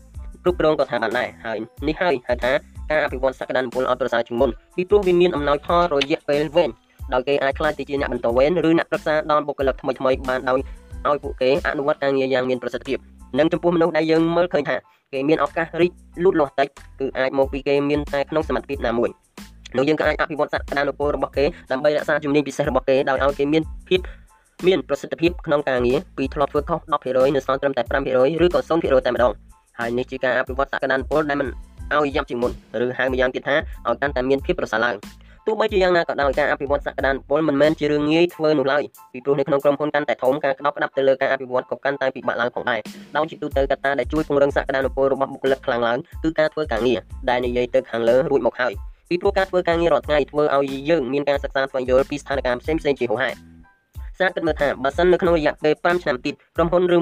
[0.48, 1.58] គ្រប់គ្រងក៏ថាបានដែរហើយ
[1.88, 2.52] នេះហើយហៅថា
[2.92, 6.70] ការអភិវឌ្ឍសក្តានុពលឲ្យប្រសើរជាងមុនពីព្រោះវាមានអំណោយផលរយៈពេលវែង
[7.14, 10.60] ដោយគេអាចខ្លាចទៅជាអ្នកបន្តវេនឬអ្នកប្រឹក្សាដល់បុគ្គលិកថ្មីថ្មីបានដោយ
[11.08, 12.98] ឲ្យពួកគេអនុវត្តការងារយ៉ាងមានប្រសិទ្ធភាព
[13.40, 14.76] និងចំពោះមនុស្សដែលយើងមើលឃើញថា
[15.14, 15.92] គេមានឱកាសរីក
[16.24, 16.68] លូតលាស់តិច
[17.00, 19.10] គឺអាចមកពីគេមានតែក្នុងសមត្ថភាពណាមួយ
[19.78, 24.00] នោះយើងក៏អាចអភិវឌ្ឍសក្តានុពលរបស់គេដើម្បីរក្សាជំនាញពិសេសរបស់គេដោយឲ្យគេមានភាព
[24.68, 27.84] មានប្រសិទ្ធភាពក្នុងការងារពីធ្លាប់ធ្វើខុស10%នៅសល់ត្រឹមតែ
[28.14, 29.34] 5%ឬក៏0%តែម្ដង
[29.80, 31.50] ហើយនេះជាការអភិវឌ្ឍសក្តានុពលដែលមិន
[31.96, 32.52] ឲ្យយ៉ាប់ជាងមុន
[32.84, 33.56] ឬហៅម្យ៉ាងទៀតថា
[33.88, 34.96] ឲ្យកាន់តែមានភាពប្រសើរឡើង
[35.46, 38.84] ទោះបីជាយ៉ាងណាក៏ដោយការអភិវឌ្ឍសក្តានុពលមិនមែនជារឿងងាយធ្វើនោះឡើយ
[39.14, 42.80] ពីព្រោះនៅក្នុងក្រុមហ៊ុនកាន់តែធំការក្តោបក្តាប់ទៅលើការអភិវឌ្ឍក៏កាន់តែពិបាកឡើងផងដែរ
[43.18, 47.00] ដោយជាទូទៅកត្តាដែលជួយពង្រឹងសក្តានុពលរបស់បុគ្គលិកខ្លាំងឡើងគឺការធ្វើការងារ
[47.30, 48.74] ដែលនិយាយទៅខាងលើរួចមកហើយ
[49.10, 53.30] ពីព្រោះការធ្វើការងាររាល់ថ្ងៃធ្វើឲ្យយើងមានការសិក្សាស្វែងយល់ពីស្ថានភាពផ្សេងៗជាហូរហែ
[54.20, 57.00] សារគិតមើលថាបើសិននៅក្នុងរយៈពេល5ឆ្នាំទៀតក្រុមហ៊ុនឬ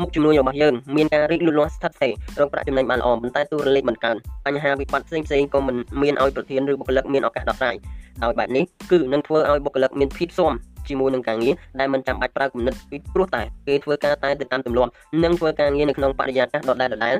[0.00, 4.16] មុខជំនួយរបស់យើងមានការរីកលូតលាស់ស្ថិតស្ថេររកប្រាក់ចំណេញបានល្អប៉ុន្តែទូរលេខមិនកើន
[4.46, 7.76] បញ្ហាវិបត្តិផ្សេងផ្សេងក៏មិនមានឲ្យប្រធានឬបុគ្គលិកមានឱកាសដោះស្រាយ
[8.24, 10.52] ដោយបែបនេះគឺនឹងធ្វើឲ្យបុគ្គលិកមានភាពស៊ាំ
[10.88, 14.90] ជាមួយនឹងការងារដែលមិនចាំបាច់ប្រើគំនិតពីព្រោះតែគេធ្វើការតែទៅតាមទម្លាប់
[15.24, 17.14] និងធ្វើការងារនៅក្នុងបរិយាកាសដដែលដដែល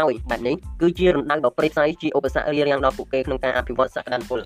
[0.00, 4.40] ដោយបែបនេះគឺជារណ្ដៅដ៏ព្រៃផ្សៃជាឧបសគ្គរារាំងដល់ពួកគេក្នុងការអភិវឌ្ឍសក្តានុពល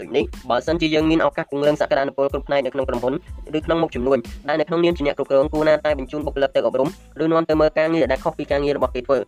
[0.00, 3.14] ដូចនេះបើសិនជាយើងមានឱកាសពង្រឹងសក្តានុពលគ្រប់ផ្នែកនៅក្នុងក្រុមហ៊ុន
[3.56, 6.88] ឬក្នុងមុខចំនួនដែលនៅក្នុងនាមជាអ្នកគ្រប់គ្រងគួរណាតែបញ្ជូនបុគ្គលិកទៅអប់រំ
[7.22, 9.18] ឬនាំទៅមើលការងារដែលខុសពីការងាររបស់គេធ្វើ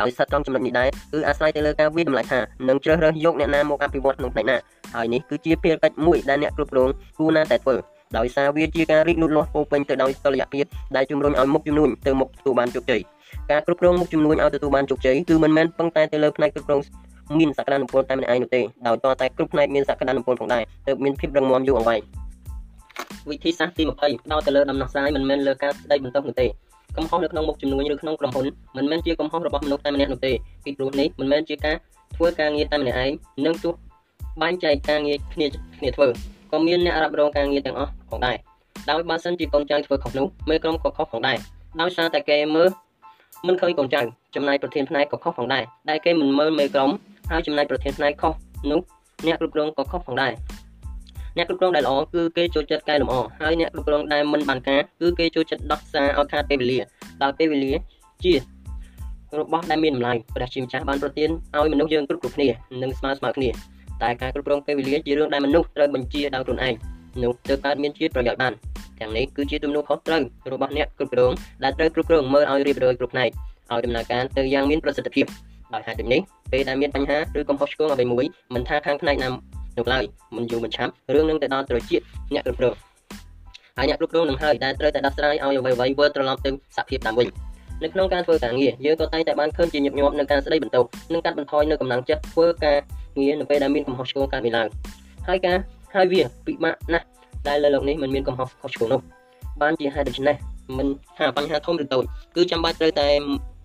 [0.00, 4.56] ដោយស្ថិត trong ចំណុចនេះដែរគឺអាស្រ័យទៅលើការវិតម្លៃថានឹងជ្រើសរើសយកអ្នកណាមកអភិវឌ្ឍក្នុងផ្នែកណា
[4.94, 7.76] ហើយនេះគឺជាភារកិច្ចមួយដែលអ្នកគ្រប់គ្រងគួរណាតែធ្វើ
[8.18, 10.64] ដោយសារវាជាការរីកលូតលាស់ពោពេញទៅដោយតុល្យភាព
[10.96, 13.00] ដែលជំរុញឲ្យមុខជំនួញទៅមុខទទួលបានជោគជ័យ
[13.50, 16.80] ការគ្រប់គ្រងមុខជំនួញឲ្យទទួលបានជោគជ័យគឺមិនមែនពឹងតែទៅលើផ្នែកគ្រប់គ្រង
[17.38, 22.00] មានសក្តានុពលតែម្នាក់ឯងនោះទេដោយតតែគ្រប់ផ្នែកមានសក្តានុពលផងដែរទើបមានភាពរឹងមាំយូរអង្វែង
[23.30, 26.46] វិធីសាស្ត្រទី20ផ្ដោតទៅលើដំណោះស្រាយមិនមែនលើការស្ដីបន្ទោសនោះទេ
[26.96, 28.46] កំហុសនៅក្នុងមុខជំនួញឬក្នុងក្រុមហ៊ុន
[28.76, 30.32] មិនមែនជាកំហុសរបស់មនុស្សតែម្នាក់នោះទេ
[30.64, 31.76] ពីព្រោះនេះមិនមែនជាការ
[32.16, 33.10] ធ្វើការងារតែម្នាក់ឯង
[33.46, 33.74] និងទោះ
[34.42, 35.46] បែងចែកការងារគ្នា
[35.78, 36.08] គ្នាធ្វើ
[36.52, 38.36] ក៏មានអ្នករ៉ាប់រងការងារទាំងអស់ផងដែរ
[38.90, 41.38] ដោយបើសិនជាកូនចៅធ្វើខុសនោះមេក្រុមក៏ខុសផងដែរ
[41.80, 42.68] ដោយសារតែគេមើល
[43.46, 44.00] មិនឃើញកូនចៅ
[44.34, 46.90] ចំណាយប្រធានផ្នែកក៏ខុសផងដែរដែលគេមិនមើលមេក្រុម
[47.30, 48.32] ហើយចំណាយប្រធានផ្នែកខុស
[48.70, 48.80] នោះ
[49.26, 50.32] អ្នកគ្រប់គ្រងក៏ខុសផងដែរ
[51.36, 56.78] អ្នកគ្រប់គ្រងដែលល្អគឺគេចូលចិត្តកែលម្អហើយអ្នកគ្រប់គ្រងដែលមិនបានការគឺគេចូលចិត្តដោះសារឲ្យខាតពេលវេលា
[57.22, 57.72] ដោយពេលវេលា
[58.24, 58.34] ជា
[59.38, 62.48] របស់ដែលមានតម្លៃព្រះជាម្ចាស់បានប្រទានឲ្យមនុស្សយើងគ្រប់គ្រប់គ្នា
[62.82, 63.50] និងស្មើស្មើគ្នា
[64.02, 66.74] តែការគ្រប់គ្រងពេលវេលាជារឿងដែលមនុស្សត្រូវបញ្ជាដោយខ្លួនឯង
[67.24, 68.52] នោះទើបកើតមានជាប្រយោជន៍បាន
[69.00, 70.22] ទាំងនេះគឺជាទំនួលខុសត្រូវ
[70.52, 71.32] របស់អ្នកគ្រប់គ្រង
[71.64, 73.30] ដែលត្រូវគ្រប់គ្រងមើលឲ្យរៀបរយគ្រប់ផ្នែក
[73.72, 75.26] ឲ្យដំណើរការទៅយ៉ាងមានប្រសិទ្ធភាព
[75.74, 76.20] ដោយហេតុដូចនេះ
[76.52, 78.24] ពេលដែលមានបញ្ហាឬកំហុសឆ្គងអ្វីមួយ
[78.54, 79.28] មិនថាខាងផ្នែកណា
[79.78, 80.04] នោះឡើយ
[80.36, 82.00] មិនយូរមិនឆាប់រឿងនឹងទៅដល់ត្រចៀក
[82.34, 82.74] អ្នកគ្រប់គ្រង
[83.76, 87.28] ហើយអ្នកគ្រប់គ្រងនឹងហើយដែលត្រូវតែដោះស្រាយឲ្យអ្វីៗវិលត្រឡប់ទៅសភាពតាមវិញ
[87.82, 92.78] នៅក្នុងការធ្វើការងារយើងក៏តែងតែបានឃើញជាញឹកញាប់នៅការស្ដីបន្ទោសនិងកាត់បន្ថយនៅកម្លាំងចិត្តធ្វើការ
[93.20, 94.68] ងារនៅពេលដែលមានកំហុសឆ្គងកើតមានឡើង
[95.28, 95.58] ហើយការ
[95.94, 97.06] ហើយវាពិបាកណាស់
[97.48, 99.00] ដែលលើលោកនេះมันមានកំហុសខុសឆ្គងនោះ
[99.62, 100.36] បានជាហេតុដូច្នេះ
[100.78, 100.86] មិន
[101.18, 102.04] ថាបញ្ហាធំឬតូច
[102.36, 103.06] គឺចាំបាច់ត្រូវតែ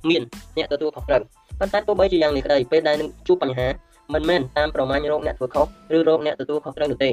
[0.10, 0.22] មាន
[0.58, 1.22] អ្នកទទួលខុសត្រូវ
[1.60, 3.68] ប៉ុន្តែទោះបីជាយ៉ាងនេះក្តីពេលដែលនឹងជួបបញ្ហា
[4.14, 7.10] មិនមែនតាមប្រមាញរោគអ្នកធ្វើខុសឬរោគអ្នកទទួលខុសត្រូវនោះទេ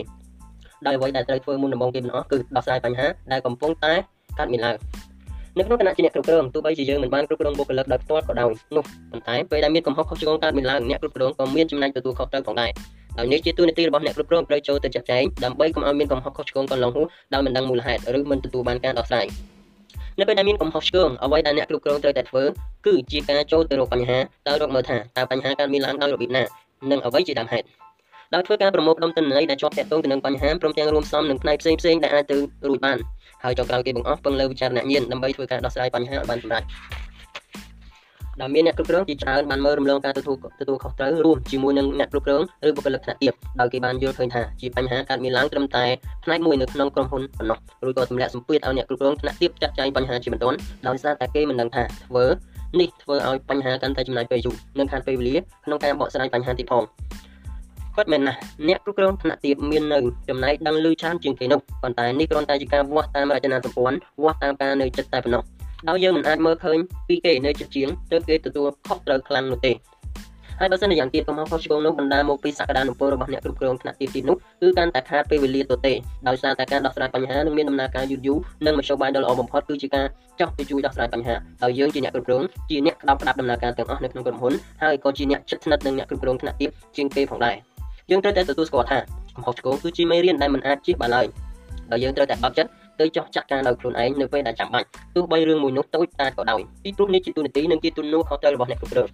[0.86, 3.92] ដោយអ្វីដែលត្រូវធ្វើមុនដំបូងគេទាំងអស់គឺដោះស្រាយបញ្ហាដែលកំពុងតែ
[4.38, 4.76] កើតមានឡើង
[5.58, 12.70] នៅក្នុងឋានៈជាអ្នកគ្រប់គ្រងទោះបីជាយើងមិនបានគ្រប់គ្រងបុគ្គលិកដោយផ្ទាល់ក៏ដោយនោះប៉ុន្តែពេលដែលមានកំហុសខុសឆ្គងកើតមានឡើងអ្នកគ្រប់គ្រងក៏មានចំណែកទទួលខុសត្រូវផងដែរ
[13.18, 19.26] ដោយនេះជាទូនាទីរបស់អ្នកគ្រប់គ្រងត្រូវចូលទៅចាត់ចែងដើម្បីកុំឲ្យមានកំហុសខុសឆ្គងកន្លងហួសដោយមិនដឹងមូលហេតុឬមិនទទួលបានការដោះស្រាយ
[20.18, 22.44] នៅពេលដែលមានកំហុសឆ្គងអ្វីដែលអ្នកគ្រប់គ្រងត្រូវតែធ្វើ
[22.86, 24.18] គឺជាការចូលទៅរកបញ្ហា
[24.48, 26.44] ដោយរកមើលថាតើបញ្ហាកើតមានឡើងដោយរបៀបណា
[26.90, 27.66] និងអ្វីជាដើមហេតុ
[28.34, 32.36] ដោយធ្វើការប្រមូលផ្ដុំទិន្នន័យដែលជាប់ទាក់ទងទៅនឹងបញ្ហាព្រមទាំងរួមផ្សំនឹងផ្នែកផ្សេងៗដែលអាចទៅ
[32.68, 32.98] រួចបាន
[33.44, 36.64] ហើយចុងក្រោយគេបង្អស់ពឹងលើវិចារណញ្ញាណដើម្បីធ្វើការដោះស្រាយបញ្ហាឲ្យបានសម្រេច
[38.40, 45.85] ដែលមានអ្នកគ្រប់គ្រងជាច្រើនបានមើលរំលងការទទួលទទួលខុសត្រូវរួមជាមួយនឹងអ្នកគ្រប់គ្រងឬបុគ្គលិកថ្នាក់ទាបដោយគេបានយល់ឃើញថាជាបញ្ហាកើតមានឡើងត្រឹមតែ
[46.24, 52.24] ផ្នែកមួយនៅក្នុងក្រុមហ៊ុនប៉ុណ្ណោះរួចក៏ទម្លាក់សម្ពាធឲ្យអ្នកគ្រប់គ្រងថ្នាក់ទាបចាត់ចែងបញ្ហាជាបន្ទាន់ដោយសារតែគេមិនដឹងថាធ្វើ
[52.81, 56.85] នេះធ្វើឲ្យបញ្ហាកាន់តែចំណាយពេលយូរនិងខាតពេលវេលាក្នុងការបកស្រាយបញ្ហាទៀតផង
[57.97, 58.39] ពិតមែនណាស់
[58.69, 59.98] អ្នកគ្រប់គ្រងថ្នាក់ទាបមាននៅ
[60.28, 65.43] ចំណែកដឹងឮច្រើនជាងគេនោះប៉ុន្តែនេះគ្រាន់តែជាការវាស់តាមរចនាសម្ព័ន្ធវាស់តាមការនៅចិត្តតែប៉ុណ្ណោះ
[65.89, 66.78] ដោយយើងមិនអាចមើលឃើញ
[67.09, 69.73] ពីគេនៅចិត្តជាងទើបគេទទួលខុសត្រូវខ្លាំងនោះទេ
[70.61, 75.93] ហើយបើសិនជាយ៉ាងទៀតកំហុសខុសឆ្គងនោះបណ្ដាលមកពីសក្តានុពលរបស់អ្នកគ្រប់គ្រងថ្នាក់ទីទីនោះគឺកាន់តែខាតពេលវេលាទៅទេ
[76.28, 80.07] ដោយសារតែការដោះស្រាយបញ្ហានឹងមានដំណើរការយូរយូរនិងមធ្យោបាយដ៏ល្អបំផុតគឺជាការ
[80.40, 84.52] ចោះទៅជួយដោះស្រាយបញ្ហាហើយយើងជាអ្នកគ្រប់គ្រងជាអ្នកក្តាប់ក្តាប់ដំណើរការទាំងអស់នៅក្នុងក្រុមហ៊ុន
[84.82, 86.66] ហើយក៏ជាអ្នកជិតស្និទ្ធនឹងអ្នកគ្រប់គ្រងថ្នាក់ទី
[86.97, 87.57] ជាងគេផងដែរ
[88.11, 88.98] យើងត្រូវតែទទួលស្គាល់ថា
[89.36, 91.27] កំហុសឆ្គងគឺជាមេរៀនដែលមិនអាចជៀសបានឡើយ
[91.93, 92.70] ដោយយើងត្រូវតែបត់ចិត្ត
[93.01, 99.09] ទៅចោះចាត់ការដោយខ្លួនឯងនៅពេលដែលចាំបាច់ទោះបីរឿងមួយនោះតូចតាចក៏ដោយពីព្រោះនេះជាទូនាទីនិងជាទំនួលខុសត្រូវរបស់អ្នកគ្រប់គ្រង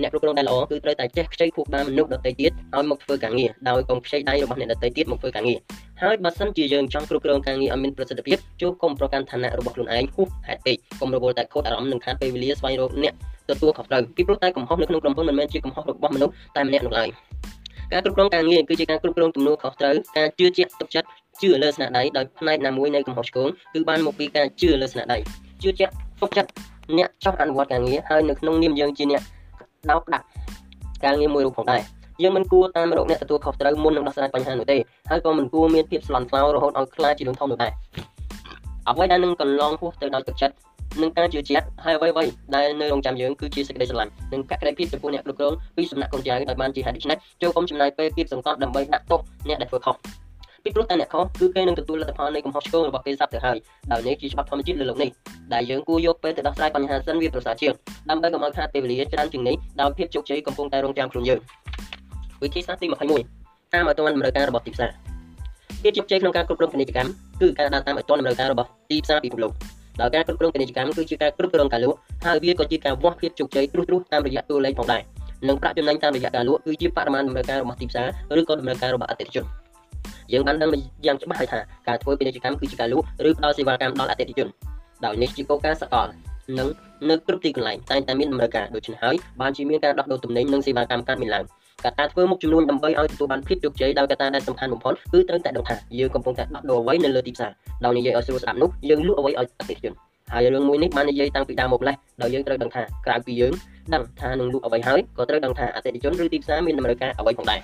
[0.00, 5.58] អ្នកគ្រប់គ្រងដែលល្អគឺត្រូវតែចេះខ្ចីខួរក្បាលមនុស្សដទៃទៀតឲ្យមកធ្វើការងារដោយកុំខ្ចីដៃរបស់អ្នកដទៃទៀតមកធ្វើការងារ
[6.02, 13.14] ហើយបើសិនជាយើងចង់គ្រប់គ្រងការងារឲ្យមានប្រសិទ្ធភាពជួបកុំប្រកាន់ឋានៈរបស់ខ្លួនឯងហួសហេតុពេកកុំរវល់តែខូចអារម្មណ៍នឹងខាតពេលវេលាស្វែងរកអ្នក
[13.50, 17.08] ទទួលខុសត្រូវពីព្រោះតែកំហុសនៅក្នុងក្រុមហ៊ុនមិនមែនជាកំហុសរបស់មនុស្សតែម្នាក់នោះឡើយ
[17.92, 21.08] ការគ្រប់គ្រងការងារគឺជាការគ្រប់គ្រងទំនួលខុសត្រូវការជឿជាក់ទុកចិត្ត
[21.40, 25.18] ជឿលើស្នាដៃដោយផ្នែកណាមួយនៃកំហុសឆ្គងគឺបានមកពីការជឿលើស្នាដៃ
[25.62, 26.50] ជឿជាក់ទុកចិត្ត
[26.98, 29.22] អ្នកចោះអនុវត្តការងារហើយនៅក្នុងនាមយើងជាអ្នក
[29.90, 30.26] ដោកដាក់
[31.04, 31.82] ការងារមួយរូបផងដែរ
[32.22, 34.76] យើងមិនគួរតាមរកអ្នកទទួលខុសត្រូវមុននឹងដោះស្រាយបញ្ហានោះទេ
[35.10, 37.72] ហើយក៏មិនគួរមានភាពស្លន់ស្លោរហូតឲ្យខ្លាចជារឿងធំនោះដែរ
[38.88, 40.54] អ្វីដែលនឹងកន្លងហួសទៅដោយទឹកចិត្ត
[41.02, 49.96] និងការជឿជាក់ហើយអ្វីៗដែលនៅរងចាំយើងគឺជាសេចក្តីស្រឡាញ់និងកក្តីភាពចំពោះអ្នកគ្រប់គ្រងពីសំណាក់កូនចៅដោយបានជាហេតុដូច្នេះចូលកុំចំណាយពេលគៀបសង្កត់ដើម្បីដាក់ទោសអ្នកដែលធ្វើខុស
[50.64, 53.56] ពីព្រោះតែអ្នកខុសគឺគេនឹងទទួលលទ្ធផលនៃកំហុសឆ្គងរបស់គេសាប់ទៅហើយ
[53.92, 55.10] ដោយនេះជាច្បាប់ធម្មជាតិលើលោកនេះ
[55.54, 57.72] ដែលយើងគួរយកពេលទៅដោះស្រាយបញ្ហាសិនវាប្រសើរជាង
[58.10, 61.40] ដើម្បីកុំឲ្យខាតពេលវេលាច្រើនជាងនេះដោយភាពជោគជ័យកំពុងតែរងចាំខ្លួនយើង
[62.42, 64.90] វិធីសាស្ត្រទី21តាមឲ្យទាន់តម្រូវការរបស់ទីផ្សារ
[65.82, 67.10] ភាពជោគជ័យក្នុងការគ្រប់គ្រងពាណិជ្ជកម្ម
[67.40, 69.52] គឺការដើរតាមឲ្យទាន់តម្រូវការរបស់ទីផ្សារពិភពលោក
[70.00, 75.02] ដោយការគ្រប់គ្រងពាណិជ្ជកម្មគឺជាការគ្រប់គ្រងការលក់ហើយវាក៏ជាការវាស់ភាពជោគជ័យត្រួសត្រាសតាមរយៈតួលេខផងដែរ
[75.48, 78.08] និងប្រាក់ចំណេញតាមរយៈការលក់គឺជាបរិមាណតម្រូវការរបស់ទីផ្សារ
[78.40, 79.46] ឬក៏តម្រូវការរបស់អតិថិជន។
[80.32, 80.70] យើងបានដឹង
[81.06, 81.58] យ៉ាងច្បាស់ហើយថា
[81.88, 84.48] ការធ្វើពាណិជ្ជកម្មគឺជាការលក់ឬផ្ដល់សេវាកម្មដល់អតិថិជន
[85.04, 86.08] ដោយនេះជាគោលការណ៍សកល
[86.58, 86.68] និង
[87.10, 91.44] នៅគ្រប់ទីកន្លែងតែងតែមានតម្រូវការដូច្នេះហើយបានជាមានការដោះដូរទំនិញនិងសេវាកម្មកើតមានឡើង
[91.84, 97.50] កត្តាធ្វើមុខចំនួនដើម្បីឲ្យទទួលបានភាពជោគជ័យដោយកត្តាដែលសំខាន់បំផុតគឺត្រូវតែដឹងថាយើងកំពុងតែដោះដូរអ្វីនៅលើទីផ្សារ
[97.84, 99.92] ដោយនិយាយឲ្យស្រួលស្ដាប់នោះយើងលក់អ្វីឲ្យអតិថិជន
[100.32, 103.52] ហើយរឿងមួយនេះបាននិយាយតាំងពីដើមមកម្លេះដោយយើងត្រូវដឹងថាក្រៅពីយើង
[103.94, 107.60] ដឹងថានឹងលក់អ្វីហើយក៏ត្រូវដឹងថាអតិថិជនឬទីផ្សារមានតម្រូវការអ្វីផងដែរ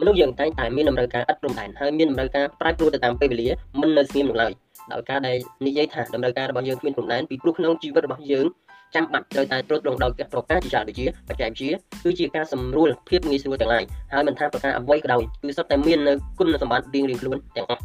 [0.00, 3.48] មនុស្សយើងតែងតែមានតម្រូវការឥតព្រំដែនហើយមានតម្រូវការប្រែប្រួលទៅតាមពេលវេលា
[3.80, 4.52] មិននៅស្ងៀមនោះឡើយ
[4.92, 5.36] ដោយការដែល
[5.66, 8.46] និយាយថាតម្រូវការរបស់យើងគ្មានព្រំដែនពីព្រោះក្នុងជីវិតរបស់យើង
[8.94, 11.72] ចាំបាច់ត្រូវតែត្រួតត្រងដោយប្រការជាច្រើនដូចជាបច្ចេកវិទ្យា
[12.04, 17.82] គឺជាការសម្រួលភាពងាយស្រួលទាំងឡាយហើយមិនថាប្រការអ្វីក៏ដោយគឺសុទ្ធតែមាននៅគុណសម្បត្តិរៀងៗខ្លួនទាំងអស់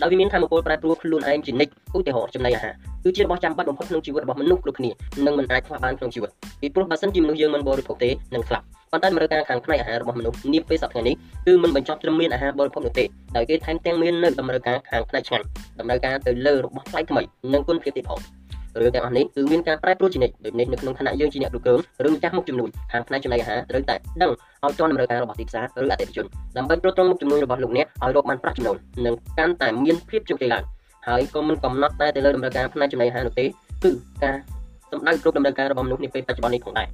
[0.00, 2.74] ដោយវាមានធម៌ពលប្រែប្រួលខ្លួនឯងជានិច្ចឧទាហរណ៍ចំណីអាហារ
[3.04, 4.90] គឺជារបស់ចាំបាច់បំផុតក្នុងជីវិតរបស់មនុស្សគ្រប់គ្នា
[5.26, 11.14] និងមិនអាចខ្វះបានក្នុងជីវិតពីព្រោះបើសិនជាមនុស្សយើងមិនបរិភោគទេនឹងស្លាប់ប៉ុន្តែតម្រូវការខាងផ្នែកអាហាររបស់មនុស្សនាពេលសប្តាហ៍នេះ
[11.46, 13.04] គឺមិនបញ្ចប់ត្រឹមមានអាហារបរិភោគនោះទេ
[13.36, 15.44] ដោយគេថែមទាំងមាននៅតម្រូវការខាងផ្នែកឆ្ងាញ់
[15.80, 18.18] តម្រូវការទៅលើរបស់ថ្លៃថ្មីនិងគុណភាពទៀតផង
[18.80, 24.30] រឿងទាំងអស់នេះគឺមានការប្រែប្រួលជានិច្ចដូចនេះនៅក្នុងឋានៈយើងជាអ្នកគ្រប់គ្រងឬម្ចាស់មុខចំនួនខាងផ្នែកចំណីអាហារត្រូវតែដឹង
[24.64, 26.26] ឲ្យទាន់តម្រូវការរបស់ទីផ្សារឬអតិថិជន
[26.56, 28.76] ដើម្បីត្រួតត្រងមុខចំនួនរបស់លោកអ្នកឲ្យរកបានប្រាក់ចំណូល
[29.06, 30.64] និងកាន់តែមានភាពជោគជ័យឡើង
[31.08, 33.90] ហើយក៏មិនកំណត់តែទៅលើតម្រូវការផ្នែកចំណីអាហារនោះទេគឺ
[34.24, 34.36] ការ
[34.90, 36.88] សម្ដៅគ្រប់តម្រូវការរបស់មនុស្សនាពេលបច្ចុប្បន្ននេះផងដែរ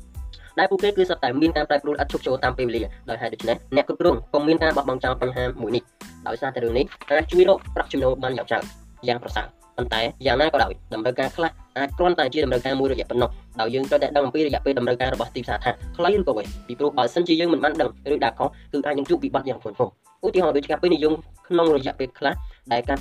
[0.58, 5.82] ដែលពួកគេគឺសុទ្ធតែមានការប្រែប្រួលឥតឈប់ចូលតាមពេលវេលាដោយហេតុដូច្នេះអ្នកគ្រប់គ្រងក៏មានការបោះបង់ចោលបញ្ហាមួយនេះ
[6.28, 8.64] ដោយសារតែរឿងនេះអាចជួយរកប្រាក់ចំណូលបានយ៉ាងច្រើន
[9.08, 9.46] យ៉ាងប្រសើរ
[9.76, 13.30] ប៉ុន្តែយ៉ាងណាក៏ដោយតម្រូវការខ្លះ អាចគ្រាន់តែជាតម្រូវការមួយរយៈប៉ុណ្ណោះ
[13.60, 19.90] ដោយយើងត្រូវតែដឹងអំពីរយៈពេលតម្រូវការរបស់ទីផ្សារថាខ្លីឬក៏វែងពីព្រោះបើសិនជាយើងមិនបានដឹងឬដាក់ខុសគឺអាចនឹងជួបវិបត្តិយ៉ាងធ្ងន់ធ្ងរ
[20.26, 21.12] ឧទាហរណ៍ដូចជាការពេញនិយម
[21.48, 22.34] ក្នុងរយៈពេលខ្លះ
[22.72, 22.98] ដែលការ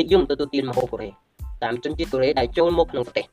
[0.00, 1.08] និយមទទួលទានម្ហូបកូរ៉េ
[1.62, 3.26] តាមជនជាតិកូរ៉េដែលចូលមកក្នុងប្រទេស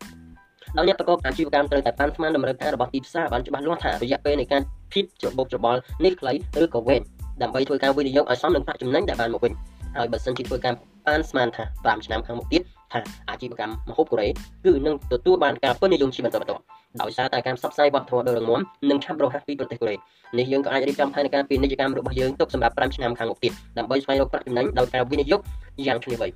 [0.77, 4.61] ដោយអ្នកប្រកបអាជីវកម្មត្រូវតែប៉ាន់ស្មានតម្រូវការរបស់ទីផ្សារបានច្បាស់លាស់ថារយៈពេលនៃការ
[4.93, 7.01] ភិបច្របូកច្របល់នេះខ្លីឬក៏វែង
[7.41, 9.53] ដើម្បីធ្វើការវិនិយោគឲ្យសមនឹងប្រាក់ចំណេញដែលបានមកវិញ
[9.97, 10.73] ហើយបើសិនជាធ្វើការ
[11.05, 12.61] ប៉ាន់ស្មានថា5ឆ្នាំខាងមុខទៀត
[12.91, 12.99] ថា
[13.29, 14.27] អាជីវកម្មម្ហូបកូរ៉េ
[14.65, 16.61] គឺនឹងទទួលបានការពេញនិយមជាបន្តបន្ទាប់
[17.01, 19.95] ដោយសារតែការផ្សព្វផ្សាយវប្បធម៌ដ៏រឹងមាំនិងឆាប់រហ័សពីប្រទេសកូរ៉េ
[20.37, 25.41] នេះយើងក៏អាចរៀបចំផែនការពាណិជ្ជកម្មរបស់យើងទុកសម្រាប់5ឆ្នាំខាងមុខទៀតដើម្បីស្វែងរកប្រាក់ចំណេញដោយការវិនិយោគ
[25.87, 26.27] យ៉ាងឈ្លាសវៃ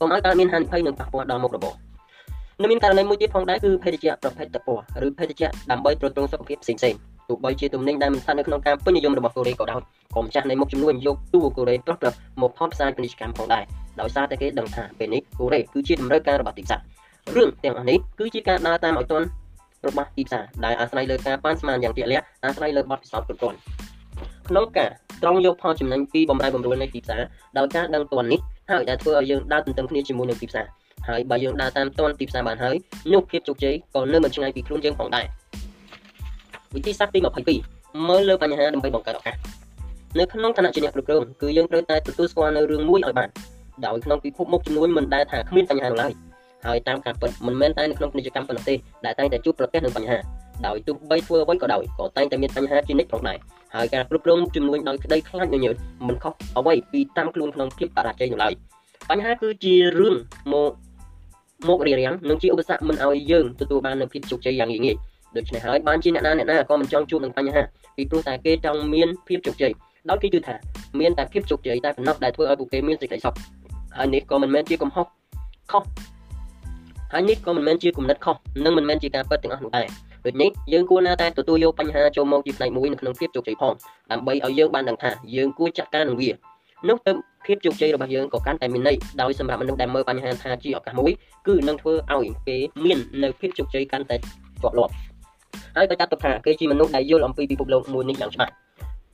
[0.00, 1.74] កុំឲ្យកើតមានហានិភ័យនិងប៉ះពាល់ដល់មុខរបរ
[2.62, 6.98] នៅមានករណីមួយទៀតផងដែរគឺភេទជ្ជៈប្រភេទតពណ៌ឬភេទជ្ជៈដើម្បីទ្រទ្រង់សុខភាពផ្សេងៗ
[7.28, 9.80] ទោះបីជាទំនិញដែលមិនស្ថិតនៅក្នុងការពេញនិយមរបស់កូរ៉េក៏ដោយ
[10.14, 12.08] ក៏ម្ចាស់នៃមុខចំនួនយកទូកូរ៉េប្រោះប្រ
[12.42, 13.64] មកថតផ្សាយពាណិជ្ជកម្មផងដែរ
[14.00, 16.80] ដោយសារតែគេដឹងថាពេលនេះកូរ៉េគឺជាតម្រូវការរបស់ទីផ្សារ
[17.36, 19.26] រឿងទាំងអស់នេះគឺជាការដើរតាមឲ្យទាន់
[19.86, 23.58] របស់ទីផ្សារដែលអាស្រ័យលើការប៉ាន់ស្មានយ៉ាងជាក់លាក់អាស្រ័យលើបទពិសោធន៍គ្រប់គ្រាន់
[24.48, 24.90] ក្នុងការ
[25.22, 27.22] ត្រង់យកផលចំណេញពីបំរែបំរួលនៃទីផ្សារ
[27.58, 28.40] ដោយការដឹងទាន់នេះ
[28.70, 30.66] ហើយដែលធ្វើឲ្យយើងដើរទន្ទឹមគ្នាជាមួយនឹងទីផ្សារ
[31.08, 32.76] ហើយបើយើងដើរតាមទាន់ទីផ្សារបានហើយ
[33.12, 35.26] នោះភាពជោគជ័យក៏នៅមិនឆ្ងាយពីខ្លួនយើងផងដែរ
[36.74, 37.20] វិធីសាស្ត្រទី
[37.62, 39.36] 22មើលលើបញ្ហាដើម្បីបង្កើតឱកាស
[40.18, 43.28] នៅក្នុងឋានៈជាអ្នកគ្រប់គ្រងគឺយើងត្រូវតែទទួលស្គាល់នៅរឿងមួយឲ្យបាន
[43.86, 46.12] ដោយក្នុងពិភពមុខចំនួនមិនដែលថាគ្មានបញ្ហានោះឡើយ
[46.66, 50.18] ហើយតាមការពិតមិនមែនតែនៅក្នុងពាណិជ្ជកម្មប៉ុណ្ណោះទេដែលតែងតែជួបប្រទះនឹងបញ្ហា
[50.66, 53.38] ដោយទោះបីធ្វើអ្វីក៏ដោយក៏តែងតែមានបញ្ហាជានិច្ចផងដែរ
[53.74, 55.76] ហើយការគ្រប់គ្រងចំនួនដោយក្តីខ្លាចញញើត
[56.08, 58.52] មិនខុសអ្វីពីតាមខ្លួនក្នុងភាពបរាជ័យនោះឡើយ
[59.10, 60.14] បញ្ហាគឺជារឿង
[60.52, 60.72] មក
[61.68, 64.96] មករារាំងនិងជាឧបសគ្គមិនឲ្យយើងទទួលបាននូវភាពជោគជ័យយ៉ាងងាយងាយ
[65.36, 67.62] ដូច្នេះហើយបានជាអ្នកណាអ្នកណាក៏មិនចង់ជួបនឹងបញ្ហា
[67.96, 69.72] ពីព្រោះតែគេចង់មានភាពជោគជ័យ
[70.10, 70.56] ដោយគេជឿថា
[71.00, 73.34] មានតែភាពជោគជ័យតែប៉ុណ្ណោះដែលធ្វើឲ្យពួកគេមានសេចក្តីសុខ
[73.98, 75.06] ហើយនេះក៏មិនមែនជាកំហុស
[75.72, 75.82] ខុស
[77.12, 79.86] ហើយនេះក៏មិនមែនជាគំនិតខុសនិងមិនមែនជាការពិតទាំងអស់នោះដែរ
[80.24, 83.74] ដូចនេះយើងគួរណាតែទទួលយកបញ្ហាចូលមកជាផ្នែកមួយនៅក្នុងភាពជោគជ័យផង
[84.12, 86.30] ដើម្បីឲ្យយើងបានដឹងថាយើងគួរចាត់ការនឹងវា
[86.88, 87.12] នោះទៅ
[87.46, 91.12] ភាពជោគជ័យរបស់យើងក៏កាន់តែមានន័យដោយសម្រាប់មនុស្សដែលមើលបញ្ហាថាជាឱកាសមួយ
[91.46, 94.16] គឺនឹងធ្វើឲ្យគេមាននៅភាពជោគជ័យកាន់តែ
[94.62, 94.92] ជាប់លាប់
[95.76, 98.52] ហើយក៏ចាត់ទុកថាគេជាមនុស្សដែលយល់អំពីពិភពលោកមួយនេះយ៉ាងច្បាស់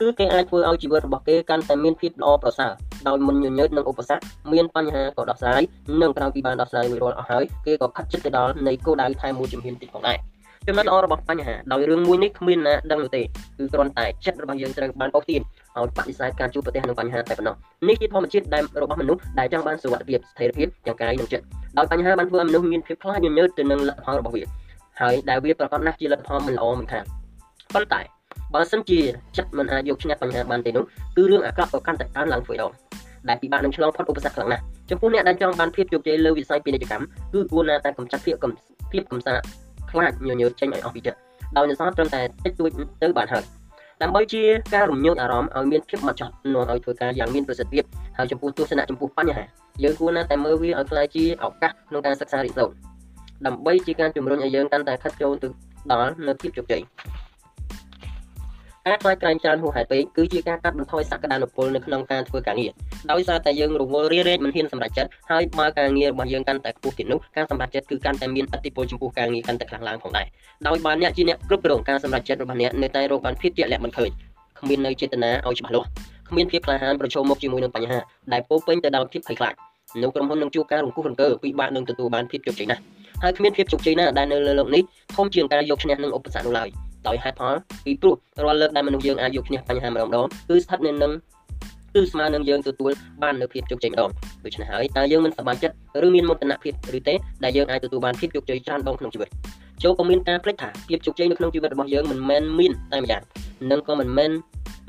[0.01, 2.73] គឺគេអាចធ្វើឲ្យជីវិតរបស់គេកាន់តែមានភាពល្អប្រសើរ
[3.09, 4.23] ដោយមិនញញើតនឹងឧបសគ្គ
[4.53, 5.62] មានបញ្ហាក៏ដោះស្រាយ
[6.03, 10.19] និងក្រោយពីបានដោះស្រាយរួចរាល់អស់ហើយគេក៏ខិតជិតទៅដល់នៃគោលដៅថែមមួយជំហានទៀតផងដែរ
[10.66, 15.41] ចំណុចល្អរបស់បញ្ហាដោយរឿងមួយនេះគ្មានណាដឹងនោះទេគឺគ្រាន់តែចិត្តរបស់យើងត្រូវបានអូសទាញ
[15.77, 17.55] ឲ្យបដិសេធការជួបប្រទះនឹងបញ្ហាតែប៉ុណ្ណោះ
[17.89, 21.45] នេះជាធម្មជាតិដែលរបស់មនុស្សដែលចង់បានសុវត្ថិភាពស្ថិរភាពទាំងកាយនិងចិត្ត
[21.79, 24.43] ដោយបញ្ហាបានធ្វើឲ្យមនុស្សមានភាពខ្លាចញញើតទៅនឹងលទ្ធផលរបស់វា
[25.01, 27.05] ហើយដែលវាប្រកបណាស់ជាលទ្ធផលមិនល្អមិនខាន
[27.75, 28.01] ប៉ុន្តែ
[28.55, 29.01] បើសិនជា
[29.37, 30.85] ចិត្តមិនអាចយកឈ្នះបញ្ហាបានទេនោះ
[31.16, 32.73] គឺរឿងអាក្រក់ក៏កាន់តែកើនឡើងធ្វើដង
[33.29, 38.53] ដែលពិបាកនឹងឆ្លងផុតឧបសគ្គខ្លាំងណាស់ចំពោះអ្នកដែលចង់បានភាពជោគជ័យលើវិស័យពាណិជ្ជកម្មគឺគួរណាតែកម្ចាត់ភាពកំ
[38.93, 39.35] ភាពកំសា
[39.91, 41.19] ខ្លាចញញើចេញឲ្យអស់ពីចិត្ត
[41.57, 42.70] ដោយនៅសល់ត្រឹមតែតិចតួច
[43.03, 43.45] ទៅបានហើយ
[44.03, 44.43] ដើម្បីជា
[44.75, 47.85] ការរំញោចអារម្មណ៍ឲ្យមានភាពម៉ត់ចត់នាំឲ្យធ្វើការយ៉ាងមានប្រសិទ្ធភាព
[48.16, 49.45] ហើយចំពោះទស្សនៈចំពោះបញ្ហា
[49.83, 52.75] យើងគួរណាតែមើលវាឲ្យខ្លាយជាឱកាសក្នុងការសិក្សារៀនសូត្រ
[53.47, 55.49] ដើម្បីជាការជំរុញឲ្យយើងកាន់តែខិតចូលទៅ
[55.91, 56.83] ដល់នូវភាពជោគជ័យ
[58.89, 62.73] ការខ្លាចក្រែងច្រើនហួសហេតុពេកគឺជាការកាត់បន្ថយសក្តានុពលនៅក្នុងការធ្វើការងារ
[63.10, 70.27] ដោយសារតែយើងរវល់រារែកមិនហ៊ានសម្រេចចិត្តហើយបើការងាររបស់យើងកាន់តែខ្ពស់ទៀតនោះការសម្រេចចិត្តគឺកាន់តែមានអតិពលចំពោះការងារកាន់តែខ្លាំងឡើងផងដែរ
[70.66, 74.10] ដោយបើអ្នកជាអ្នកគ្រប់គ្រងការសម្រេចចិត្តរបស់អ្នកនៅតែរកបានភាពជាក់លាក់មិនឃើញ
[74.59, 75.89] គ្មាននៅចេតនាឲ្យច្បាស់លាស់
[76.28, 77.98] គ្មានភាពក្លាហានប្រឈមមុខជាមួយនឹងបញ្ហា
[78.32, 79.55] ដែលពោពេញទៅដោយភាពភ័យខ្លាច
[80.02, 82.82] នៅក្រុមហ៊ុននឹងជួបការរង្គោះរង្គើពិបាកនឹងទទួលបានភាពជោគជ័យណាស់
[83.23, 84.82] ហើយគ្មានភាពជោគជ័យណាដែលនៅលើលោកនេះ
[85.16, 86.70] ធំជាងការយកឈ្នះនឹងឧបសគ្គនោះឡើយ។
[87.07, 90.11] ដោយហេតុផលពីព្រោះរាល់លើកដែលមនុស្សយើងអាចយកឈ្នះបញ្ហាម្ដងៗ
[90.49, 91.11] គឺស្ថិតនៅនឹង
[91.94, 92.91] គឺស្មើនឹងយើងទទួល
[93.23, 94.10] បាននូវភាពជោគជ័យម្ដង
[94.45, 95.76] ដូច្នេះហើយតើយើងមិនសប្បាយចិត្ត
[96.06, 97.14] ឬមានមោទនភាពឬទេ
[97.44, 99.30] ដែលយើងអាចទទួលបានភាពជោគជ័យច្រើនដងក្នុងជីវិត
[99.84, 103.22] ចូលក៏មានការភ្លេចថាភាពជោគជ័យនៅក្នុងជីវិតរបស់យើងមិនមែនមានតែម្យ៉ាង
[103.72, 104.31] និងក៏មិនមែន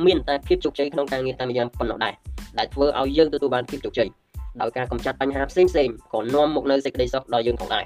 [0.07, 2.15] មានតែភាពជោគជ័យក្នុងការងារតែម្យ៉ាងប៉ុណ្ណោះដែរ
[2.59, 4.09] ដែលធ្វើឲ្យយើងទទួលបានភាពជោគជ័យ
[4.61, 7.85] ដោយការកម្ចាត់បញ្ហាផ្សេងផ្សេងក៏នាំមកនូវសេចក្តីសុខដល់យើងផងដែរ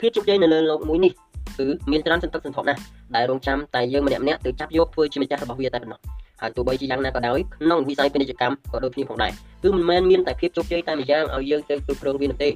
[0.00, 1.12] ភាពជោគជ័យនៅលើโลกមួយនេះ
[1.57, 2.79] គឺមានច្រើនសន្ធឹកសន្ធាប់ណាស់
[3.15, 5.99] ដែលរងចាំតែយើងម្នាក់ម្នាក់ទៅចាប់យកធ្វើជាម្ចាស់របស់វាតែប៉ុណ្ណោះ
[6.41, 9.31] ហើយទោះបីជាយ៉ាងណាក៏ដោយក្នុងវិស័យពាណិជ្ជកម្មក៏ដូចគ្នាផងដែរ
[9.63, 12.49] គឺមិនមែនមានតែភាពជោគជ័យតែម្យ៉ាងឲ្យយើងទៅគ្រប់គ្រងវានោះទេ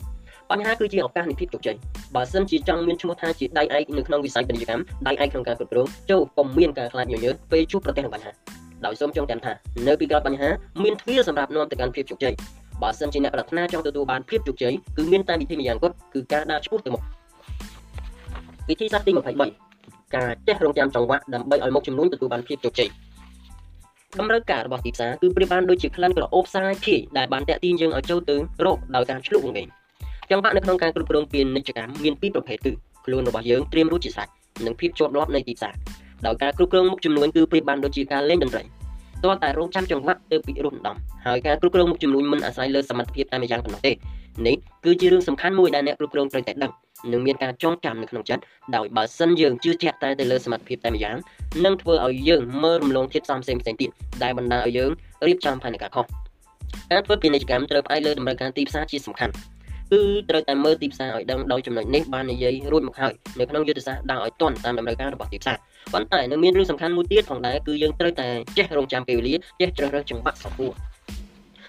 [0.50, 1.76] បញ្ហាគឺជាឱកាសនៃភាពជោគជ័យ
[2.16, 8.32] បើសិនជាចង់មានឈ្មោះថាជាដៃឯកនៅក្នុងវិស័យពាណិជ្ជកម្មដៃឯកក្នុងការគ្រប់គ្រងចូលកុំមានការខ្លាចញញើពេលជួបប្រទះនឹងបញ្ហា
[8.86, 9.52] ដោយសូមចងចាំថា
[9.88, 10.50] នៅពីក្រោយបញ្ហា
[10.84, 12.34] មានទ្វារសម្រាប់នាំទៅកាន់ភាពជោគជ័យ
[12.82, 17.04] បើសិនជាអ្នកប្រាថ្នាចង់ទទួលបានភាពជោគជ័យគឺមានតែវិធីម្យ៉ាងគត់គឺការដើរឆ្ពោះទៅមុខ
[18.70, 19.12] វិធីសាស្ត្រទី
[19.64, 22.90] 23ការចេះរងចាំចង្វាក់ដើម្បីឲ្យមុខចំនួនទទួលបានភាពជោគជ័យ
[24.20, 28.36] តម្រូវការរបស់ទីផ្សារគឺប្រៀបបានដូចជាក្លិនក្រអូបសាយភាយដែលបានតាក់ទាញយើងឲ្យចូលទៅ
[28.66, 29.68] រកដោយការឆ្លុះវង្វេង
[30.30, 32.72] ចង្វាក់នៅក្នុងការគ្រប់គ្រងពាណិជ្ជកម្មមានពីរប្រភេទគឺ
[33.06, 34.28] ខ្លួនរបស់យើងត្រៀមរួចជាស្រេច
[34.66, 35.74] និងភាពជាប់លាប់នៃទីផ្សារ
[36.26, 38.64] ដោយការគ្រប់គ្រងមុខចំនួនគឺប្រៀបបានដូចជាការលេងតន្ត្រី
[39.26, 43.92] តើតែរងចាំចង្វាក់ទៅពីរំដំហើយការគ្រប់គ្រងមុខចំនួនមិនអាស្រ័យលើសមត្ថភាពតែម្យ៉ាងប៉ុណ្ណោះទេ
[44.48, 44.56] នេះ
[44.86, 46.72] គឺជារឿងសំខាន់មួយដែលអ្នកគ្រប់គ្រងត្រូវតែដឹង
[47.12, 48.42] និងមានការចងចាំនៅក្នុងចិត្ត
[48.76, 51.16] ដោយបើសិនយើងជឿជាក់តែទៅលើសមត្ថភាពតែម្យ៉ាង
[51.66, 53.90] នឹងធ្វើឲ្យយើងមើលរំលងធាតុផ្សំផ្សេងផ្សេងទៀត
[54.24, 54.92] ដែលបណ្ដាលឲ្យយើង
[55.28, 56.06] រៀបចំផែនការខុស
[56.92, 59.34] ការធ្វើពាណិជ្ជកម្មត្រូវផ្អែកលើតម្រូវការទីផ្សារជាសំខាន់
[59.92, 65.58] គឺត្រូវតែមើលទីផ្សារឲ្យដឹងដោយចំណុចនេះបាននិយាយរួចមកហើយនៅក្នុងយុទ្ធសាស្ត្រដើរឲ្យទាន់តាមតម្រូវការរបស់ទីផ្សារ
[65.94, 70.74] ប៉ុន្តែនៅមានរឿងសំខាន់មួយទៀតផងដែរគឺយើងត្រូវតែចេះរងចាំពេលវេលាចេះជ្រើសរើសចង្វាក់សម្ពោធ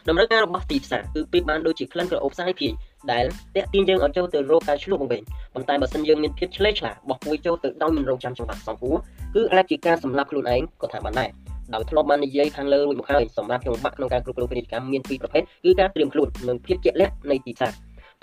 [0.08, 2.72] តម្រូវការរបស់ទីផ្សារគឺពីបានដូចជាក្លិនក្រអូបផ្សាយភាយ
[3.12, 3.24] ដែល
[3.56, 5.22] តាក់ទាញយើងឲ្យចូលទៅរកការឆ្លុះបង្វែង
[5.54, 8.96] ប៉ុន្តែបើសិនយើងមានភាពឆ្លេះឆ្លាបោះពួយចូលទៅដោយមិនរងចាំចង្វាក់សម្ពោធ
[9.34, 11.30] គឺអាចជាការសម្លាប់ខ្លួនឯងក៏ថាបានដែរ
[11.74, 17.72] ដោយធ្លាប់បាននិយាយខាងលើរួចមកហើយសម្រាប់ចង្វាក់ក្នុងការគ្រប់គ្រងពាណិជ្ជកម្មមានពីរប្រភេទគឺការត្រៀមខ្លួននិងភាពជាក់លាក់នៃទីផ្សារ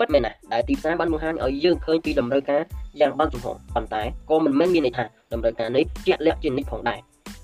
[0.02, 2.62] ិតមែនណាស់ដែលទីផ្សារបានបង្ហាញឲ្យយើងឃើញពីតម្រូវការ
[3.00, 6.98] យ៉ាងបានចំហប៉ុន្តែក៏មិនមែនមានន័យថាតម្រូវការនេះជាក់លាក់ជានិច្ចផងដែរ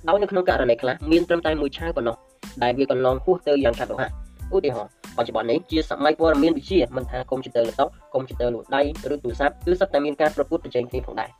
[0.09, 2.17] ដោយនៅក្នុងករណីខ្លះមានត្រឹមតែមួយឆាវប៉ុណ្ណោះ
[2.63, 4.11] ដែលវាកន្លងហួសទៅយ៉ាងឆាប់រហ័ស
[4.55, 8.83] ឧទាហរណ៍បច្ចុប្បន្ននេះជាសម័យព័ត៌មានវិទ្យាមិនថាកុំព្យូទ័រ laptop កុំព្យូទ័រលួដៃ
[9.15, 11.31] ឬទូរស័ព្ទគឺសុទ្ធតែមានការប្រកួតប្រជែងគ្នាផងដែរ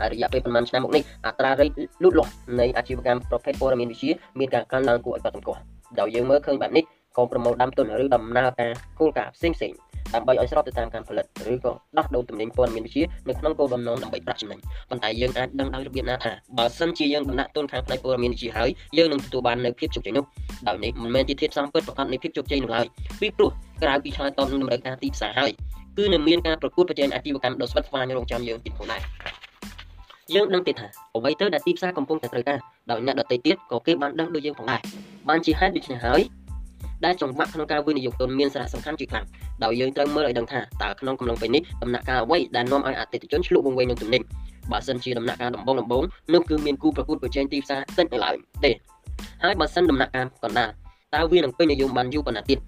[0.00, 1.70] ហើយរយៈពេលប្រហែលឆ្នាំមកនេះអត្រារ៉េត
[2.02, 5.62] លូតលាស់នៃអាជីវកម្មប្រភេទព័ត៌មានវិទ្យាមានការកើនឡើងគួរឲ្យកត់សម្គាល់
[6.00, 6.84] ដោយយើងមើលឃើញបែបនេះ
[7.16, 14.58] ក៏ប្រមូលដើមទុនឬដំណើរការគោលការណ៍ផ្សេងៗ ដើម្បីឲ្យស្របទៅតាមការផលិតឬក៏ដោះដូរទំនិញព័ត៌មានវិទ្យានៅក្នុងគោលបំណងដើម្បីប្រាក់ចំណេញ
[14.90, 20.24] ប៉ុន្តែយើងអាចដឹងដោយរបៀបណាថាបើសិនជាយើងដំណាក់ទុនខាងផ្នែកព័ត៌មានវិទ្យាហើយយើងនឹងទទួលបាននូវភាពជោគជ័យនោះ
[20.68, 22.86] ដោយនេះមិនមែនជាធាតុផ្សំពិតប្រាកដនៃភាពជោគជ័យនោះឡើយ
[23.20, 23.50] ពីព្រោះ
[23.82, 25.52] ក្រៅពីឆ្លើយតបនឹងតម្រូវការទីផ្សារហើយ
[25.96, 29.00] គឺនឹងមានការប្រកួតប្រជែងអាជីវកម្មដ៏ស្វិតស្វាញរងចាំយើងទៀតផងដែរ
[30.34, 32.58] យើងដឹងទៀតថាអ្វីទៅដែលទីផ្សារកំពុងតែត្រូវការ
[32.90, 34.80] ដោយអ្នកដទៃទៀតក៏គេបានដឹងដូចយើងផងដែរ
[35.28, 36.20] បានជាហេតុដូច្នេះហើយ
[37.04, 39.26] ដែលចង្វាក់ក្នុងការវិនិយោគទុនមានសារៈសំខាន់ជាខ្លាំង
[39.64, 44.22] ដោយយើងត្រូវមើលឲ្យដឹងថាតើក្នុងកំឡុងពេលនេះដំណាក់កាលអ្វីដែលនាំឲ្យអតិថិជនឆ្លុះវង្វេងនឹងទំនិញ
[44.70, 46.02] បើសិនជាដំណាក់កាលដំបូងដំបូង
[46.34, 48.70] នោះគឺមានគូប្រកួតប្រជែងទីផ្សារតិចនៅឡើយទេ
[49.42, 50.70] ហើយបើសិនដំណាក់កាលកណ្ដាល
[51.14, 52.58] តើវានឹងពេញនិយមបានយូរប៉ុណ្ណាទៀត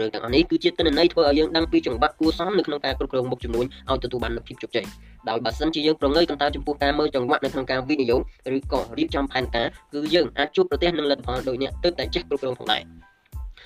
[0.00, 4.86] រឿងទាំងអស់នេះគឺជាទិន្នន័យធ្វើឲ្យយើងដឹងពីចង្វាក់គួរសមនៅក្នុងការគ្រប់គ្រងមុខចំនួនឲ្យទទួលបាននូវភាពជោគជ័យ
[5.28, 8.20] ដោយបើសិនជាយើងប្រងើយកន្តើចំពោះការមើលចង្វាក់នៅក្នុងការវិនិយោគ
[8.56, 12.82] ឬក៏រៀបចំផែនការគឺយើងអាចជួបប្រទះនឹងលទ្ធផលដូចនេះទើបតែចេះគ្រប់គ្រងផងដែរ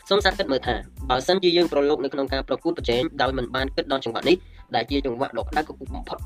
[0.09, 0.75] សូមសាកគិតមើលថា
[1.11, 4.37] បើសិនជាយើងប្រឡូកនៅក្នុងការប្រកួតប្រជែងដោយមិនបានគិតដល់ចង្វាក់នេះ
[4.75, 6.19] ដែលជាចង្វាក់ដ៏ក្តៅគគុកបំផុត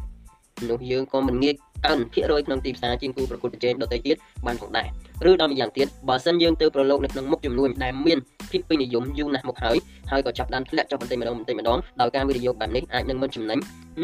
[0.71, 1.55] នោះយើងក៏មិនងាយ
[1.87, 4.17] កើនភាគរយក្នុងទីផ្សារជាងគូប្រកួតប្រជែងដទៃទៀត
[4.47, 4.87] បានផងដែរ
[5.31, 8.19] ឬដល់ម្យ៉ាងទៀតបើសិនយើងទៅប្រឡូកនៅក្នុងមុខចំនួនដែលមាន
[8.51, 9.77] ភាពពេញនិយមយូរណាស់មកហើយ
[10.11, 13.59] ហើយក៏ចាប់ដើមធ្លាក់ចុះបន្តិចម្ដងបន្តិចម្ដងដោយការវិនិយោគបែបនេះអាចនឹងមិនចំណេញ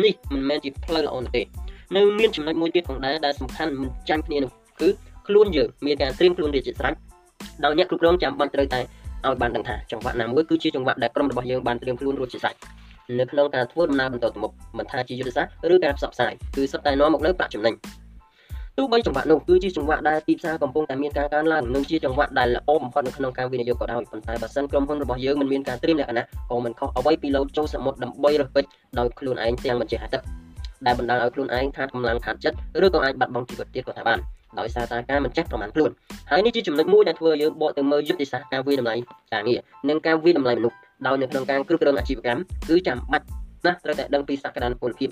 [0.04, 1.42] នេះមិនមែនជាផ្លូវល្អនោះទេ
[1.96, 4.50] នៅមានចំណុចមួយទៀតផងដែរដែលសំខាន់មិនចាញ់គ្នានោះ
[4.80, 4.88] គឺ
[5.26, 6.94] ខ្លួនយើងមានការត្រៀមខ្លួនរៀបជាស្រេច
[7.64, 8.80] ដោយអ្នកគ្រប់គ្រងចាំបាច់ត្រូវតែ
[9.24, 12.54] ឲ្យបានដឹងថាចង្វាក់ណាមួយគឺជាចង្វាក់ដែលក្រុមរបស់យើងបានត្រៀមខ្លួនរួចជាស្រេច
[13.18, 17.74] នៅក្នុងការធ្វើដំណើរបន្តទៅមុខមិនថាជាយុទ្ធសាស្ត្រឬការផ្សព្វផ្សាយគឺសុទ្ធតែនាំមកនូវប្រាក់ចំណេញ
[18.78, 30.22] ទោះបីចង្វាក់នោះគឺជាចង្វាក់ដែលទីផ្សារកំពុងតែមានការកើនឡើងនិងជាចង្វាក់ដែលល្អបំផុតនៅក្នុងការវិនិយោគក៏ដោយប៉ុន្តែបើសិនក្រុមហ៊ុនរបស់យើងមិនមានការត្រៀមលក្ខណៈក៏មិនខុសអ្វីពីលោតចូលសមុទ្រដើម្បីរើសពេជ្រដោយខ្លួនឯងទាំងមិនចេះហៅទឹក
[30.86, 34.18] ដែលបណ្ដាលឲ្យខ្លួនឯងខាតកម្លាំងខាតចិត្តឬក៏អាចបាត់បង់ជីវិតទៀតក៏ថាបាន
[34.60, 35.90] ដោយសារតែការមិនចេះប្រមាណខ្លួន
[36.30, 38.94] ហើយនេះជាចំណុចមួយដែលធ្វើឲ្យយើងបកទៅមើលយុទ្ធសាស្ត្រការវិតម្លៃ
[39.32, 40.76] ការងារនិងការវិតម្លៃមនុស្ស
[41.06, 43.26] ដោយនៅក្នុងការគ្រប់គ្រងអាជីវកម្មគឺចាំបាច់
[43.66, 45.08] ណាស់ត្រូវតែដឹងពីសក្តានុពលភាព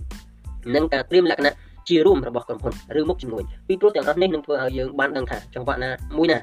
[0.74, 1.54] និងការត្រៀមលក្ខណៈ
[1.88, 6.38] ជារួមរបស់ក្រុមហ៊ុនឬមុខជំនួយពីព្រោះទាំងអស់នេះនឹងធ្វើឲ្យយើងបានដឹងថាចង្វាក់ណាមួយណា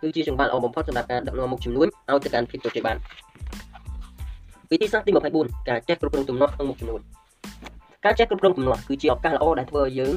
[0.00, 2.96] គឺជាចង្វាក់ល្អបំផុតសម្រាប់ការដឹកនាំមុខជំនួយឲ្យទៅកាន់ភាពជោគជ័យបាន
[4.70, 7.00] វិធីសាស្ត្រទី24ការចេះគ្រប់គ្រងទំនាស់ក្នុងមុខជំនួយ
[8.04, 10.12] ការចេះគ្រប់គ្រងទំនាស់គឺជាឱកាសល្អដែលធ្វើឲ្យយើង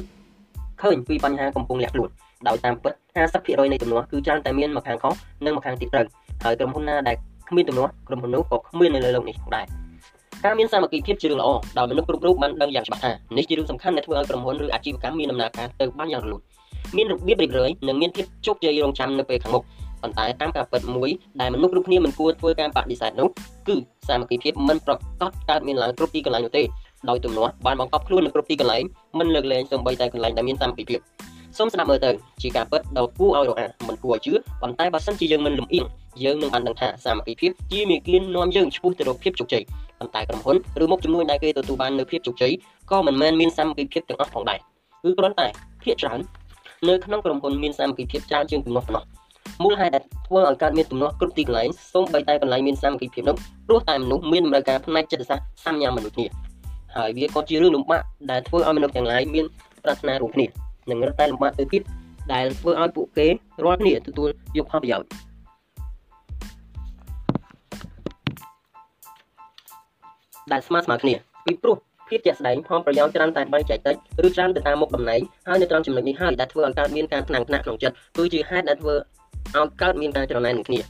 [0.81, 2.09] ឃើញពីបញ្ហាកំពុងលាក់ខ្លួន
[2.47, 2.93] ដោយតាមពិត
[3.31, 5.13] 50%នៃទំនាស់គឺច្រើនតែមានម្ខាងខុស
[5.45, 6.05] និងម្ខាងទៀតត្រូវ
[6.43, 7.15] ហើយក្រុមហ៊ុនណាដែល
[7.49, 9.65] គ្មានទំនាស់ក្រុមហ៊ុននោះក៏គ្មាននៅលើโลกនេះដែរ
[10.45, 16.41] ការមានសាមគ្គីភាពជារឿងល្អដោយមនុស្សគ្រប់រូបបានដឹងយ៉ាងច្បាស់ថានេះជារឿងសំខាន់ដែលធ្វើឲ្យក្រុមហ៊ុនឬអាជីវកម្មមានដំណើរការទៅបានយ៉ាងរលូន
[16.97, 19.63] មានរបៀបរៀបរយនិងមានភាពជោគជ័យរងចាំនៅពេលខាងមុខ
[20.01, 21.09] ប៉ុន្តែតាមការពិតមួយ
[21.41, 23.29] ដែលមនុស្សគ្រប់គ្នាមិនគួរធ្វើការបដិសេធនោះ
[23.67, 23.75] គឺ
[24.07, 26.63] សាមគ្គីភាពមិនប្រកបកើតមានឡើងគ្រប់ទីកន្លែងនោះទេ
[27.08, 28.84] ដោយទំនាស់បានបង្កប់ខ្លួននៅគ្រប់ទីកន្លែង
[29.18, 31.00] មិនលើកលែងសូម្បីតែកន្លែងដែលមានសាមគ្គីភាព
[31.58, 32.10] សូមស្ដាប់មើលទៅ
[32.42, 34.32] ជាការពិតដ៏គួរឲ្យរអាមិនគួរឲ្យជឿ
[34.62, 35.84] ប៉ុន្តែបើសិនជាយើងមិនលំអៀង
[36.24, 39.62] យើងនឹងបានដឹងថាសាមគ្គីភាពជាមេគៀននាំយើងឆ្ពោះទៅរកភាពជោគជ័យ
[39.98, 42.52] ប៉ុន្តែក្រុមហ៊ុនឬមុខជំនួយដែលគេទទួលបាននៅភាពជោគជ័យ
[42.90, 44.58] ក៏មិនមែនមានសាមគ្គីភាពទាំងអស់ផងដែរ
[45.02, 45.46] គឺគ្រាន់តែ
[45.82, 46.20] ភាគច្រើន
[46.88, 49.04] នៅក្នុងក្រុមហ៊ុនមានសាមគ្គីភាពច្រើនជាងទំនាស់ប៉ុណ្ណោះ
[49.62, 53.36] មូលហេតុដែលធ្វើឲ្យកើតមានទំនាស់គ្រប់ទីកន្លែងសូម្បីតែកន្លែងមានសាមគ្គីភាពនោះ
[53.66, 56.26] ព្រោះតែមនុស្សមានតម្រូវការផ្នែកចិត្តសាស្ត្រសាមញ្ញមិនដូចគ្នា
[56.96, 59.46] ហើយវាក៏ជារឿងលំបាកដែលធ្វើឲ្យមនុស្សទាំងឡាយមាន
[59.84, 60.46] ប្រាថ្នារួមគ្នា
[60.90, 61.82] និងរត់តែលំបាកទៅទៀត
[62.32, 63.26] ដែលធ្វើឲ្យពួកគេ
[63.64, 65.08] រាល់គ្នាទទួលយកផលប្រយោជន៍
[70.52, 71.14] ដែលស្មើស្មើគ្នា
[71.46, 71.76] ពីព្រោះ
[72.08, 73.96] ភាពជាក់ស្ដែងផលប្រយោជន៍ច្រើនតែបែងចែកតិច
[74.26, 80.80] ឬច្រើនទៅតាមមុខតំណែងហើយនៅត្រង់ចំណុចនេះហើយដែលធ្វើឲ្យកើតមានការថ្នាំងថ្នាក់ក្នុងចិត្តគឺជាហេតុដែលធ្វើឲ្យកើតមានការច្រណែននឹងគ្នា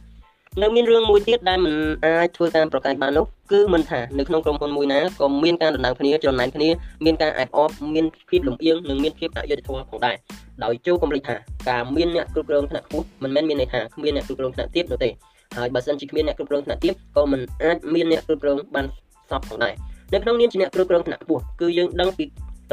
[0.62, 1.74] នៅមានរឿងមួយទៀតដែលមិន
[2.04, 6.68] អាចធ្វើតាមប្រកែកបាននោះគឺមិនថានៅក្នុងក្រុមហ៊ុនមួយណាក៏មានការដណ្ដើមគ្នាច្រណែនគ្នា
[7.04, 10.16] មានការអែបអបមានភាពលំអៀងនិងមានភាពអយុត្តិធម៌ផងដែរ
[10.64, 11.36] ដោយចូលកំលេចថា
[11.70, 15.10] ការមានអ្នកគ្រប់គ្រងថ្នាក់ខ្ពស់មិនមែនមានន័យថាគ្មានអ្នកគ្រប់គ្រងថ្នាក់ទាបនោះទេ
[15.56, 18.86] ហើយបើសិនជាគ្មានអ្នកគ្រប់គ្រងថ្នាក់ទាបក៏មិនអាចមានអ្នកគ្រប់គ្រងបាន
[19.30, 19.74] សពផងដែរ
[20.12, 22.24] នៅក្នុងនាមជាអ្នកគ្រប់គ្រងថ្នាក់ខ្ពស់គឺយើងដឹងពី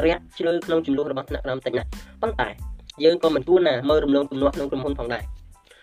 [0.04, 1.88] រយៈជ្រៅក្នុងចំនួនរបស់ថ្នាក់ក្រោមតិចណាស់
[2.22, 2.48] ប៉ុន្តែ
[3.04, 5.22] យើងក៏មិនគួរណាមើលរំលងទំនាស់ក្នុងក្រុមហ៊ុនផងដែរ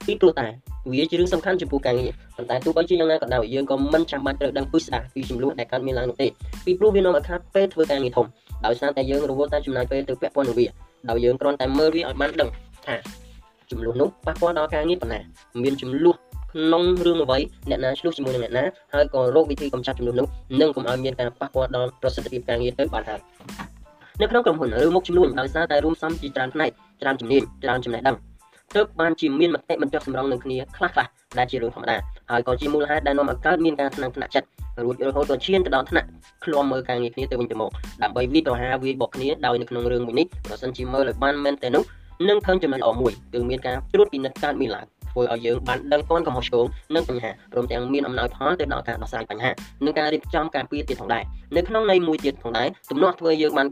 [0.07, 0.48] ពីព្រោះតែ
[0.91, 6.28] វាជារឿងសំខាន់ចំពោះការងារប៉ុន្តែទោះបីជាយ៉ាងណាក៏ដោយយើងក៏មិនចាំបាច់ត្រូវដឹងពុះស្ដាពីចំនួនដែលកើតមានឡើងនោះទេ
[6.65, 8.26] ពីព្រោះវានាំឲ្យខាតពេលធ្វើការងារធំ
[8.65, 10.68] ដោយសារតែយើងរវល់តែចំណាយពេលទៅពាក់ព័ន្ធនឹងវា
[11.10, 12.49] ដោយយើងគ្រាន់តែមើលវាឲ្យបានដឹង
[12.86, 12.95] ថា
[13.72, 15.19] ចំនួននោះប៉ះពាល់ដល់ការងារប៉ុណ្ណា
[15.64, 16.15] មានចំនួន
[16.52, 18.64] ក្នុងរឿងអ្វីអ្នកណាឆ្លោះជាមួយនឹងអ្នកណា
[18.94, 20.28] ហើយក៏រកវិធីកម្ចាត់ចំនួននោះ
[20.61, 23.19] និងកុំឲ្យមានការប៉ះពាល់ដល់ប្រសិទ្ធភាពការងារទៅបានហើយ
[24.22, 26.69] នៅក្នុងក្រុមហ៊ុនឬមុខចំនួនដោយសារតែរួមផ្សំជាច្រើនផ្នែក
[27.02, 28.15] ច្រើនជំនាញច្រើនចំណេះដឹង
[28.76, 31.07] ទើបបានជាមានមតិមិនចុះសម្រុងនឹងគ្នាខ្លះខ្លះ
[31.38, 31.98] ដែលជារឿងធម្មតា
[32.31, 34.48] ហើយក៏ជាមូលហេតុដែលនាំឲ្យកើតមានការថ្នាំងថ្នាក់ចិត្ត
[34.84, 36.07] រួចរហូតដល់ឈានទៅដល់ថ្នាក់
[36.43, 37.72] ឃ្លាំមើលការងារគ្នាទៅវិញទៅមក
[38.02, 41.84] ដើម្បីវិប្រហាវាបកគ្នាដោយនៅក្នុងរឿងមួយនេះប្រសិនជាមើលឲ្យបានមែនតែនោះ
[42.30, 46.65] នឹងឃើញចំណុចល្អមួយគឺមានការត្រួតពិនិត្យកើតមានឡើងធ្វើឲ្យយើងបានដឹងទាន់កំហុសឆ្គង
[46.95, 49.52] និងបញ្ហាព្រមទាំងមានអំណោយផលទៅដល់ការដោះស្រាយបញ្ហា
[49.85, 51.23] និងការរៀបចំការពារទៀតផងដែរ
[51.57, 53.68] នៅក្នុងន័យមួយទៀតផងដែរទំនាស់ធ្វើយើងបាន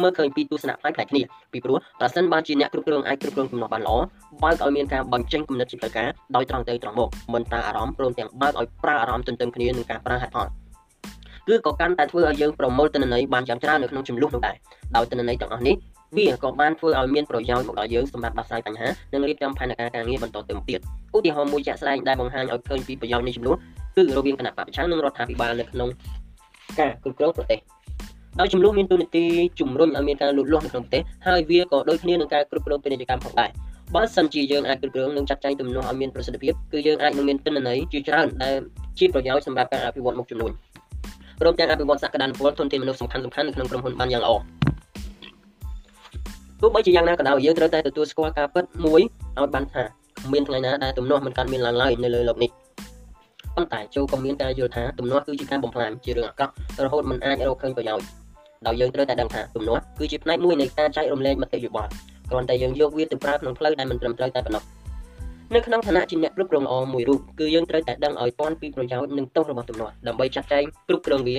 [0.00, 3.96] មើលឃើញពីទស្សនៈផ្នែកគ្នាពីព្រោះប្រសិនបើជាអ្នកគ្រប់គ្រងអាចគ្រប់គ្រងទំនាស់បានល្អ
[4.42, 10.46] បើកឲ្យមានការបញ្ចេញគំនិតជាផ្លូវការដោយត្រង់ទៅត្រង់មកមិនតាអារម្មណ៍ព្រមទាំងបើកឲ្យប្រើអារម្មណ៍ទន្ទឹមគ្នានឹងការប្រើហេតុផល
[11.48, 14.56] គឺក៏កាន់តែធ្វើឲ្យយើងប្រមូលទិន្នន័យបានយ៉ាងច្រើននៅក្នុងចំនួននោះដែរ
[14.96, 15.76] ដោយទិន្នន័យទាំងអស់នេះ
[16.16, 20.80] វាក៏បានធ្វើឲ្យមានប្រយោជន៍មកដល់យើងសម្រាប់ដោះស្រាយបញ្ហានិងរៀបចំផែនការការងារបន្តទៅមុខទៀត
[21.14, 23.56] ឧទាហរណ៍មួយជាក់ស្ដែងដែលបង្ហាញឲ្យឃើញពីប្រយោជន៍នៃចំនួន
[23.96, 25.88] គឺរវាងគណៈបព្វជិនិងរដ្ឋាភិបាលនៅក្នុង
[26.78, 27.58] ការគ្រប់គ្រងប្រទេស
[28.39, 29.23] ដោយចំនួនមានទូនាទី
[29.59, 33.49] ជំរុញឲ្យមានការលូតលាស់នៅក្នុងប្រទេសហើយវាក៏ដូចគ្នានឹងការគ្រប់គ្រងពាណិជ្ជកម្មផងដែរ
[33.95, 38.55] បើសិនជាយើងអាចគ្រប់គ្រងនិងចាត់ចែងទំនាស់ឲ្យមានប្រសិទ្ធភាពគឺយើងអាចនឹងមានទិន្នន័យជាច្រើនដែល
[38.99, 40.51] ជាប្រយោជន៍សម្រាប់ការអភិវឌ្ឍមុខចំនួន
[41.41, 44.31] ព្រមទាំងអភិវឌ្ឍសក្តានុពលធនធានមនុស្សសំខាន់ៗនៅក្នុងក្រុមហ៊ុនបានយ៉ាងល្អ
[46.61, 49.01] ទោះបីជាយ៉ាងណាក៏ដោយយើងត្រូវតែទទួលស្គាល់ការពិតមួយ
[49.39, 49.83] ឲ្យបានថា
[50.25, 52.51] គ្មានថ្ងៃណាដែលទំនាស់មិនកើតមានឡើងឡើយនៅលើโลกនេះ
[53.55, 56.53] ប៉ុន្តែចូលក៏មានការយល់ថាទំនាស់គឺជាការបំផ្លាញជារឿងអាក្រក់
[56.85, 58.05] រហូតមិនអាចរកឃើញប្រយោជន៍
[58.66, 61.90] ដោយយើងត្រូវតែដឹងថាទំនាស់គឺជាផ្នែកមួយនៃការចែករំលែកមតិយោបល់
[62.30, 64.62] គ្រាន់តែយើងយកវាទៅប្រើក្នុងផ្លូវដែលមិនត្រឹមត្រូវតែប៉ុណ្ណោះ
[65.54, 71.36] នៅក្នុងឋានៈជាអ្នកគ្រប់គ្រងល្អមួយរូបគឺយើងត្រូវតែដឹងឲ្យទាន់ពីប្រយោជន៍និងទោសរបស់ទំនាស់ដើម្បីចាត់ចែងគ្រប់គ្រងវា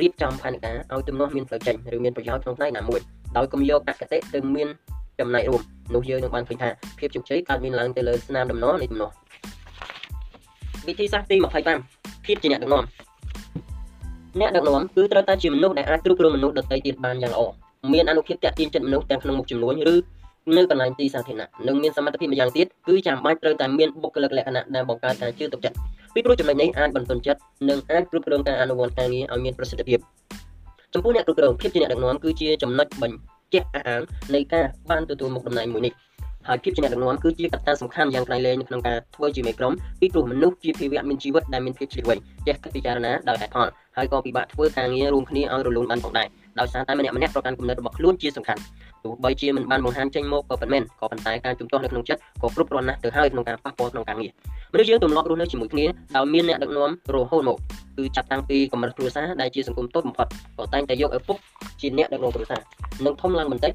[0.00, 3.00] រៀបចំផែនការឲ្យទំនាស់មានផ្លូវចេញឬមានប្រយោជន៍ក្នុងផ្នែកណាមួយ
[3.36, 4.68] ដោយកុំយកអគតិទៅមាន
[5.20, 5.62] ចំណែករួម
[5.94, 6.68] នោះយើងនឹងបានឃើញថា
[6.98, 9.14] ភាពជោគជ័យកើតមានឡើងទៅលើស្នាមដំណរនៃទំនាស់
[10.86, 11.36] វិធីសាស្ត្រទី
[11.80, 12.84] 25ភាពជាអ្នកដឹកនាំ
[14.40, 17.42] អ្នកដឹកនាំគឺត្រូវតែជាមនុស្សដែលអាចគ្រប់គ្រងមនុស្សដទៃទៀតបានយ៉ាងល្អ
[17.92, 19.96] មានអនុភាពតាក់ទាញចិត្តមនុស្សទាំងក្នុងមុខចំនួនឬ
[20.56, 25.76] នៅកន្លែងទីសាធារណៈនិងមានសមត្ថភាពម្យ៉ាងទៀតគឺចាំបាច់ត្រូវតែមានបុគ្គលិកលក្ខណៈដែលបង្កើតការជឿទុកចិត្ត
[26.14, 29.98] ពីព្រោះចំណុចនេះអាចបន្ទន់ចិត្តនិងអាចគ្រប់គ្រងការអនុវត្តការងារឲ្យមានប្រសិទ្ធភាព
[30.94, 34.02] ចំពោះអ្នកគ្រប់គ្រងភាពជាអ្នកដឹកនាំគឺជាចំណុចបញ្ជាក់អះអាង
[34.34, 35.94] នៃការបានទទួលមុខតំណែងមួយនេះ
[36.48, 42.14] ហើយភាពជាអ្នកដឹកនាំគឺជាកត្តាសំខាន់យ៉ាងក្រៃលែងក្នុងការធ្វើជាមេក្រុមពីព្រោះមនុស្សជាភាវៈមានជីវិតដែលមានភាពឆ្លៀតវៃ
[42.46, 43.68] ចេះគិតពិចារណាដោយហេតុផល
[43.98, 46.28] ហើយក៏ពិបាកធ្វើការងាររួមគ្នាឲ្យរលូនបានផងដែរ
[46.60, 48.60] ដោយសារតែម្នាក់ម្នាក់ប្រកាន់គំនិតរបស់ខ្លួនជាសំខាន់
[49.04, 54.30] ទោះបីជាមិនបានបង្ហាញចេញមកក៏ពិតមែនក៏ប៉ុន្តែការជំទាស់នៅក្នុងចិត្តក៏គ្រប់គ្រាន់ណាស់ទៅហើយក្នុងការប៉ះពាល់ក្នុងការងារ
[54.72, 57.56] មនុស្សយើងទម្លាប់រស់នៅជាមួយគ្នាដោយមានអ្នកដឹកនាំរហូតមក
[57.96, 60.26] គឺចាប់តាំងពីកម្រិតគ្រួសារដែលជាសង្គមតូចបំផុត
[60.58, 61.36] ក៏តែងតែយកឪពុក
[61.80, 62.60] ជាអ្នកដឹកនាំគ្រួសារ
[63.04, 63.72] និងធំឡើងបន្តិច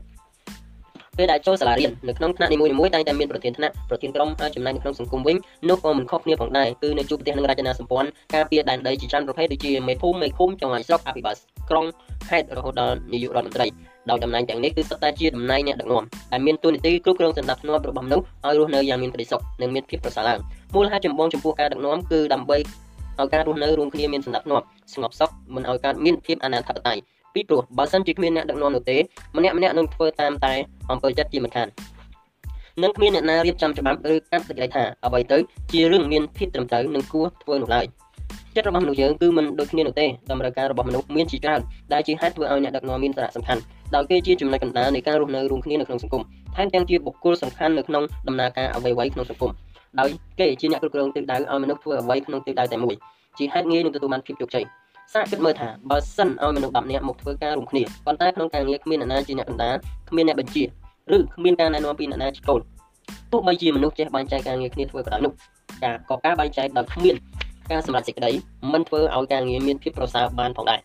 [1.18, 5.35] ពេលដែលចូលសាលារៀននៅក្នុងថ្នាក់នីមួយៗតែងតែមានប្រធានថ្នាក់ប្រធានក្រុមហើយចំណែកនៅក្នុងសង្គមវិញ
[5.69, 11.35] នោះក៏មិនខុសគ្នាផងដែរគឺនៅជួបប្រទេសនឹងរចនាសម្ព័ន្ធការពារដែនដីជាច្រើនប្រភេទដូចជាមេភូមិមេឃុំចង្វាយស្រុកអភិបាល
[11.69, 11.85] ក្រុង
[12.30, 13.68] ខេត្តរហូតដល់នាយករដ្ឋមន្ត្រី
[14.10, 20.40] ដោយតំណែងទាំងនេះគឺសុទ្ធតែជាតំណែងអ្នកដឹកនាំដែលមានតួនាទីគ្រប់គ្រងសន្តិភាពរបស់មនុស្សឲ្យរស់នៅយ៉ាងមានក្តីសុខនិងមានភាពប្រសើរឡើង
[20.76, 22.57] មូលហេតុចម្បងចំពោះការដឹកនាំគឺដើម្បី
[23.19, 24.61] ឲ្យការរស់នៅរួមគ្នាមានសន្តិភាព
[24.94, 27.02] ស្ងប់សុខមិនឲ្យកើតមានភាពអនាធិបតេយ្យ
[27.34, 28.98] ពីព្រោះបើសិនជាគ្មានអ្នកដឹកនាំនោះទេ
[29.38, 30.54] ម្នាក់ម្នាក់នឹងធ្វើតាមតែ
[30.92, 31.68] អំពើចិត្តជាមិនខាន
[32.84, 35.38] នឹងគ្មានអ្នកណារៀបចំច្បាប់ឬកាត់សេចក្តីថាអ្វីទៅ
[35.72, 37.86] ជារឿងមានភាពត្រឹមត្រូវនិងគួរធ្វើនោះឡើយ
[38.56, 41.62] ចិត្តរបស់មនុស្សយើងគឺមិនដូចគ្នានោះទេតម្រូវការរបស់មនុស្សមានជាច្រើន
[41.94, 43.62] ដែលជាហេតុធ្វើឲ្យអ្នកដឹកនាំមានសារៈសំខាន់
[43.96, 46.24] ដោយគេជាចំណុចកណ្ដាលនៃការរស់នៅរួមគ្នានៅក្នុងសង្គម
[46.56, 49.52] ថែមទាំងជាបុគ្គលសំខាន់នៅក្នុងដំណើរការអ្វីៗក្នុងសង្គម
[50.00, 52.96] ដោយគេជាអ្នកគ្រប់គ្រងទិសដៅឲ្យមនុស្សធ្វើអ្វីក្នុងទិសដៅតែមួយ
[53.38, 54.66] ជាហេតុងាយនឹងទទួលបានភាពជោគជ័យ
[55.14, 59.76] សាកគិតមើលថាបើសិនឲ្យមនុស្ស10នាក់មកធ្វើការរួមគ្នាប៉ុន្តែក្នុងការងារគ្មានអ្នកណាជាអ្នកកណ្ដាល
[60.10, 60.64] គ្មានអ្នកបញ្ជា
[61.16, 62.62] ឬគ្មានការណែនាំពីអ្នកណាជាកូន
[63.32, 65.34] ទោះបីជាមនុស្សចេះបែងចែកការងារគ្នាធ្វើក៏ដោយនោះ
[65.84, 67.16] ការក៏ការបែងចែកដោយគ្មាន
[67.72, 68.32] ការសម្រេចសេចក្តី
[68.74, 70.80] មិនធ្វើឲ្យការងារមានភាពប្រសើរបានផងដែរ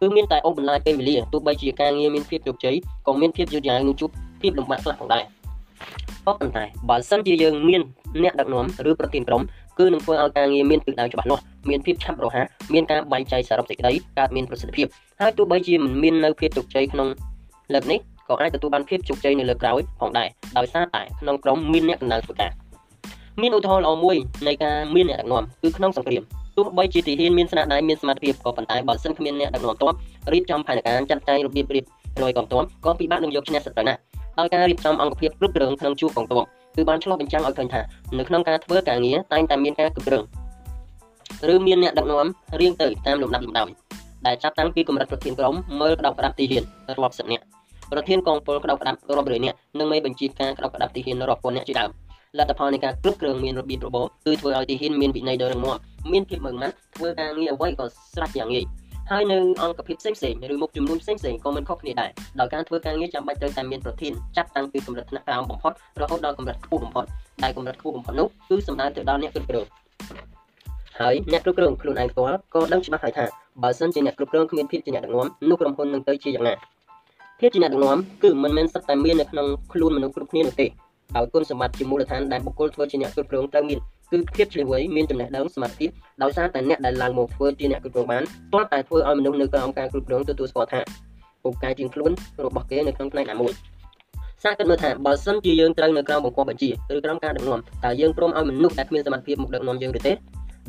[0.00, 2.76] គឺមានតែអូសបន្លាយពេលវេលាទោះបីជាការងារមានភាពជោគជ័យ
[3.06, 5.24] ក៏មានភាពយឺតយ៉ាវនិងជួបភាពលំបាកខ្លះផងដែរ
[6.26, 7.82] ប៉ុន្តែបើសិនជាយើងមាន
[8.22, 9.42] អ្នកដឹកនាំឬប្រធានក្រុម
[9.78, 14.86] គឺនឹងធ្វើឲ្យការងារមានទិសដៅច្បាស់លាស់មានភាពឆាប់រហ័សមានការបែងចែកសរុបសេចក្តីកើតមានប្រសិទ្ធភាព
[15.20, 17.08] ហើយទោះបីជាមិនមាននៅភាពជោគជ័យក្នុង
[17.74, 17.98] លើកនេះ
[18.28, 20.28] ក៏អាចទទួលបានភាពជោគជ័យនៅលើកក្រោយផងដែរ
[20.58, 22.50] ដោយសារតែក្នុងក្រុមមានអ្នកដំណើរធ្វើការ
[23.40, 26.22] មានឧទាហរណ៍ល្អមួយនៃការមានអ្នកដឹកនាំគឺក្នុងសង្គ្រាម
[26.56, 29.94] ទោះបីជាទីហ៊ានមានស្នាដៃមានសមត្ថភាពក៏ប៉ុន្តែបើសិនគ្មានអ្នកដឹកនាំតប
[30.32, 31.84] រៀបចំផែនការចាត់ចែងរបៀបរៀប
[32.22, 34.00] រយកងទ័ពក៏ពិបាកនឹងយកឈ្នះសត្រូវណាស់
[34.38, 36.44] ដោយការរៀបចំអង្គភាពគ្រប់គ្រងក្នុងជួរកងទ័ព
[36.78, 37.80] គឺបានឆ្លុះបញ្ចាំងឲ្យឃើញថា
[38.18, 40.24] នៅក្នុងការធ្វើការងារតែងតែមានការគ្រប់គ្រង
[41.52, 42.26] ឬមានអ្នកដឹកនាំ
[42.60, 43.68] រៀងទៅតាមលំដាប់លំដោយ
[44.26, 46.64] ដែលចាប់តាំងពីកម្រិតប្រធានក្រុមមើលក្តោបក្តាប់ទីហ៊ាន
[47.02, 47.44] រាប់សិបនាក់
[47.92, 51.90] ប្រធានកងពលក្តោបក្តាប់រាប់រយនាក់និងមេបញ្ជាការក្តោបក្តាប់ទីហ៊ានរាប់ពាន់នាក់ជាដើម
[52.38, 55.76] លទ្ធផលនៃការគ្រប់គ្រងមានរបៀបរបបគឺធ្វើឲ្យទីហ៊ានមានវិន័យដ៏រឹងមាំ
[56.12, 57.84] មានភាពម៉ឺងម៉ាត់ធ្វើការងារអ្វីក៏
[58.14, 58.64] ស្រេចយ៉ាងងាយ
[59.12, 62.10] ហើយនៅអង្គភាពផ្សេងផ្សេងឬមុខជំនួញផ្សេងផ្សេងក៏មិនខុសគ្នាដែរ
[62.40, 67.04] ដោយការធ្វើការងារចាំបាច់ត្រូវតែមានប្រធានចាប់តាំងពីកម្រិតថ្នាក់ក្រោមបំផុតរហូតដល់កម្រិតខ្ពស់បំផុត
[67.42, 69.64] ដែលកម្រិតខ្ពស់បំផុតនោះគឺសំដៅទៅដល់អ្នកគ្រប់គ្រង
[71.00, 73.24] ហើយអ្នកគ្រប់គ្រងខ្លួនឯងផ្ទាល់ក៏ដឹងច្បាស់ហើយថា
[73.62, 76.54] បើសិនជាអ្នកគ្រប់គ្រងគ្មានភាពជាអ្នកដឹកនាំនោះក្រុមហ៊ុននឹងទៅជាយ៉ាងណា
[77.40, 80.66] ភាពជាអ្នកដឹកនាំគឺមិនមែនសុទ្ធតែមាននៅក្នុងខ្លួនមនុស្សគ្រប់គ្នានោះទេ
[81.16, 83.78] ដោយគុណសម្បត្តិជាមូលដ្ឋានដែលបុគ្គលធ្វើជាអ្នកគ្រប់គ្រងត្រូវមាន
[84.12, 85.90] គឺភាពឆ្លៀវវៃមានចំណេះដឹងសមត្ថភាព
[86.22, 88.22] ដោយសារតែអ្នកដែលឡើងមកធ្វើជាអ្នកគ្រប់គ្រងបាន
[88.52, 90.80] ទាល់តែធ្វើឲ្យមនុស្សនៅក្រោមការគ្រប់គ្រងទទួលស្គាល់ថា
[91.42, 92.12] ពូកែជាងខ្លួន
[92.44, 93.52] របស់គេនៅក្នុងផ្នែកណាមួយ
[94.42, 100.12] សាកគិតមើលថាបើសិនជាយើងត្រូវនៅក្រោមបង្គាប់បញ្ជាឬក្រោមការដឹកនាំតើយើងព្រមឲ្យមនុស្សដែលគ្មានសមត្ថភាពមកដឹកនាំយើងឬទេ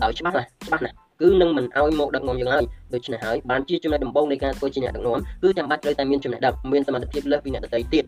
[0.03, 2.63] ដោយច្បាស់ណាស់ច្បាស់ណាស់គឺនឹងមិនឲ្យមកដឹកនាំយើងឡើយ
[2.93, 8.03] ដូច្នេះហើយបានជាចំណុចដំបូងនៃការធ្វើជាអ្នកដឹកនាំគឺចាំបាច់ត្រូវតែមានចំណេះដឹងមានសមត្ថភាពលើសពីអ្នកដទៃទៀត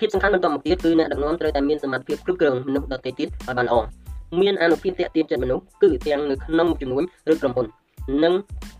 [0.00, 4.03] ភាពសំខាន់បន្តមកទៀតគឺអ្នកដឹកនាំត្រូវតែមានសមត្ថភាពគ្រប់គ្រងមនុស្សដទៃទៀតឲ្យបានល្អ
[4.40, 7.02] មានអនុភាពតាក់ទាញចិត្តមនុស្សគឺទាំងនៅក្នុងជំនួយ
[7.32, 7.66] ឬក្រុមហ៊ុន
[8.24, 8.34] និង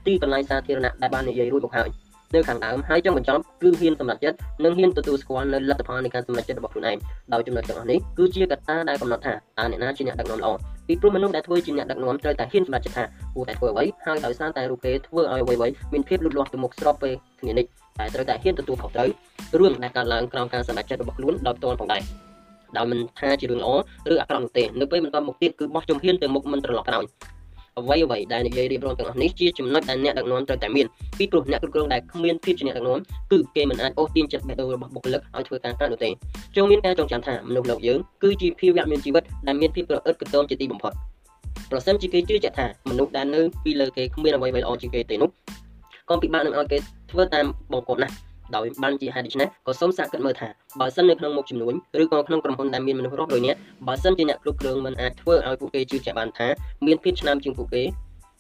[0.07, 1.89] ទីកន្លែងសាធារណៈដែលបាននិយាយរួចមកហើយ
[2.35, 6.97] នៅខាងដើមហើយចង់បញ្ចប់គឺហ៊ានសម្រេចចិត្តនិងហ៊ានទទួលស្គាល់នៅលទ្ធផលនៃការសម្រេចចិត្តរបស់ខ្លួនឯង
[7.33, 10.51] ដោយចំណុចទាំងអស់នេះគឺជាកត្តាដែលកំណត់ថាតើអ្នកណាជាអ្នកដឹកនាំល្អ
[10.89, 13.05] ពីព្រោះមនុស្សដែលធ្វើជាអ្នកដឹកនាំត្រូវតែហ៊ានសម្រេចចិត្តថា
[13.35, 17.67] គួរតែធ្វើអ្វីហើយដោយសារតែរូបគេធ្វើឲ្យអ្វីៗមានភាពលូតលាស់ទៅមុខស្របពេលគ្នានេះ
[17.99, 19.09] តែត្រូវតែហ៊ានទទួលខុសត្រូវ
[19.59, 22.03] រឿងដែលកើតឡើងក្រោមការសម្រេចចិត្តរបស់ខ្លួនដោយផ្ទាល់ផងដែរ
[22.77, 23.71] ដោយមិនថាជារឿងល្អ
[24.13, 27.07] ឬអាក្រក់នោះទេនៅពេលបន្តមកទៀតគឺបោះជំហានទៅមុខមិនត្រឡប់ក្រោយ
[27.79, 30.87] អ្វីអ្វីដែលនិយាយរៀបរាប់ទាំងអស់នេះជាចំណុចដែលអ្នកដឹកនាំត្រូវតែមាន
[31.19, 32.99] ពីព្រោះអ្នកគ្រប់គ្រងដែលគ្មានភាពជាអ្នកដឹកនាំ
[33.33, 36.11] គឺគេមិនអាចអូសទាញចិត្តបេះដូងរបស់បុគ្គលិកឲ្យធ្វើការកើតនោះទេ
[36.57, 40.93] ចងមានការចងចាំថាមនុស្សលោកយើងគឺជាភាវៈមានជីវិតដែលមានភាពប្រអិតកតមជាទីបំផុត
[41.71, 45.31] ប្រសិនជាគេជឿជាក់ថាមនុស្សដែលនៅពីលើគេគ្មានអ្វីៗល្អជាងគេទេនោះ
[46.09, 46.79] ក៏ពិបាកនឹងឲ្យគេ
[47.11, 48.09] ធ្វើតាមបងប្អូនណា
[48.57, 50.49] ដោយបានជាហេតុដូច្នេះក៏សូមសាកគិតមើលថា
[50.81, 56.49] បើសិននៅក្នុងមុខចំនួនឬក៏ក្នុងក្រុមហ៊ុនដែលមានមនុស្សរាប់រយនាក់បើសិនជាអ្នកគ្រប់គ្រងមិនអាចធ្វើឲ្យពួកគេជឿជាក់បានថា
[56.87, 57.83] មានភាពឆ្នើមជាងពួកគេ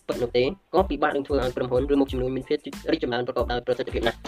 [0.06, 0.44] ពិតនោះទេ
[0.74, 2.58] ក៏ពិបាកនឹងធ្វើឲ្យក្រុមហ៊ុនឬមុខចំនួនមានភាព
[2.92, 4.18] រីកចម្រើនប្រកបដោយប្រសិទ្ធភាពណាស់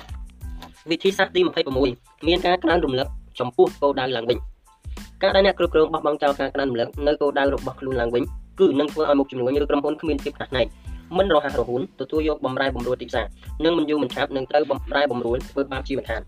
[0.91, 1.41] វិធីសាស្ត្រទី
[1.89, 3.09] 26មានការក្តៅរំលឹក
[3.41, 4.39] ចំពោះគោលដៅឡើងវិញ
[5.23, 8.23] ការដែលអ្នកគ្រប់គ្រងបោះបង់ចោលការក្តៅរំលឹកនៅគោលដៅរបស់ខ្លួនឡើងវិញ
[8.61, 10.67] គឺនឹងធ្វើឲ្យមុខចំនួនឬក្រុមហ៊ុនគ្មានភាពខ្នះខ្នែង
[11.17, 13.27] មិនរហ័សរហួនទទួលយកបំរែបំរួលទីផ្សារ
[13.65, 16.23] និងមិនយូរមិនឆាប់នឹងត្រូវបំរែបំរួលធ្វើបាបជីវដ្ឋាន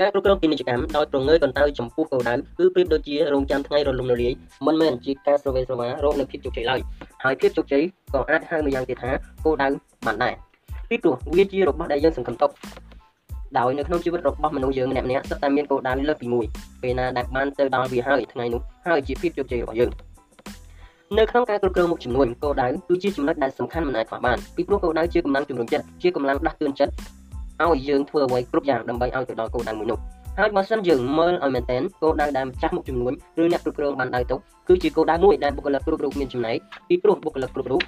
[0.00, 4.32] ការគ្រប់គ្រងពាណិជ្ជកម្មដោយប្រងើយកន្តើយចំពោះគោលដៅគឺប្រៀបដូចជារោងចាំថ្ងៃរលំរលាយ
[4.66, 6.80] មិនមែនជាការស្រវេស្រវារកនៅភាពជោគជ័យឡើយ
[7.24, 7.82] ហើយភាពជោគជ័យ
[8.14, 9.10] ក៏អាចហៅម្យ៉ាងទៀតថា
[9.44, 9.68] គោលដៅ
[10.06, 10.34] បានដែរ
[10.88, 12.50] ពីព្រោះវាជារបស់ដែលយើងសង្កត់ទុក
[13.58, 16.46] ដោយនៅក្នុងជីវិតរបស់មនុស្សយើងម្នាក់ៗសិតតែមានគោលដៅលើសពីមួយ
[16.82, 19.90] ពេលណាដែលបានទៅដល់វាហើយថ្ងៃនោះហើយជាភាពជោគជ័យរបស់យើង
[21.18, 26.92] នៅក្នុងការគ្រប់គ្រងមុខចំនួនគោលដៅគឺជាចំណុចដែលសំខាន់មិនអាចខ្វះបានពីព្រោះគោលដៅជាកម្លាំងជំរុញចិត្តជាកម្លាំងដាស់តឿនចិត្ត
[27.62, 29.98] ឲ្យយើងធ្វើអ្វីគ្រប់យ៉ាងដើម្បីឲ្យទៅដល់គោលដៅមួយនោះ
[30.38, 33.12] ហើយបើសិនយើងមើលឲ្យមែនតែនគោលដៅដែលម្ចាស់មុខចំនួន
[33.42, 36.56] ឬអ្នកគ្រប់គ្រងបានដៅទុកគឺជាគោលដៅមួយដែលបុគ្គលិកគ្រប់រូបមានចំណែក
[36.88, 37.82] ពីព្រោះបុគ្គលិកគ្រប់រូប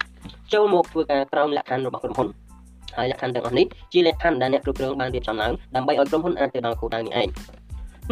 [0.53, 2.29] ចូលមកធ្វើការក្រោមលក្ខខណ្ឌរបស់ក្រុមហ៊ុន
[2.97, 7.29] ហើយលក្ខខណ្ឌទាំងអស់នេះជាលក្ខខណ្ឌដែលអ្នកគ្រប់គ្រងបានរៀបចំឡើងដើម្បីឲ្យក្រុមហ៊ុនអាចទៅដល់គោលដៅនេះឯង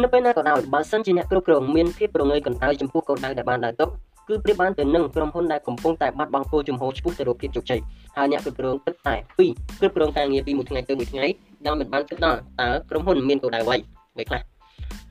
[0.01, 3.89] នៅពេលណាក៏ដោយបើសិនជាអ្នកគ្រប់គ្រងមានភាពប្រងើយកន្តើយចំពោះគោលដៅដែលបានដៅទុក
[4.27, 7.79] គឺប្រៀបបានទៅនឹងក្រុមហ៊ុនដែលកំពុងតែបាត់បង់គោលជំហរឆ្ពោះទៅរកភាពជោគជ័យ
[8.17, 9.45] ហើយអ្នកគ្រប់គ្រងគិតតែពី
[9.79, 11.25] គ្រប់គ្រងការងារពីមួយថ្ងៃទៅមួយថ្ងៃ
[11.65, 13.75] ដែលមិនបានគិតដល់តើក្រុមហ៊ុនមានគោលដៅអ្វី
[14.13, 14.41] អ្វីខ្លះ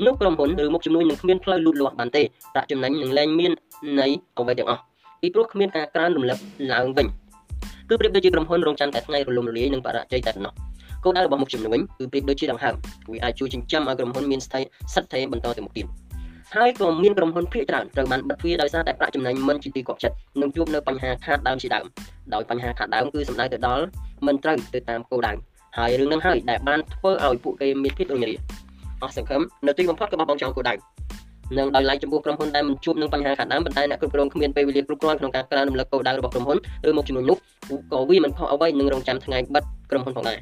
[0.05, 2.23] នោះក្រុមហ៊ុនឬមុខជំនួយនឹងគ្មានផ្លូវលូតលាស់បានទេ
[2.53, 3.53] ប្រាក់ចំណេញនឹងលែងមាន
[4.01, 4.81] ន័យអ្វីទាំងអស់
[5.21, 6.39] ពីព្រោះគ្មានការក្រើនរំលឹក
[6.73, 7.07] ឡើងវិញ
[7.89, 10.55] គឺប្រៀបដូចជាក្រុមហ៊ុនរងចាំតែថ្ងៃរលំរលាយនិងបរាជ័យតែប៉ុណ្ណោះ
[11.05, 12.75] គោលដៅរបស់មុខជំនួយគឺប្រៀបដូចជាដង្ហើម
[13.13, 14.63] វាអាចជួយចិញ្ចឹមឲ្យក្រុមហ៊ុនមានស្ថិរ
[14.95, 15.87] សិទ្ធិបន្តទៅមុខទៀត
[16.55, 21.85] ហើយក៏មានក្រុមហ៊ុនភាគច្រើនត្រូវបានបិទទ្វារដោយសារតែប្រាក់ចំណេញមិនជាទីគាប់ចិត្តនិងជួបនៅបញ្ហាខាតដើមជាដើម
[22.35, 23.85] ដោយបញ្ហាខាតដើមគឺសំដៅទៅដល់
[24.27, 25.33] មិនត្រូវទៅតាមគោលដៅ
[25.79, 28.37] ហើយរឿងនឹងហើយដែលបានធ្វើឲ្យពួកគេមានភាពរញរា
[29.03, 30.75] អស់សង្ឃឹមនៅទីបំផុតក៏បោះបង់ចោលគោលដៅ
[31.59, 36.59] នឹងដោយឡែកចំពោះក្រុមហ៊ុនដែលមិនជួបនឹងបញ្ហាខាងដើមប៉ុន្តែអ្នកគ្រប់គ្រងគ្មានពេលវេលាគ្រប់គ្រាន់ក្នុងការក្រើនរំលឹកគោលដៅរបស់ក្រុមហ៊ុន
[36.89, 37.39] ឬមុខចំនួននោះ
[37.93, 40.39] ក៏វាមិនខុសអ្វីនឹងរងចាំថ្ងៃបិទក្រុមហ៊ុនផងដែរ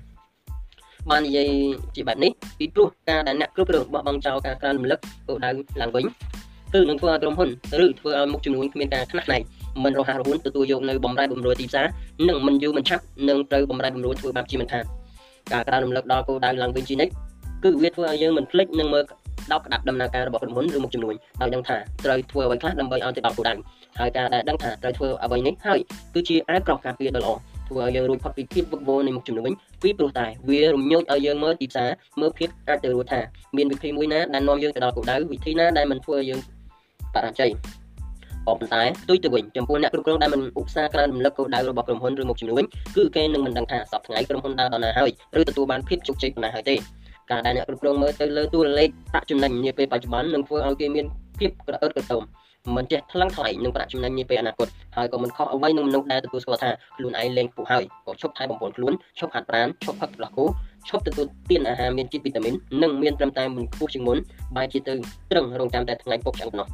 [1.10, 1.48] បាននិយាយ
[1.96, 4.98] ជាបែបនេះពីព្រោះការដែលអ្នកគ្រប់គ្រងបោះបង់ចោលការក្រើនរំលឹក
[5.28, 5.50] គោលដៅ
[5.80, 6.04] ឡើងវិញ
[6.74, 7.48] គឺនឹងធ្វើឲ្យក្រុមហ៊ុន
[7.84, 9.42] ឬធ្វើឲ្យមុខចំនួនគ្មានការខ្នះខ្នែង
[9.84, 11.86] មិនរហ័សរហួនទទួលយកនៅបំរែបំរួលទីផ្សារ
[12.28, 14.84] និងមិនយូរមិនឆាប់នឹងត្រូវបំរែបំរួលធ្វើបែបជាមិនខាន
[15.52, 17.12] ការក្រើនរំលឹកដល់គោលដៅឡើងវិញជានិច្ច
[17.64, 19.04] គឺវាធ្វើឲ្យយើងមិនភ្លេចនឹងមើល
[19.52, 23.54] ដោតក្តាប់ដំណើរការរបស់ក្រុមហ៊ុនឬមុខចំនួនដោយដឹងថាត្រូវធ្វើអ្វីខ្លះដើម្បីឲ្យទៅដល់គោលដៅ
[23.98, 25.78] ហើយការដែលដឹងថាត្រូវធ្វើអ្វីនេះហើយ
[26.14, 27.32] គឺជាអាក្រោះការពារដ៏ល្អ
[27.72, 29.50] ធ្វើឲ្យយើងរួចផុតពីភាពវឹកវរនៃមុខចំនួន
[29.82, 31.90] ពីព្រោះតែវារំញោចឲ្យយើងមើលទីផ្សារ
[32.20, 33.20] មើលភាពអាចទៅរួចថា
[33.56, 36.40] មានវិធីមួយណាដែលនាំយើងទៅដល់គោលដៅវិធីណាដែលមិនធ្វើឲ្យយើង
[37.14, 37.50] បរាជ័យ
[38.46, 42.62] ក៏ប៉ុន្តែផ្ទុយទៅវិញចំពោះអ្នកគ្រប់គ្រងដែលមិនឧស្សាហ៍ក្រើនរំលឹកគោលដៅរបស់ក្រុមហ៊ុនឬមុខជំនួយ
[42.96, 46.74] គឺគេនឹងមិនដឹងថាសប្តាហ៍ថ្ងៃក្រុមហ៊ុនដើរដល់ណាហើយឬទទួលបានភាពជោគជ័យប៉ុណ្ណាហើយទេ
[47.30, 51.06] ការដែលអ្នកគ្រប់គ្រងមើលទៅលើតួលេខប្រាក់ចំណេញនាពេលបច្ចុប្បន្ននឹងធ្វើឲ្យគេមាន
[51.38, 52.22] ភាពក្រអឺតក្រទម
[52.76, 60.44] មិនចេះថ្លឹងថ្លែងនឹងប្រាក់ចំណេញនាពេលអនាគតហើយក៏មិនខុសអ្វីនឹងមនុស្សដែលទទួលស្គាល់ថាខ្លួនឯងលេងពុះហើយក៏ឈប់ថែបំពន់ខ្លួនឈប់ហាត់ប្រាណឈប់ផឹកផ្លាស់គូ
[60.88, 64.16] ឈប់ទទួលទានអាហារមានជាតិវីតាមីននិងមានត្រឹមតែមិនខ្ពស់ជាងមុន
[64.56, 64.94] បែរជាទៅ
[65.30, 66.68] ត្រឹងរងចាំតែថ្ងៃពុកឆ្អឹងប៉ុណ្ណោះ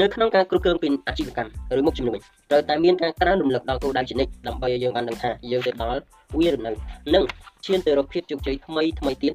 [0.00, 2.18] នៅក្នុងការគ្រប់គ្រងពីអាជីវកម្មឬមុខជំនួយ
[2.50, 6.00] ត្រូវតែមានការក្រើនរំលឹកដល់គោលដៅជានិច្ចដើម្បីឲ្យយើងបានដឹងថាយើងទៅដល់
[6.38, 6.70] វាឬនៅ
[7.14, 7.24] និង
[7.66, 9.32] ឈានទៅរកភាពជោគជ័យថ្មីថ្មីទៀត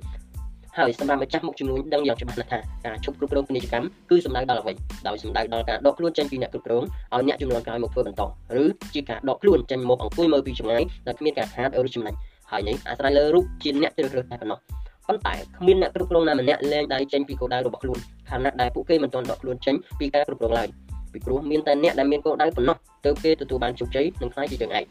[0.77, 4.73] ហើយសម្រាប់ម្ចាស់មុខជំនួញដឹងយ៉ាងច្បាស់ណាស់ថាការឈប់គ្រប់គ្រងពាណិជ្ជកម្មគឺសំដៅដល់អ្វី
[5.07, 8.21] ដោយសំដៅដល់ការដកខ្លួនចេញពីអ្នកគ្រប់គ្រងឲ្យអ្នកជំនាន់ក្រោយមកធ្វើបន្ត
[8.61, 8.63] ឬ
[8.93, 12.15] ជាការដកខ្លួនចេញមកអង្គុយមើលពីចម្ងាយដែលគ្មានការខាតឬចំណេញ
[12.51, 14.59] ហើយនេះអាស្រ័យលើរូបជាអ្នកជ្រើសរើសតែប៉ុណ្ណោះ
[15.07, 20.67] ប៉ុន្តែគ្មានអ្នកគ្រប់គ្រងណាម្នាក់លែងដៃចេញពីគោលដៅរបស់ខ្លួនខណៈដែលពួកគេមិនទាន់ដកខ្លួនចេញពីការគ្រប់គ្រងឡើយ
[21.13, 22.75] ពីព្រោះមានតែអ្នកដែលមានគោលដៅប៉ុណ្ណោះ
[23.05, 24.85] ទើបគេទទួលបានជោគជ័យនិងខ្លាយជាជើងឯក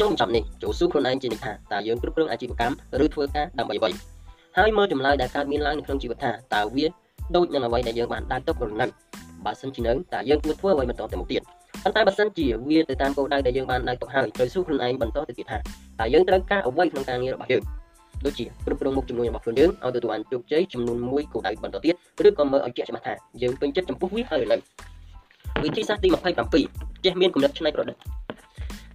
[0.00, 4.15] ចុងចំនេះចូលសួរខ្លួនឯងជានិច្ចថាតើយើងគ្រប់គ្រងអាជីវកម្មឬធ្វើការដើម្បីអ្វី
[4.58, 6.86] ហើយមើលចម្លើយដែលកើតមានឡើងនៅក្នុងជីវិតថាតើវា
[7.36, 8.86] ដូចនឹងអ្វីដែលយើងបានដើរទៅឬនៅ
[9.44, 11.42] បើសិនជានៅតើយើងគួរធ្វើអ្វីបន្តទៅមុខទៀត
[11.82, 17.62] ប៉ុន្តែបើសិនជាវាទៅតាមគោលដៅដែលយើងបានដើរទៅហើយត្រូវសួរខ្លួនឯងបន្តទៅទៀតថាតើយើងត្រូវការអ្វីក្នុងការងាររបស់យើង
[18.24, 21.94] ដូចជាគ្រប់គ្រងមុខចំនួនរបស់ខ្លួនយើងឲ្យទទួលបានជោគជ័យចំនួន1គោលដៅបន្តទៀត
[22.26, 24.56] ឬក៏មើលឲ្យជាក់ច្បាស់ថាយើងពេញចិត្តចំពោះវាហើយឬនៅ
[25.64, 26.08] វិធីសាស្ត្រទី
[26.58, 27.96] 27ចេះមានគំនិតច្នៃប្រឌិត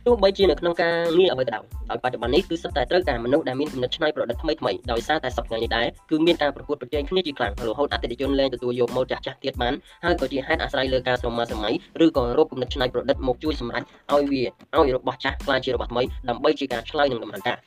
[0.05, 9.73] ទោះបីជានៅក្នុងការងារអ្វីក៏ដោយដោយបច្ចុប្បន្ននេះគឺសិតតែត្រូវការមនុស្សដែលមានគំនិតច្នៃប្រឌិតថ្មីថ្មីដោយសារតែសប្តាហ៍នេះដែរគឺមានការប្រកួតប្រជែងគ្នាជាខ្លាំងរហូតអតិថិជនលែងទទួលយកម៉ូតចាស់ចាស់ទៀតបាន
[10.03, 11.73] ហើយក៏ជាហេតុអាស្រ័យលើការស្រមើសម័យ
[12.05, 13.83] ឬក៏រកគំនិតច្នៃប្រឌិតមកជួយសម្រេច
[14.13, 14.43] ឲ្យវា
[14.75, 17.57] ឲ្យរបស់ចាស់ក្លាយជារបស់ថ្មីដើម្បីជាការឆ្លើយនឹងតម្រូវការ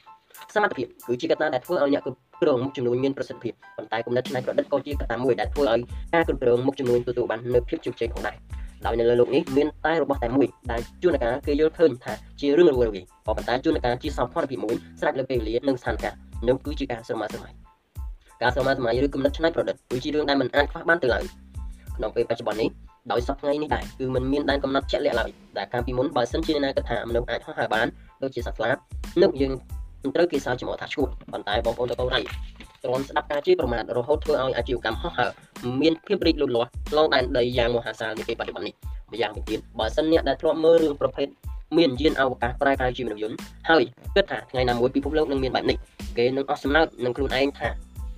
[0.55, 5.81] សមត្ថភាពគឺជាកត្តាដែលធ្វើឲ្យអ្នកគ្រប់គ្រងមុខចំនួនមានប្រសិទ្ធភាពប៉ុន្តែគំនិតច្នៃប្រឌិតក៏ជាកត្តាមួយដែលធ្វើឲ្យ
[6.15, 8.36] ការគ្រប់គ្រងមុខចំនួនទទួលបាននូវភាពជោគជ័យផងដែរ
[8.86, 16.12] ដោយនៅលើលោកនេះមានតែរបស់តែមួយដែលជួនកាលគេយល់ឃើញថាជារឿងរវើរវាយក៏ប៉ុន្តែជួនកាលជាសោភ័ណភាពមួយស្រេចលើពេលវេលានិងស្ថានភាព
[16.48, 17.51] នោះគឺជាការស្រមើស្រមៃ
[18.43, 21.24] ការស្រមើស្រមៃឬគំនិតច្នៃប្រឌិតគឺជារឿងដែលមិនអាចខ្វះបានទៅឡើយ
[21.97, 22.70] ក្នុងពេលបច្ចុប្បន្ននេះ
[23.12, 27.86] ដោយសពថ្ងៃនេះដែរគឺมันមានដែនកំណត់ជាក់លាក់ឡើយដែលកាលពីមុនបើសិនជាអ្នកណាគិតថាមនុស្សអាចហោះហើរបាន
[28.23, 28.77] ដូចជាសត្វស្លាប
[29.23, 29.52] នោះយើង
[30.02, 32.24] មិនត្រូវគេសើចចំអថាឈួតប៉ុន្តែបងប្អូនតកូនឯង
[32.85, 35.31] ទ្រាំស្ដាប់ការជេរប្រមាថរហូតធ្វើឲ្យអាជីវកម្មហោះហើរ
[35.81, 38.74] មានភាពរីកលូតលាស់ឆ្លងដែនដីយ៉ាងមហាសាលនាពេលបច្ចុប្បន្ននេះ
[39.12, 41.28] ម្យ៉ាងវិញទៀតបើសិនអ្នកដែលធ្លាប់មើលរឿងប្រភេទ
[41.77, 43.36] មានយានអវកាសប្រែកាយជាមនុស្សយន្ត
[43.69, 43.82] ហើយ
[44.15, 45.77] គិតថាថ្ងៃណាមួយពិភពលោកនឹងមានបែបនេះ
[46.19, 47.69] គេនឹងអស់សំណើចនឹងខ្លួនឯងថា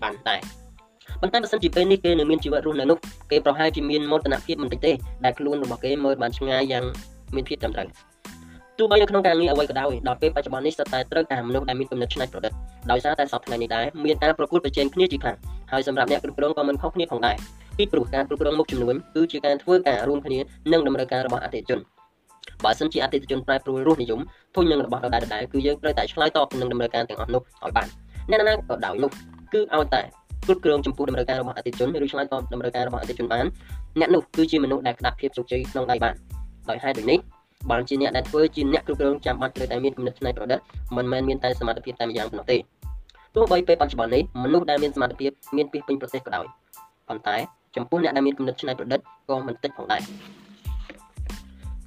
[0.02, 0.40] បានដែរ
[1.20, 2.98] ប៉ុន្តែបើសិនជាពេលនេះគេនៅមានជីវិតរស់នៅនោះ
[3.30, 4.92] គេប្រហែលជាមានមោទនភាពមិនតិចទេ
[5.24, 6.84] ដែលខ្លួនរបស់គេមើលបានឆ្ងាយយ៉ាង
[7.34, 7.88] មានភាពត្រឹមត្រូវ
[8.78, 12.52] ទោះបីនៅក្នុងការងារអ្វីក៏ដោយដល់ពេលបច្ចុប្បន្ននេះស្ទើរតែត្រូវការមនុស្សដែលមានគំនិតច្នៃប្រឌិត
[12.90, 15.38] ដោយសារតែសពថ្ងៃនេះដែរមានការប្រកួតប្រជែងគ្នាជាខ្លាំង
[15.72, 17.36] ហើយសម្រាប់អ្នកគ្រប់គ្រងក៏មិនខុសគ្នាផងដែរ
[17.78, 20.38] ពីព្រោះការគ្រប់គ្រងមុខចំនួនគឺជាការធ្វើការរួមគ្នា
[20.72, 21.80] នឹងតម្រូវការរបស់អតិថិជន
[22.64, 24.20] បើសិនជាអតិថិជនប្រែប្រួលរសនិយម
[24.54, 27.88] ធុញនឹងរបស់ដដែលដដែលគឺយើងត្រូវតែឆ្លើយតបនឹងតម្រូវការទាំងអស់នោះឲ្យបាន
[28.30, 29.10] អ្នកណាក៏ដោយនោះ
[29.52, 30.02] គឺឲ្យតែ
[30.46, 33.46] គ្រប់គ្រងចំពោះតម្រូវការរបស់អតិថិជនឬឆ្លើយតបតម្រូវការរបស់អតិថិជនបាន
[34.00, 36.14] អ្នកនោះគឺជាមនុស្សដែលក្តាប់ភាពជោគជ័យក្នុងដៃបាន
[36.70, 37.18] ដោយហេតុដូចនេះ
[37.70, 40.58] បានជាអ្នកដែលធ្វើជាអ្នកគ្រប់គ្រងចាំបាច់ត្រូវតែមានគំនិតច្នៃប្រឌិត
[40.96, 42.56] មិនមែនមានតែសមត្ថភាពតែម្យ៉ាងប៉ុណ្ណោះទេ
[43.34, 46.44] ទោះបីពេលបច្ចុប្បន្ននេះមនុស្សដែលមានសមត្ថភាពមានពីពេញប្រទេសក៏ដោយ
[47.08, 47.36] ប៉ុន្តែ
[47.76, 50.00] ចំពោះអ្នកដែលមានគំនិតច្នៃប្រឌិតក៏មិនតិចផងដែរ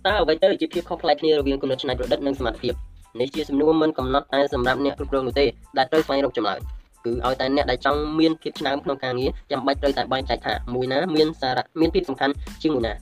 [0.05, 2.73] តើអ្វីទៅជាភាពខុសប្លែកគ្នារវាងគំនិតច្នៃប្រឌិតនិងសមត្ថភាព
[3.19, 5.45] នេះជាសំណួរមិនកំណត់តែសម្រាប់អ្នកគ្រប់គ្រងនោះទេ
[5.77, 6.59] ដែលត្រូវស្វែងរកចម្លើយ
[7.05, 12.93] គឺឲ្យតែអ្នកដែលចង់មានភាពឆ្នើមក្នុងការងារចាំបាច់ត្រូវតែបែងចែកថាមួយណាមានសារៈមានភាពសំខាន់ជាងមួយណា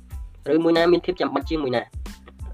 [0.53, 1.81] ឬមួយណាមានភាពចាំបាច់ជាងមួយណា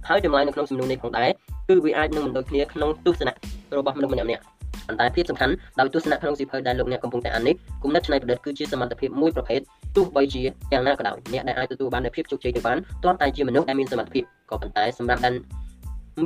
[0.08, 1.30] ហើយចម្លើយនៅក្នុងសំណួរនេះផងដែរ
[1.70, 3.34] គឺវាអាចនឹងមិនដូចគ្នាក្នុងទស្សនៈ
[3.78, 4.44] របស់មនុស្សម្នាក់ៗ
[4.88, 9.60] ប៉ុន្តែភាពសំខាន់ដោយទស្សនៈក្នុងសៀវភៅដែលលោកអ្នកកំពុងតែអាននេះគុណិតច្នៃប្រឌិតគឺជាសមត្ថភាពមួយប្រភេទ
[9.96, 15.34] ទោះបីជាយ៉ាងណាក៏ដោយអ្នកដែលអាចទទួលបាននូវភាពជោគជ័យទៅបានទាល់តែជាមនុស្សដែលមានសមត្ថភាពក៏ប៉ុន្តែសម្រាប់ដែល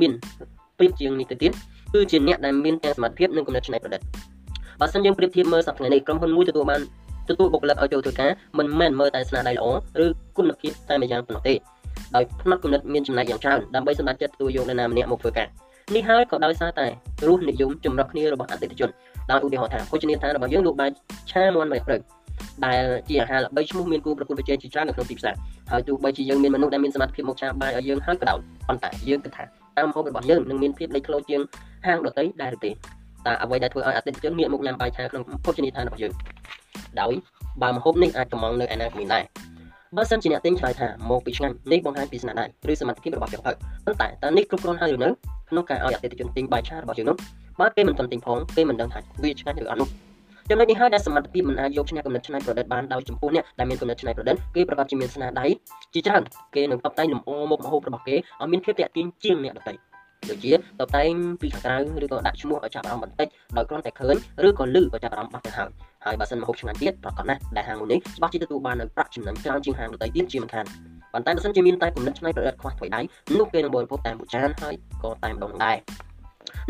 [0.00, 0.12] មាន
[0.78, 1.52] ប្រៀបជាងនេះទៅទៀត
[1.94, 4.00] គឺជាអ្នកដែលមានទាំងសមត្ថភាពនិងគុណិតច្នៃប្រឌិត
[4.80, 6.80] បើសិនយើងប្រៀបធៀបមើលសប្តាហ៍នេះក្រុមហ៊ុនមួយទទួលបាន
[7.28, 9.66] ទទួលបុគ្គលិកឲ្យចូលធ្វើការមិនមែនមើលតែស្នាដៃល្អ
[10.04, 10.06] ឬ
[10.36, 11.54] គុណភាពតែម្យ៉ាងប៉ុណ្ណោះទេ
[12.16, 15.48] ដោយផ្នែកគំនិតមានចំណែកយ៉ាងច្រើនដើម្បីសម្រេចចិត្តទទួលយកនរណាម្នាក់មកធ្វើការ
[15.94, 16.86] នេះហើយក៏ដោយសារតែ
[17.26, 18.90] រសនិយមចម្រុះគ្នារបស់អតិថិជន
[19.30, 20.90] ដោយឧទាហរណ៍ថាភោជនីយដ្ឋានរបស់យើងលក់បាយ
[21.30, 22.00] ឆាមាន់ម្រេចព្រឹក
[22.66, 25.34] ដែលជាអាហារល្បីឈ្មោះមានគូប្រកួតប្រជែងជាច្រើននៅក្នុងទីផ្សារ
[25.70, 28.38] ហើយទោះបីជាយើងមានមនុស្សដែលមានសមត្ថភាពមកឆាបាយឲ្យយើងហើយក៏ដោយ
[28.68, 29.44] ប៉ុន្តែយើងគិតថា
[29.78, 31.40] តាមហូបរបស់យើងនឹងមានភាពលេចធ្លោជាង
[31.86, 36.12] ហាងដទៃដែរឬទេតើអ្វីដែលធ្វើឲ្យអតិថិជនងាកមកញ៉ាំបាយឆាក្នុងភោជនីយដ្ឋានរបស់យើង
[37.00, 37.12] ដោយ
[37.62, 39.24] បើម្ហូបនេះអាចកំងនៅឯណាក៏មានដែរ
[39.96, 43.56] បើសិនជាអ្នកទិញឆ្លើយថាមកពីឆ្ងាញ់នេះបង្ហាញពីស្នាដៃឬសមត្ថភាពរបស់អ្នកផលិត
[43.86, 45.08] ប៉ុន្តែតើនេះគ្រប់គ្រាន់ហើយឬនៅ
[45.50, 47.16] ក្នុងការឲ្យអតិថិជនទិញបាយឆារបស់យើងនោះ
[47.60, 49.88] បើគេមិនទាន់ទិញផងគេមិនដឹងថាវាឆ្ងាញ់ឬអត់នោះ
[50.50, 55.46] ចំណុចនេះហើយដែលសមត្ថភាពមិនអាចយកឈ្នះគំនិតច្នៃប្រឌិតបានដោយចំពោះអ្នកដែលមានគំនិតច្នៃប្រឌិតគេប្រកបជាមានស្នាដៃ
[55.94, 56.22] ជាច្រើន
[56.54, 59.74] គេនឹងតបតែងលម្អមុខម្ហូបរបស់គេឲ្យមានភាពទាក់ទាញជាងអ្នកដទៃ
[60.30, 64.16] ដូចជាតបតែងពីខាងក្រៅឬក៏ដាក់ឈ្មោះឲ្យចាប់អារម្មណ៍បន្តិចដោយគ្រាន់តែឃើញ
[64.46, 65.70] ឬក៏លឺក៏ចាប់អារម្មណ៍បាត់ទៅហើយ
[66.04, 70.64] ហើយបើសិនម្ហូបឆ្ងាញ់ទៀតប្រកបណាស់ដែលហាងមួយនេះច្បាស់ជាទទួលបាននូវប្រាក់ចំណេញច្រើនជាងហាងដទៃទៀតជាមិនខាន
[71.12, 73.00] ប៉ុន្តែបើសិនជាមានតែគំនិតច្នៃប្រឌិតខ្វះថ្មីដៃ
[73.38, 75.76] នោះគេនឹងបរិភោគតាមមួយចានហើយក៏តែម្ដងដែរ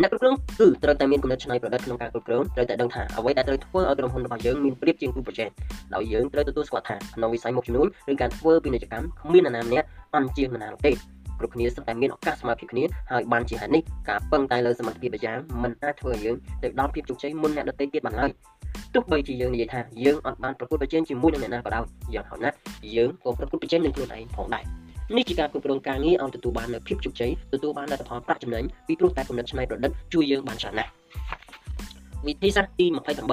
[0.00, 5.50] អ្នកគ្រប់គ្រងគឺត្រូវតែមានគំនិតច្នៃប្រឌិតក្នុងការគ្រប់គ្រងត្រូវតែដឹងថាអ្វីដែលត្រូវធ្វើឲ្យក្រុមហ៊ុនរបស់យើងមានប្រៀបជាងគូប្រជែង
[5.94, 10.92] ដោយយើងត្រូវទទួលស្គាល់ថាក្នុងវិស័យមុខចំនួនឬការធ្វើពាណិជ្ជកម្មគ្មាននរណាម្នាក់អន់ជាងនរណាទេ
[11.40, 18.30] គ្រប់គ្នាសុទ្ធតែមានឱកាសស្មើភាពគ្នាហើយបានជាហេតុនេះការពឹងតែលើសមត្ថភាពប្រចាំមិនអាចធ្វើឲ្យយើងទៅដល់ភាពជោគជ័យមុនអ្នកដទៃទៀតបានឡើយ
[18.94, 21.84] ទោះបីជាយើងនិយាយថាយើងអត់បានប្រកួតប្រជែងជាមួយនឹងអ្នកណាក៏ដោយ
[22.14, 22.56] យ៉ាងហោចណាស់
[22.96, 24.64] យើងក៏ប្រកួតប្រជែងនឹងខ្លួនឯងផងដែរ
[25.16, 30.90] នេះជាការគ្រប់គ្រងការងារឲ្យទទួលបាននូវភាពជោគជ័យទទួលបានលទ្ធផលប្រាក់ចំណេញពីព្រោះតែគំនិតច្នៃប្រឌិតជួយយើងបានច្រើនណាស់
[32.26, 32.86] វិធីសាស្ត្រទី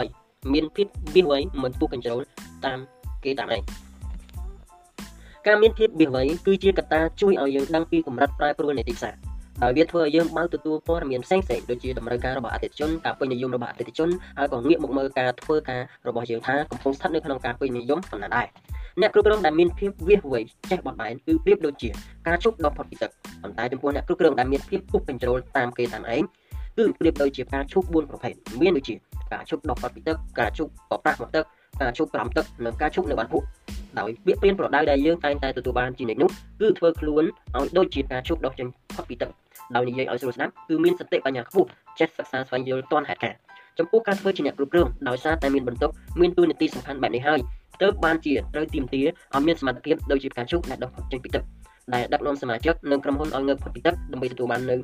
[0.03, 2.21] 28មានភាពវាវៃមិនពុះកញ្ជ្រោល
[2.65, 2.79] តាម
[3.23, 3.61] គេតាមឯង
[5.47, 9.13] ការមានភាពវាវៃគឺជាកត្តាជួយឲ្យយើងដឹងពីកម្រិតប្រែប្រួលនៃទីផ្សារ
[9.61, 18.47] ហើយវាធ្វើឲ្យយើងបើកទទួលព័ត៌មានផ្សេងៗដូចជាតម្រូវការរបស់អតិថិជនការពេញនិយមរបស់អតិថិជនហើយក៏ងាកមកមើលការធ្វើការរបស់យើងថាកំពុងស្ថិតនៅក្នុងការពេញនិយមប៉ុណ្ណាដែរ
[19.01, 20.39] អ្នកគ្រប់គ្រងដែលមានភាពវាវៃ
[20.71, 21.89] ចេះបត់បែនគឺប្រៀបដូចជា
[22.27, 23.11] ការជប់ដកផុតពីទឹក
[23.41, 26.23] ប៉ុន្តែចំពោះអ្នកគ្រប់គ្រងដែលមានភាពពុះបញ្ជ្រូលតាមគេតាមឯង
[26.77, 28.95] គឺប្រៀបដូចជាការជប់4ប្រភេទមានដូចជា
[29.33, 31.45] ការជប់ដកផុតពីទឹកការជប់បប្រាស់មកទឹក
[31.81, 33.45] ការជប់ក្រំទឹកនិងការជប់នៅបានភក់
[33.99, 36.29] ដោយពាក្យព្រានប្រដៅដែលយើងតែងតែទទួលបានជានិច្ចនោះ
[36.61, 37.23] គឺធ្វើខ្លួន
[37.57, 39.29] ឲ្យដូចជាការជប់ដកចេញផុតពីទឹក
[39.75, 41.67] ដោយនិយាយឲ្យស្រួលស្ដាប់គឺមានសតិបញ្ញាខ្ពស់
[41.99, 43.39] ចេះសិក្សាស្វែងយល់ទាន់ហេតុការណ៍
[43.79, 47.39] ចំពោះការធ្វើជាអ្នកគ្រប់គ្រងដោយសារតែមានបន្ទុកមានទួនាទីសំខាន់បែបនេះហើយ
[47.81, 51.43] ទើបបានជាត្រូវទីមទាឲ្យមានសមត្ថភាពដូចជាការជុកដែលដកចេញពីទឹក
[51.93, 54.75] ដែលដឹកនាំសមាជិកនិងក្រុមហ៊ុនឲ្យងើបផុតពីទឹកដើម្បីទទួលបាននៅ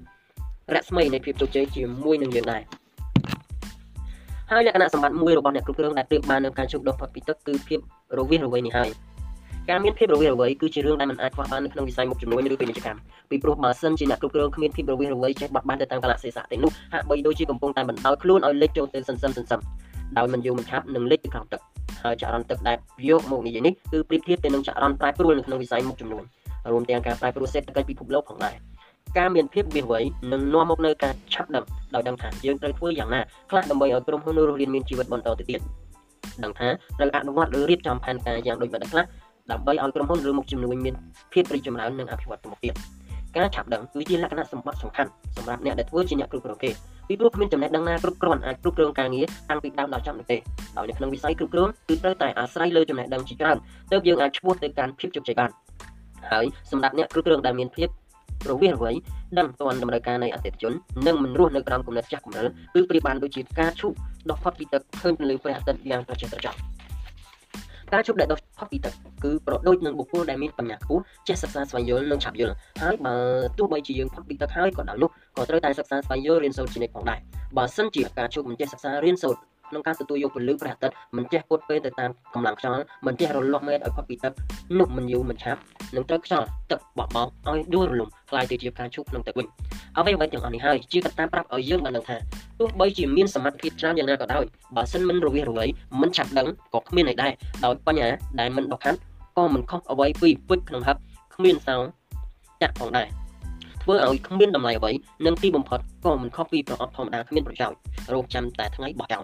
[0.75, 2.61] រស្មីនៃភាពជោគជ័យជាមួយនឹងយើងដែរ
[4.53, 7.79] ហើយលក្ខណៈសម្បត្តិមួយរបស់អ្នកគ្រប់គ្រងដែលប្រៀបបាននឹងការជោគដកផុតពីទឹកគឺភាព
[8.17, 8.89] រវាសរវៃនេះហើយ
[9.69, 12.99] ការមានភាពរវាសរវៃគឺជារឿងដែលមិនអាចខ្វះបាននៅក្នុងវិស័យមុខជំនួញឬពាណិជ្ជកម្ម
[13.29, 19.59] ពីព្រោះបើសិនជាអ្នកគ្រប់គ្រងគ្មានភាពរវាសរវៃចេះបត់បែនទៅតាមកលៈទេសៈទេនោះហាក់បីដូចជាកំពុងតែបណ្ដោយខ្លួនឲ្យលិចចូលទៅសន្សឹមសន្សឹម
[20.17, 21.61] ដោយមិនយល់មិនឆាប់នឹងលិចទៅក្រោមទឹក
[22.03, 22.77] ហើយចរន្តទឹកដែល
[23.09, 26.23] យកមកនិយាយនេះគឺប្រៀបធៀបទៅនឹងចរន្តប្រែប្រួលនៅក្នុងវិស័យមុខចំនួន
[26.71, 28.55] រួមទាំងការប្រែប្រួលសេដ្ឋកិច្ចពិភពលោកផងដែរ
[29.17, 29.99] ការមានភាពវាវៃ
[30.31, 31.65] នឹងនាំមកនៅការឆាប់ដឹង
[31.95, 35.59] ដោយដឹងថាយើងត្រូវធ្វើយ៉ាងណាខ្លះដើម្បីឲ្យក្រុមហ៊ុនរស់រានមានជីវិតបន្តទៅទៀត
[36.43, 36.67] ដឹងថា
[36.97, 39.05] ត្រូវអនុវត្តឬរៀបចំផែនការយ៉ាងដូចម្តេចខ្លះ
[39.51, 40.95] ដើម្បីឲ្យក្រុមហ៊ុនឬមុខជំនួញមាន
[41.33, 42.73] ភាពរីកចម្រើននិងអភិវឌ្ឍទៅមុខទៀត
[43.37, 46.71] ការឆាប់ដឹងគឺជាលក្ខណៈសម្បត្តិសំខាន់សម្រាប់អ្នកដែលធ្វើជាអ្នកគ្រប់គ្រងគេ
[47.07, 50.37] ពីព្រោះគ្មានចំណេះដឹងណាគ្រប់គ្រាន់អាចគ្រប់គ្រងការងារតាំងពីដើមដល់ចប់នោះទេ
[50.77, 53.57] ដោយនៅក្នុងវិស័យគ្រប់គ្រងគឺត្រូវតែអាស្រ័យលើចំណេះដឹងជាច្រើន
[53.91, 55.51] ទើបយើងអាចឈ្មោះទៅកាន់ភាពជោគជ័យបាន
[56.31, 57.89] ហើយសម្រាប់អ្នកគ្រប់គ្រងដែលមានភាព
[58.49, 58.91] រវាងរវៃ
[59.37, 60.73] ដឹងទាន់តម្រូវការនៃអតិថិជន
[61.07, 63.93] និងមិនរស់នៅក្រោមគំនិតចាស់គំនិតគឺប្រៀបបានដូចជាការឈូក
[64.29, 66.57] ដុសផុតពីទឹកឃើញពន្លឺព្រះអាទិត្យយ៉ាងត្រចះត្រចង់
[67.93, 68.93] ការជប់ដែលដុសផុតពីទឹក
[69.23, 73.15] គឺប្រដូចនឹងបុគ្គលដែលមានបញ្ញាខ្ពស់ចេះសិក្សាស្វែងយល់និងឆាប់យល់ហើយបើ
[73.57, 77.19] ទោះបីជាយើងផុតពីទឹកហើយក៏ដោយនោះក៏ត្រូវតែសិក្សាស្វែងយល់រៀនសូត្រជានិច្ចផងដែរ
[77.57, 79.41] បើសិនជាការជប់មិនចេះសិក្សារៀនសូត្រ
[79.71, 84.33] ក្នុងការទទួលយកពន្លឺព្រះអាទិត្យមិនចេះពត់ពេលទៅតាមកម្លាំងខ្យល់មិនចេះរលាស់មេឃឲ្យផុតពីទឹក
[84.79, 85.59] នោះមិនយូរមិនឆាប់
[85.95, 89.47] នឹងត្រូវខ្យល់ទឹកបក់បោកឲ្យដួលរលំខ្លាយទៅជាការឈប់ក្នុងទឹកវិញ
[89.97, 92.17] អ្វីអ្វីទាំងអស់នេះហើយជាកត្តាប្រាប់ឲ្យយើងបានដឹងថា
[92.59, 94.43] ទោះបីជាមានសមត្ថភាពច្រើនយ៉ាងណាក៏ដោយ
[94.75, 95.65] បើសិនមិនរវិះរវៃ
[96.01, 97.31] មិនឆាប់ដឹងក៏គ្មានអីដែរ
[97.65, 98.07] ដោយបញ្ញា
[98.39, 98.99] ដែលមិនដកខាត់
[99.37, 100.97] ក៏មិនខុសអ្វីពីពុជក្នុងហឹប
[101.35, 101.75] គ្មានសោ
[102.61, 103.07] ចាក់ផងដែរ
[103.83, 104.91] ធ្វើឲ្យគ្មានតម្លៃអ្វី
[105.25, 107.77] និងទីបំផុតក៏មិនខុសពីប្រអប់ធម្មតាគ្មានប្រយោជន៍
[108.13, 109.23] រោគចាំតែថ្ងៃបោះចោល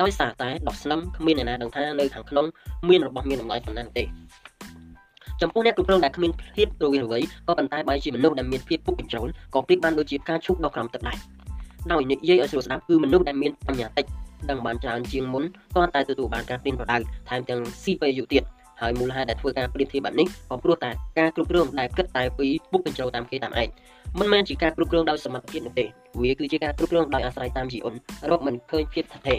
[0.00, 2.46] ដោយសារតែដោះស្នឹមគ្មានអ្នកណាដឹងថានៅខាងក្នុង
[2.88, 4.04] មានរបស់មានតម្លៃប៉ុណ្ណាទេ
[5.40, 11.18] ចំពោះអ្នកគ្រប់គ្រងដែលគ្មានភាពរវាងរវៃក៏ប៉ុន្តែបែរជាមនុស្សដែលមានភាពពុកកញ្ជ្រោលក៏ប្រៀបបានដូចជាការឈូកដល់ក្រោមទឹកដែរ
[11.92, 14.06] ដោយនិយាយឲ្យស្រួលស្ដាប់គឺមនុស្សដែលមានបញ្ញាតិច
[14.50, 15.44] ដឹងបានច្រើនជាងមុន
[15.74, 16.96] គ្រាន់តែទទួលបានការព្រៀនប្រដៅ
[17.28, 18.42] ថែមទាំងស៊ីពេលយូរទៀត
[18.80, 23.68] ហើយមូលហេតុដែលធ្វើការប្រៀបធៀបបែបនេះក៏ព្រោះតែការគ្រប់គ្រងដែលគិតតែពីពុកកញ្ជ្រោលតាមគេតាមឯង
[24.18, 25.84] មិនមែនជាការគ្រប់គ្រងដោយសមត្ថភាពនោះទេ
[26.22, 27.94] វាគឺជាការគ្រប់គ្រងដោយអាស្រ័យតាមជីអ៊ុន
[28.30, 29.34] រកមិនឃើញភាពថថេ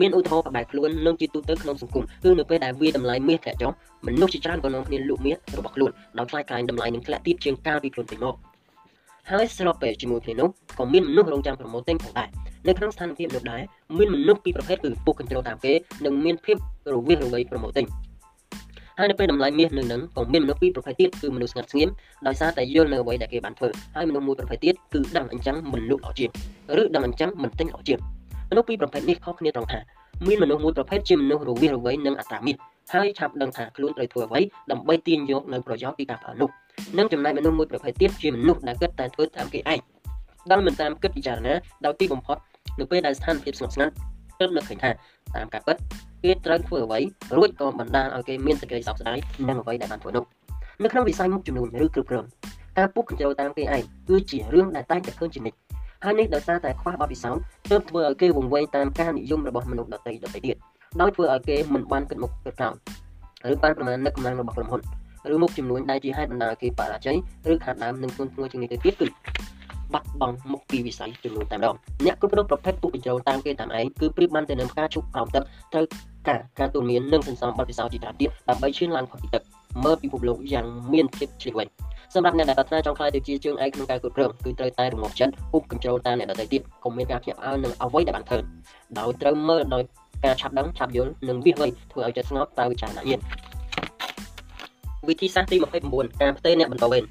[0.00, 3.72] មានឧទាហរណ៍បែបខ្លួននិងជាទូទៅក្នុងសង្គមគឺនៅពេលដែលវាតម្លៃមាសធ្លាក់ចុះ
[4.06, 8.34] មនុស្សជាច្រើនក៏នាំគ្នាលក់មាសរបស់ខ្លួនដោយខ្លាចខ្លាញតម្លៃនឹងធ្លាក់ទៀតជាងកាលពីខ្លួនពេញមក
[9.30, 10.48] ហើយស្របពេលជាមួយគ្នានោះ
[10.78, 12.28] ក៏មានមនុស្សរងចាំប្រម៉ូទទិញផងដែរ
[12.68, 13.62] នៅក្នុងស្ថានភាពនោះដែរ
[13.98, 15.72] មានមនុស្សពីរប្រភេទគឺពុកកញ្ជ្រោលតាមគេ
[16.04, 16.56] និងមានភាព
[16.92, 17.86] រវាងរវៃប្រម៉ូទទិញ
[18.98, 21.88] ហើយនៅពេលតម្លៃមាសនៅនឹងក៏មានមនុស្សពីរប្រភេទទៀតគឺមនុស្សស្ងាត់ស្ងៀម
[22.26, 26.30] ដោយសារតែយល់នៅអ្វីដែលគេបានធ្វើហើយមនុស្សមួយប្រភេទទៀតគឺដឹងអញ្ចឹងមិនលក់ល្អជាង
[26.82, 28.00] ឬដឹងអញ្ចឹងមិនទិញល្អជាង
[28.50, 29.80] មនុស្សពីរប្រភេទនេះខុសគ្នាត្រង់ថា
[30.26, 32.56] មានមនុស្សមួយប្រភេទជាមនុស្សរវាងរវៃនិងអត្រាមាស
[32.92, 36.48] ហើយឆាប់ដឹងថាខ្លួនត្រូវធ្វើអ្វីដើម្បីទាញយកនៅប្រយោជន៍ពីការប្រើនោះ
[36.98, 39.80] និងចំណែកមនុស្សមួយប្រភេទទៀតជាមនុស្សដែលគិតតែធ្វើតាមគេឯង
[40.50, 41.54] ដែលមិនតាមគិតពិចារណា
[41.84, 42.36] ដោយទីបំផុត
[42.80, 43.92] នៅពេលដែលស្ថានភាពស្ងប់ស្ងាត់
[44.40, 44.90] ទើបនឹកឃើញថា
[45.34, 45.76] តាមការពិត
[46.24, 47.00] គេត្រូវធ្វើអ្វី
[47.36, 49.18] រួចក៏បណ្ដាលឲ្យគេមានសេចក្តីសោកស្ដាយ
[49.48, 50.24] នឹងអ្វីដែលបានធ្វើនោះ
[50.82, 52.24] នៅក្នុងវិស័យមុខចំនួនឬគ្រប់គ្រង
[52.78, 55.58] ការពុះកញ្ជ្រោលតាមគេឯងគឺជារឿងដែលតែងតែឃើញជានិច្ច
[56.04, 60.56] ហើយនេះដោយសារតែខ្វះបទពិសោធន៍ទើបធ្វើឲ្យគេវង្វេងតាមការនិយមរបស់មនុស្សដទៃដទៃទៀត
[61.00, 62.74] ដោយធ្វើឲ្យគេមិនបានគិតមុខគិតក្រោយ
[63.52, 64.82] ឬបានប្រមាណនឹកកម្លាំងរបស់ក្រុមហ៊ុន
[65.34, 67.16] ឬមុខចំនួនដែលជាហេតុបណ្ដាលឲ្យគេបរាជ័យ
[67.52, 69.06] ឬខាតដើមនឹងធ្ងន់ធ្ងរជាងនេះទៅទៀតគឺ
[69.94, 75.42] បាត់បង់មុខពីវិស័យចំនួនតែម្ដងអ្នកគ្រប់គ្រងប្រភេទពុកបញ្ចូលតាមគេតាមឯងគឺប្រៀបបានទៅនឹងការជប់ក្រោមទឹក
[75.72, 75.84] ត្រូវ
[76.28, 79.42] ការការទូលមាននិងសន្សំបទពិសោធន៍ជាច្រើនទៀតដើម្បីឈានឡើងផុតពីទឹក
[79.84, 81.64] មើលពិភពលោកយ៉ាងមានភាពឆ្លៀងវៃ
[82.14, 88.38] សម្រាប់អ្នកដែលប្រាថ្នាចង់ខ្លាយទៅជាជើងឯកក្នុងការគ្រប់គ្រងគឺត្រូវតែរងាប់ចិត្តពុបកញ្ជ្រោលតាមអ្នកដទៃទៀតកុំមានការភ្ញាក់ផ្អើលនឹងអ្វីដែលបានធ្វើ
[88.98, 89.82] ដោយត្រូវមើលដោយ
[90.24, 93.20] ការឆាប់ដឹងឆាប់យល់និងវាវៃធ្វើឲ្យចិត្តស្ងប់តាមវិចារណញ្ញាណ
[95.08, 95.56] វិធីសាស្ត្រទី
[95.88, 97.04] 29ការផ្ទេរអ្នកបន្តវេន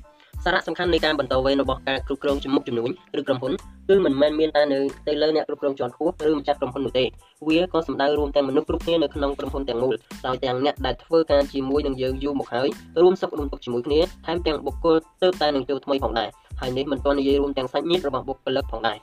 [0.50, 3.54] សារៈសំខាន់នៃការបន្តវេនរបស់ការគ្រប់គ្រងជំមុខជំនួញឬក្រុមហ៊ុន
[3.90, 7.06] គឺមិនមែនមានតែនៅទៅលើអ្នកគ្រប់គ្រងជាន់ខ្ពស់ឬម្ចាស់ក្រុមហ៊ុននោះទេ
[7.48, 9.96] វាក៏សំដៅរួមទាំងមនុស្សគ្រប់គ្នានៅក្នុងក្រុមហ៊ុនទាំងមូល
[10.28, 12.70] ដោយទាំងអ្នកដែលធ្វើការជាមួយនឹងយើងយូរមកហើយ
[13.02, 16.30] រួមសុខរួមទុក្ខជាមួយគ្នាថែមទាំងបុគ្គលទៅតែនឹងចូលថ្មីផងដែរ
[16.62, 18.98] ហើយនេះមិនទាន់និយាយរួមទាំងសាច់ញាតិរបស់បុគ្គលិកផងដែរ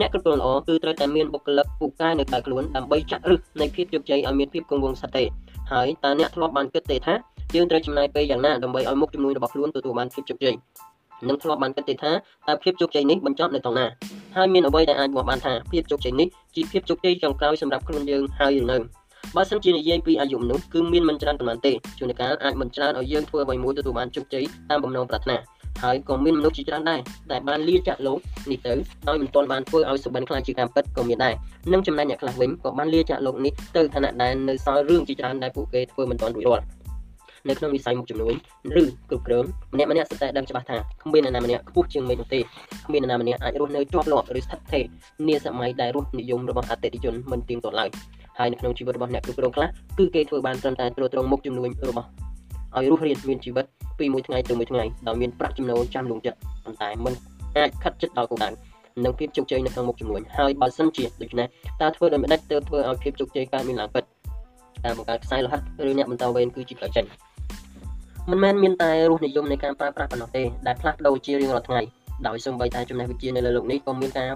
[0.00, 5.26] អ្នកគ្រប់គ្រងល្អគឺត្រូវតែមានបុគ្គលិកពូកែនៅក្រៅខ្លួនដើម្បីចាក់ឫសនៃភាពជោគជ័យឲ្យមានភាពគង់វង្សស្ថិរ
[5.72, 7.14] ហើយតើអ្នកធ្លាប់បានគិតទេថា
[7.54, 10.54] យើងត្រូវចំណាយពេលយ៉ាងណាដើម្បីឲ្យមុខជំនួយរបស់ខ្លួនទទួលបានភាពជោគជ័យ
[11.28, 12.12] និងធ្លាប់បានគិតទេថា
[12.48, 13.86] តើភាពជោគជ័យនេះបញ្ចប់នៅត្រង់ណា
[14.36, 18.78] ហើយមានអ្វីដែលអាចបកបានថាភាពជោគជ័យនេះជាភាពជោគជ័យចុងក្រោយសម្រាប់ខ្លួនយើងហើយឬនៅ
[19.36, 25.36] បើសិនជានិយាយពីអាយុមនុស្សគឺមានមិនច្រើនប៉ុន្មានទេជួនកាលអាចមិនច្រើនឲ្យយើងធ្វើអ្វីមួយទទួលបានជោគជ័យតាមបំណងប្រាថ្នា
[25.82, 27.00] ហើយក៏មានមនុស្សជាច្រើនដែរ
[27.32, 28.18] ដែលបានលាចាក់លោក
[28.50, 28.72] នេះទៅ
[29.08, 31.34] ដោយមិនទាន់បានធ្វើឲ្យសុបិនខ្លាចជាការពិតក៏មានដែរ
[31.72, 36.64] និងចំណែកអ្នកខ្លះវិញក៏បានលាចាក់លោកនេះទៅឋានៈដែលនៅសល់រឿងជាច្រើនដែលពួកគេធ្វើមិនទាន់រួចរាល់
[37.48, 38.34] នៅក្នុងវិស័យមុខចំនួន
[38.80, 39.44] ឬគ្រប់គ្រង
[39.74, 42.40] ម្នាក់ម្នាក់សុទ្ធតែដឹងច្បាស់ថាគ្មាននរណាម្នាក់ខ្ពស់ជាងមេនោះទេ
[42.86, 44.84] គ្មាននរណាម្នាក់អាចរស់នៅជាប់លាប់ឬស្ថិតស្ថេរ
[45.28, 47.90] នាសម័យដែលរស់និយមរបស់អតិថិជនមិនទៀងទាត់ឡើយ
[48.38, 52.08] ហើយនៅក្នុងជីវិតរបស់អ្នកគ្រប់គ្រងខ្លះគឺគេធ្វើបានត្រឹមតែត្រួតត្រងមុខចំនួនរបស់
[52.76, 53.64] ឲ្យរស់រានមានជីវិត
[53.98, 57.14] ពីមួយថ្ងៃទៅមួយថ្ងៃដោយមានប្រាក់ចំណូលចាំលងចិត្តប៉ុន្តែមិន
[57.56, 58.48] អាចខិតចិត្តដល់គោលដៅ
[59.04, 61.46] និងភាពជោគជ័យនៅក្នុងមុខចំនួនហើយបើសិនជាដូច្នេះ
[61.80, 64.04] តើធ្វើដោយម្ដេចទើបធ្វើឲ្យភាពជោគជ័យកើតមានឡើងពិត
[64.84, 67.04] តាមបង្កើតខ្សែលោហិតឬអ្នកបន្តវេនគឺជាផ្លូវចេញ
[68.30, 71.80] មិនមែនមានតែរសនិយមនៃការប្រើប្រាស់ប៉ុណ្ណោះទេដែលផ្លាស់ប្ដូរជារៀងរាល់ថ្ងៃ
[72.26, 74.28] ដោយសូម្បីតែចំណេះវិជ្ជានៅលើលោកនេះក៏មានការ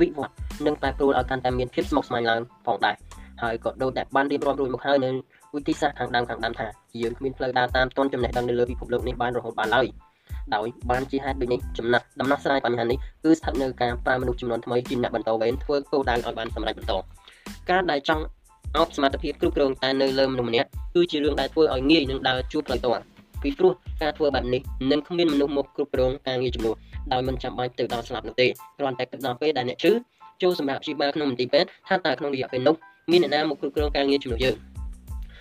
[0.00, 0.34] វិវត្ត
[0.66, 2.96] និងប្រែប្រួលឲ្យកាន់តែមានភាពស្មុគស្មាញឡើងផងដែរ
[3.42, 5.10] ហើយក៏ដូចតែបានរៀបរាប់រួចមកហើយនៅ
[5.56, 6.66] វិធីសាស្ត្រខាងដើមខាងដើមថា
[7.02, 9.86] យើងគ្មានផ្លូវដើរតាមទាន់ចំណេះដឹងនៅលើពិភពលោកនេះបានរហូតបានឡើយ
[10.54, 16.92] ដោយបានជាហេតុដូចនេះចំណាត់ដំណោះស្រាយបញ្ហានេះគឺស្ថិតនៅការប្រើមនុស្សចំនួនថ្មីជាអ្នកបន្តវេនធ្វើគោលដៅឲ្យបានសម្រេចបន្ត
[17.70, 18.22] ការដែលចង់
[18.76, 23.02] អោបសមត្ថភាពគ្រប់គ្រងតែនៅលើមនុស្សម្នាក់គឺជារឿងដែលធ្វើឲ្យងាយនឹងដើរជួបផ្លូវត
[23.42, 23.72] ពីព្រោះ
[24.02, 24.60] ការធ្វើបែបនេះ
[24.90, 26.76] នឹងគ្មានមនុស្សមកគ្រប់គ្រងការងារចំនួន
[27.12, 28.46] ដោយមិនចាំបាច់ទៅដល់ស្លាប់នោះទេ
[28.78, 29.92] គ្រាន់តែគិតដល់ពេលដែលអ្នកឈឺ
[30.42, 32.74] ចូលសម្រាប់ព្យាបាលក្នុងមន្ទីរពេទ្យថាតើក្នុងរយៈពេលនោះ
[33.10, 34.54] មានអ្នកណាមកគ្រប់គ្រងការងារជំនួសយើង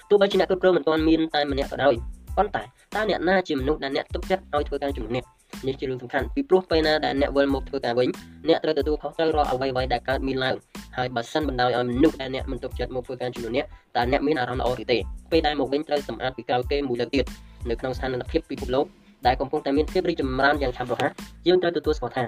[0.10, 1.96] ទោះបីជាអ្នកគ្រប់គ្រងមិនទាន់មានតែម្នាក់ក៏ដោយ
[2.38, 2.64] ប៉ុន្តែ
[2.96, 5.26] តើអ្នកណាជាមនុស្សដែលអ្នកទុកចិត្តឲ្យធ្វើការជំនួសអ្នក
[5.68, 8.10] នេះជារឿងសំខាន់ពីព្រោះពេលណាដែលអ្នកវិលមកធ្វើការវិញ
[8.48, 10.56] អ្នកត្រូវទទួលខុសត្រូវរាល់អ្វីៗដែលកើតមានឡើង
[10.98, 13.66] ហើយបើសិនបណ្ដោយឲ្យមនុស្សដែលអ្នកមិនទុកចិត្តមកធ្វើការជំនួសអ្នក
[13.96, 14.98] តើអ្នកមានអារម្មណ៍ល្អឬទេ
[15.32, 17.26] ពេលដែលមកវិញត្រូវសម្អាតពីក្រោយគេមួយលើកទៀត
[17.70, 18.86] នៅក្នុងស្ថានភាពពិភពលោក
[19.26, 21.12] ដែលកំពុងតែមានភាពរីកចម្រើនយ៉ាងឆាប់រហ័ស
[21.48, 22.24] យើងត្រូវទទួលស្គាល់ថា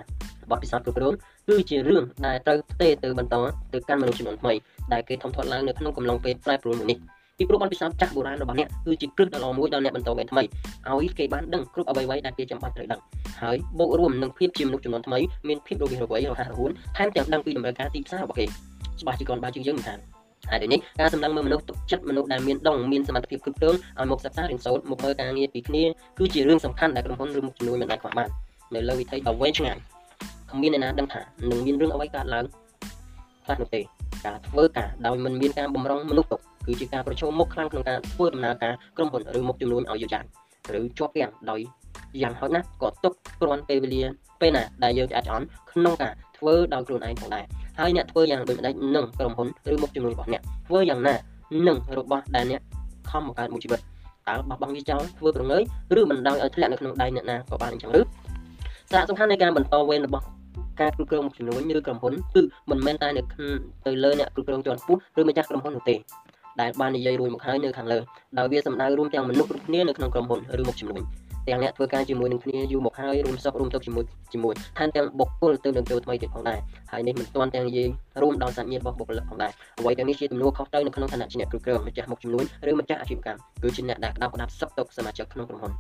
[0.52, 1.14] បទពិសោធន៍គ្រប់គ្រង
[1.48, 3.36] គឺជារឿងដែលត្រូវផ្ទេរទៅបន្ត
[3.74, 4.54] ទៅកាន់មនុស្សចំនួនថ្មី
[4.94, 6.98] ដែលគេធំធាត់ឡើងនៅក្នុងកំឡុងពេលប្រែប្រួលនេះ
[7.40, 10.44] ពីព្រោះបទពិសោធន៍ចាស់បុរាណរបស់អ្នកគឺជាគ្រឹះដ៏ល្អមួយដល់អ្នកបន្តវេនថ្មី
[10.90, 13.00] ឲ្យគេបានដឹងគ្រប់អ្វីៗដែលគេចាំបាច់ត្រូវដឹង
[13.42, 20.00] ហើយបូករួមនឹងភាពជាមនុស្សចំនួនថ្មីមានភាពរវាងរវៃរហ័សរហួនថែមទាំងដឹងពីតម្រូវការទីផ្សាររបស់គេច្បាស់ជាកូនបាជាងយើងមិនខាន
[20.52, 25.84] ហើយដូចនេះការសម្លឹងមើលមនុស្សទុកចិត្តមនុស្សដែលមានដងមានសមត្ថភាពគ្រប់គ្រងឲ្យមកសិក្សារៀនសូត្រមកមើលការងារពីគ្នា
[26.20, 28.30] គឺជារឿងសំខាន់ដែលក្រុមហ៊ុនឬមុខជំនួយមិនអាចខ្វះបាន
[28.76, 29.78] នៅលើវិថីដ៏វែងឆ្ងាយ
[30.52, 32.46] គ្មានអ្នកណាដឹងថានឹងមានរឿងអ្វីកើតឡើង
[33.46, 33.82] ខ្លះនោះទេ
[34.26, 40.26] ការធ្វើការដោយមិនមានការបំរុងមនុស្សទុក គឺជាការប្រឈមមុខខ្លាំងក្នុងការធ្វើដំណើរការក្រុមហ៊ុនឬមុខចំនួនឲ្យយូរយ៉ាង
[40.80, 41.60] ឬជាប់ទាំងដោយ
[42.22, 44.04] យ៉ាងហោចណាស់ក៏ទុកគ្រាន់ពេលវេលា
[44.42, 47.46] ពេលណាដែលយើងអាចអន់ក្នុងការធ្វើដោយខ្លួនឯងផងដែរ
[47.80, 51.16] ហើយអ្នកធ្វើយ៉ាងដូចម្ដេចនឹងក្រុមហ៊ុនឬមុខជំនួយរបស់អ្នកធ្វើយ៉ាងណា
[51.68, 52.62] នឹងរបស់ដែលអ្នក
[53.10, 53.80] ខំបង្កើតមួយជីវិត
[54.28, 55.64] តើបោះបង់វាចោលធ្វើប្រងើយ
[56.00, 58.02] ឬមិនដោយឲ្យធ្លាក់នៅក្នុងដៃអ្នកណាក៏បានអញ្ចឹងឬ
[58.92, 60.26] សារៈសំខាន់នៃការបន្តវេនរបស់
[60.82, 63.22] ការគ្រប់គ្រងមុខជំនួញឬក្រុមហ៊ុនគឺមិនមែនតែនៅ
[63.86, 65.96] ទៅលើអ្នកគ្រប់គ្រងជាន់ខ្ពស់ឬម្ចាស់ក្រុមហ៊ុននោះទេ
[66.62, 68.00] ដែលបាននិយាយរួចមកហើយនៅខាងលើ
[68.38, 71.04] ដោយវាសំដៅរួមទាំងមនុស្សគ្រប់គ្នានៅក្នុងក្រុមហ៊ុនឬមុខជំនួញ
[71.48, 76.60] ទាំងអ្នកធ្វើការជាមួយនឹងគ្នាយូរមកហើយរួមសុខរួមទុក្ខជាមួយជាមួយថែមទាំងបុគ្គលទៅនឹងចូលថ្មីទៀតផងដែរ
[76.92, 77.88] ហើយនេះមិនទាន់ទាំងនិយាយ
[78.22, 85.74] រួមដល់សាច់ញាតិរបស់បុគ្គលិកផងដែរអ្វីទាំងនេះជាទំនួលខុសត្រូវនៅក្នុងឋានៈជាអ្នកគ្រប់គ្រងម្ចាស់មុខជំនួញឬម្ចាស់អាជីវកម្មគឺជាអ្នកដែលក្តាប់ក្តាប់សុខទុក្ខសមាជិកក្នុងក្រុមហ៊ុន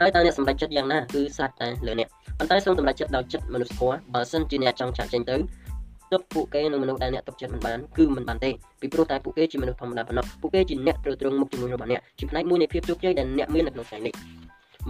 [0.00, 2.08] ហើយតើអ្នកសម្រេចចិត្តយ៉ាងណាគឺស្អាតតែលើអ្នក
[2.38, 5.36] ប៉ុន្តែសូមសម្រេចចិត្តដោយចិត្តមនុស្សធម៌បើសិនជាអ្នកចង់ចាក់ចេញទៅ
[6.12, 14.14] ទុកពួកគេនឹងមនុស្សដែលអ្នកទុកចិត្តមិនបានគឺមិនបានទេពីព្រោះតែពួកគេជាមនុស្សធម្មតាប៉ុណ្ណោះពួកគេជាអ្នកត្រូវត្រង់មុខជំនួយរបស់អ្នកជាផ្នែកមួយនៃភាពជោគជ័យដែលអ្នកមាននៅក្នុងថ្ងៃនេះ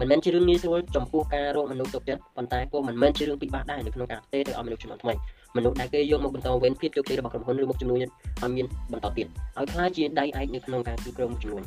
[0.00, 5.14] មិនមែនជារឿងងាយស្រួលចំពោះការរកមនុស្សទុកចិត្តប៉ុន្តែក៏មិនមែនជារឿងពិបាកដែរនៅក្នុងការផ្ទេរទៅឲ្យមនុស្សជំនាន់ថ្មី
[5.56, 9.26] មនុស្សដែលគេយកមកបន្តវេនភាពជោគជ័យរបស់ក្រុមហ៊ុនឬមុខជំនួយឲ្យមានបន្តទៀត
[9.58, 11.64] ឲ្យខ្លាចជាដៃឯកនៅក្នុងការគ្រប់គ្រងមុខជំនួយ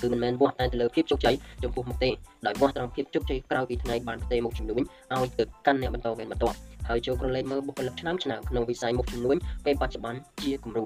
[0.00, 2.10] គឺមិនមែនវាស់តែទៅលើភាពជោគជ័យចំពោះមុខទេ
[2.46, 4.80] ដោយវាស់ត្រង់ភាពជោគជ័យក្រោយពីថ្ងៃបានផ្ទេរមុខជំនួយ
[5.12, 6.44] ឲ្យទៅកាន់អ្នកបន្តវេនបន្ត
[6.88, 10.84] ហើយចូលក្រឡេកមើលបុគ្គលិកឆ្នាំឆ្នាំក្នុងវិស័យមុខជំនួញពេលបច្ចុប្បន្នជាគំរូ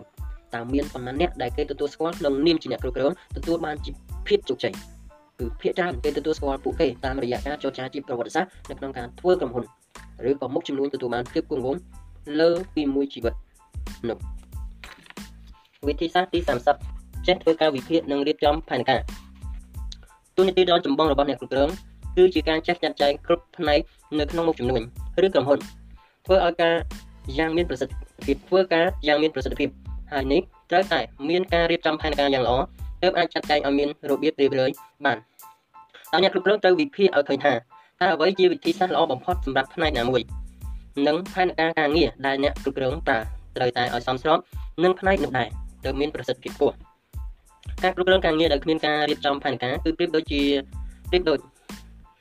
[0.55, 3.91] តើមានប៉ុន្មានអ្នកដែលគេទទួលស្គាល់ក្នុងនាមជាអ្នកគ្រប់គ្រងទទួលបានជា
[4.27, 4.73] ភាពជោគជ័យ
[5.39, 9.65] គឺភាគច្រើនគេទទួលស្គាល់ពួកគេតាមរយៈការចរចាជាប្រវត្តិសាស្ត្រនៅក្នុងការធ្វើក្រុមហ៊ុន
[10.29, 11.81] ឬក៏មុខចំនួនទទួលបានភាពគង់វង្ស
[12.41, 13.35] លើពីមួយជីវិត
[14.09, 14.19] នោះ
[15.87, 16.98] វិធីសាស្ត្រទី30
[17.29, 19.01] ចេះធ្វើការវិភាគនិងរៀបចំផែនការ
[20.37, 21.71] ទូនីតិដ៏ចម្បងរបស់អ្នកគ្រប់គ្រង
[22.17, 23.81] គឺជាការចេះចាត់ចែងគ្រប់ផ្នែក
[24.19, 24.83] នៅក្នុងមុខចំនួន
[25.25, 25.59] ឬក្រុមហ៊ុន
[26.27, 26.75] ធ្វើឲ្យការ
[27.39, 27.93] យ៉ាងមានប្រសិទ្ធ
[28.27, 29.69] ភាពធ្វើការយ៉ាងមានប្រសិទ្ធភាព
[30.13, 30.41] ហើយនេះ
[30.71, 31.01] ត្រូវតែ
[31.31, 32.57] មានការរៀបចំផែនការយ៉ាងល្អ
[33.03, 34.71] ទើបអាចចាត់ចែងឲ្យមានរបៀបរៀបរយ
[35.05, 35.19] បាន
[36.13, 40.23] តើអ្នកគ្រប់គ្រងត្រូវវិភាគឲ្យឃើញថាតើអ្វីជាវិធីសាស្ត្រល្អបំផុតសម្រាប់ផ្នែកណាមួយ
[41.07, 43.19] និងផែនការការងារដែលអ្នកគ្រប់គ្រងប្រើ
[43.57, 44.39] ត្រូវតែឲ្យសមស្រប
[44.85, 45.49] នឹងផ្នែកនោះដែរ
[45.85, 46.77] ទើបមានប្រសិទ្ធភាពខ្ពស់
[47.83, 50.43] ការគ្រប់គ្រងការងារដែលគ្មានការរៀបចំផែនការគឺប្រៀបដូចជា
[51.11, 51.39] ប្រៀបដូច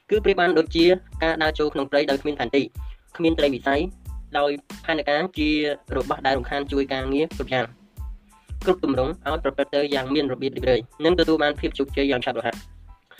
[0.09, 0.85] គឺប្រៀបបានដូចជា
[1.23, 2.63] ការដើរចូលក្នុងព្រៃដោយគ្មានផែនទី
[3.17, 3.81] គ្មានត្រីវិស័យ
[4.37, 4.51] ដោយ
[4.85, 5.49] ផែនការជា
[5.97, 7.65] របស់ដែលរំខានជួយការងារគ្រប់យ៉ាង
[8.65, 12.55] គ្រប់ទម្រង់ឲ្យប្រព្រឹត្តទៅយ៉ាងមានរបៀបរៀបរយនិងទទួលបានភាពជោគជ័យយ៉ាងឆាប់រហ័ស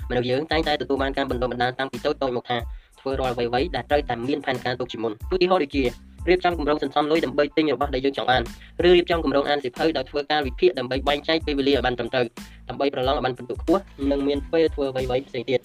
[0.10, 2.58] មនុស្សយើងតែងតែទទួលបានការបណ្ដុះបណ្ដាលតាំងពីតូចតូចមកថា
[3.00, 5.84] ធ្វើរាល់អ្វីៗដែលត្រូវតែមានផែនការទុកជាមុនឧទាហរណ៍ដូចជា
[6.30, 8.42] រៀបចំគម្រោងសន្សំលុយដើម្បីទិញរបស់ដែលយើងចង់បាន
[8.86, 12.26] ឬរៀបចំគម្រោងអានសៀវភៅដោយធ្វើការវិភាគដើម្បីបែងចែកពេលវេលាឲ្យបានត្រឹមត្រូវ
[12.70, 13.82] ដើម្បីប្រឡងឲ្យបានពិន្ទុខ្ពស់
[14.12, 15.60] និងមានពេលធ្វើអ្វីៗផ្សេងទៀត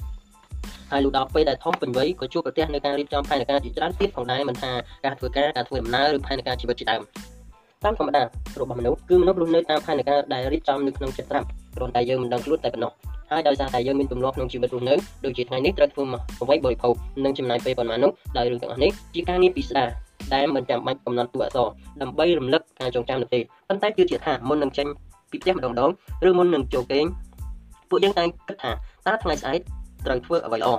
[0.90, 4.72] ហើយលុះដល់ពេលដែលធំពេញវ័យក៏ជួបប្រទះនៅការរៀបចំផែនការជាច្រើនទៀតផងដែរមិនថា
[5.05, 7.02] ការធ្វើការការធ្វើដំណើរឬផែនការជីវិតជាដើម
[7.84, 8.22] តាមធម្មតា
[8.60, 12.93] របស់មនុស្សគឺមនុស្សរស់នៅតាមផែនការដែលរៀបចំនៅក្នុងចិត្តស្រាប់ គ្រាន់តែយើងមិនដឹងខ្លួនតែប៉ុណ្ណោះ
[13.31, 14.94] ហើយដោយសារតែយើងមានទម្លាប់ក្នុងជីវិតរស់នៅ
[15.24, 16.03] ដូចជាថ្ងៃនេះត្រូវធ្វើ
[16.43, 16.94] អ្វីបរិភោគ
[17.24, 19.89] និងចំណាយពេលប៉ុន្មាននោះដោយរឿងទាំងអស់នេះជាការងារពិស្ដារ
[20.35, 21.69] ដែលមិនចាំបាច់កំណត់តួអក្សរ
[22.03, 24.86] ដើម្បីរំលឹកការចងចាំនោះទេប៉ុន្តែគឺជាថាមុននឹងចេញ
[25.31, 25.90] ពីផ្ទះម្ដងម្ដង
[26.28, 27.05] ឬមុននឹងចូលគេង
[27.90, 28.70] ពួកយើងតែគិតថា
[29.07, 29.61] តើថ្ងៃស្អែក
[30.07, 30.70] ត្រូវធ្វើអ្វីល្អ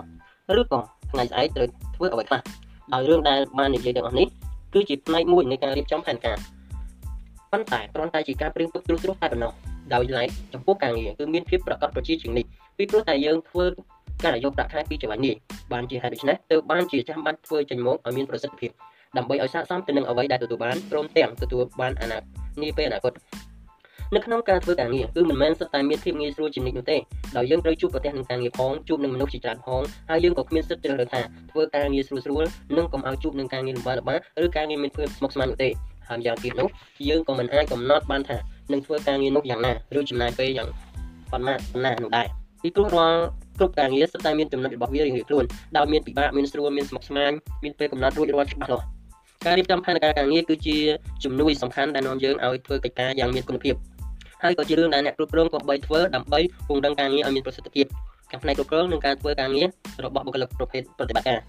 [0.59, 0.79] ឬក៏
[1.11, 2.41] ថ្ងៃស្អែកត្រូវធ្វើអ្វីខ្លះ
[2.93, 4.27] ដោយរឿងដែលបាននិយាយទាំងអស់នេះ
[4.73, 6.37] គឺជាផ្នែកមួយនៃការរៀបចំផែនការ
[7.51, 9.51] ប៉ុន្តែគ្រាន់តែជាការព្រៀងទុកត្រួសត្រាសតែប៉ុណ្ណោះ
[9.93, 12.45] ដោយឡែកចំពោះការងារគឺមានភាពប្រកបប្រជាជាងនេះ
[12.77, 13.65] ពីព្រោះតែយើងធ្វើ
[14.25, 15.35] ការយកប្រាក់ខែពីចង្វាក់នេះ
[15.73, 18.71] បានជាហេតុដូច្នេះទើបបានជាចាំបាច់ធ្វើចេញមកឲ្យមានប្រសិទ្ធភាព
[19.17, 22.23] ដើម្បីឲ្យស័ក្តិសមទៅនឹងអ្វីដែលទទួលបានព្រមទាំងទទួលបានអនាគត
[22.61, 23.13] នាពេលអនាគត
[24.15, 26.97] នៅក្នុងការធ្វើការងារគឺមិនមែនសុទ្ធតែមានភាពងាយស្រួលជានិច្ចនោះទេ
[27.37, 32.43] ដោយយើងត្រូវជួបប្រទះនឹងការងារផងជួបនឹងមនុស្សជាច្រើនផងហើយយើងក៏គ្មានសិទ្ធិជ្រើសរើសថាធ្វើការងារស្រួលស្រួល
[32.77, 35.69] និងកុំឲ្យជួបនឹងការងារលំបាកលំបាកឬការងារមានភាពស្មុគស្មាញនោះទេ
[36.09, 36.67] ហើយយ៉ាងទៀតនោះ
[37.09, 38.37] យើងក៏មិនអាចកំណត់បានថា
[38.71, 40.67] នឹងធ្វើការងារនោះយ៉ាងណាឬចំណាយពេលយ៉ាង
[41.31, 42.27] ប៉ុន្មានប៉ុណ្ណានោះដែរ
[42.61, 43.19] ពីព្រោះរាល់
[43.59, 45.45] គ្រប់ការងារសុទ្ធតែមានចំណុចរបស់វារៀងៗខ្លួន
[45.77, 47.31] ដោយមានពិបាកមានស្រួលមានស្មុគស្មាញ
[47.63, 48.85] មានពេលកំណត់រួចរាល់ច្បាស់លាស់
[49.45, 50.77] ការរៀបចំផែនការការងារគឺជា
[51.23, 53.75] ជំនួយសំខាន់ដែលនាំយើងឲ្យធ្វើកិច្ចការយ៉ាងមានគុណភាព
[54.43, 57.85] ហើយក៏ជារឿងដែលអ្នកគ្រប់គ្រងក៏បីធ្វើដើម្បីពង្រឹងការងារឲ្យមានប្រសិទ្ធភាព
[58.31, 59.67] ខាងផ្នែកគ្រប់គ្រងនិងការធ្វើការងារ
[60.05, 61.39] របស់បុគ្គលិកប្រភេទប្រតិបត្តិការ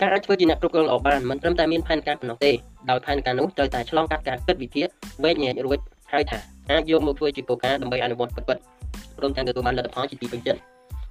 [0.00, 2.50] ការអាចធ្វើជាអ្នកគ្រប់គ្រងល្អបានមិនត្រឹមតែមានផែនការប៉ុណ្ណោះទេ
[2.90, 4.86] ដោយផែនការនោះត្រូវតែឆ្លងកាត់ការគិតវិភាគ
[5.24, 5.78] វែកញែករួច
[6.12, 6.38] ហើយថា
[6.70, 8.62] អាចយកមកធ្វើជាគោលការណ៍ដើម្បីអនុវត្តពិតៗ
[9.18, 10.60] ព្រមទាំងទទួលបានលទ្ធផលជាទីពេញចិត្ត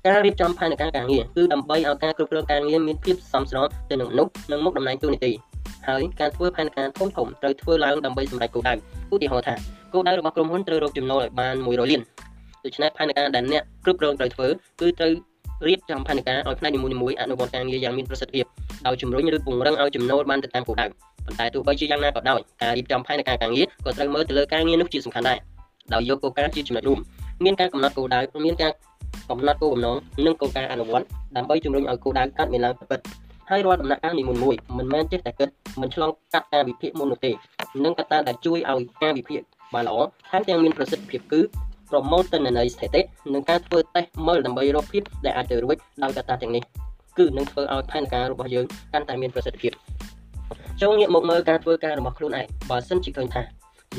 [0.05, 5.31] ការរៀបចំផែនការការងារគឺដើម្បីឲ្យការគ្រប់គ្រងការងារមានភាពសមស្របទៅនឹងមនុស្សនិងមុខតំណែងទូនីតិ
[5.87, 8.73] ហើយការធ្វើផែនការធំធំត្រូវធ្វើឡើងដើម្បីសម្រេចគោលដៅ
[9.13, 9.55] ឧទាហរណ៍ថា
[9.93, 12.01] គោលដៅរបស់ក្រុមហ៊ុនត្រូវរកចំណូលឲ្យបាន100លាន
[12.65, 14.47] ដូច្នេះផែនការដែលអ្នកគ្រប់គ្រងត្រូវធ្វើ
[14.81, 15.11] គឺត្រូវ
[15.65, 18.45] រៀបចំផែនការឲ្យផ្នែកនីមួយៗអនុវត្តការងារយ៉ាងមានប្រសិទ្ធភាព
[18.87, 20.85] ដោយជំរុញឬពង្រឹងឲ្យចំណូលបានទៅតាមគោលដៅ
[21.25, 25.37] ប៉ុន្តែទោះបីជាយ៉ាងណាក៏ដោយការរៀបចំផែនការការងារក៏ត្រូវមើលទៅលើការងារនោះជាសំខាន់ដែរ
[25.93, 26.99] ដោយយកគោលការណ៍ជាចំណុចរួម
[27.43, 28.71] មានការកំណត់គោលដៅមានការ
[29.29, 31.05] កំណត់គោលបំណងនិងគោលការណ៍អនុវត្ត
[31.35, 32.99] ដើម្បីជំរុញឲ្យគោលដៅកាត់មានឡើងពិត
[33.49, 35.49] ហើយរាល់ដំណាក់កាលនីមួយៗមិនមែនចេះតែគិត
[35.81, 37.31] មិនឆ្លងកាត់ការវិភាគមុននោះទេ
[37.83, 39.41] នឹងកត្តាដែលជួយឲ្យការវិភាគ
[39.73, 39.97] បានល្អ
[40.29, 41.41] ថែមទាំងមានប្រសិទ្ធភាពគឺ
[41.89, 43.01] ប្រមូលទិន្នន័យស្ថិតិ
[43.33, 46.63] និងការធ្វើតេស្តមើលដើម្បីរកភាពដែលអាចទៅរួចដោយកត្តាទាំងនេះ
[47.17, 49.71] គឺនឹងធ្វើឲ្យផែនការរបស់យើងកាន់តែមានប្រសិទ្ធភាព
[50.81, 53.43] ចូលងាកមកមើលការធ្វើការរបស់ខ្លួនឯងបើសិនជាឃើញថា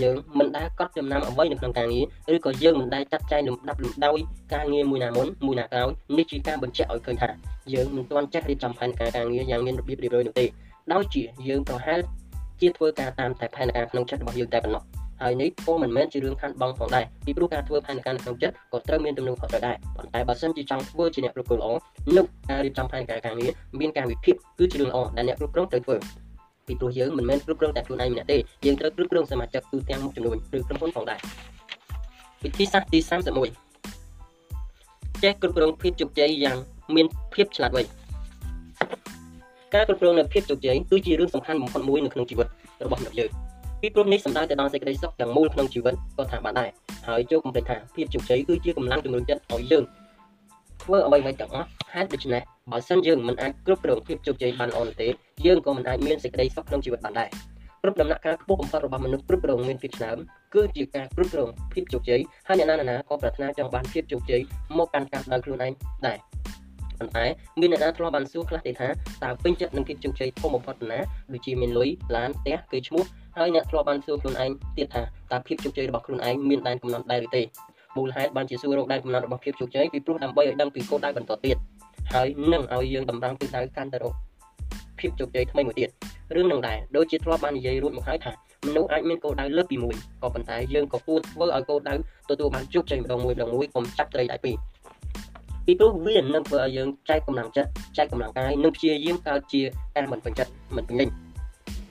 [0.02, 2.04] យើងមិនដែលកត់ចំណាំអ្វីនៅក្នុងការងារ
[2.36, 4.18] ឬក៏យើងមិនដែលចាត់ចែងលំដាប់លំដោយ
[4.54, 5.88] ការងារមួយណាមុនមួយណាក្រោយ
[6.18, 7.28] នេះជាការបញ្ជាក់ឲ្យឃើញថា
[7.72, 10.46] យើងមិនទាន់ចេះរៀបចំផែនការការងារយ៉ាងមានរបៀបរៀបរយនោះទេ
[10.92, 12.00] ដោយជាយើងប្រហែល
[12.60, 14.82] ជាធ្វើការតាមតែផែនការក្នុងចិត្តរបស់យើងតែប៉ុណ្ណោះ
[15.22, 21.70] ហើយនេះក៏មិនមែនជារឿងខានបងផងដែរពីព្រោះការធ្វើផែនការក្នុងចិត្តក៏ត្រូវមានទំនួលខុសត្រូវដែរប៉ុន្តែបើសិនជាចង់ធ្វើជាអ្នកគ្រប់គ្រងល្អ
[22.16, 25.96] នោះការរៀបចំផែនការការងារមានការវិភាគគឺជារឿងល្អដែលអ្នកគ្រប់គ្រងត្រូវធ្វើ
[26.66, 31.20] ពីព្រោះយើងមិនមែនគ្រប់គ្រងតែខ្លួនឯងម្នាក់ទេយើងត្រូវគ្រប់គ្រងសមាជិកទូទាំងមុខចំនួនឬក្រុមហ៊ុនផងដែរ
[32.44, 32.98] វិធីសាស្ត្រទី
[33.86, 36.56] 31ចេះគ្រប់គ្រងភាពជោគជ័យយ៉ាង
[36.96, 37.82] មានភាពឆ្លាតវៃ
[39.74, 42.48] ការគ្រប់គ្រងនៅភាពជោគជ័យគឺជារឿងសំខាន់បំផុតមួយនៅក្នុងជីវិត
[42.84, 43.47] របស់មនុស្សយើង
[43.80, 46.70] ពីព្រោះនេះសំដៅទៅដល់សេចក្តីសុខទាំងមូលក្នុងជីវិតក៏ថាបានដែរ
[47.08, 49.84] ហើយចូលកុំភ្លេចថាភាពជោគជ័យគឺជាកម្លាំងជំរុញចិត្តឲ្យយើង
[50.82, 55.08] ធ្វើអ្វីៗទាំងអស់ហេតុដូច្នេះបើសិនយើងមិនអាចគ្រប់គ្រងភាពជោគជ័យបានល្អនោះទេ
[55.46, 57.28] យើងក៏មិនអាចមានសេចក្តីសុខក្នុងជីវិតបានដែរ
[57.82, 60.16] គ្រប់ដំណាក់កាលខ្ពស់បំផុតរបស់មនុស្សគ្រប់គ្រងមានភាពឆ្នើម
[60.54, 64.40] គឺជាការគ្រប់គ្រងភាពជោគជ័យហើយអ្នកណាណាក៏ប្រាថ្នាចង់បានភាពជោគជ័យ
[64.78, 65.72] មកកាន់កាប់ដោយខ្លួនឯង
[66.06, 66.18] ដែរ
[66.98, 67.24] ប៉ុន្តែ
[67.60, 68.88] មានអ្នកណាធ្លាប់បានសួរខ្លះទេថា
[69.24, 71.00] តើពេញចិត្តនឹងភាពជោគជ័យធំបំផុតប៉ុណ្ណា
[71.32, 73.04] ដូចជាមានលុយឡានផ្ទះគឺឈ្មោះ
[73.36, 75.02] ហើយអ្នកធ្លាប់បានសួរខ្លួនឯងទៀតថា
[75.32, 77.42] តើភាពជោគជ័យរបស់ខ្លួនឯងមានដែនកំណត់ដែរឬទេ
[77.96, 81.56] មូលហេតុបានជាសួររកដែនកំណត់របស់ភាពជោគជ័យពីព្រោះដើម្បីឲ្យដឹងពីគោលដៅបន្តទៀត
[82.14, 84.14] ហើយនឹងឲ្យយើងតម្រង់ទិសដៅកាន់តែរក
[85.00, 85.88] ភាពជោគជ័យថ្មីមួយទៀត
[86.34, 88.32] រឿងនឹងដែរដូចជាធ្លាប់បាននិយាយរួចមកហើយថា
[88.66, 91.94] មនុស្សអាចមានគោលដៅលើសពីមួយក៏ប៉ុន្តែយើងក៏គួរធ្វើឲ្យគោលដៅ
[92.30, 94.56] ទទួលបានជោគជ័យម្ដងមួយម្ដងមួយកុំចាប់ត្រីដៃពីរ
[95.70, 99.60] ពីព្រោះវានឹងធ្វើឲ្យយើងចែកកម្លាំងចិត្តចែកកម្លាំងកាយនិងព្យាយាមកើតជា
[99.96, 101.08] ការមិនពេញចិត្តមិនពេញលេញ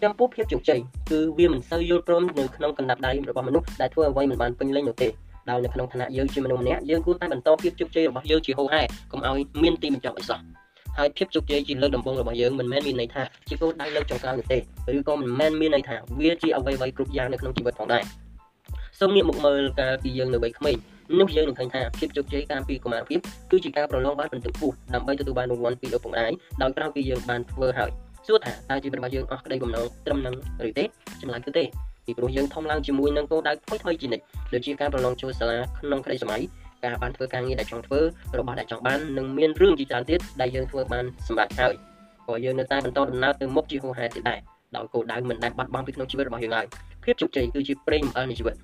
[0.03, 0.79] ចំពោះភាពជោគជ័យ
[1.11, 5.07] គឺវាមិនសូវយល់ព្រមនៅក្នុងកណ្ដាប់ដៃរបស់មនុស្សដែលធ្វើអ្វីមិនបានពេញលេញនោះទេ
[5.49, 8.81] ដោយនៅក្នុងឋានៈយើងជាមនុស្សម្នាក់យើងគួរតែបន្តភាពជោគជ័យរបស់យើងជាហូរហែ
[9.11, 10.39] កុំឲ្យមានទីបញ្ចប់អីសោះ
[10.97, 14.57] ហើយភាពជោគជ័យជាលើកដំបូងរបស់យើងមិនមែនមានន័យថាជាគោលដៅលើកចុងក្រោយនោះទេ
[14.97, 18.03] ឬក៏មិនមែនមានន័យថាវាជាអ្វីៗគ្រប់យ៉ាងនៅក្នុងជីវិតផងដែរ
[18.99, 20.77] សូមងាកមកមើលកាលពីយើងនៅវ័យក្មេង
[21.19, 23.19] នោះយើងនឹងឃើញថាភាពជោគជ័យកាលពីកុមារភាព
[23.51, 27.91] គឺជាការប្រឡងបានពិន្ទុខ្ពស់ដើម្បីទទួលបានរង្វាន់ពីឪពុកម្ដាយដោយក្រោយពីយើងបានធ្វើហើយ
[28.27, 30.35] សួរថាតើជីវិតរបស់យើងអស់ក្តីបំណងត្រឹមនឹង
[30.67, 30.83] ឬទេ
[31.21, 31.63] ចម្លើយគឺទេ
[32.05, 36.41] ពីព្រោះយើងធំឡើងជាមួយនឹងគោលដៅថ្មីថ្មីជានិច្ចដូចជាការប្រឡងចូលសាលាក្នុងក្តីសម័យ
[36.85, 37.99] ការបានធ្វើការងារដែលចង់ធ្វើ
[38.39, 41.73] របស់ដែលចង់បាននិងមានរឿងជាច្រើនទៀតដែលយើងធ្វើបានសម្រេចហើយ
[42.27, 44.39] ក៏យើងនៅតែបន្តដំណើរទៅមុខជាហូរហែទៀតដែរ
[44.75, 46.65] ដោយគោលដៅមិនដែលបាត់បង់ពីក្នុងជីវិតរបស់យើងឡើយ
[47.03, 48.55] ភាពជោគជ័យគឺជាប្រេងអំអិលនៃជីវិត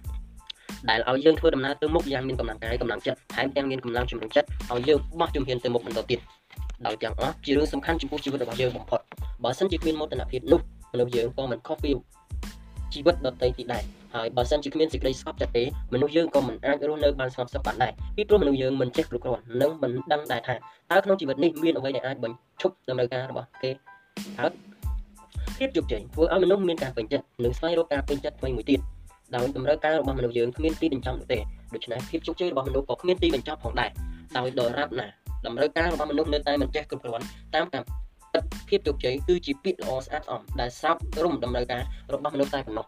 [0.89, 6.19] ដែលឲ្យយើងធ្វើដំណើរទៅមុខយ៉ាងមានកម្លាំងកាយកម្លាំងចិត្តថែមទាំងមានកម្លាំងជំរុញចិត្តឲ្យយើងបោះជំហានទៅមុខបន្តទៀត
[6.85, 8.99] ដោយទាំងអស់ជារឿងសំខាន់ចំពោះជីវិតរបស់យើងបំផុត
[9.43, 10.59] បើសិនជាគ្មានមោទនភាពនោះ
[10.93, 11.91] មនុស្សយើងក៏មិនខុសពី
[12.93, 13.83] ជីវិតដទៃទៀតដែរ
[14.15, 23.71] ហើយបើសិនជាគ្មានសេចក្តីស្ងប់ចិត្តទេមនុស្សយើងក៏មិនអាចរស់នៅបានស្ងប់សុខបានដែរពីព្រោះមនុស្សយើងមិនចេះគ្រប់គ្រាន់និងមិនដឹងដែរថាតើក្នុងជីវិតនេះមានអ្វីដែលអាចបញ្ឈប់តម្រូវការរបស់គេ
[24.39, 24.51] ហើយ
[25.57, 28.79] ភាពជោគជ័យធ្វើឲ្យមនុស្សមានការពេញចិត្តនិងស្វែងរកការពេញចិត្តថ្មីមួយទៀត
[29.35, 31.39] ដោយតម្រូវការរបស់មនុស្សយើងគ្មានទីបញ្ចប់នោះទេ
[31.73, 33.89] ដូច្នេះភាពជោគជ័យរបស់មនុស្សក៏គ្មានទីបញ្ចប់ផងដែរ
[34.37, 35.07] ដោយដរាបណា
[35.45, 37.83] តម្រូវការរបស់មនុស្សនៅតែមិនចេះគ្រប់គ្រាន់តាមការ
[38.69, 41.81] ភាពជោគជ័យគឺជាពាក្យល្អស្អាតស្អំដែលស្រាប់រំតម្រូវការ
[42.13, 42.85] របស់មនុស្សតែប៉ុណ្ណោះ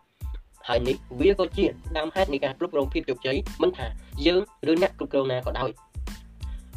[0.68, 1.66] ហើយនេះវាក៏ជា
[1.98, 3.88] ដើមហេតុនៃការគ្រប់គ្រងភាពជោគជ័យមិនថា
[4.26, 4.42] យើង
[4.72, 5.70] ឬអ្នកគ្រប់គ្រងណាក៏ដោយ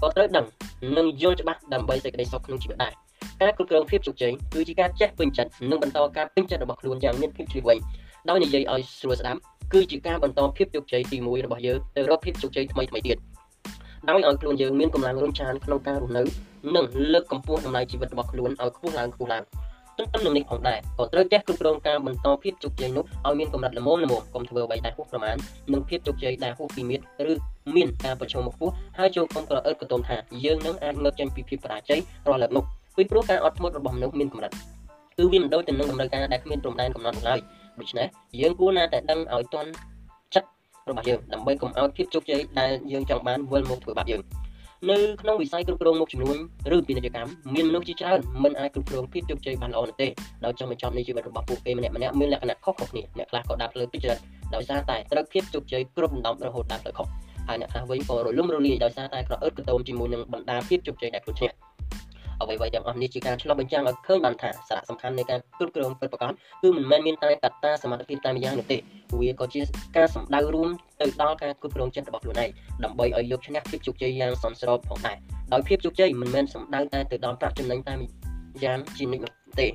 [0.02, 0.46] ក៏ត្រូវដឹង
[0.96, 2.92] និងយល់ច្បាស់ដើម្បីសេចក្តីសុខក្នុងជីវិតដែរ
[3.42, 7.74] ការគ្រប់គ្រងភាពជោគជ័យគឺជាការចេះពេញចិត្តនិងបន្តការពេញចិត្តរបស់ខ្លួនយ៉ាងមានភាពឆ្លៀវវៃ
[8.28, 9.40] ដោយនិយាយឲ្យស្រួលស្ដាប់
[9.72, 13.16] គឺជាការបន្តភាពជោគជ័យទី1របស់យើងទៅរកភាពជោគជ័យថ្មីថ្មីទៀត
[14.08, 16.22] ដោយឲ្យខ្លួនយើងមានកម្លាំងរុញច្រានក្នុងការរស់នៅ
[16.76, 19.44] និងលើកកម្ពស់តម្លៃជីវិតរបស់ខ្លួនឲ្យខ្ពស់ឡើងខ្ពស់ឡើង
[19.98, 25.36] ទន្ទឹមនឹងនេះផងដែរក៏ត្រូវចេះគ្រប់គ្រងការបន្តភាពជោគជ័យនោះឲ្យមានកម្រិតល្មមល្មមកុំធ្វើអ្វីដែលហួសប្រមាណ
[25.72, 27.34] និងភាពជោគជ័យដែលហួសពីមាត្រឬ
[27.76, 32.64] មានការប្រឈមមកពោះហើយចូលកុំក្រអឺតកតុំថាយើងនឹងអាចងើបចេញពីភាពបរាជ័យរាល់លើកនោះ
[32.96, 34.52] ពីព្រោះការអត់ធ្មត់របស់មនុស្សមានកម្រិត
[35.18, 37.40] គឺវាមិនដូចទៅនឹងតម្រូវការដែលគ្មានព្រំដែនកំណត់ឡើយ
[37.80, 38.06] ដូច្នេះ
[38.40, 39.70] យើងគួរណាតែដឹងឲ្យទាន់
[40.34, 40.48] ចិត្ត
[40.90, 44.22] របស់យើងដើម្បីកុំឲ្យភាពជោគជ័យដែលយើងចង់បានវិលមកធ្វើបាបយើង
[44.90, 46.36] នៅក្នុងវិស័យគ្រប់គ្រងមុខចំនួន
[46.76, 50.08] ឬពាណិជ្ជកម្មមានមនុស្សជាច្រើនមិនអាចគ្រប់គ្រងភាពជោគជ័យបានល្អនោះទេ
[50.44, 54.18] ដោយចង់បញ្ចប់នៃជីវិតរបស់ពួកគេម្នាក់ម្នាក់មានលក្ខណៈខុសៗគ្នាអ្នកខ្លះក៏ដាប់លើពិចារណា
[54.54, 57.06] ដោយសារតែត្រូវភាពជោគជ័យគ្រប់ដណ្ដប់រហូតដល់ផ្លូវខុស
[57.48, 61.50] ហើយអ្នកខ្លះវិញក៏រលំរលាយដោយសារតែក្រអឺតកតោមជាមួយនឹងបណ្ដាភាពជោគជ័យដែលខ្លួនឈ្នះ
[62.40, 68.78] អ្វីៗទាំងអស់នេះជាការឆ្លុះបញ្ចាំងឲ្យឃើញបានថាសារៈសំខាន់នៃការគ្រប់គ្រងពិតប្រាកដគឺមិនមែនមានតែកត្តាសមត្ថភាពតែម្យ៉ាងនោះទេ
[69.20, 69.60] វាក៏ជា
[69.96, 70.68] ការសម្ដៅរួម
[71.00, 72.50] ទៅដល់ការគ្រប់គ្រងចិត្តរបស់ខ្លួនឯង
[72.84, 75.16] ដើម្បីឲ្យយកឈ្នះភាពជោគជ័យយ៉ាងសមស្របផងដែរ
[75.52, 77.94] ដោយភាពជោគជ័យមិនមែនសំដៅតែទៅដល់ប្រាក់ចំណេញតែ
[78.64, 79.68] យ៉ាងជានិច្ចនោះទេ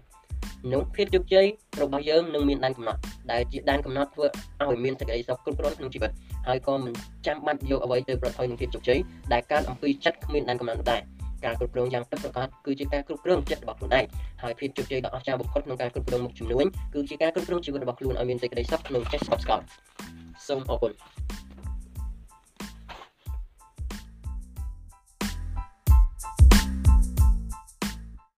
[0.73, 1.45] នោះភាពជោគជ័យ
[1.81, 2.99] របស់យើងនឹងមានដែនកំណត់
[3.31, 4.25] ដែលជាដែនកំណត់ធ្វើ
[4.61, 6.11] ឲ្យមានសេចក្តីសុខគ្រប់គ្រាន់ក្នុងជីវិត
[6.47, 6.93] ហើយក៏មិន
[7.27, 8.99] ចាំបាច់យកអ្វីទៅប្រថុយនឹងភាពជោគជ័យ
[9.33, 11.01] ដែលកើតអំពីចិត្តគ្មានដែនកំណត់នោះដែរ
[11.45, 14.05] ការគ្រប់គ្រងយ៉ាងពិតប្រាកដគឺជាការគ្រប់គ្រងចិត្តរបស់ខ្លួនឯង
[14.43, 19.63] ហើយភាពជោគជ័យដ៏អស្ចារ្យបំផុតក្នុងការគ្រប់គ្រងមុខចំនួនគឺជាការគ្រប់គ្រងជីវិតរបស់ខ្លួនឲ្យមានសេចក្តីសុខនិងចេះស្កប់ស្កល់
[20.47, 20.91] សូមអរគុណ